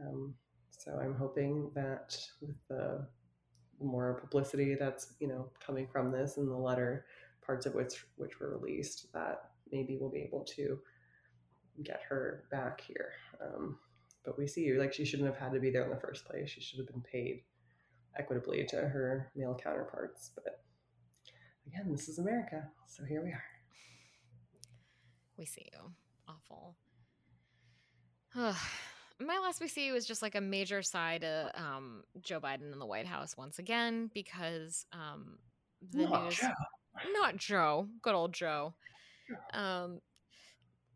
Um, 0.01 0.35
so 0.71 0.99
i'm 1.03 1.15
hoping 1.15 1.71
that 1.75 2.17
with 2.41 2.57
the 2.69 3.07
more 3.81 4.21
publicity 4.21 4.75
that's 4.75 5.15
you 5.21 5.29
know 5.29 5.51
coming 5.65 5.87
from 5.87 6.11
this 6.11 6.37
and 6.37 6.49
the 6.49 6.57
letter 6.57 7.05
parts 7.45 7.67
of 7.67 7.75
which 7.75 8.07
which 8.17 8.41
were 8.41 8.57
released 8.59 9.13
that 9.13 9.51
maybe 9.73 9.97
we'll 10.01 10.11
be 10.11 10.21
able 10.21 10.45
to 10.45 10.79
get 11.83 12.03
her 12.09 12.45
back 12.51 12.81
here. 12.81 13.13
Um, 13.41 13.79
but 14.25 14.39
we 14.39 14.47
see 14.47 14.63
you. 14.63 14.79
like 14.79 14.93
she 14.93 15.05
shouldn't 15.05 15.29
have 15.29 15.39
had 15.39 15.53
to 15.53 15.61
be 15.61 15.71
there 15.71 15.85
in 15.85 15.91
the 15.91 16.01
first 16.01 16.25
place. 16.25 16.51
She 16.51 16.61
should 16.61 16.79
have 16.79 16.89
been 16.89 17.03
paid 17.03 17.43
equitably 18.19 18.65
to 18.69 18.77
her 18.77 19.31
male 19.35 19.59
counterparts. 19.63 20.31
But 20.35 20.63
again, 21.67 21.91
this 21.91 22.09
is 22.09 22.19
America, 22.19 22.69
so 22.87 23.05
here 23.05 23.23
we 23.23 23.31
are. 23.31 23.45
We 25.37 25.47
see 25.47 25.69
you. 25.73 25.93
Awful. 26.29 26.77
my 29.21 29.39
last 29.39 29.61
we 29.61 29.69
see 29.69 29.93
was 29.93 30.07
just 30.07 30.23
like 30.23 30.35
a 30.35 30.41
major 30.41 30.83
side 30.83 31.23
to 31.23 31.51
um, 31.55 32.03
Joe 32.21 32.41
Biden 32.41 32.73
in 32.73 32.79
the 32.79 32.87
White 32.87 33.07
House 33.07 33.37
once 33.37 33.59
again 33.59 34.11
because 34.15 34.87
um, 34.93 35.39
the 35.91 36.05
Not 36.05 36.25
news, 36.25 36.37
Joe. 36.37 36.49
not 37.13 37.37
Joe, 37.37 37.89
good 38.03 38.15
old 38.15 38.33
Joe. 38.33 38.75
Um, 39.55 40.01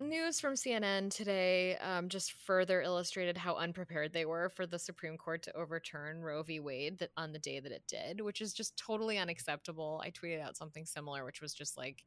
news 0.01 0.41
from 0.41 0.55
CNN 0.55 1.11
today 1.11 1.77
um, 1.77 2.09
just 2.09 2.33
further 2.33 2.83
illustrated 2.83 3.37
how 3.37 3.55
unprepared 3.57 4.13
they 4.13 4.25
were 4.25 4.49
for 4.51 4.67
the 4.67 4.79
Supreme 4.79 5.17
Court 5.17 5.43
to 5.45 5.57
overturn 5.57 6.23
Roe 6.23 6.43
v. 6.43 6.61
Wade 6.61 6.99
that 6.99 7.11
on 7.17 7.33
the 7.33 7.39
day 7.39 7.61
that 7.61 7.73
it 7.73 7.83
did, 7.89 8.21
which 8.21 8.41
is 8.41 8.53
just 8.53 8.77
totally 8.77 9.19
unacceptable. 9.19 10.01
I 10.05 10.11
tweeted 10.11 10.41
out 10.41 10.57
something 10.57 10.85
similar, 10.85 11.25
which 11.25 11.41
was 11.41 11.55
just 11.55 11.77
like, 11.77 12.05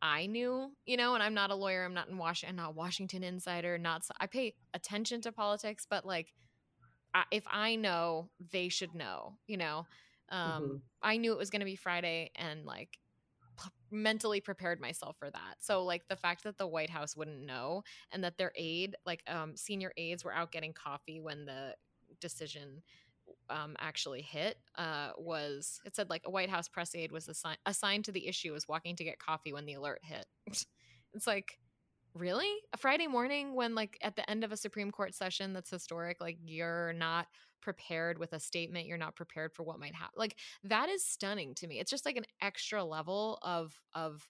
I 0.00 0.26
knew, 0.26 0.72
you 0.84 0.96
know, 0.96 1.14
and 1.14 1.22
I'm 1.22 1.34
not 1.34 1.50
a 1.50 1.54
lawyer. 1.54 1.84
I'm 1.84 1.94
not 1.94 2.08
in 2.08 2.18
Washington, 2.18 2.56
not 2.56 2.74
Washington 2.74 3.22
insider. 3.22 3.78
Not 3.78 4.02
I 4.20 4.26
pay 4.26 4.54
attention 4.74 5.20
to 5.22 5.32
politics, 5.32 5.86
but 5.88 6.04
like, 6.04 6.32
I, 7.14 7.24
if 7.30 7.44
I 7.48 7.76
know, 7.76 8.28
they 8.50 8.68
should 8.68 8.94
know. 8.94 9.38
You 9.46 9.58
know, 9.58 9.86
um, 10.28 10.62
mm-hmm. 10.62 10.76
I 11.02 11.18
knew 11.18 11.32
it 11.32 11.38
was 11.38 11.50
going 11.50 11.60
to 11.60 11.66
be 11.66 11.76
Friday, 11.76 12.32
and 12.34 12.64
like 12.66 12.98
mentally 13.92 14.40
prepared 14.40 14.80
myself 14.80 15.16
for 15.18 15.30
that. 15.30 15.56
So 15.60 15.84
like 15.84 16.08
the 16.08 16.16
fact 16.16 16.44
that 16.44 16.58
the 16.58 16.66
White 16.66 16.90
House 16.90 17.16
wouldn't 17.16 17.44
know 17.44 17.82
and 18.10 18.24
that 18.24 18.38
their 18.38 18.52
aide, 18.56 18.96
like 19.06 19.22
um, 19.26 19.56
senior 19.56 19.92
aides, 19.96 20.24
were 20.24 20.34
out 20.34 20.52
getting 20.52 20.72
coffee 20.72 21.20
when 21.20 21.44
the 21.44 21.74
decision 22.20 22.82
um, 23.50 23.76
actually 23.78 24.22
hit 24.22 24.58
uh, 24.76 25.10
was 25.16 25.80
it 25.84 25.94
said 25.94 26.10
like 26.10 26.22
a 26.24 26.30
White 26.30 26.50
House 26.50 26.68
press 26.68 26.94
aide 26.94 27.12
was 27.12 27.26
assi- 27.26 27.56
assigned 27.66 28.04
to 28.06 28.12
the 28.12 28.26
issue 28.26 28.52
was 28.52 28.68
walking 28.68 28.96
to 28.96 29.04
get 29.04 29.18
coffee 29.18 29.52
when 29.52 29.66
the 29.66 29.74
alert 29.74 30.00
hit. 30.02 30.26
it's 30.46 31.26
like 31.26 31.58
really? 32.14 32.50
A 32.72 32.76
Friday 32.76 33.06
morning 33.06 33.54
when 33.54 33.74
like 33.74 33.98
at 34.02 34.16
the 34.16 34.28
end 34.28 34.44
of 34.44 34.52
a 34.52 34.56
Supreme 34.56 34.90
Court 34.90 35.14
session 35.14 35.52
that's 35.52 35.70
historic, 35.70 36.20
like 36.20 36.38
you're 36.44 36.92
not 36.94 37.26
prepared 37.62 38.18
with 38.18 38.32
a 38.32 38.40
statement 38.40 38.86
you're 38.86 38.98
not 38.98 39.14
prepared 39.14 39.52
for 39.54 39.62
what 39.62 39.78
might 39.78 39.94
happen 39.94 40.10
like 40.16 40.36
that 40.64 40.88
is 40.88 41.06
stunning 41.06 41.54
to 41.54 41.68
me. 41.68 41.78
It's 41.78 41.92
just 41.92 42.04
like 42.04 42.16
an 42.16 42.24
extra 42.40 42.82
level 42.84 43.38
of 43.42 43.72
of 43.94 44.26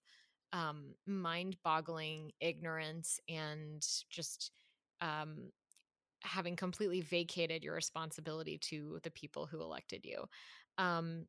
um 0.52 0.94
mind-boggling 1.06 2.32
ignorance 2.40 3.18
and 3.28 3.82
just 4.10 4.50
um 5.00 5.50
having 6.22 6.56
completely 6.56 7.00
vacated 7.00 7.64
your 7.64 7.74
responsibility 7.74 8.58
to 8.58 9.00
the 9.02 9.10
people 9.10 9.46
who 9.46 9.60
elected 9.60 10.04
you. 10.04 10.24
Um 10.78 11.26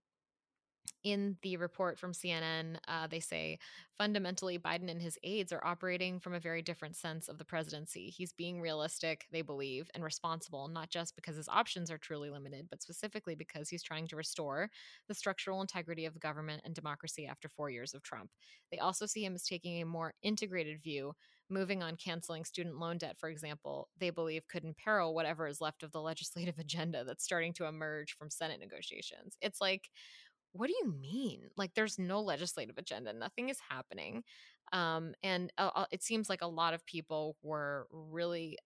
in 1.04 1.38
the 1.42 1.58
report 1.58 2.00
from 2.00 2.14
CNN, 2.14 2.78
uh, 2.88 3.08
they 3.08 3.20
say 3.20 3.60
fundamentally 3.98 4.58
Biden 4.58 4.90
and 4.90 5.02
his 5.02 5.18
aides 5.24 5.52
are 5.52 5.66
operating 5.66 6.20
from 6.20 6.34
a 6.34 6.40
very 6.40 6.62
different 6.62 6.96
sense 6.96 7.28
of 7.28 7.38
the 7.38 7.46
presidency. 7.46 8.10
He's 8.10 8.32
being 8.32 8.62
realistic, 8.62 9.26
they 9.32 9.42
believe, 9.42 9.90
and 9.94 10.04
responsible, 10.04 10.68
not 10.68 10.90
just 10.90 11.16
because 11.16 11.36
his 11.36 11.50
options 11.50 11.92
are 11.92 11.98
truly 11.98 12.30
limited, 12.30 12.68
but 12.70 12.82
specifically 12.82 13.36
because 13.36 13.70
he's 13.70 13.84
trying 13.84 14.08
to 14.08 14.16
restore 14.16 14.70
the 15.08 15.14
structural 15.14 15.62
integrity 15.62 16.06
of 16.06 16.14
the 16.14 16.20
government 16.20 16.62
and 16.66 16.74
democracy 16.74 17.28
after 17.28 17.50
four 17.50 17.70
years 17.70 17.94
of 17.94 18.02
Trump. 18.02 18.30
They 18.72 18.80
also 18.80 19.06
see 19.06 19.26
him 19.26 19.36
as 19.36 19.44
taking 19.44 19.82
a 19.82 19.86
more 19.86 20.14
integrated 20.24 20.82
view. 20.82 21.14
Moving 21.50 21.84
on 21.84 21.98
canceling 21.98 22.46
student 22.46 22.80
loan 22.80 22.98
debt, 22.98 23.18
for 23.20 23.30
example, 23.30 23.90
they 24.00 24.10
believe 24.10 24.48
could 24.48 24.64
imperil 24.64 25.14
whatever 25.14 25.46
is 25.46 25.60
left 25.60 25.84
of 25.84 25.92
the 25.92 26.02
legislative 26.02 26.58
agenda 26.60 27.04
that's 27.04 27.26
starting 27.26 27.54
to 27.54 27.66
emerge 27.66 28.16
from 28.18 28.30
Senate 28.30 28.62
negotiations. 28.62 29.38
It's 29.42 29.60
like, 29.60 29.90
what 30.54 30.68
do 30.68 30.74
you 30.74 30.94
mean? 31.02 31.50
Like, 31.58 31.74
there's 31.74 32.00
no 32.00 32.22
legislative 32.22 32.78
agenda, 32.78 33.14
nothing 33.14 33.50
is 33.50 33.60
happening. 33.70 34.24
Um, 34.72 35.14
and 35.22 35.52
uh, 35.58 35.72
uh 35.76 35.86
it 35.92 36.04
seems 36.04 36.30
like 36.30 36.42
a 36.42 36.48
lot 36.48 36.74
of 36.74 36.86
people 36.86 37.38
were 37.44 37.88
really 37.92 38.58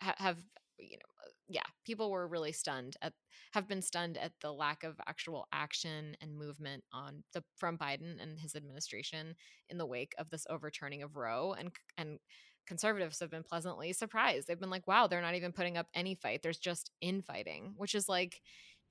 ha- 0.00 0.14
have, 0.18 0.38
you 0.78 0.96
know, 0.96 1.26
uh, 1.26 1.30
yeah, 1.48 1.66
people 1.84 2.10
were 2.10 2.28
really 2.28 2.52
stunned 2.52 2.96
at, 3.02 3.12
have 3.52 3.66
been 3.68 3.82
stunned 3.82 4.16
at 4.16 4.32
the 4.40 4.52
lack 4.52 4.84
of 4.84 5.00
actual 5.08 5.48
action 5.52 6.16
and 6.20 6.38
movement 6.38 6.84
on 6.92 7.24
the 7.34 7.42
from 7.56 7.76
Biden 7.76 8.22
and 8.22 8.38
his 8.38 8.54
administration 8.54 9.34
in 9.68 9.78
the 9.78 9.86
wake 9.86 10.14
of 10.18 10.30
this 10.30 10.46
overturning 10.48 11.02
of 11.02 11.16
Roe 11.16 11.54
and 11.58 11.72
and 11.98 12.18
conservatives 12.66 13.18
have 13.18 13.30
been 13.30 13.42
pleasantly 13.42 13.92
surprised. 13.92 14.46
They've 14.46 14.60
been 14.60 14.70
like, 14.70 14.86
wow, 14.86 15.08
they're 15.08 15.20
not 15.20 15.34
even 15.34 15.50
putting 15.50 15.76
up 15.76 15.88
any 15.92 16.14
fight. 16.14 16.40
There's 16.40 16.58
just 16.58 16.92
infighting, 17.00 17.74
which 17.76 17.96
is 17.96 18.08
like 18.08 18.40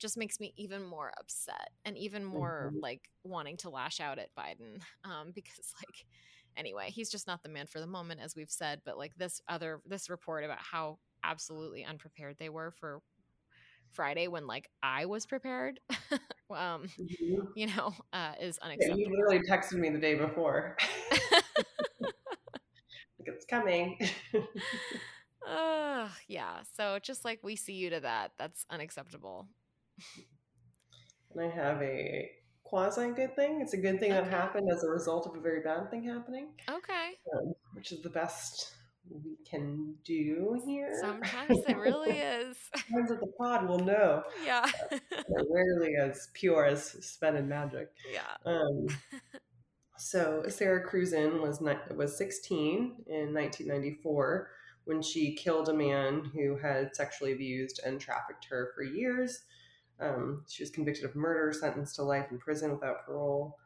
just 0.00 0.16
makes 0.16 0.40
me 0.40 0.52
even 0.56 0.82
more 0.82 1.12
upset 1.20 1.68
and 1.84 1.96
even 1.96 2.24
more 2.24 2.70
mm-hmm. 2.70 2.80
like 2.82 3.08
wanting 3.22 3.56
to 3.58 3.70
lash 3.70 4.00
out 4.00 4.18
at 4.18 4.34
Biden 4.36 4.80
um, 5.04 5.32
because 5.34 5.72
like 5.78 6.06
anyway 6.56 6.90
he's 6.90 7.10
just 7.10 7.26
not 7.26 7.42
the 7.42 7.48
man 7.48 7.66
for 7.66 7.78
the 7.78 7.86
moment 7.86 8.20
as 8.20 8.34
we've 8.34 8.50
said 8.50 8.80
but 8.84 8.98
like 8.98 9.14
this 9.16 9.40
other 9.48 9.80
this 9.86 10.10
report 10.10 10.42
about 10.44 10.58
how 10.58 10.98
absolutely 11.22 11.84
unprepared 11.84 12.36
they 12.38 12.48
were 12.48 12.72
for 12.72 13.00
Friday 13.92 14.26
when 14.28 14.46
like 14.46 14.68
I 14.82 15.06
was 15.06 15.26
prepared 15.26 15.80
um 16.50 16.88
mm-hmm. 16.98 17.42
you 17.54 17.66
know 17.68 17.92
uh 18.12 18.32
is 18.40 18.58
unacceptable. 18.58 18.98
Yeah, 18.98 19.06
you 19.06 19.12
literally 19.12 19.40
texted 19.40 19.78
me 19.78 19.90
the 19.90 19.98
day 19.98 20.14
before. 20.14 20.76
like 22.00 22.12
it's 23.26 23.44
coming. 23.44 23.98
uh 25.46 26.08
yeah 26.28 26.58
so 26.76 26.98
just 27.02 27.24
like 27.24 27.40
we 27.42 27.56
see 27.56 27.72
you 27.72 27.90
to 27.90 28.00
that 28.00 28.32
that's 28.38 28.64
unacceptable 28.70 29.46
and 31.34 31.44
I 31.44 31.54
have 31.54 31.82
a 31.82 32.30
quasi 32.64 33.10
good 33.10 33.34
thing. 33.34 33.60
It's 33.60 33.74
a 33.74 33.78
good 33.78 33.98
thing 34.00 34.12
okay. 34.12 34.22
that 34.22 34.30
happened 34.30 34.68
as 34.72 34.84
a 34.84 34.88
result 34.88 35.26
of 35.26 35.36
a 35.36 35.40
very 35.40 35.60
bad 35.60 35.90
thing 35.90 36.04
happening. 36.04 36.50
Okay. 36.68 37.10
Um, 37.34 37.52
which 37.74 37.92
is 37.92 38.02
the 38.02 38.10
best 38.10 38.72
we 39.08 39.36
can 39.48 39.94
do 40.04 40.60
here. 40.66 40.96
Sometimes 41.00 41.58
it 41.66 41.76
really 41.76 42.10
is. 42.18 42.56
Friends 42.90 43.10
of 43.10 43.20
the 43.20 43.32
pod 43.38 43.68
will 43.68 43.80
know. 43.80 44.22
Yeah. 44.44 44.66
they're 44.90 45.44
rarely 45.50 45.96
as 45.96 46.28
pure 46.34 46.64
as 46.64 46.84
spin 47.04 47.36
and 47.36 47.48
magic. 47.48 47.90
Yeah. 48.12 48.36
Um, 48.46 48.86
so 49.98 50.44
Sara 50.48 50.86
Kruzan 50.86 51.40
was 51.40 51.60
was 51.96 52.16
16 52.16 53.04
in 53.06 53.34
1994 53.34 54.48
when 54.84 55.02
she 55.02 55.34
killed 55.34 55.68
a 55.68 55.74
man 55.74 56.30
who 56.34 56.56
had 56.56 56.94
sexually 56.94 57.32
abused 57.32 57.80
and 57.84 58.00
trafficked 58.00 58.46
her 58.50 58.70
for 58.74 58.82
years. 58.82 59.42
Um, 60.00 60.44
she 60.48 60.62
was 60.62 60.70
convicted 60.70 61.04
of 61.04 61.14
murder, 61.14 61.52
sentenced 61.52 61.96
to 61.96 62.02
life 62.02 62.26
in 62.30 62.38
prison 62.38 62.70
without 62.70 63.04
parole, 63.04 63.58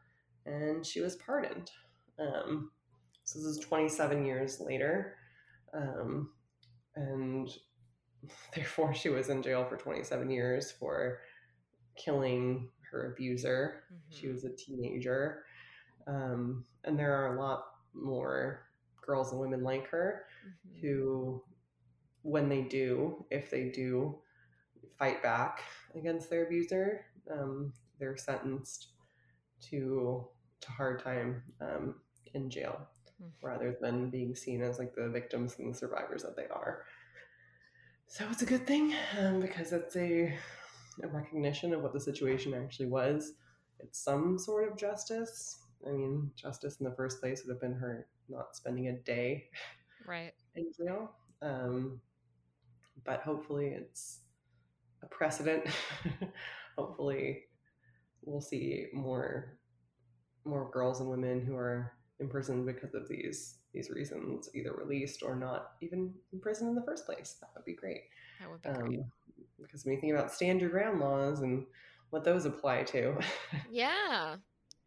and 0.45 0.85
she 0.85 1.01
was 1.01 1.15
pardoned. 1.15 1.71
Um, 2.19 2.71
so 3.23 3.39
this 3.39 3.47
is 3.47 3.59
27 3.59 4.25
years 4.25 4.59
later. 4.59 5.15
Um, 5.73 6.29
and 6.95 7.49
therefore, 8.55 8.93
she 8.93 9.09
was 9.09 9.29
in 9.29 9.41
jail 9.41 9.65
for 9.65 9.77
27 9.77 10.29
years 10.29 10.71
for 10.71 11.19
killing 11.95 12.69
her 12.91 13.13
abuser. 13.13 13.83
Mm-hmm. 13.91 14.15
She 14.21 14.27
was 14.27 14.43
a 14.43 14.55
teenager. 14.55 15.43
Um, 16.07 16.65
and 16.83 16.97
there 16.97 17.13
are 17.13 17.35
a 17.35 17.41
lot 17.41 17.65
more 17.93 18.67
girls 19.05 19.31
and 19.31 19.39
women 19.39 19.63
like 19.63 19.87
her 19.87 20.25
mm-hmm. 20.45 20.81
who, 20.81 21.43
when 22.21 22.49
they 22.49 22.61
do, 22.61 23.25
if 23.31 23.49
they 23.49 23.69
do 23.69 24.19
fight 24.97 25.21
back 25.21 25.61
against 25.95 26.29
their 26.29 26.45
abuser, 26.45 27.05
um, 27.31 27.73
they're 27.99 28.17
sentenced 28.17 28.87
to 29.69 30.27
to 30.61 30.71
hard 30.71 31.03
time 31.03 31.43
um, 31.61 31.95
in 32.33 32.49
jail 32.49 32.87
mm-hmm. 33.21 33.45
rather 33.45 33.77
than 33.81 34.09
being 34.09 34.35
seen 34.35 34.61
as 34.61 34.79
like 34.79 34.95
the 34.95 35.09
victims 35.09 35.55
and 35.59 35.73
the 35.73 35.77
survivors 35.77 36.23
that 36.23 36.35
they 36.35 36.47
are. 36.47 36.83
So 38.07 38.25
it's 38.31 38.41
a 38.41 38.45
good 38.45 38.67
thing 38.67 38.93
um, 39.19 39.39
because 39.39 39.73
it's 39.73 39.95
a, 39.95 40.33
a 41.03 41.07
recognition 41.07 41.73
of 41.73 41.81
what 41.81 41.93
the 41.93 41.99
situation 41.99 42.53
actually 42.53 42.87
was. 42.87 43.33
It's 43.79 43.99
some 43.99 44.37
sort 44.37 44.71
of 44.71 44.77
justice. 44.77 45.59
I 45.85 45.91
mean, 45.91 46.31
justice 46.35 46.77
in 46.79 46.85
the 46.85 46.95
first 46.95 47.19
place 47.19 47.43
would 47.43 47.51
have 47.51 47.61
been 47.61 47.73
her 47.73 48.07
not 48.29 48.55
spending 48.55 48.87
a 48.87 48.93
day 48.93 49.49
right 50.07 50.33
in 50.55 50.71
jail. 50.77 51.11
Um, 51.41 51.99
but 53.03 53.21
hopefully, 53.21 53.67
it's 53.67 54.19
a 55.05 55.15
precedent. 55.15 55.65
Hopefully, 56.77 57.43
we'll 58.23 58.41
see 58.41 58.87
more 58.93 59.57
more 60.43 60.69
girls 60.71 60.99
and 60.99 61.09
women 61.09 61.43
who 61.43 61.55
are 61.55 61.93
imprisoned 62.19 62.65
because 62.65 62.93
of 62.93 63.07
these 63.07 63.59
these 63.73 63.89
reasons, 63.89 64.49
either 64.55 64.73
released 64.73 65.21
or 65.21 65.35
not 65.35 65.71
even 65.81 66.13
in 66.31 66.39
prison 66.39 66.69
in 66.69 66.75
the 66.75 66.83
first 66.83 67.05
place. 67.05 67.37
That 67.41 67.49
would 67.55 67.65
be 67.65 67.73
great. 67.73 68.03
That 68.39 68.49
would 68.49 68.61
be 68.61 68.69
um, 68.69 68.75
great. 68.75 68.99
Because 69.61 69.85
when 69.85 69.95
you 69.95 70.01
think 70.01 70.13
about 70.13 70.31
stand 70.31 70.61
your 70.61 70.69
ground 70.69 70.99
laws 70.99 71.41
and 71.41 71.65
what 72.09 72.23
those 72.23 72.45
apply 72.45 72.83
to, 72.83 73.17
yeah, 73.71 74.37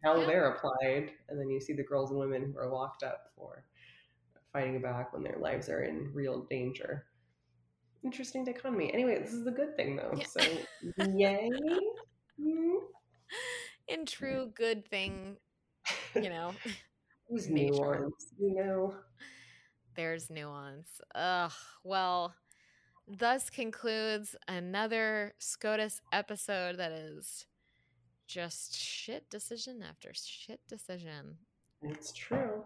how 0.03 0.21
yeah. 0.21 0.27
they're 0.27 0.53
applied, 0.53 1.11
and 1.29 1.39
then 1.39 1.51
you 1.51 1.61
see 1.61 1.75
the 1.75 1.83
girls 1.83 2.11
and 2.11 2.19
women 2.19 2.53
who 2.53 2.59
are 2.59 2.71
locked 2.71 3.03
up 3.03 3.31
for 3.37 3.65
fighting 4.53 4.81
back 4.81 5.13
when 5.13 5.23
their 5.23 5.39
lives 5.39 5.69
are 5.69 5.83
in 5.83 6.11
real 6.15 6.47
danger 6.49 7.05
interesting 8.05 8.45
dichotomy. 8.45 8.93
Anyway, 8.93 9.19
this 9.21 9.33
is 9.33 9.47
a 9.47 9.51
good 9.51 9.77
thing 9.77 9.97
though. 9.97 10.13
Yeah. 10.17 10.27
So 10.27 10.41
yay. 11.15 11.51
Mm-hmm. 12.41 12.77
In 13.89 14.05
true 14.05 14.51
good 14.55 14.87
thing, 14.89 15.37
you 16.15 16.23
know. 16.29 16.53
There's 17.29 17.49
nuance, 17.51 18.33
you 18.39 18.55
know. 18.55 18.95
There's 19.97 20.31
nuance. 20.31 21.01
Ugh. 21.15 21.53
Well, 21.85 22.35
thus 23.07 23.51
concludes 23.51 24.37
another 24.47 25.35
SCOTUS 25.39 26.01
episode 26.13 26.79
that 26.79 26.93
is 26.93 27.47
just 28.27 28.79
shit 28.79 29.29
decision 29.31 29.83
after 29.83 30.11
shit 30.15 30.61
decision. 30.69 31.39
It's 31.83 32.13
true. 32.13 32.65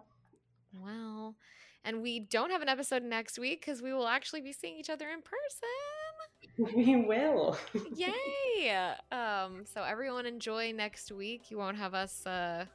Well, 0.75 1.37
and 1.85 2.03
we 2.03 2.21
don't 2.21 2.51
have 2.51 2.63
an 2.63 2.69
episode 2.69 3.03
next 3.03 3.39
week 3.39 3.61
because 3.61 3.83
we 3.83 3.93
will 3.93 4.07
actually 4.07 4.41
be 4.41 4.53
seeing 4.53 4.77
each 4.79 4.91
other 4.91 5.09
in 5.09 5.21
person. 5.23 6.75
We 6.77 6.97
will. 6.97 7.57
Yay! 7.95 8.95
Um, 9.11 9.65
so 9.65 9.83
everyone 9.83 10.27
enjoy 10.27 10.73
next 10.73 11.11
week. 11.11 11.51
You 11.51 11.59
won't 11.59 11.79
have 11.79 11.95
us, 11.95 12.27
uh, 12.27 12.67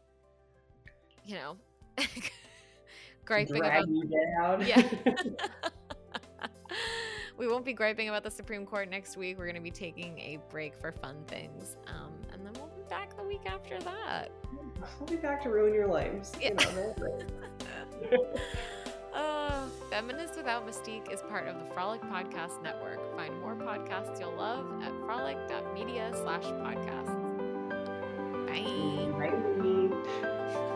you 1.25 1.35
know, 1.35 1.57
griping 3.25 3.57
Drag 3.57 3.83
about. 3.83 3.89
you 3.89 4.09
down. 4.39 4.65
Yeah. 4.65 4.89
we 7.37 7.47
won't 7.47 7.65
be 7.65 7.73
griping 7.73 8.09
about 8.09 8.23
the 8.23 8.31
Supreme 8.31 8.65
Court 8.65 8.89
next 8.89 9.15
week. 9.15 9.37
We're 9.37 9.45
going 9.45 9.55
to 9.55 9.61
be 9.61 9.71
taking 9.71 10.17
a 10.19 10.39
break 10.49 10.75
for 10.75 10.91
fun 10.91 11.17
things. 11.27 11.77
Um, 11.87 12.13
and 12.33 12.45
then 12.45 12.53
we'll 12.53 12.71
be 12.75 12.89
back 12.89 13.15
the 13.15 13.23
week 13.23 13.45
after 13.45 13.79
that. 13.79 14.31
We'll 14.99 15.07
be 15.07 15.17
back 15.17 15.43
to 15.43 15.49
ruin 15.49 15.73
your 15.73 15.87
lives. 15.87 16.31
Yeah. 16.41 16.49
You 16.59 16.75
know, 16.75 16.95
Feminist 19.97 20.37
Without 20.37 20.67
Mystique 20.67 21.11
is 21.11 21.21
part 21.21 21.47
of 21.47 21.57
the 21.57 21.65
Frolic 21.73 21.99
Podcast 22.03 22.61
Network. 22.61 22.99
Find 23.15 23.41
more 23.41 23.55
podcasts 23.55 24.19
you'll 24.19 24.37
love 24.37 24.67
at 24.83 24.91
frolic.media 24.99 26.11
slash 26.13 26.43
podcasts. 26.43 27.17
Bye. 28.45 29.27
Bye. 30.21 30.73